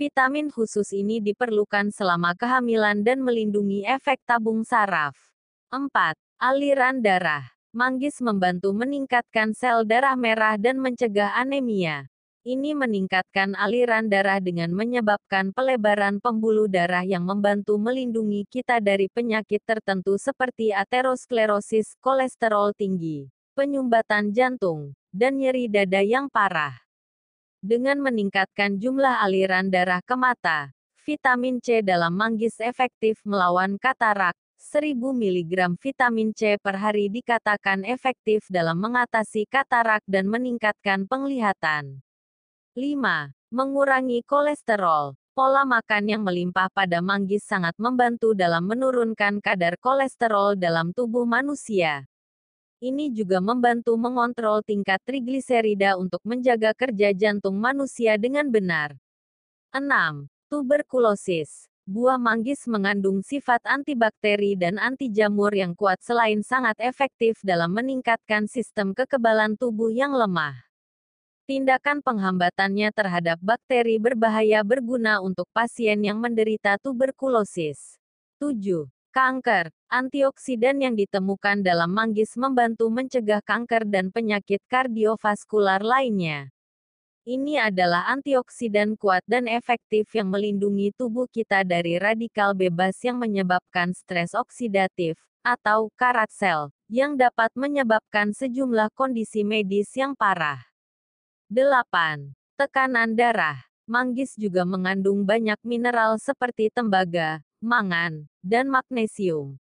Vitamin 0.00 0.48
khusus 0.48 0.96
ini 0.96 1.20
diperlukan 1.20 1.92
selama 1.92 2.32
kehamilan 2.32 3.04
dan 3.04 3.20
melindungi 3.20 3.84
efek 3.84 4.24
tabung 4.24 4.64
saraf. 4.64 5.35
4. 5.66 6.14
Aliran 6.38 7.02
darah. 7.02 7.42
Manggis 7.74 8.22
membantu 8.22 8.70
meningkatkan 8.70 9.50
sel 9.50 9.82
darah 9.82 10.14
merah 10.14 10.54
dan 10.54 10.78
mencegah 10.78 11.34
anemia. 11.34 12.06
Ini 12.46 12.78
meningkatkan 12.78 13.58
aliran 13.58 14.06
darah 14.06 14.38
dengan 14.38 14.70
menyebabkan 14.70 15.50
pelebaran 15.50 16.22
pembuluh 16.22 16.70
darah 16.70 17.02
yang 17.02 17.26
membantu 17.26 17.74
melindungi 17.82 18.46
kita 18.46 18.78
dari 18.78 19.10
penyakit 19.10 19.58
tertentu 19.66 20.14
seperti 20.14 20.70
aterosklerosis, 20.70 21.98
kolesterol 21.98 22.70
tinggi, 22.78 23.26
penyumbatan 23.58 24.30
jantung, 24.30 24.94
dan 25.10 25.34
nyeri 25.34 25.66
dada 25.66 25.98
yang 25.98 26.30
parah. 26.30 26.78
Dengan 27.58 27.98
meningkatkan 27.98 28.78
jumlah 28.78 29.18
aliran 29.18 29.66
darah 29.66 29.98
ke 30.06 30.14
mata, 30.14 30.70
vitamin 31.02 31.58
C 31.58 31.82
dalam 31.82 32.14
manggis 32.14 32.62
efektif 32.62 33.18
melawan 33.26 33.74
katarak, 33.82 34.38
1000 34.66 34.98
mg 34.98 35.78
vitamin 35.78 36.34
C 36.34 36.58
per 36.58 36.74
hari 36.74 37.06
dikatakan 37.06 37.86
efektif 37.86 38.50
dalam 38.50 38.82
mengatasi 38.82 39.46
katarak 39.46 40.02
dan 40.10 40.26
meningkatkan 40.26 41.06
penglihatan. 41.06 42.02
5. 42.74 43.30
Mengurangi 43.54 44.26
kolesterol. 44.26 45.14
Pola 45.38 45.62
makan 45.62 46.10
yang 46.10 46.26
melimpah 46.26 46.66
pada 46.74 46.98
manggis 46.98 47.46
sangat 47.46 47.78
membantu 47.78 48.34
dalam 48.34 48.66
menurunkan 48.66 49.38
kadar 49.38 49.78
kolesterol 49.78 50.58
dalam 50.58 50.90
tubuh 50.90 51.22
manusia. 51.22 52.02
Ini 52.82 53.14
juga 53.14 53.38
membantu 53.38 53.94
mengontrol 53.94 54.66
tingkat 54.66 54.98
trigliserida 55.06 55.94
untuk 55.94 56.18
menjaga 56.26 56.74
kerja 56.74 57.14
jantung 57.14 57.54
manusia 57.54 58.18
dengan 58.18 58.50
benar. 58.50 58.98
6. 59.70 60.26
Tuberkulosis. 60.50 61.70
Buah 61.86 62.18
manggis 62.18 62.66
mengandung 62.66 63.22
sifat 63.22 63.62
antibakteri 63.62 64.58
dan 64.58 64.74
anti 64.74 65.06
jamur 65.06 65.54
yang 65.54 65.70
kuat 65.70 66.02
selain 66.02 66.42
sangat 66.42 66.74
efektif 66.82 67.38
dalam 67.46 67.70
meningkatkan 67.70 68.50
sistem 68.50 68.90
kekebalan 68.90 69.54
tubuh 69.54 69.94
yang 69.94 70.10
lemah. 70.10 70.66
Tindakan 71.46 72.02
penghambatannya 72.02 72.90
terhadap 72.90 73.38
bakteri 73.38 74.02
berbahaya 74.02 74.66
berguna 74.66 75.22
untuk 75.22 75.46
pasien 75.54 76.02
yang 76.02 76.18
menderita 76.18 76.74
tuberkulosis. 76.82 78.02
7. 78.42 78.90
Kanker. 79.14 79.70
Antioksidan 79.86 80.82
yang 80.82 80.98
ditemukan 80.98 81.62
dalam 81.62 81.94
manggis 81.94 82.34
membantu 82.34 82.90
mencegah 82.90 83.38
kanker 83.46 83.86
dan 83.86 84.10
penyakit 84.10 84.58
kardiovaskular 84.66 85.86
lainnya. 85.86 86.50
Ini 87.26 87.58
adalah 87.58 88.06
antioksidan 88.14 88.94
kuat 88.94 89.26
dan 89.26 89.50
efektif 89.50 90.06
yang 90.14 90.30
melindungi 90.30 90.94
tubuh 90.94 91.26
kita 91.26 91.66
dari 91.66 91.98
radikal 91.98 92.54
bebas 92.54 92.94
yang 93.02 93.18
menyebabkan 93.18 93.90
stres 93.98 94.30
oksidatif, 94.30 95.18
atau 95.42 95.90
karat 95.98 96.30
sel, 96.30 96.70
yang 96.86 97.18
dapat 97.18 97.50
menyebabkan 97.58 98.30
sejumlah 98.30 98.94
kondisi 98.94 99.42
medis 99.42 99.90
yang 99.98 100.14
parah. 100.14 100.62
8. 101.50 102.30
Tekanan 102.54 103.18
darah. 103.18 103.58
Manggis 103.90 104.38
juga 104.38 104.62
mengandung 104.62 105.26
banyak 105.26 105.58
mineral 105.66 106.22
seperti 106.22 106.70
tembaga, 106.70 107.42
mangan, 107.58 108.30
dan 108.38 108.70
magnesium. 108.70 109.58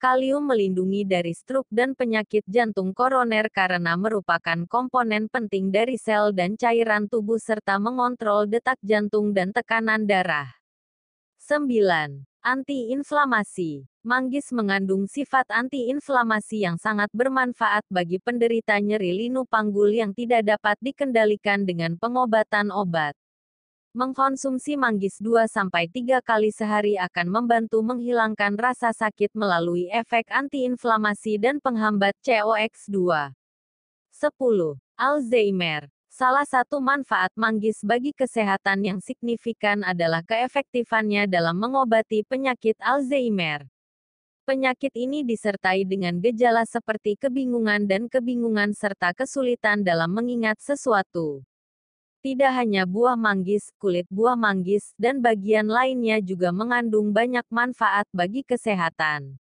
Kalium 0.00 0.48
melindungi 0.48 1.04
dari 1.04 1.36
stroke 1.36 1.68
dan 1.68 1.92
penyakit 1.92 2.40
jantung 2.48 2.96
koroner 2.96 3.52
karena 3.52 4.00
merupakan 4.00 4.64
komponen 4.64 5.28
penting 5.28 5.68
dari 5.68 6.00
sel 6.00 6.32
dan 6.32 6.56
cairan 6.56 7.04
tubuh 7.04 7.36
serta 7.36 7.76
mengontrol 7.76 8.48
detak 8.48 8.80
jantung 8.80 9.36
dan 9.36 9.52
tekanan 9.52 10.08
darah. 10.08 10.56
9. 11.36 12.24
Antiinflamasi. 12.40 13.84
Manggis 14.00 14.48
mengandung 14.56 15.04
sifat 15.04 15.44
antiinflamasi 15.52 16.64
yang 16.64 16.80
sangat 16.80 17.12
bermanfaat 17.12 17.84
bagi 17.92 18.16
penderita 18.24 18.80
nyeri 18.80 19.12
linu 19.12 19.44
panggul 19.44 19.92
yang 19.92 20.16
tidak 20.16 20.48
dapat 20.48 20.80
dikendalikan 20.80 21.68
dengan 21.68 22.00
pengobatan 22.00 22.72
obat. 22.72 23.12
Mengkonsumsi 23.90 24.78
manggis 24.78 25.18
2-3 25.18 26.22
kali 26.22 26.54
sehari 26.54 26.94
akan 26.94 27.26
membantu 27.26 27.82
menghilangkan 27.82 28.54
rasa 28.54 28.94
sakit 28.94 29.34
melalui 29.34 29.90
efek 29.90 30.30
antiinflamasi 30.30 31.42
dan 31.42 31.58
penghambat 31.58 32.14
COX2. 32.22 33.34
10. 34.14 34.78
Alzheimer 34.94 35.90
Salah 36.06 36.46
satu 36.46 36.78
manfaat 36.78 37.34
manggis 37.34 37.82
bagi 37.82 38.14
kesehatan 38.14 38.86
yang 38.86 39.02
signifikan 39.02 39.82
adalah 39.82 40.22
keefektifannya 40.22 41.26
dalam 41.26 41.58
mengobati 41.58 42.22
penyakit 42.22 42.78
Alzheimer. 42.78 43.66
Penyakit 44.46 44.94
ini 44.94 45.26
disertai 45.26 45.82
dengan 45.82 46.14
gejala 46.22 46.62
seperti 46.62 47.18
kebingungan 47.18 47.90
dan 47.90 48.06
kebingungan 48.06 48.70
serta 48.70 49.10
kesulitan 49.18 49.82
dalam 49.82 50.14
mengingat 50.14 50.62
sesuatu. 50.62 51.42
Tidak 52.20 52.52
hanya 52.52 52.84
buah 52.84 53.16
manggis, 53.16 53.72
kulit 53.80 54.04
buah 54.12 54.36
manggis, 54.36 54.92
dan 55.00 55.24
bagian 55.24 55.64
lainnya 55.64 56.20
juga 56.20 56.52
mengandung 56.52 57.16
banyak 57.16 57.48
manfaat 57.48 58.04
bagi 58.12 58.44
kesehatan. 58.44 59.40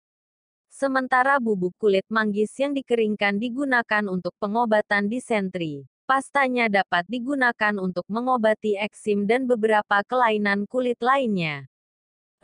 Sementara 0.68 1.40
bubuk 1.40 1.72
kulit 1.80 2.04
manggis 2.12 2.52
yang 2.60 2.76
dikeringkan 2.76 3.40
digunakan 3.40 4.04
untuk 4.12 4.36
pengobatan 4.36 5.08
disentri. 5.08 5.88
Pastanya 6.04 6.68
dapat 6.68 7.08
digunakan 7.08 7.80
untuk 7.80 8.04
mengobati 8.12 8.76
eksim 8.76 9.24
dan 9.24 9.48
beberapa 9.48 10.04
kelainan 10.04 10.68
kulit 10.68 11.00
lainnya. 11.00 11.64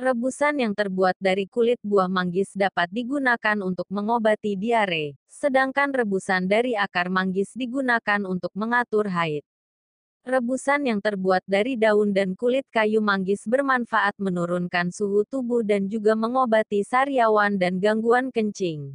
Rebusan 0.01 0.65
yang 0.65 0.73
terbuat 0.73 1.21
dari 1.21 1.45
kulit 1.45 1.77
buah 1.85 2.09
manggis 2.09 2.57
dapat 2.57 2.89
digunakan 2.89 3.61
untuk 3.61 3.85
mengobati 3.93 4.57
diare, 4.57 5.13
sedangkan 5.29 5.93
rebusan 5.93 6.49
dari 6.49 6.73
akar 6.73 7.13
manggis 7.13 7.53
digunakan 7.53 8.25
untuk 8.25 8.57
mengatur 8.57 9.13
haid. 9.13 9.45
Rebusan 10.23 10.87
yang 10.87 11.03
terbuat 11.03 11.43
dari 11.51 11.75
daun 11.75 12.15
dan 12.15 12.39
kulit 12.39 12.63
kayu 12.71 13.03
manggis 13.03 13.43
bermanfaat 13.43 14.15
menurunkan 14.23 14.95
suhu 14.95 15.27
tubuh 15.27 15.67
dan 15.67 15.91
juga 15.91 16.15
mengobati 16.15 16.87
sariawan 16.87 17.59
dan 17.59 17.83
gangguan 17.83 18.31
kencing. 18.31 18.95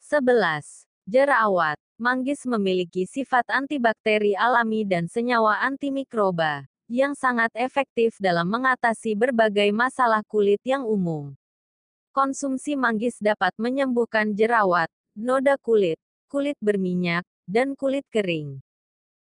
11. 0.00 0.88
Jerawat. 1.04 1.76
Manggis 2.00 2.48
memiliki 2.48 3.04
sifat 3.04 3.44
antibakteri 3.52 4.32
alami 4.32 4.88
dan 4.88 5.04
senyawa 5.04 5.60
antimikroba, 5.68 6.64
yang 6.88 7.12
sangat 7.12 7.52
efektif 7.52 8.16
dalam 8.16 8.48
mengatasi 8.48 9.12
berbagai 9.12 9.68
masalah 9.68 10.24
kulit 10.24 10.64
yang 10.64 10.88
umum. 10.88 11.36
Konsumsi 12.16 12.72
manggis 12.72 13.20
dapat 13.20 13.52
menyembuhkan 13.60 14.32
jerawat, 14.32 14.88
noda 15.12 15.60
kulit, 15.60 16.00
kulit 16.24 16.56
berminyak, 16.64 17.28
dan 17.44 17.76
kulit 17.76 18.08
kering. 18.08 18.64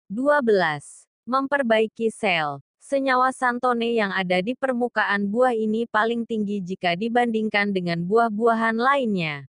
12. 0.09 1.00
Memperbaiki 1.29 2.09
sel. 2.09 2.65
Senyawa 2.81 3.29
santone 3.29 3.93
yang 3.93 4.09
ada 4.09 4.41
di 4.41 4.57
permukaan 4.57 5.29
buah 5.29 5.53
ini 5.53 5.85
paling 5.85 6.25
tinggi 6.25 6.57
jika 6.65 6.97
dibandingkan 6.97 7.69
dengan 7.69 8.01
buah-buahan 8.01 8.73
lainnya. 8.73 9.45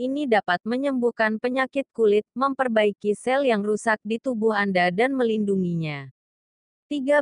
Ini 0.00 0.24
dapat 0.24 0.64
menyembuhkan 0.64 1.36
penyakit 1.36 1.84
kulit, 1.92 2.24
memperbaiki 2.32 3.12
sel 3.12 3.44
yang 3.44 3.60
rusak 3.60 4.00
di 4.00 4.16
tubuh 4.16 4.56
Anda 4.56 4.88
dan 4.88 5.12
melindunginya. 5.12 6.08
13. 6.88 7.20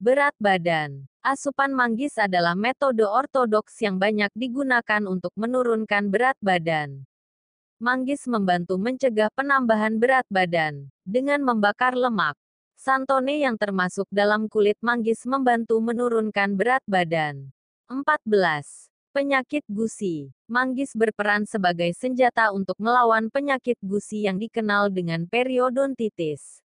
Berat 0.00 0.32
badan. 0.40 1.04
Asupan 1.20 1.76
manggis 1.76 2.16
adalah 2.16 2.56
metode 2.56 3.04
ortodoks 3.04 3.76
yang 3.84 4.00
banyak 4.00 4.32
digunakan 4.32 5.04
untuk 5.04 5.36
menurunkan 5.36 6.08
berat 6.08 6.40
badan. 6.40 7.04
Manggis 7.84 8.24
membantu 8.24 8.80
mencegah 8.80 9.28
penambahan 9.36 10.00
berat 10.00 10.24
badan 10.32 10.88
dengan 11.04 11.44
membakar 11.44 11.92
lemak. 11.92 12.32
Santone 12.78 13.42
yang 13.42 13.58
termasuk 13.58 14.06
dalam 14.06 14.46
kulit 14.46 14.78
manggis 14.78 15.26
membantu 15.26 15.82
menurunkan 15.82 16.54
berat 16.54 16.78
badan. 16.86 17.50
14. 17.90 18.22
Penyakit 19.10 19.66
gusi. 19.66 20.30
Manggis 20.46 20.94
berperan 20.94 21.42
sebagai 21.42 21.90
senjata 21.98 22.54
untuk 22.54 22.78
melawan 22.78 23.34
penyakit 23.34 23.74
gusi 23.82 24.30
yang 24.30 24.38
dikenal 24.38 24.94
dengan 24.94 25.26
periodontitis. 25.26 26.62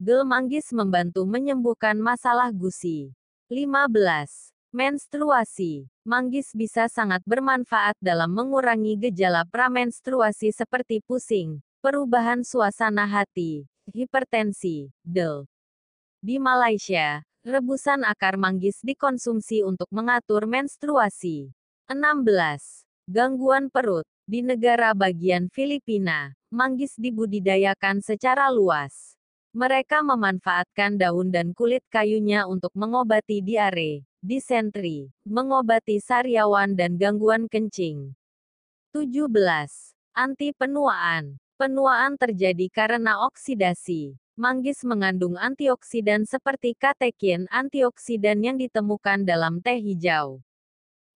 Gel 0.00 0.24
manggis 0.24 0.72
membantu 0.72 1.28
menyembuhkan 1.28 2.00
masalah 2.00 2.48
gusi. 2.48 3.12
15. 3.52 4.56
Menstruasi. 4.72 5.84
Manggis 6.08 6.56
bisa 6.56 6.88
sangat 6.88 7.20
bermanfaat 7.28 8.00
dalam 8.00 8.32
mengurangi 8.32 8.96
gejala 8.96 9.44
pramenstruasi 9.44 10.48
seperti 10.48 11.04
pusing, 11.04 11.60
perubahan 11.84 12.40
suasana 12.40 13.04
hati, 13.04 13.68
hipertensi, 13.90 14.90
del. 15.02 15.46
Di 16.18 16.42
Malaysia, 16.42 17.22
rebusan 17.46 18.02
akar 18.02 18.34
manggis 18.34 18.82
dikonsumsi 18.82 19.62
untuk 19.62 19.86
mengatur 19.94 20.50
menstruasi. 20.50 21.54
16. 21.86 22.82
Gangguan 23.06 23.70
perut. 23.70 24.02
Di 24.26 24.42
negara 24.42 24.90
bagian 24.90 25.46
Filipina, 25.46 26.34
manggis 26.50 26.98
dibudidayakan 26.98 28.02
secara 28.02 28.50
luas. 28.50 29.14
Mereka 29.54 30.02
memanfaatkan 30.02 30.98
daun 30.98 31.30
dan 31.30 31.54
kulit 31.54 31.86
kayunya 31.86 32.50
untuk 32.50 32.74
mengobati 32.74 33.38
diare, 33.38 34.02
disentri, 34.18 35.14
mengobati 35.22 36.02
sariawan 36.02 36.74
dan 36.74 36.98
gangguan 36.98 37.46
kencing. 37.46 38.18
17. 38.90 39.30
Anti-penuaan. 40.10 41.38
Penuaan 41.38 41.45
terjadi 42.20 42.68
karena 42.68 43.24
oksidasi. 43.26 44.16
Manggis 44.36 44.84
mengandung 44.84 45.40
antioksidan 45.40 46.28
seperti 46.28 46.76
katekin 46.76 47.48
antioksidan 47.48 48.44
yang 48.44 48.60
ditemukan 48.60 49.24
dalam 49.24 49.64
teh 49.64 49.80
hijau. 49.80 50.44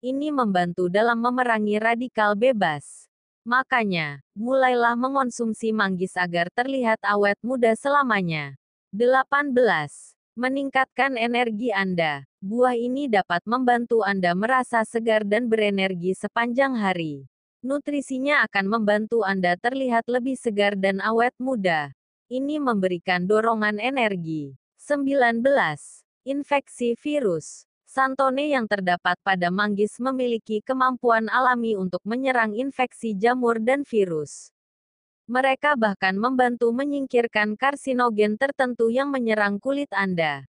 Ini 0.01 0.33
membantu 0.33 0.89
dalam 0.89 1.21
memerangi 1.21 1.77
radikal 1.77 2.33
bebas. 2.33 3.07
Makanya, 3.45 4.25
mulailah 4.33 4.97
mengonsumsi 4.97 5.73
manggis 5.73 6.17
agar 6.17 6.49
terlihat 6.53 7.01
awet 7.05 7.37
muda 7.45 7.77
selamanya. 7.77 8.57
18. 8.91 9.53
Meningkatkan 10.35 11.15
energi 11.21 11.71
Anda. 11.71 12.25
Buah 12.41 12.75
ini 12.75 13.07
dapat 13.07 13.45
membantu 13.45 14.01
Anda 14.03 14.33
merasa 14.33 14.83
segar 14.83 15.23
dan 15.29 15.47
berenergi 15.47 16.17
sepanjang 16.17 16.75
hari. 16.75 17.30
Nutrisinya 17.61 18.41
akan 18.49 18.73
membantu 18.73 19.21
Anda 19.21 19.53
terlihat 19.53 20.09
lebih 20.09 20.33
segar 20.33 20.81
dan 20.81 20.97
awet 21.05 21.37
muda. 21.37 21.93
Ini 22.33 22.57
memberikan 22.57 23.29
dorongan 23.29 23.77
energi. 23.77 24.57
19. 24.81 25.45
Infeksi 26.25 26.97
virus. 26.97 27.69
Santone 27.85 28.49
yang 28.49 28.65
terdapat 28.65 29.21
pada 29.21 29.53
manggis 29.53 30.01
memiliki 30.01 30.65
kemampuan 30.65 31.29
alami 31.29 31.77
untuk 31.77 32.01
menyerang 32.09 32.57
infeksi 32.57 33.13
jamur 33.13 33.61
dan 33.61 33.85
virus. 33.85 34.57
Mereka 35.29 35.77
bahkan 35.77 36.17
membantu 36.17 36.73
menyingkirkan 36.73 37.61
karsinogen 37.61 38.41
tertentu 38.41 38.89
yang 38.89 39.13
menyerang 39.13 39.61
kulit 39.61 39.93
Anda. 39.93 40.49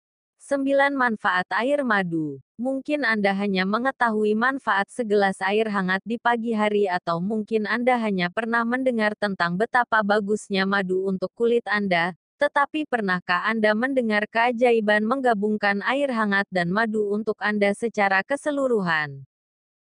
9. 0.43 0.99
Manfaat 0.99 1.47
air 1.55 1.87
madu. 1.87 2.43
Mungkin 2.59 3.07
Anda 3.07 3.31
hanya 3.31 3.63
mengetahui 3.63 4.35
manfaat 4.35 4.91
segelas 4.91 5.39
air 5.39 5.71
hangat 5.71 6.03
di 6.03 6.19
pagi 6.19 6.51
hari 6.51 6.91
atau 6.91 7.23
mungkin 7.23 7.63
Anda 7.63 7.95
hanya 8.03 8.27
pernah 8.27 8.67
mendengar 8.67 9.15
tentang 9.15 9.55
betapa 9.55 10.03
bagusnya 10.03 10.67
madu 10.67 11.07
untuk 11.07 11.31
kulit 11.39 11.63
Anda, 11.71 12.19
tetapi 12.43 12.91
pernahkah 12.91 13.47
Anda 13.47 13.71
mendengar 13.79 14.27
keajaiban 14.27 15.07
menggabungkan 15.07 15.79
air 15.87 16.11
hangat 16.11 16.51
dan 16.51 16.75
madu 16.75 17.15
untuk 17.15 17.39
Anda 17.39 17.71
secara 17.71 18.27
keseluruhan? 18.27 19.23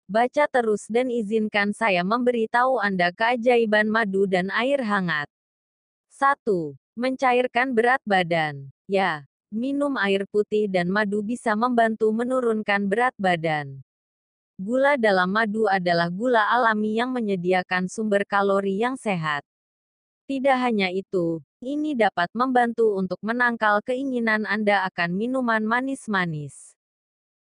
Baca 0.09 0.49
terus 0.49 0.89
dan 0.89 1.13
izinkan 1.13 1.77
saya 1.77 2.01
memberitahu 2.01 2.81
Anda 2.81 3.13
keajaiban 3.13 3.85
madu 3.85 4.25
dan 4.25 4.49
air 4.49 4.81
hangat. 4.81 5.29
1. 6.09 6.73
Mencairkan 6.97 7.77
berat 7.77 8.01
badan. 8.01 8.73
Ya, 8.89 9.28
minum 9.49 9.97
air 9.97 10.29
putih 10.29 10.69
dan 10.69 10.93
madu 10.93 11.25
bisa 11.25 11.57
membantu 11.57 12.13
menurunkan 12.13 12.85
berat 12.85 13.17
badan. 13.17 13.81
Gula 14.61 14.99
dalam 14.99 15.33
madu 15.33 15.65
adalah 15.65 16.11
gula 16.13 16.45
alami 16.53 16.99
yang 16.99 17.09
menyediakan 17.09 17.89
sumber 17.89 18.27
kalori 18.29 18.77
yang 18.77 18.93
sehat. 18.93 19.41
Tidak 20.29 20.53
hanya 20.53 20.93
itu, 20.93 21.41
ini 21.65 21.97
dapat 21.97 22.29
membantu 22.37 22.93
untuk 22.93 23.17
menangkal 23.25 23.81
keinginan 23.81 24.45
Anda 24.45 24.85
akan 24.85 25.17
minuman 25.17 25.65
manis-manis. 25.65 26.77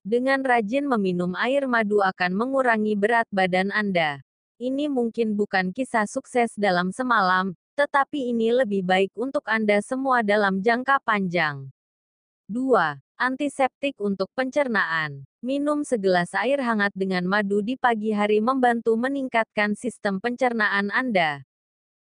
Dengan 0.02 0.42
rajin 0.42 0.90
meminum 0.90 1.38
air 1.38 1.70
madu 1.70 2.02
akan 2.02 2.34
mengurangi 2.34 2.98
berat 2.98 3.30
badan 3.30 3.70
Anda. 3.70 4.26
Ini 4.58 4.90
mungkin 4.90 5.38
bukan 5.38 5.70
kisah 5.70 6.10
sukses 6.10 6.58
dalam 6.58 6.90
semalam, 6.90 7.54
tetapi 7.78 8.34
ini 8.34 8.50
lebih 8.50 8.82
baik 8.82 9.14
untuk 9.14 9.46
Anda 9.46 9.78
semua 9.86 10.26
dalam 10.26 10.66
jangka 10.66 11.06
panjang. 11.06 11.70
2. 12.52 13.00
Antiseptik 13.16 13.96
untuk 14.04 14.28
pencernaan. 14.36 15.24
Minum 15.40 15.88
segelas 15.88 16.36
air 16.36 16.60
hangat 16.60 16.92
dengan 16.92 17.24
madu 17.24 17.64
di 17.64 17.80
pagi 17.80 18.12
hari 18.12 18.44
membantu 18.44 19.00
meningkatkan 19.00 19.72
sistem 19.72 20.20
pencernaan 20.20 20.92
Anda. 20.92 21.48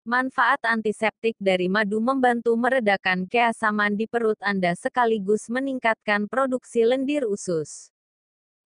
Manfaat 0.07 0.63
antiseptik 0.63 1.35
dari 1.43 1.67
madu 1.67 1.99
membantu 1.99 2.55
meredakan 2.55 3.27
keasaman 3.27 3.99
di 3.99 4.07
perut 4.07 4.39
Anda 4.39 4.79
sekaligus 4.79 5.51
meningkatkan 5.51 6.31
produksi 6.31 6.87
lendir 6.87 7.27
usus. 7.27 7.91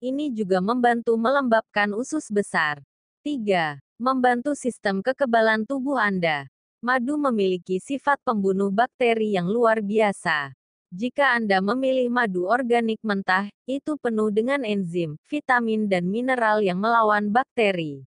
Ini 0.04 0.28
juga 0.36 0.60
membantu 0.60 1.16
melembabkan 1.16 1.96
usus 1.96 2.28
besar. 2.36 2.84
3. 3.24 3.80
Membantu 3.96 4.60
sistem 4.60 5.00
kekebalan 5.00 5.64
tubuh 5.64 5.96
Anda. 5.96 6.52
Madu 6.84 7.16
memiliki 7.16 7.80
sifat 7.80 8.20
pembunuh 8.28 8.76
bakteri 8.76 9.40
yang 9.40 9.48
luar 9.48 9.80
biasa. 9.80 10.52
Jika 10.92 11.40
Anda 11.40 11.64
memilih 11.64 12.12
madu 12.12 12.52
organik 12.52 13.00
mentah, 13.00 13.48
itu 13.64 13.96
penuh 13.96 14.28
dengan 14.28 14.60
enzim, 14.68 15.16
vitamin 15.24 15.88
dan 15.88 16.04
mineral 16.04 16.60
yang 16.60 16.84
melawan 16.84 17.32
bakteri. 17.32 18.04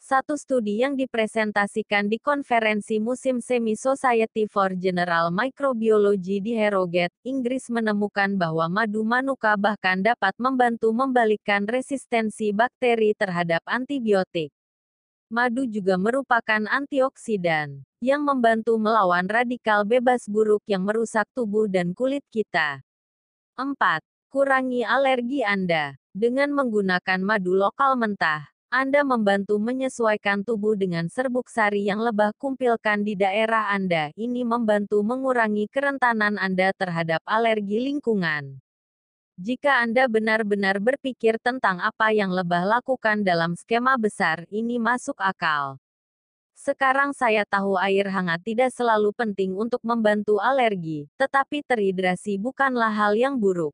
Satu 0.00 0.40
studi 0.40 0.80
yang 0.80 0.96
dipresentasikan 0.96 2.08
di 2.08 2.16
konferensi 2.16 2.96
musim 2.96 3.44
Semi 3.44 3.76
Society 3.76 4.48
for 4.48 4.72
General 4.72 5.28
Microbiology 5.28 6.40
di 6.40 6.56
Harrogate, 6.56 7.12
Inggris 7.28 7.68
menemukan 7.68 8.40
bahwa 8.40 8.72
madu 8.72 9.04
manuka 9.04 9.52
bahkan 9.60 10.00
dapat 10.00 10.32
membantu 10.40 10.88
membalikkan 10.96 11.68
resistensi 11.68 12.56
bakteri 12.56 13.12
terhadap 13.12 13.60
antibiotik. 13.68 14.48
Madu 15.28 15.68
juga 15.68 16.00
merupakan 16.00 16.64
antioksidan 16.72 17.84
yang 18.00 18.24
membantu 18.24 18.80
melawan 18.80 19.28
radikal 19.28 19.84
bebas 19.84 20.24
buruk 20.24 20.64
yang 20.64 20.88
merusak 20.88 21.28
tubuh 21.36 21.68
dan 21.68 21.92
kulit 21.92 22.24
kita. 22.32 22.80
4. 23.52 23.76
Kurangi 24.32 24.88
alergi 24.88 25.44
Anda 25.44 26.00
dengan 26.16 26.56
menggunakan 26.56 27.20
madu 27.20 27.52
lokal 27.52 28.00
mentah. 28.00 28.48
Anda 28.72 29.04
membantu 29.04 29.60
menyesuaikan 29.60 30.48
tubuh 30.48 30.80
dengan 30.80 31.12
serbuk 31.12 31.52
sari 31.52 31.84
yang 31.84 32.00
lebah 32.00 32.32
kumpilkan 32.40 33.04
di 33.04 33.12
daerah 33.12 33.68
Anda. 33.68 34.08
Ini 34.16 34.48
membantu 34.48 35.04
mengurangi 35.04 35.68
kerentanan 35.68 36.40
Anda 36.40 36.72
terhadap 36.72 37.20
alergi 37.28 37.84
lingkungan. 37.84 38.64
Jika 39.38 39.86
Anda 39.86 40.10
benar-benar 40.10 40.82
berpikir 40.82 41.38
tentang 41.38 41.78
apa 41.78 42.10
yang 42.10 42.34
lebah 42.34 42.66
lakukan 42.66 43.22
dalam 43.22 43.54
skema 43.54 43.94
besar, 43.94 44.42
ini 44.50 44.82
masuk 44.82 45.14
akal. 45.22 45.78
Sekarang 46.58 47.14
saya 47.14 47.46
tahu 47.46 47.78
air 47.78 48.10
hangat 48.10 48.42
tidak 48.42 48.74
selalu 48.74 49.14
penting 49.14 49.54
untuk 49.54 49.78
membantu 49.86 50.42
alergi, 50.42 51.06
tetapi 51.14 51.62
terhidrasi 51.62 52.34
bukanlah 52.34 52.90
hal 52.90 53.14
yang 53.14 53.38
buruk. 53.38 53.70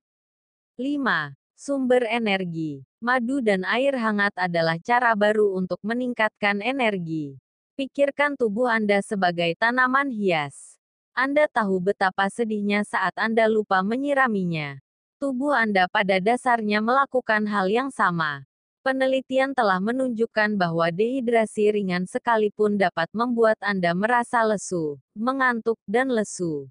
5. 0.77 1.33
Sumber 1.57 2.13
energi. 2.13 2.85
Madu 3.01 3.41
dan 3.41 3.65
air 3.65 3.97
hangat 3.97 4.37
adalah 4.37 4.77
cara 4.77 5.17
baru 5.17 5.57
untuk 5.57 5.81
meningkatkan 5.81 6.61
energi. 6.61 7.41
Pikirkan 7.73 8.37
tubuh 8.37 8.69
Anda 8.69 9.01
sebagai 9.01 9.57
tanaman 9.57 10.13
hias. 10.13 10.77
Anda 11.17 11.49
tahu 11.49 11.81
betapa 11.81 12.29
sedihnya 12.29 12.85
saat 12.85 13.17
Anda 13.17 13.49
lupa 13.49 13.81
menyiraminya. 13.81 14.84
Tubuh 15.25 15.57
Anda 15.57 15.89
pada 15.89 16.21
dasarnya 16.21 16.85
melakukan 16.85 17.49
hal 17.49 17.73
yang 17.73 17.89
sama. 17.89 18.45
Penelitian 18.85 19.57
telah 19.57 19.81
menunjukkan 19.81 20.53
bahwa 20.61 20.93
dehidrasi 20.93 21.73
ringan 21.73 22.05
sekalipun 22.05 22.77
dapat 22.77 23.09
membuat 23.17 23.57
Anda 23.65 23.97
merasa 23.97 24.45
lesu, 24.45 25.01
mengantuk, 25.17 25.81
dan 25.89 26.13
lesu. 26.13 26.69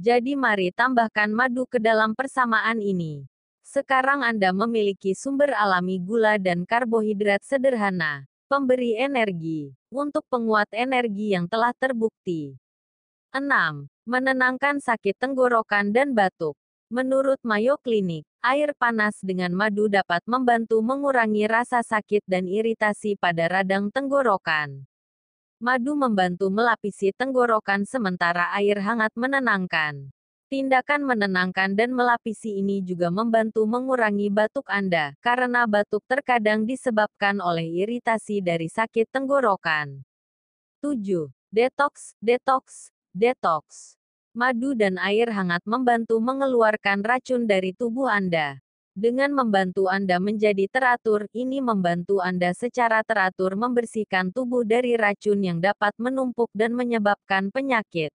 Jadi 0.00 0.40
mari 0.40 0.72
tambahkan 0.72 1.28
madu 1.28 1.68
ke 1.68 1.76
dalam 1.76 2.16
persamaan 2.16 2.80
ini. 2.80 3.28
Sekarang 3.60 4.24
Anda 4.24 4.56
memiliki 4.56 5.12
sumber 5.12 5.52
alami 5.52 6.00
gula 6.00 6.40
dan 6.40 6.64
karbohidrat 6.64 7.44
sederhana, 7.44 8.24
pemberi 8.48 8.96
energi, 8.96 9.76
untuk 9.92 10.24
penguat 10.32 10.72
energi 10.72 11.36
yang 11.36 11.44
telah 11.44 11.76
terbukti. 11.76 12.56
6. 13.36 13.84
Menenangkan 14.08 14.80
sakit 14.80 15.20
tenggorokan 15.20 15.92
dan 15.92 16.16
batuk. 16.16 16.56
Menurut 16.86 17.42
Mayo 17.42 17.82
Clinic, 17.82 18.22
air 18.38 18.70
panas 18.78 19.18
dengan 19.18 19.50
madu 19.50 19.90
dapat 19.90 20.22
membantu 20.30 20.78
mengurangi 20.86 21.50
rasa 21.50 21.82
sakit 21.82 22.22
dan 22.30 22.46
iritasi 22.46 23.18
pada 23.18 23.50
radang 23.50 23.90
tenggorokan. 23.90 24.86
Madu 25.58 25.98
membantu 25.98 26.46
melapisi 26.46 27.10
tenggorokan 27.10 27.82
sementara 27.90 28.54
air 28.54 28.78
hangat 28.78 29.10
menenangkan. 29.18 30.14
Tindakan 30.46 31.02
menenangkan 31.02 31.74
dan 31.74 31.90
melapisi 31.90 32.62
ini 32.62 32.78
juga 32.86 33.10
membantu 33.10 33.66
mengurangi 33.66 34.30
batuk 34.30 34.70
Anda, 34.70 35.18
karena 35.18 35.66
batuk 35.66 36.06
terkadang 36.06 36.70
disebabkan 36.70 37.42
oleh 37.42 37.66
iritasi 37.82 38.38
dari 38.46 38.70
sakit 38.70 39.10
tenggorokan. 39.10 40.06
7. 40.78 41.34
Detox, 41.50 42.14
detox, 42.22 42.94
detox. 43.10 43.98
Madu 44.36 44.76
dan 44.76 45.00
air 45.00 45.32
hangat 45.32 45.64
membantu 45.64 46.20
mengeluarkan 46.20 47.00
racun 47.00 47.48
dari 47.48 47.72
tubuh 47.72 48.04
Anda. 48.04 48.60
Dengan 48.92 49.32
membantu 49.32 49.88
Anda 49.88 50.20
menjadi 50.20 50.68
teratur, 50.68 51.24
ini 51.32 51.64
membantu 51.64 52.20
Anda 52.20 52.52
secara 52.52 53.00
teratur 53.00 53.56
membersihkan 53.56 54.36
tubuh 54.36 54.60
dari 54.68 54.92
racun 55.00 55.40
yang 55.40 55.64
dapat 55.64 55.96
menumpuk 55.96 56.52
dan 56.52 56.76
menyebabkan 56.76 57.48
penyakit. 57.48 58.12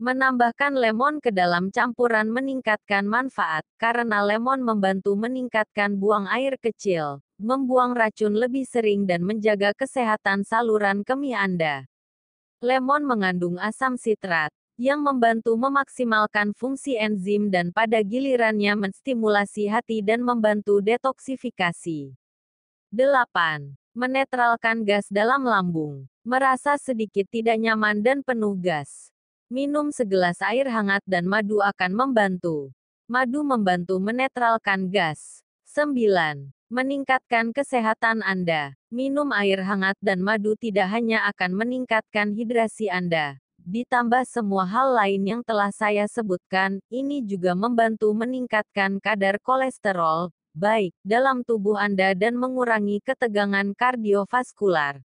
Menambahkan 0.00 0.80
lemon 0.80 1.20
ke 1.20 1.28
dalam 1.28 1.68
campuran 1.68 2.32
meningkatkan 2.32 3.04
manfaat, 3.04 3.68
karena 3.76 4.24
lemon 4.24 4.64
membantu 4.64 5.12
meningkatkan 5.12 6.00
buang 6.00 6.24
air 6.24 6.56
kecil, 6.56 7.20
membuang 7.36 7.92
racun 7.92 8.32
lebih 8.32 8.64
sering 8.64 9.04
dan 9.04 9.20
menjaga 9.20 9.76
kesehatan 9.76 10.40
saluran 10.48 11.04
kemih 11.04 11.36
Anda. 11.36 11.84
Lemon 12.64 13.04
mengandung 13.04 13.60
asam 13.60 14.00
sitrat, 14.00 14.48
yang 14.74 15.06
membantu 15.06 15.54
memaksimalkan 15.54 16.50
fungsi 16.50 16.98
enzim 16.98 17.46
dan 17.46 17.70
pada 17.70 18.02
gilirannya 18.02 18.74
menstimulasi 18.74 19.70
hati 19.70 20.02
dan 20.02 20.18
membantu 20.26 20.82
detoksifikasi. 20.82 22.10
8. 22.90 23.78
Menetralkan 23.94 24.82
gas 24.82 25.06
dalam 25.06 25.46
lambung. 25.46 26.10
Merasa 26.26 26.74
sedikit 26.74 27.30
tidak 27.30 27.58
nyaman 27.62 28.02
dan 28.02 28.26
penuh 28.26 28.58
gas. 28.58 29.14
Minum 29.46 29.94
segelas 29.94 30.42
air 30.42 30.66
hangat 30.66 31.06
dan 31.06 31.30
madu 31.30 31.62
akan 31.62 31.94
membantu. 31.94 32.74
Madu 33.06 33.46
membantu 33.46 34.02
menetralkan 34.02 34.90
gas. 34.90 35.44
9. 35.70 36.50
Meningkatkan 36.72 37.54
kesehatan 37.54 38.26
Anda. 38.26 38.74
Minum 38.90 39.30
air 39.30 39.62
hangat 39.62 39.94
dan 40.02 40.18
madu 40.18 40.58
tidak 40.58 40.90
hanya 40.90 41.30
akan 41.30 41.54
meningkatkan 41.54 42.34
hidrasi 42.34 42.90
Anda. 42.90 43.43
Ditambah 43.64 44.28
semua 44.28 44.68
hal 44.68 44.92
lain 44.92 45.24
yang 45.24 45.40
telah 45.40 45.72
saya 45.72 46.04
sebutkan, 46.04 46.84
ini 46.92 47.24
juga 47.24 47.56
membantu 47.56 48.12
meningkatkan 48.12 49.00
kadar 49.00 49.40
kolesterol, 49.40 50.28
baik, 50.52 50.92
dalam 51.00 51.40
tubuh 51.40 51.80
Anda 51.80 52.12
dan 52.12 52.36
mengurangi 52.36 53.00
ketegangan 53.00 53.72
kardiovaskular. 53.72 55.00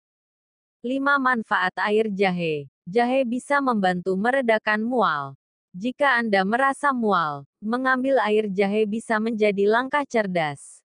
5. 0.87 1.19
Manfaat 1.19 1.75
air 1.83 2.07
jahe 2.07 2.71
Jahe 2.87 3.27
bisa 3.27 3.59
membantu 3.59 4.15
meredakan 4.15 4.87
mual. 4.87 5.35
Jika 5.75 6.15
Anda 6.15 6.47
merasa 6.47 6.95
mual, 6.95 7.43
mengambil 7.59 8.23
air 8.23 8.47
jahe 8.47 8.87
bisa 8.87 9.19
menjadi 9.19 9.67
langkah 9.67 10.07
cerdas. 10.07 10.84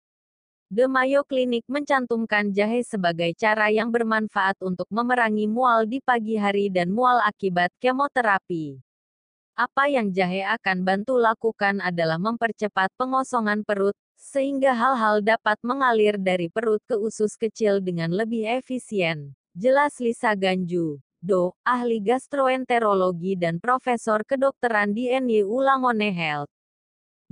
The 0.75 0.91
Mayo 0.91 1.23
Clinic 1.23 1.63
mencantumkan 1.71 2.51
jahe 2.51 2.83
sebagai 2.83 3.31
cara 3.39 3.71
yang 3.71 3.95
bermanfaat 3.95 4.59
untuk 4.59 4.91
memerangi 4.91 5.47
mual 5.47 5.87
di 5.87 6.03
pagi 6.03 6.35
hari 6.35 6.67
dan 6.67 6.91
mual 6.91 7.23
akibat 7.23 7.71
kemoterapi. 7.79 8.83
Apa 9.55 9.87
yang 9.87 10.11
jahe 10.11 10.43
akan 10.43 10.83
bantu 10.83 11.15
lakukan 11.15 11.79
adalah 11.79 12.19
mempercepat 12.19 12.91
pengosongan 12.99 13.63
perut, 13.63 13.95
sehingga 14.19 14.75
hal-hal 14.75 15.23
dapat 15.23 15.55
mengalir 15.63 16.19
dari 16.19 16.51
perut 16.51 16.83
ke 16.83 16.99
usus 16.99 17.39
kecil 17.39 17.79
dengan 17.79 18.11
lebih 18.11 18.43
efisien. 18.43 19.31
Jelas 19.55 19.95
Lisa 20.03 20.35
Ganju. 20.35 20.99
Do, 21.23 21.55
ahli 21.63 22.03
gastroenterologi 22.03 23.39
dan 23.39 23.63
profesor 23.63 24.27
kedokteran 24.27 24.91
di 24.91 25.07
NYU 25.07 25.55
Langone 25.55 26.11
Health. 26.11 26.54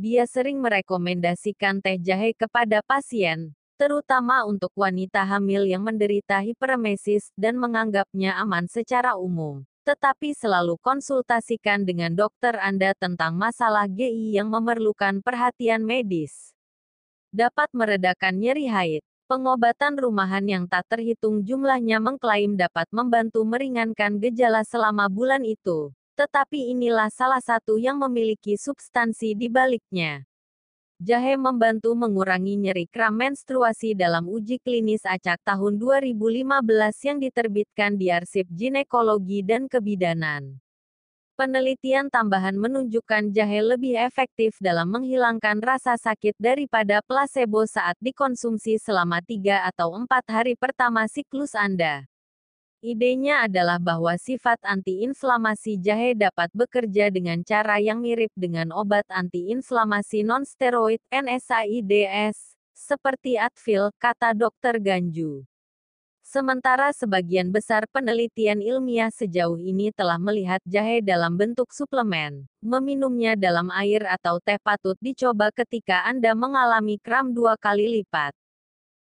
Dia 0.03 0.27
sering 0.27 0.59
merekomendasikan 0.59 1.79
teh 1.79 1.95
jahe 1.95 2.35
kepada 2.35 2.83
pasien, 2.83 3.55
terutama 3.79 4.43
untuk 4.43 4.75
wanita 4.75 5.23
hamil 5.23 5.63
yang 5.63 5.79
menderita 5.79 6.43
hiperemesis 6.43 7.31
dan 7.39 7.55
menganggapnya 7.55 8.35
aman 8.35 8.67
secara 8.67 9.15
umum. 9.15 9.63
Tetapi 9.87 10.35
selalu 10.35 10.75
konsultasikan 10.83 11.87
dengan 11.87 12.11
dokter 12.19 12.51
Anda 12.59 12.91
tentang 12.99 13.39
masalah 13.39 13.87
GI 13.87 14.35
yang 14.35 14.51
memerlukan 14.51 15.23
perhatian 15.23 15.87
medis. 15.87 16.51
Dapat 17.31 17.71
meredakan 17.71 18.43
nyeri 18.43 18.67
haid. 18.67 19.07
Pengobatan 19.31 19.95
rumahan 19.95 20.43
yang 20.43 20.67
tak 20.67 20.83
terhitung 20.91 21.47
jumlahnya 21.47 22.03
mengklaim 22.03 22.59
dapat 22.59 22.91
membantu 22.91 23.47
meringankan 23.47 24.19
gejala 24.19 24.67
selama 24.67 25.07
bulan 25.07 25.47
itu. 25.47 25.95
Tetapi 26.13 26.77
inilah 26.77 27.09
salah 27.09 27.41
satu 27.41 27.81
yang 27.81 27.97
memiliki 27.97 28.53
substansi 28.53 29.33
di 29.33 29.49
baliknya. 29.49 30.21
Jahe 31.01 31.33
membantu 31.35 31.91
mengurangi 31.97 32.53
nyeri 32.55 32.85
kram 32.85 33.17
menstruasi 33.17 33.97
dalam 33.97 34.29
uji 34.29 34.61
klinis 34.61 35.03
acak 35.03 35.41
tahun 35.41 35.81
2015 35.81 36.39
yang 37.09 37.17
diterbitkan 37.17 37.97
di 37.97 38.13
Arsip 38.13 38.45
Ginekologi 38.53 39.41
dan 39.41 39.65
Kebidanan. 39.65 40.61
Penelitian 41.33 42.13
tambahan 42.13 42.53
menunjukkan 42.53 43.33
jahe 43.33 43.65
lebih 43.65 43.97
efektif 43.97 44.53
dalam 44.61 44.85
menghilangkan 44.93 45.65
rasa 45.65 45.97
sakit 45.97 46.37
daripada 46.37 47.01
placebo 47.01 47.65
saat 47.65 47.97
dikonsumsi 47.97 48.77
selama 48.77 49.17
3 49.17 49.65
atau 49.73 49.97
4 49.97 50.07
hari 50.29 50.53
pertama 50.53 51.09
siklus 51.09 51.57
Anda. 51.57 52.05
Idenya 52.83 53.47
adalah 53.47 53.79
bahwa 53.79 54.11
sifat 54.19 54.59
antiinflamasi 54.59 55.79
jahe 55.79 56.19
dapat 56.19 56.51
bekerja 56.51 57.07
dengan 57.07 57.39
cara 57.39 57.79
yang 57.79 58.03
mirip 58.03 58.27
dengan 58.35 58.75
obat 58.75 59.07
antiinflamasi 59.07 60.27
nonsteroid 60.27 60.99
NSAIDs, 61.07 62.59
seperti 62.75 63.39
Advil, 63.39 63.87
kata 63.95 64.35
Dr. 64.35 64.83
Ganju. 64.83 65.47
Sementara 66.27 66.91
sebagian 66.91 67.55
besar 67.55 67.87
penelitian 67.87 68.59
ilmiah 68.59 69.15
sejauh 69.15 69.55
ini 69.63 69.95
telah 69.95 70.19
melihat 70.19 70.59
jahe 70.67 70.99
dalam 70.99 71.39
bentuk 71.39 71.71
suplemen. 71.71 72.43
Meminumnya 72.59 73.39
dalam 73.39 73.71
air 73.71 74.03
atau 74.11 74.43
teh 74.43 74.59
patut 74.59 74.99
dicoba 74.99 75.55
ketika 75.55 76.03
Anda 76.03 76.35
mengalami 76.35 76.99
kram 76.99 77.31
dua 77.31 77.55
kali 77.55 78.03
lipat. 78.03 78.35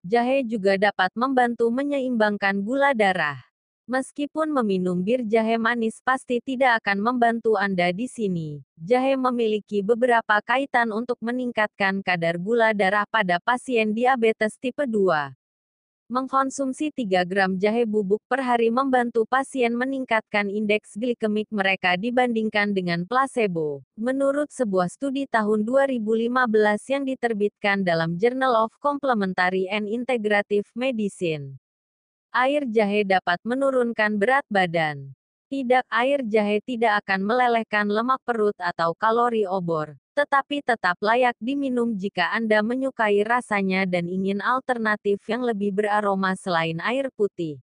Jahe 0.03 0.43
juga 0.43 0.75
dapat 0.75 1.15
membantu 1.15 1.71
menyeimbangkan 1.71 2.59
gula 2.59 2.91
darah. 2.91 3.50
Meskipun 3.91 4.55
meminum 4.55 5.03
bir 5.03 5.19
jahe 5.27 5.59
manis 5.59 5.99
pasti 5.99 6.39
tidak 6.39 6.79
akan 6.79 7.03
membantu 7.03 7.59
Anda 7.59 7.91
di 7.91 8.07
sini, 8.07 8.63
jahe 8.79 9.19
memiliki 9.19 9.83
beberapa 9.83 10.39
kaitan 10.39 10.95
untuk 10.95 11.19
meningkatkan 11.19 11.99
kadar 11.99 12.39
gula 12.39 12.71
darah 12.71 13.03
pada 13.03 13.35
pasien 13.43 13.91
diabetes 13.91 14.55
tipe 14.63 14.87
2. 14.87 15.35
Mengkonsumsi 16.07 16.95
3 16.95 17.27
gram 17.27 17.59
jahe 17.59 17.83
bubuk 17.83 18.23
per 18.31 18.39
hari 18.39 18.71
membantu 18.71 19.27
pasien 19.27 19.75
meningkatkan 19.75 20.47
indeks 20.47 20.95
glikemik 20.95 21.51
mereka 21.51 21.99
dibandingkan 21.99 22.71
dengan 22.71 23.03
placebo. 23.03 23.83
Menurut 23.99 24.55
sebuah 24.55 24.87
studi 24.87 25.27
tahun 25.27 25.67
2015 25.67 26.31
yang 26.95 27.03
diterbitkan 27.03 27.83
dalam 27.83 28.15
Journal 28.15 28.55
of 28.55 28.71
Complementary 28.79 29.67
and 29.67 29.91
Integrative 29.91 30.71
Medicine. 30.79 31.59
Air 32.31 32.63
jahe 32.71 33.03
dapat 33.03 33.43
menurunkan 33.43 34.15
berat 34.15 34.47
badan. 34.47 35.11
Tidak, 35.51 35.83
air 35.91 36.23
jahe 36.23 36.63
tidak 36.63 37.03
akan 37.03 37.27
melelehkan 37.27 37.91
lemak 37.91 38.23
perut 38.23 38.55
atau 38.55 38.95
kalori 38.95 39.43
obor 39.43 39.99
tetapi 40.11 40.59
tetap 40.59 40.99
layak 40.99 41.39
diminum 41.39 41.95
jika 41.95 42.35
Anda 42.35 42.59
menyukai 42.59 43.23
rasanya 43.23 43.87
dan 43.87 44.11
ingin 44.11 44.43
alternatif 44.43 45.23
yang 45.25 45.41
lebih 45.41 45.71
beraroma 45.71 46.35
selain 46.35 46.83
air 46.83 47.07
putih. 47.15 47.63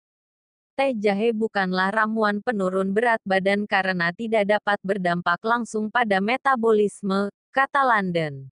Teh 0.77 0.95
jahe 0.95 1.35
bukanlah 1.35 1.91
ramuan 1.91 2.39
penurun 2.39 2.94
berat 2.95 3.19
badan 3.27 3.68
karena 3.68 4.14
tidak 4.15 4.48
dapat 4.48 4.80
berdampak 4.85 5.41
langsung 5.44 5.91
pada 5.91 6.23
metabolisme, 6.23 7.34
kata 7.52 7.81
London. 7.84 8.48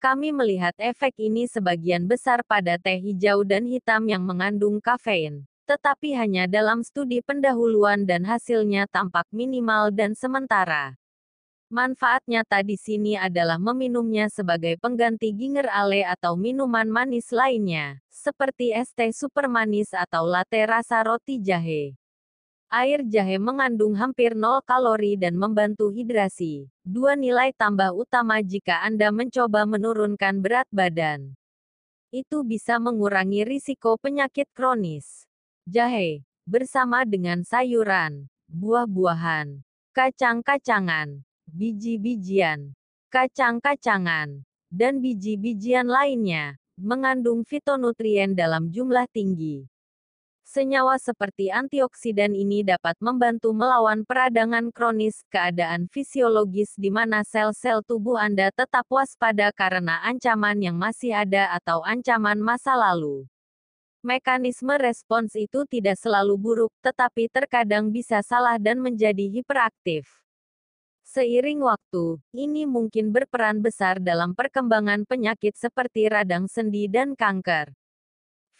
Kami 0.00 0.32
melihat 0.32 0.72
efek 0.80 1.12
ini 1.20 1.44
sebagian 1.44 2.08
besar 2.08 2.40
pada 2.48 2.80
teh 2.80 2.96
hijau 2.96 3.44
dan 3.44 3.68
hitam 3.68 4.08
yang 4.08 4.24
mengandung 4.24 4.80
kafein, 4.80 5.44
tetapi 5.68 6.16
hanya 6.16 6.48
dalam 6.48 6.80
studi 6.80 7.20
pendahuluan 7.20 8.08
dan 8.08 8.24
hasilnya 8.24 8.88
tampak 8.88 9.28
minimal 9.28 9.92
dan 9.92 10.16
sementara. 10.16 10.96
Manfaat 11.68 12.24
nyata 12.24 12.64
di 12.64 12.80
sini 12.80 13.20
adalah 13.20 13.60
meminumnya 13.60 14.32
sebagai 14.32 14.80
pengganti 14.80 15.36
ginger 15.36 15.68
ale 15.68 16.08
atau 16.08 16.32
minuman 16.32 16.88
manis 16.88 17.28
lainnya, 17.28 18.00
seperti 18.08 18.72
es 18.72 18.96
teh 18.96 19.12
super 19.12 19.52
manis 19.52 19.92
atau 19.92 20.24
latte 20.24 20.64
rasa 20.64 21.04
roti 21.04 21.36
jahe. 21.36 21.99
Air 22.70 23.02
jahe 23.02 23.34
mengandung 23.42 23.98
hampir 23.98 24.38
nol 24.38 24.62
kalori 24.62 25.18
dan 25.18 25.34
membantu 25.34 25.90
hidrasi. 25.90 26.70
Dua 26.86 27.18
nilai 27.18 27.50
tambah 27.50 27.90
utama 27.90 28.38
jika 28.46 28.86
Anda 28.86 29.10
mencoba 29.10 29.66
menurunkan 29.66 30.38
berat 30.38 30.70
badan. 30.70 31.34
Itu 32.14 32.46
bisa 32.46 32.78
mengurangi 32.78 33.42
risiko 33.42 33.98
penyakit 33.98 34.46
kronis. 34.54 35.26
Jahe, 35.66 36.22
bersama 36.46 37.02
dengan 37.02 37.42
sayuran, 37.42 38.30
buah-buahan, 38.46 39.66
kacang-kacangan, 39.90 41.26
biji-bijian, 41.50 42.78
kacang-kacangan, 43.10 44.46
dan 44.70 45.02
biji-bijian 45.02 45.90
lainnya, 45.90 46.54
mengandung 46.78 47.42
fitonutrien 47.42 48.38
dalam 48.38 48.70
jumlah 48.70 49.10
tinggi. 49.10 49.66
Senyawa 50.50 50.98
seperti 50.98 51.46
antioksidan 51.46 52.34
ini 52.34 52.66
dapat 52.66 52.98
membantu 52.98 53.54
melawan 53.54 54.02
peradangan 54.02 54.74
kronis, 54.74 55.22
keadaan 55.30 55.86
fisiologis 55.86 56.74
di 56.74 56.90
mana 56.90 57.22
sel-sel 57.22 57.86
tubuh 57.86 58.18
Anda 58.18 58.50
tetap 58.50 58.82
waspada 58.90 59.54
karena 59.54 60.02
ancaman 60.02 60.58
yang 60.58 60.74
masih 60.74 61.14
ada 61.14 61.54
atau 61.54 61.86
ancaman 61.86 62.42
masa 62.42 62.74
lalu. 62.74 63.30
Mekanisme 64.02 64.74
respons 64.74 65.38
itu 65.38 65.62
tidak 65.70 65.94
selalu 66.02 66.34
buruk, 66.34 66.74
tetapi 66.82 67.30
terkadang 67.30 67.94
bisa 67.94 68.18
salah 68.18 68.58
dan 68.58 68.82
menjadi 68.82 69.30
hiperaktif. 69.30 70.10
Seiring 71.06 71.62
waktu, 71.62 72.18
ini 72.34 72.66
mungkin 72.66 73.14
berperan 73.14 73.62
besar 73.62 74.02
dalam 74.02 74.34
perkembangan 74.34 75.06
penyakit 75.06 75.54
seperti 75.54 76.10
radang 76.10 76.50
sendi 76.50 76.90
dan 76.90 77.14
kanker. 77.14 77.70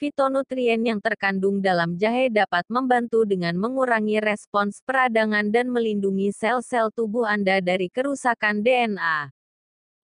Fitonutrien 0.01 0.81
yang 0.81 0.97
terkandung 0.97 1.61
dalam 1.61 2.01
jahe 2.01 2.33
dapat 2.33 2.65
membantu 2.73 3.29
dengan 3.29 3.53
mengurangi 3.61 4.17
respons 4.17 4.81
peradangan 4.81 5.53
dan 5.53 5.69
melindungi 5.69 6.33
sel-sel 6.33 6.89
tubuh 6.89 7.29
Anda 7.29 7.61
dari 7.61 7.93
kerusakan 7.93 8.65
DNA. 8.65 9.29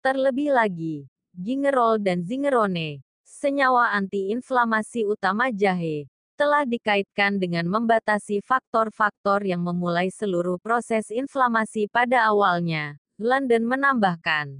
Terlebih 0.02 0.50
lagi, 0.50 1.06
gingerol 1.30 2.02
dan 2.02 2.26
zingerone, 2.26 3.06
senyawa 3.22 3.94
antiinflamasi 3.94 5.06
utama 5.06 5.54
jahe, 5.54 6.10
telah 6.34 6.66
dikaitkan 6.66 7.38
dengan 7.38 7.70
membatasi 7.70 8.42
faktor-faktor 8.42 9.46
yang 9.46 9.62
memulai 9.62 10.10
seluruh 10.10 10.58
proses 10.58 11.06
inflamasi 11.14 11.86
pada 11.86 12.26
awalnya. 12.34 12.98
London 13.14 13.62
menambahkan, 13.62 14.58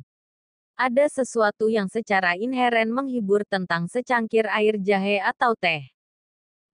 ada 0.75 1.07
sesuatu 1.07 1.71
yang 1.71 1.87
secara 1.87 2.35
inheren 2.35 2.91
menghibur 2.91 3.47
tentang 3.47 3.87
secangkir 3.87 4.51
air 4.51 4.75
jahe 4.83 5.23
atau 5.23 5.55
teh. 5.55 5.87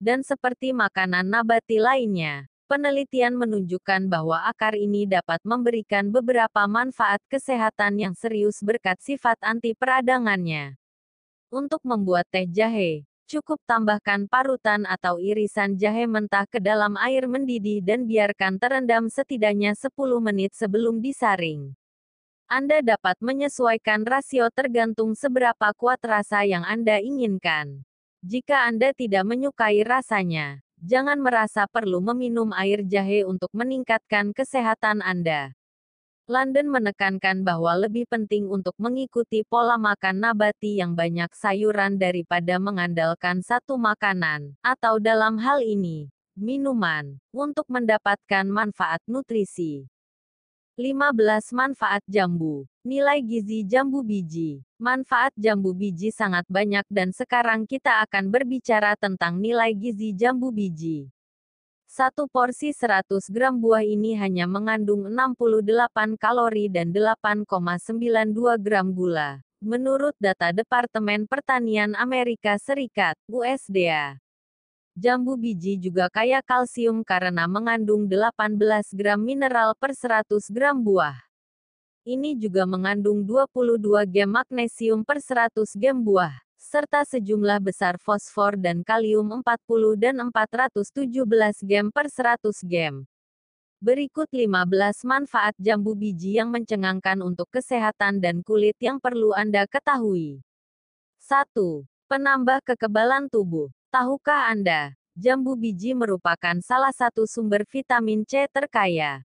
Dan 0.01 0.25
seperti 0.25 0.73
makanan 0.73 1.29
nabati 1.29 1.77
lainnya, 1.77 2.49
penelitian 2.65 3.37
menunjukkan 3.37 4.09
bahwa 4.09 4.49
akar 4.49 4.73
ini 4.73 5.05
dapat 5.05 5.37
memberikan 5.45 6.09
beberapa 6.09 6.65
manfaat 6.65 7.21
kesehatan 7.29 8.01
yang 8.01 8.17
serius 8.17 8.65
berkat 8.65 8.97
sifat 8.97 9.37
anti 9.45 9.77
peradangannya. 9.77 10.81
Untuk 11.53 11.85
membuat 11.85 12.25
teh 12.33 12.49
jahe, 12.49 13.05
cukup 13.29 13.61
tambahkan 13.69 14.25
parutan 14.25 14.89
atau 14.89 15.21
irisan 15.21 15.77
jahe 15.77 16.09
mentah 16.09 16.49
ke 16.49 16.57
dalam 16.57 16.97
air 16.97 17.29
mendidih 17.29 17.85
dan 17.85 18.09
biarkan 18.09 18.57
terendam 18.57 19.05
setidaknya 19.11 19.77
10 19.77 19.91
menit 20.17 20.57
sebelum 20.57 20.97
disaring. 20.97 21.77
Anda 22.51 22.83
dapat 22.83 23.15
menyesuaikan 23.23 24.03
rasio 24.03 24.51
tergantung 24.51 25.15
seberapa 25.15 25.71
kuat 25.71 26.03
rasa 26.03 26.43
yang 26.43 26.67
Anda 26.67 26.99
inginkan. 26.99 27.87
Jika 28.27 28.67
Anda 28.67 28.91
tidak 28.91 29.23
menyukai 29.23 29.79
rasanya, 29.87 30.59
jangan 30.83 31.23
merasa 31.23 31.63
perlu 31.71 32.03
meminum 32.03 32.51
air 32.51 32.83
jahe 32.83 33.23
untuk 33.23 33.47
meningkatkan 33.55 34.35
kesehatan 34.35 34.99
Anda. 34.99 35.55
London 36.27 36.67
menekankan 36.67 37.47
bahwa 37.47 37.87
lebih 37.87 38.03
penting 38.11 38.51
untuk 38.51 38.75
mengikuti 38.75 39.47
pola 39.47 39.79
makan 39.79 40.19
nabati 40.19 40.83
yang 40.83 40.91
banyak 40.91 41.31
sayuran 41.31 41.95
daripada 41.95 42.59
mengandalkan 42.59 43.39
satu 43.39 43.79
makanan, 43.79 44.59
atau 44.59 44.99
dalam 44.99 45.39
hal 45.39 45.63
ini, 45.63 46.11
minuman, 46.35 47.15
untuk 47.31 47.63
mendapatkan 47.71 48.43
manfaat 48.43 48.99
nutrisi. 49.07 49.90
15 50.79 51.51
Manfaat 51.51 51.99
jambu. 52.07 52.63
Nilai 52.87 53.19
gizi 53.19 53.67
jambu 53.67 53.99
biji. 53.99 54.63
Manfaat 54.79 55.35
jambu 55.35 55.75
biji 55.75 56.15
sangat 56.15 56.47
banyak 56.47 56.87
dan 56.87 57.11
sekarang 57.11 57.67
kita 57.67 57.99
akan 58.07 58.31
berbicara 58.31 58.95
tentang 58.95 59.43
nilai 59.43 59.75
gizi 59.75 60.15
jambu 60.15 60.47
biji. 60.49 61.11
Satu 61.91 62.31
porsi 62.31 62.71
100 62.71 63.03
gram 63.35 63.59
buah 63.59 63.83
ini 63.83 64.15
hanya 64.15 64.47
mengandung 64.47 65.11
68 65.11 66.15
kalori 66.15 66.71
dan 66.71 66.95
8,92 66.95 68.31
gram 68.63 68.95
gula. 68.95 69.43
Menurut 69.59 70.15
data 70.15 70.55
Departemen 70.55 71.27
Pertanian 71.27 71.91
Amerika 71.99 72.55
Serikat, 72.55 73.19
USDA. 73.27 74.23
Jambu 74.91 75.39
biji 75.39 75.79
juga 75.79 76.11
kaya 76.11 76.43
kalsium 76.43 76.99
karena 77.07 77.47
mengandung 77.47 78.11
18 78.11 78.59
gram 78.91 79.15
mineral 79.23 79.71
per 79.79 79.95
100 79.95 80.51
gram 80.51 80.75
buah. 80.83 81.15
Ini 82.03 82.35
juga 82.35 82.67
mengandung 82.67 83.23
22 83.23 84.03
gram 84.11 84.27
magnesium 84.27 85.07
per 85.07 85.23
100 85.23 85.79
gram 85.79 85.95
buah, 85.95 86.35
serta 86.59 87.07
sejumlah 87.07 87.63
besar 87.63 87.95
fosfor 88.03 88.59
dan 88.59 88.83
kalium 88.83 89.31
40 89.39 89.95
dan 89.95 90.19
417 90.27 91.63
gram 91.63 91.87
per 91.87 92.11
100 92.11 92.51
gram. 92.67 93.07
Berikut 93.79 94.27
15 94.27 95.07
manfaat 95.07 95.55
jambu 95.55 95.95
biji 95.95 96.35
yang 96.35 96.51
mencengangkan 96.51 97.23
untuk 97.23 97.47
kesehatan 97.47 98.19
dan 98.19 98.43
kulit 98.43 98.75
yang 98.83 98.99
perlu 98.99 99.31
Anda 99.31 99.63
ketahui. 99.71 100.43
1. 101.23 101.87
Penambah 102.11 102.59
kekebalan 102.67 103.31
tubuh. 103.31 103.71
Tahukah 103.91 104.47
Anda, 104.47 104.95
jambu 105.19 105.59
biji 105.59 105.91
merupakan 105.91 106.55
salah 106.63 106.95
satu 106.95 107.27
sumber 107.27 107.67
vitamin 107.67 108.23
C 108.23 108.47
terkaya? 108.47 109.19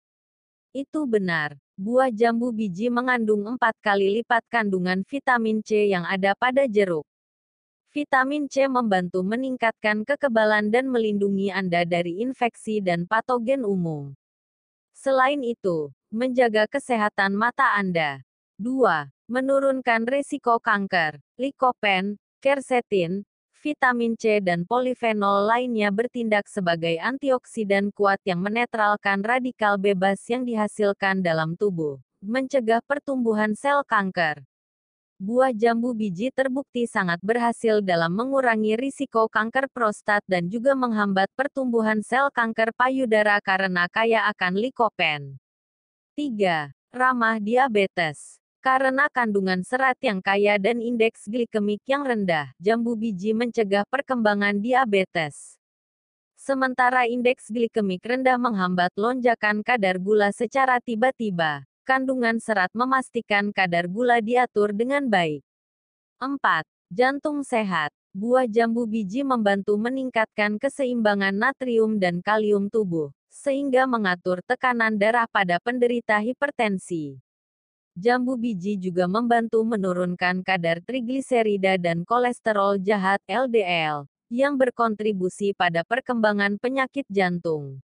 Itu 0.75 1.07
benar. 1.07 1.55
Buah 1.79 2.11
jambu 2.11 2.51
biji 2.51 2.91
mengandung 2.91 3.47
empat 3.47 3.79
kali 3.79 4.19
lipat 4.19 4.43
kandungan 4.51 5.07
vitamin 5.07 5.63
C 5.63 5.87
yang 5.87 6.03
ada 6.03 6.35
pada 6.35 6.67
jeruk. 6.67 7.07
Vitamin 7.95 8.51
C 8.51 8.67
membantu 8.67 9.23
meningkatkan 9.23 10.03
kekebalan 10.03 10.67
dan 10.75 10.91
melindungi 10.91 11.55
Anda 11.55 11.87
dari 11.87 12.19
infeksi 12.27 12.83
dan 12.83 13.07
patogen 13.07 13.63
umum. 13.63 14.19
Selain 14.99 15.47
itu, 15.47 15.95
menjaga 16.11 16.67
kesehatan 16.67 17.39
mata 17.39 17.71
Anda. 17.79 18.19
2. 18.59 19.15
Menurunkan 19.31 20.11
risiko 20.11 20.59
kanker. 20.59 21.23
Likopen, 21.39 22.19
quercetin, 22.43 23.23
vitamin 23.67 24.15
C 24.15 24.39
dan 24.39 24.63
polifenol 24.63 25.51
lainnya 25.51 25.91
bertindak 25.91 26.47
sebagai 26.47 27.03
antioksidan 27.03 27.91
kuat 27.91 28.23
yang 28.23 28.39
menetralkan 28.39 29.27
radikal 29.27 29.75
bebas 29.75 30.23
yang 30.31 30.47
dihasilkan 30.47 31.19
dalam 31.19 31.59
tubuh, 31.59 31.99
mencegah 32.23 32.79
pertumbuhan 32.87 33.59
sel 33.59 33.83
kanker. 33.83 34.47
Buah 35.19 35.51
jambu 35.51 35.99
biji 35.99 36.31
terbukti 36.31 36.87
sangat 36.87 37.19
berhasil 37.27 37.83
dalam 37.83 38.15
mengurangi 38.15 38.79
risiko 38.79 39.27
kanker 39.27 39.67
prostat 39.75 40.23
dan 40.31 40.47
juga 40.47 40.79
menghambat 40.79 41.27
pertumbuhan 41.35 42.07
sel 42.07 42.31
kanker 42.31 42.71
payudara 42.71 43.43
karena 43.43 43.91
kaya 43.91 44.31
akan 44.31 44.63
likopen. 44.63 45.43
3. 46.15 46.71
Ramah 46.95 47.43
diabetes 47.43 48.39
karena 48.67 49.07
kandungan 49.15 49.63
serat 49.63 49.95
yang 50.03 50.19
kaya 50.19 50.59
dan 50.59 50.83
indeks 50.83 51.31
glikemik 51.31 51.79
yang 51.87 52.03
rendah, 52.03 52.51
jambu 52.59 52.99
biji 52.99 53.31
mencegah 53.31 53.87
perkembangan 53.87 54.59
diabetes. 54.59 55.55
Sementara 56.35 57.07
indeks 57.07 57.47
glikemik 57.47 58.03
rendah 58.03 58.35
menghambat 58.35 58.91
lonjakan 58.99 59.63
kadar 59.63 60.03
gula 60.03 60.35
secara 60.35 60.83
tiba-tiba, 60.83 61.63
kandungan 61.87 62.43
serat 62.43 62.75
memastikan 62.75 63.55
kadar 63.55 63.87
gula 63.87 64.19
diatur 64.19 64.75
dengan 64.75 65.07
baik. 65.07 65.47
4. 66.19 66.67
Jantung 66.91 67.47
sehat. 67.47 67.95
Buah 68.11 68.51
jambu 68.51 68.83
biji 68.91 69.23
membantu 69.23 69.79
meningkatkan 69.79 70.59
keseimbangan 70.59 71.39
natrium 71.39 72.03
dan 72.03 72.19
kalium 72.19 72.67
tubuh, 72.67 73.15
sehingga 73.31 73.87
mengatur 73.87 74.43
tekanan 74.43 74.99
darah 74.99 75.31
pada 75.31 75.63
penderita 75.63 76.19
hipertensi. 76.19 77.23
Jambu 77.97 78.37
biji 78.37 78.77
juga 78.77 79.09
membantu 79.09 79.65
menurunkan 79.65 80.45
kadar 80.45 80.85
trigliserida 80.85 81.81
dan 81.81 82.05
kolesterol 82.05 82.77
jahat 82.77 83.25
LDL, 83.25 84.05
yang 84.29 84.61
berkontribusi 84.61 85.57
pada 85.57 85.81
perkembangan 85.81 86.61
penyakit 86.61 87.09
jantung. 87.09 87.81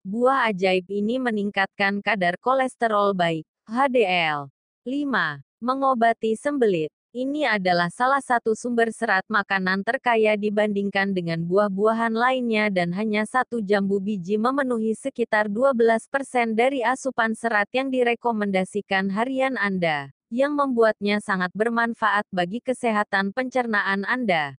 Buah 0.00 0.48
ajaib 0.48 0.88
ini 0.88 1.20
meningkatkan 1.20 2.00
kadar 2.00 2.40
kolesterol 2.40 3.12
baik, 3.12 3.44
HDL. 3.68 4.48
5. 4.88 5.44
Mengobati 5.60 6.40
sembelit. 6.40 6.88
Ini 7.14 7.46
adalah 7.46 7.94
salah 7.94 8.18
satu 8.18 8.58
sumber 8.58 8.90
serat 8.90 9.22
makanan 9.30 9.86
terkaya 9.86 10.34
dibandingkan 10.34 11.14
dengan 11.14 11.46
buah-buahan 11.46 12.10
lainnya 12.10 12.66
dan 12.74 12.90
hanya 12.90 13.22
satu 13.22 13.62
jambu 13.62 14.02
biji 14.02 14.34
memenuhi 14.34 14.98
sekitar 14.98 15.46
12% 15.46 16.10
dari 16.58 16.82
asupan 16.82 17.38
serat 17.38 17.70
yang 17.70 17.86
direkomendasikan 17.86 19.14
harian 19.14 19.54
Anda, 19.54 20.10
yang 20.26 20.58
membuatnya 20.58 21.22
sangat 21.22 21.54
bermanfaat 21.54 22.26
bagi 22.34 22.58
kesehatan 22.58 23.30
pencernaan 23.30 24.02
Anda. 24.02 24.58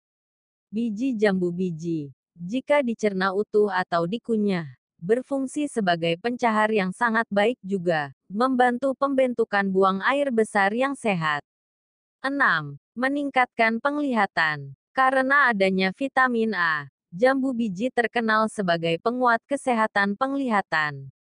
Biji 0.71 1.19
jambu 1.19 1.51
biji. 1.51 2.15
Jika 2.39 2.87
dicerna 2.87 3.35
utuh 3.35 3.67
atau 3.67 4.07
dikunyah, 4.07 4.79
berfungsi 5.03 5.67
sebagai 5.67 6.23
pencahar 6.23 6.71
yang 6.71 6.95
sangat 6.95 7.27
baik 7.35 7.59
juga, 7.67 8.15
membantu 8.31 8.95
pembentukan 8.95 9.67
buang 9.75 9.99
air 10.07 10.31
besar 10.31 10.71
yang 10.71 10.95
sehat. 10.95 11.43
6. 12.25 12.81
Meningkatkan 12.97 13.85
penglihatan. 13.85 14.73
Karena 14.97 15.53
adanya 15.53 15.93
vitamin 15.93 16.57
A, 16.57 16.89
jambu 17.13 17.53
biji 17.53 17.93
terkenal 17.93 18.49
sebagai 18.49 18.97
penguat 19.05 19.45
kesehatan 19.45 20.17
penglihatan. 20.17 21.13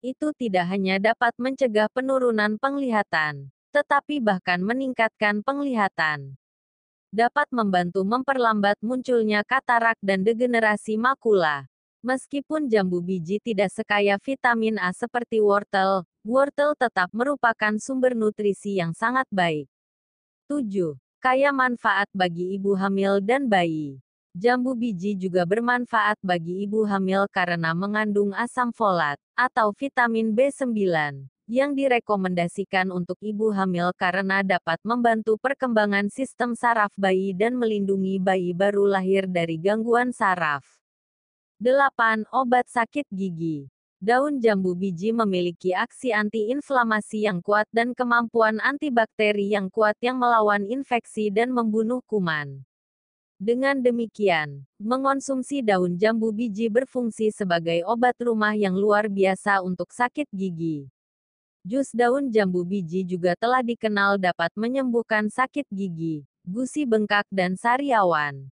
Itu 0.00 0.32
tidak 0.32 0.72
hanya 0.72 0.96
dapat 0.96 1.36
mencegah 1.36 1.92
penurunan 1.92 2.56
penglihatan, 2.56 3.52
tetapi 3.68 4.24
bahkan 4.24 4.64
meningkatkan 4.64 5.44
penglihatan 5.44 6.40
dapat 7.10 7.50
membantu 7.50 8.06
memperlambat 8.06 8.78
munculnya 8.80 9.42
katarak 9.42 9.98
dan 9.98 10.22
degenerasi 10.22 10.94
makula. 10.94 11.66
Meskipun 12.00 12.70
jambu 12.70 13.04
biji 13.04 13.42
tidak 13.44 13.74
sekaya 13.76 14.16
vitamin 14.16 14.80
A 14.80 14.88
seperti 14.94 15.42
wortel, 15.42 16.08
wortel 16.24 16.72
tetap 16.78 17.12
merupakan 17.12 17.76
sumber 17.76 18.16
nutrisi 18.16 18.80
yang 18.80 18.96
sangat 18.96 19.28
baik. 19.28 19.68
7. 20.50 20.98
Kaya 21.22 21.54
manfaat 21.54 22.10
bagi 22.10 22.58
ibu 22.58 22.74
hamil 22.74 23.22
dan 23.22 23.46
bayi. 23.46 24.02
Jambu 24.34 24.74
biji 24.74 25.14
juga 25.14 25.46
bermanfaat 25.46 26.18
bagi 26.26 26.66
ibu 26.66 26.82
hamil 26.90 27.30
karena 27.30 27.70
mengandung 27.70 28.34
asam 28.34 28.74
folat, 28.74 29.14
atau 29.38 29.70
vitamin 29.70 30.34
B9 30.34 30.74
yang 31.46 31.70
direkomendasikan 31.78 32.90
untuk 32.90 33.14
ibu 33.22 33.54
hamil 33.54 33.94
karena 33.94 34.42
dapat 34.42 34.82
membantu 34.82 35.38
perkembangan 35.38 36.10
sistem 36.10 36.58
saraf 36.58 36.90
bayi 36.98 37.30
dan 37.30 37.54
melindungi 37.54 38.18
bayi 38.18 38.50
baru 38.50 38.90
lahir 38.90 39.30
dari 39.30 39.54
gangguan 39.54 40.10
saraf. 40.10 40.66
8. 41.62 42.26
Obat 42.34 42.66
sakit 42.66 43.06
gigi. 43.14 43.70
Daun 44.00 44.40
jambu 44.40 44.72
biji 44.72 45.12
memiliki 45.12 45.76
aksi 45.76 46.16
antiinflamasi 46.16 47.28
yang 47.28 47.44
kuat 47.44 47.68
dan 47.68 47.92
kemampuan 47.92 48.56
antibakteri 48.56 49.52
yang 49.52 49.68
kuat 49.68 49.92
yang 50.00 50.16
melawan 50.16 50.64
infeksi 50.64 51.28
dan 51.28 51.52
membunuh 51.52 52.00
kuman. 52.08 52.64
Dengan 53.36 53.76
demikian, 53.76 54.64
mengonsumsi 54.80 55.60
daun 55.60 56.00
jambu 56.00 56.32
biji 56.32 56.72
berfungsi 56.72 57.28
sebagai 57.28 57.84
obat 57.84 58.16
rumah 58.24 58.56
yang 58.56 58.72
luar 58.72 59.04
biasa 59.12 59.60
untuk 59.60 59.92
sakit 59.92 60.32
gigi. 60.32 60.88
Jus 61.60 61.92
daun 61.92 62.32
jambu 62.32 62.64
biji 62.64 63.04
juga 63.04 63.36
telah 63.36 63.60
dikenal 63.60 64.16
dapat 64.16 64.48
menyembuhkan 64.56 65.28
sakit 65.28 65.68
gigi, 65.68 66.24
gusi 66.40 66.88
bengkak 66.88 67.28
dan 67.28 67.52
sariawan. 67.52 68.48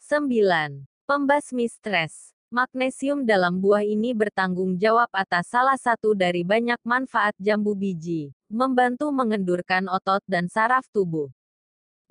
9. 0.00 0.88
Pembasmi 1.04 1.68
stres. 1.68 2.31
Magnesium 2.52 3.24
dalam 3.24 3.64
buah 3.64 3.80
ini 3.80 4.12
bertanggung 4.12 4.76
jawab 4.76 5.08
atas 5.16 5.48
salah 5.48 5.80
satu 5.80 6.12
dari 6.12 6.44
banyak 6.44 6.76
manfaat 6.84 7.32
jambu 7.40 7.72
biji, 7.72 8.28
membantu 8.52 9.08
mengendurkan 9.08 9.88
otot 9.88 10.20
dan 10.28 10.52
saraf 10.52 10.84
tubuh. 10.92 11.32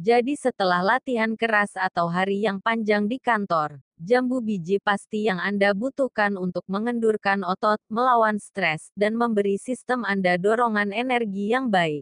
Jadi 0.02 0.34
setelah 0.34 0.82
latihan 0.82 1.38
keras 1.38 1.78
atau 1.78 2.10
hari 2.10 2.42
yang 2.42 2.58
panjang 2.58 3.06
di 3.06 3.22
kantor, 3.22 3.86
jambu 4.02 4.42
biji 4.42 4.82
pasti 4.82 5.30
yang 5.30 5.38
Anda 5.38 5.78
butuhkan 5.78 6.34
untuk 6.42 6.66
mengendurkan 6.66 7.46
otot, 7.46 7.78
melawan 7.86 8.42
stres, 8.42 8.90
dan 8.98 9.14
memberi 9.14 9.62
sistem 9.62 10.02
Anda 10.02 10.42
dorongan 10.42 10.90
energi 10.90 11.54
yang 11.54 11.70
baik. 11.70 12.02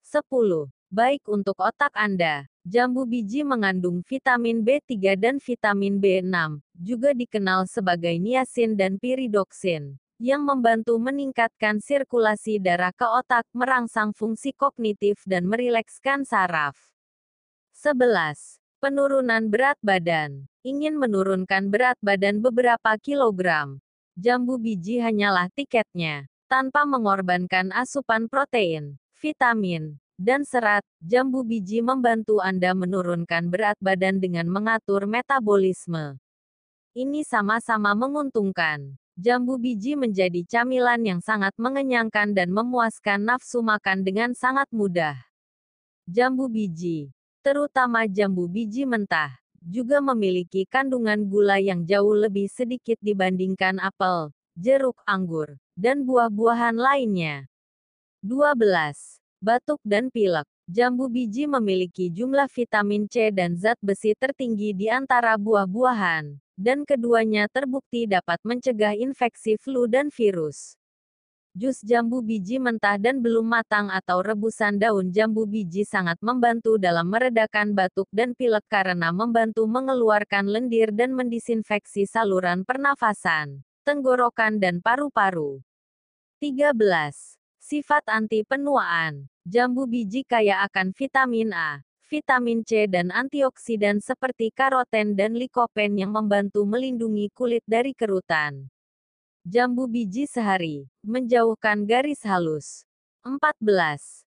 10. 0.00 0.79
Baik 0.90 1.22
untuk 1.30 1.54
otak 1.62 1.94
Anda. 1.94 2.50
Jambu 2.66 3.06
biji 3.06 3.46
mengandung 3.46 4.02
vitamin 4.02 4.58
B3 4.58 5.14
dan 5.14 5.38
vitamin 5.38 6.02
B6, 6.02 6.58
juga 6.74 7.14
dikenal 7.14 7.70
sebagai 7.70 8.10
niacin 8.18 8.74
dan 8.74 8.98
piridoksin, 8.98 9.94
yang 10.18 10.42
membantu 10.42 10.98
meningkatkan 10.98 11.78
sirkulasi 11.78 12.58
darah 12.58 12.90
ke 12.90 13.06
otak, 13.06 13.46
merangsang 13.54 14.10
fungsi 14.10 14.50
kognitif 14.50 15.22
dan 15.30 15.46
merilekskan 15.46 16.26
saraf. 16.26 16.74
11. 17.70 18.58
Penurunan 18.82 19.46
berat 19.46 19.78
badan. 19.86 20.50
Ingin 20.66 20.98
menurunkan 20.98 21.70
berat 21.70 22.02
badan 22.02 22.42
beberapa 22.42 22.98
kilogram. 22.98 23.78
Jambu 24.18 24.58
biji 24.58 24.98
hanyalah 24.98 25.54
tiketnya. 25.54 26.26
Tanpa 26.50 26.82
mengorbankan 26.82 27.70
asupan 27.70 28.26
protein, 28.26 28.98
vitamin, 29.22 30.02
dan 30.20 30.44
serat, 30.44 30.84
jambu 31.00 31.40
biji 31.40 31.80
membantu 31.80 32.44
Anda 32.44 32.76
menurunkan 32.76 33.48
berat 33.48 33.80
badan 33.80 34.20
dengan 34.20 34.44
mengatur 34.52 35.08
metabolisme. 35.08 36.20
Ini 36.92 37.24
sama-sama 37.24 37.96
menguntungkan. 37.96 39.00
Jambu 39.16 39.56
biji 39.56 39.96
menjadi 39.96 40.44
camilan 40.44 41.00
yang 41.00 41.20
sangat 41.24 41.56
mengenyangkan 41.56 42.36
dan 42.36 42.52
memuaskan 42.52 43.24
nafsu 43.24 43.64
makan 43.64 44.04
dengan 44.04 44.36
sangat 44.36 44.68
mudah. 44.68 45.16
Jambu 46.04 46.52
biji 46.52 47.16
terutama 47.40 48.04
jambu 48.04 48.44
biji 48.44 48.84
mentah, 48.84 49.32
juga 49.64 50.04
memiliki 50.04 50.68
kandungan 50.68 51.24
gula 51.24 51.56
yang 51.56 51.88
jauh 51.88 52.12
lebih 52.12 52.52
sedikit 52.52 53.00
dibandingkan 53.00 53.80
apel, 53.80 54.28
jeruk, 54.56 55.00
anggur, 55.08 55.56
dan 55.72 56.04
buah-buahan 56.04 56.76
lainnya. 56.76 57.48
12. 58.20 59.19
Batuk 59.40 59.80
dan 59.80 60.12
pilek. 60.12 60.44
Jambu 60.68 61.08
biji 61.08 61.48
memiliki 61.48 62.12
jumlah 62.12 62.44
vitamin 62.52 63.08
C 63.08 63.32
dan 63.32 63.56
zat 63.56 63.80
besi 63.80 64.12
tertinggi 64.12 64.76
di 64.76 64.92
antara 64.92 65.40
buah-buahan, 65.40 66.36
dan 66.60 66.84
keduanya 66.84 67.48
terbukti 67.48 68.04
dapat 68.04 68.36
mencegah 68.44 68.92
infeksi 68.92 69.56
flu 69.56 69.88
dan 69.88 70.12
virus. 70.12 70.76
Jus 71.56 71.80
jambu 71.80 72.20
biji 72.20 72.60
mentah 72.60 73.00
dan 73.00 73.24
belum 73.24 73.48
matang 73.48 73.88
atau 73.88 74.20
rebusan 74.20 74.76
daun 74.76 75.08
jambu 75.08 75.48
biji 75.48 75.88
sangat 75.88 76.20
membantu 76.20 76.76
dalam 76.76 77.08
meredakan 77.08 77.72
batuk 77.72 78.12
dan 78.12 78.36
pilek 78.36 78.68
karena 78.68 79.08
membantu 79.08 79.64
mengeluarkan 79.64 80.52
lendir 80.52 80.92
dan 80.92 81.16
mendisinfeksi 81.16 82.04
saluran 82.04 82.60
pernafasan, 82.68 83.64
tenggorokan 83.88 84.60
dan 84.60 84.84
paru-paru. 84.84 85.64
13. 86.44 87.39
Sifat 87.70 88.02
anti 88.10 88.42
penuaan. 88.42 89.30
Jambu 89.46 89.86
biji 89.86 90.26
kaya 90.26 90.66
akan 90.66 90.90
vitamin 90.90 91.54
A, 91.54 91.78
vitamin 92.10 92.66
C 92.66 92.90
dan 92.90 93.14
antioksidan 93.14 94.02
seperti 94.02 94.50
karoten 94.50 95.14
dan 95.14 95.38
likopen 95.38 95.94
yang 95.94 96.10
membantu 96.10 96.66
melindungi 96.66 97.30
kulit 97.30 97.62
dari 97.62 97.94
kerutan. 97.94 98.66
Jambu 99.46 99.86
biji 99.86 100.26
sehari. 100.26 100.90
Menjauhkan 101.06 101.86
garis 101.86 102.26
halus. 102.26 102.82
14. 103.22 103.62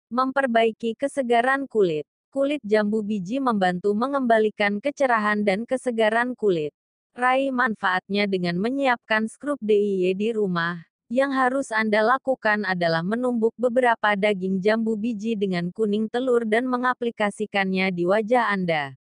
Memperbaiki 0.07 0.95
kesegaran 0.95 1.68
kulit. 1.68 2.07
Kulit 2.32 2.64
jambu 2.64 3.03
biji 3.03 3.44
membantu 3.44 3.91
mengembalikan 3.91 4.80
kecerahan 4.80 5.44
dan 5.44 5.68
kesegaran 5.68 6.40
kulit. 6.40 6.72
Raih 7.12 7.52
manfaatnya 7.52 8.32
dengan 8.32 8.56
menyiapkan 8.64 9.28
skrup 9.28 9.60
DIY 9.60 10.16
di 10.16 10.32
rumah. 10.32 10.95
Yang 11.06 11.32
harus 11.38 11.68
Anda 11.69 12.02
lakukan 12.02 12.65
adalah 12.65 13.06
menumbuk 13.06 13.53
beberapa 13.61 14.18
daging 14.18 14.57
jambu 14.57 14.98
biji 14.98 15.38
dengan 15.38 15.69
kuning 15.69 16.10
telur 16.10 16.49
dan 16.49 16.65
mengaplikasikannya 16.65 17.94
di 17.94 18.10
wajah 18.10 18.49
Anda. 18.49 18.98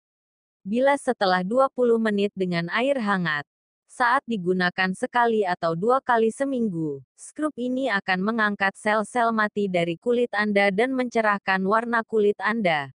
Bila 0.62 0.94
setelah 0.94 1.42
20 1.42 1.74
menit 1.98 2.30
dengan 2.38 2.70
air 2.70 3.02
hangat, 3.02 3.42
saat 3.90 4.22
digunakan 4.30 4.94
sekali 4.94 5.42
atau 5.42 5.74
dua 5.74 5.98
kali 5.98 6.30
seminggu, 6.30 7.02
skrup 7.18 7.50
ini 7.58 7.90
akan 7.90 8.22
mengangkat 8.22 8.78
sel-sel 8.78 9.34
mati 9.34 9.66
dari 9.66 9.98
kulit 9.98 10.30
Anda 10.38 10.70
dan 10.70 10.94
mencerahkan 10.94 11.58
warna 11.66 12.06
kulit 12.06 12.38
Anda. 12.38 12.94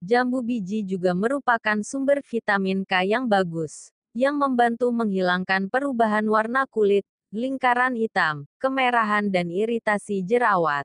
Jambu 0.00 0.40
biji 0.40 0.88
juga 0.88 1.12
merupakan 1.12 1.84
sumber 1.84 2.24
vitamin 2.24 2.88
K 2.88 3.04
yang 3.04 3.28
bagus, 3.28 3.92
yang 4.16 4.40
membantu 4.40 4.88
menghilangkan 4.88 5.68
perubahan 5.68 6.24
warna 6.24 6.64
kulit, 6.64 7.04
lingkaran 7.32 7.96
hitam, 7.96 8.44
kemerahan 8.60 9.32
dan 9.32 9.48
iritasi 9.48 10.20
jerawat. 10.20 10.84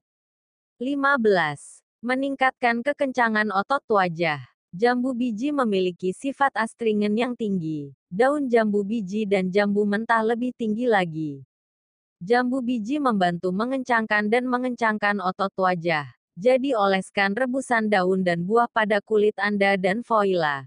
15. 0.79 1.83
Meningkatkan 1.99 2.79
kekencangan 2.79 3.51
otot 3.51 3.83
wajah. 3.91 4.39
Jambu 4.71 5.11
biji 5.11 5.51
memiliki 5.51 6.15
sifat 6.15 6.55
astringen 6.55 7.11
yang 7.19 7.35
tinggi. 7.35 7.91
Daun 8.07 8.47
jambu 8.47 8.87
biji 8.87 9.27
dan 9.27 9.51
jambu 9.51 9.83
mentah 9.83 10.23
lebih 10.23 10.55
tinggi 10.55 10.87
lagi. 10.87 11.43
Jambu 12.23 12.63
biji 12.63 13.03
membantu 13.03 13.51
mengencangkan 13.51 14.31
dan 14.31 14.47
mengencangkan 14.47 15.19
otot 15.19 15.51
wajah. 15.59 16.07
Jadi 16.39 16.77
oleskan 16.77 17.35
rebusan 17.35 17.91
daun 17.91 18.23
dan 18.23 18.45
buah 18.47 18.71
pada 18.71 19.03
kulit 19.03 19.35
Anda 19.35 19.75
dan 19.75 19.99
voila. 20.05 20.63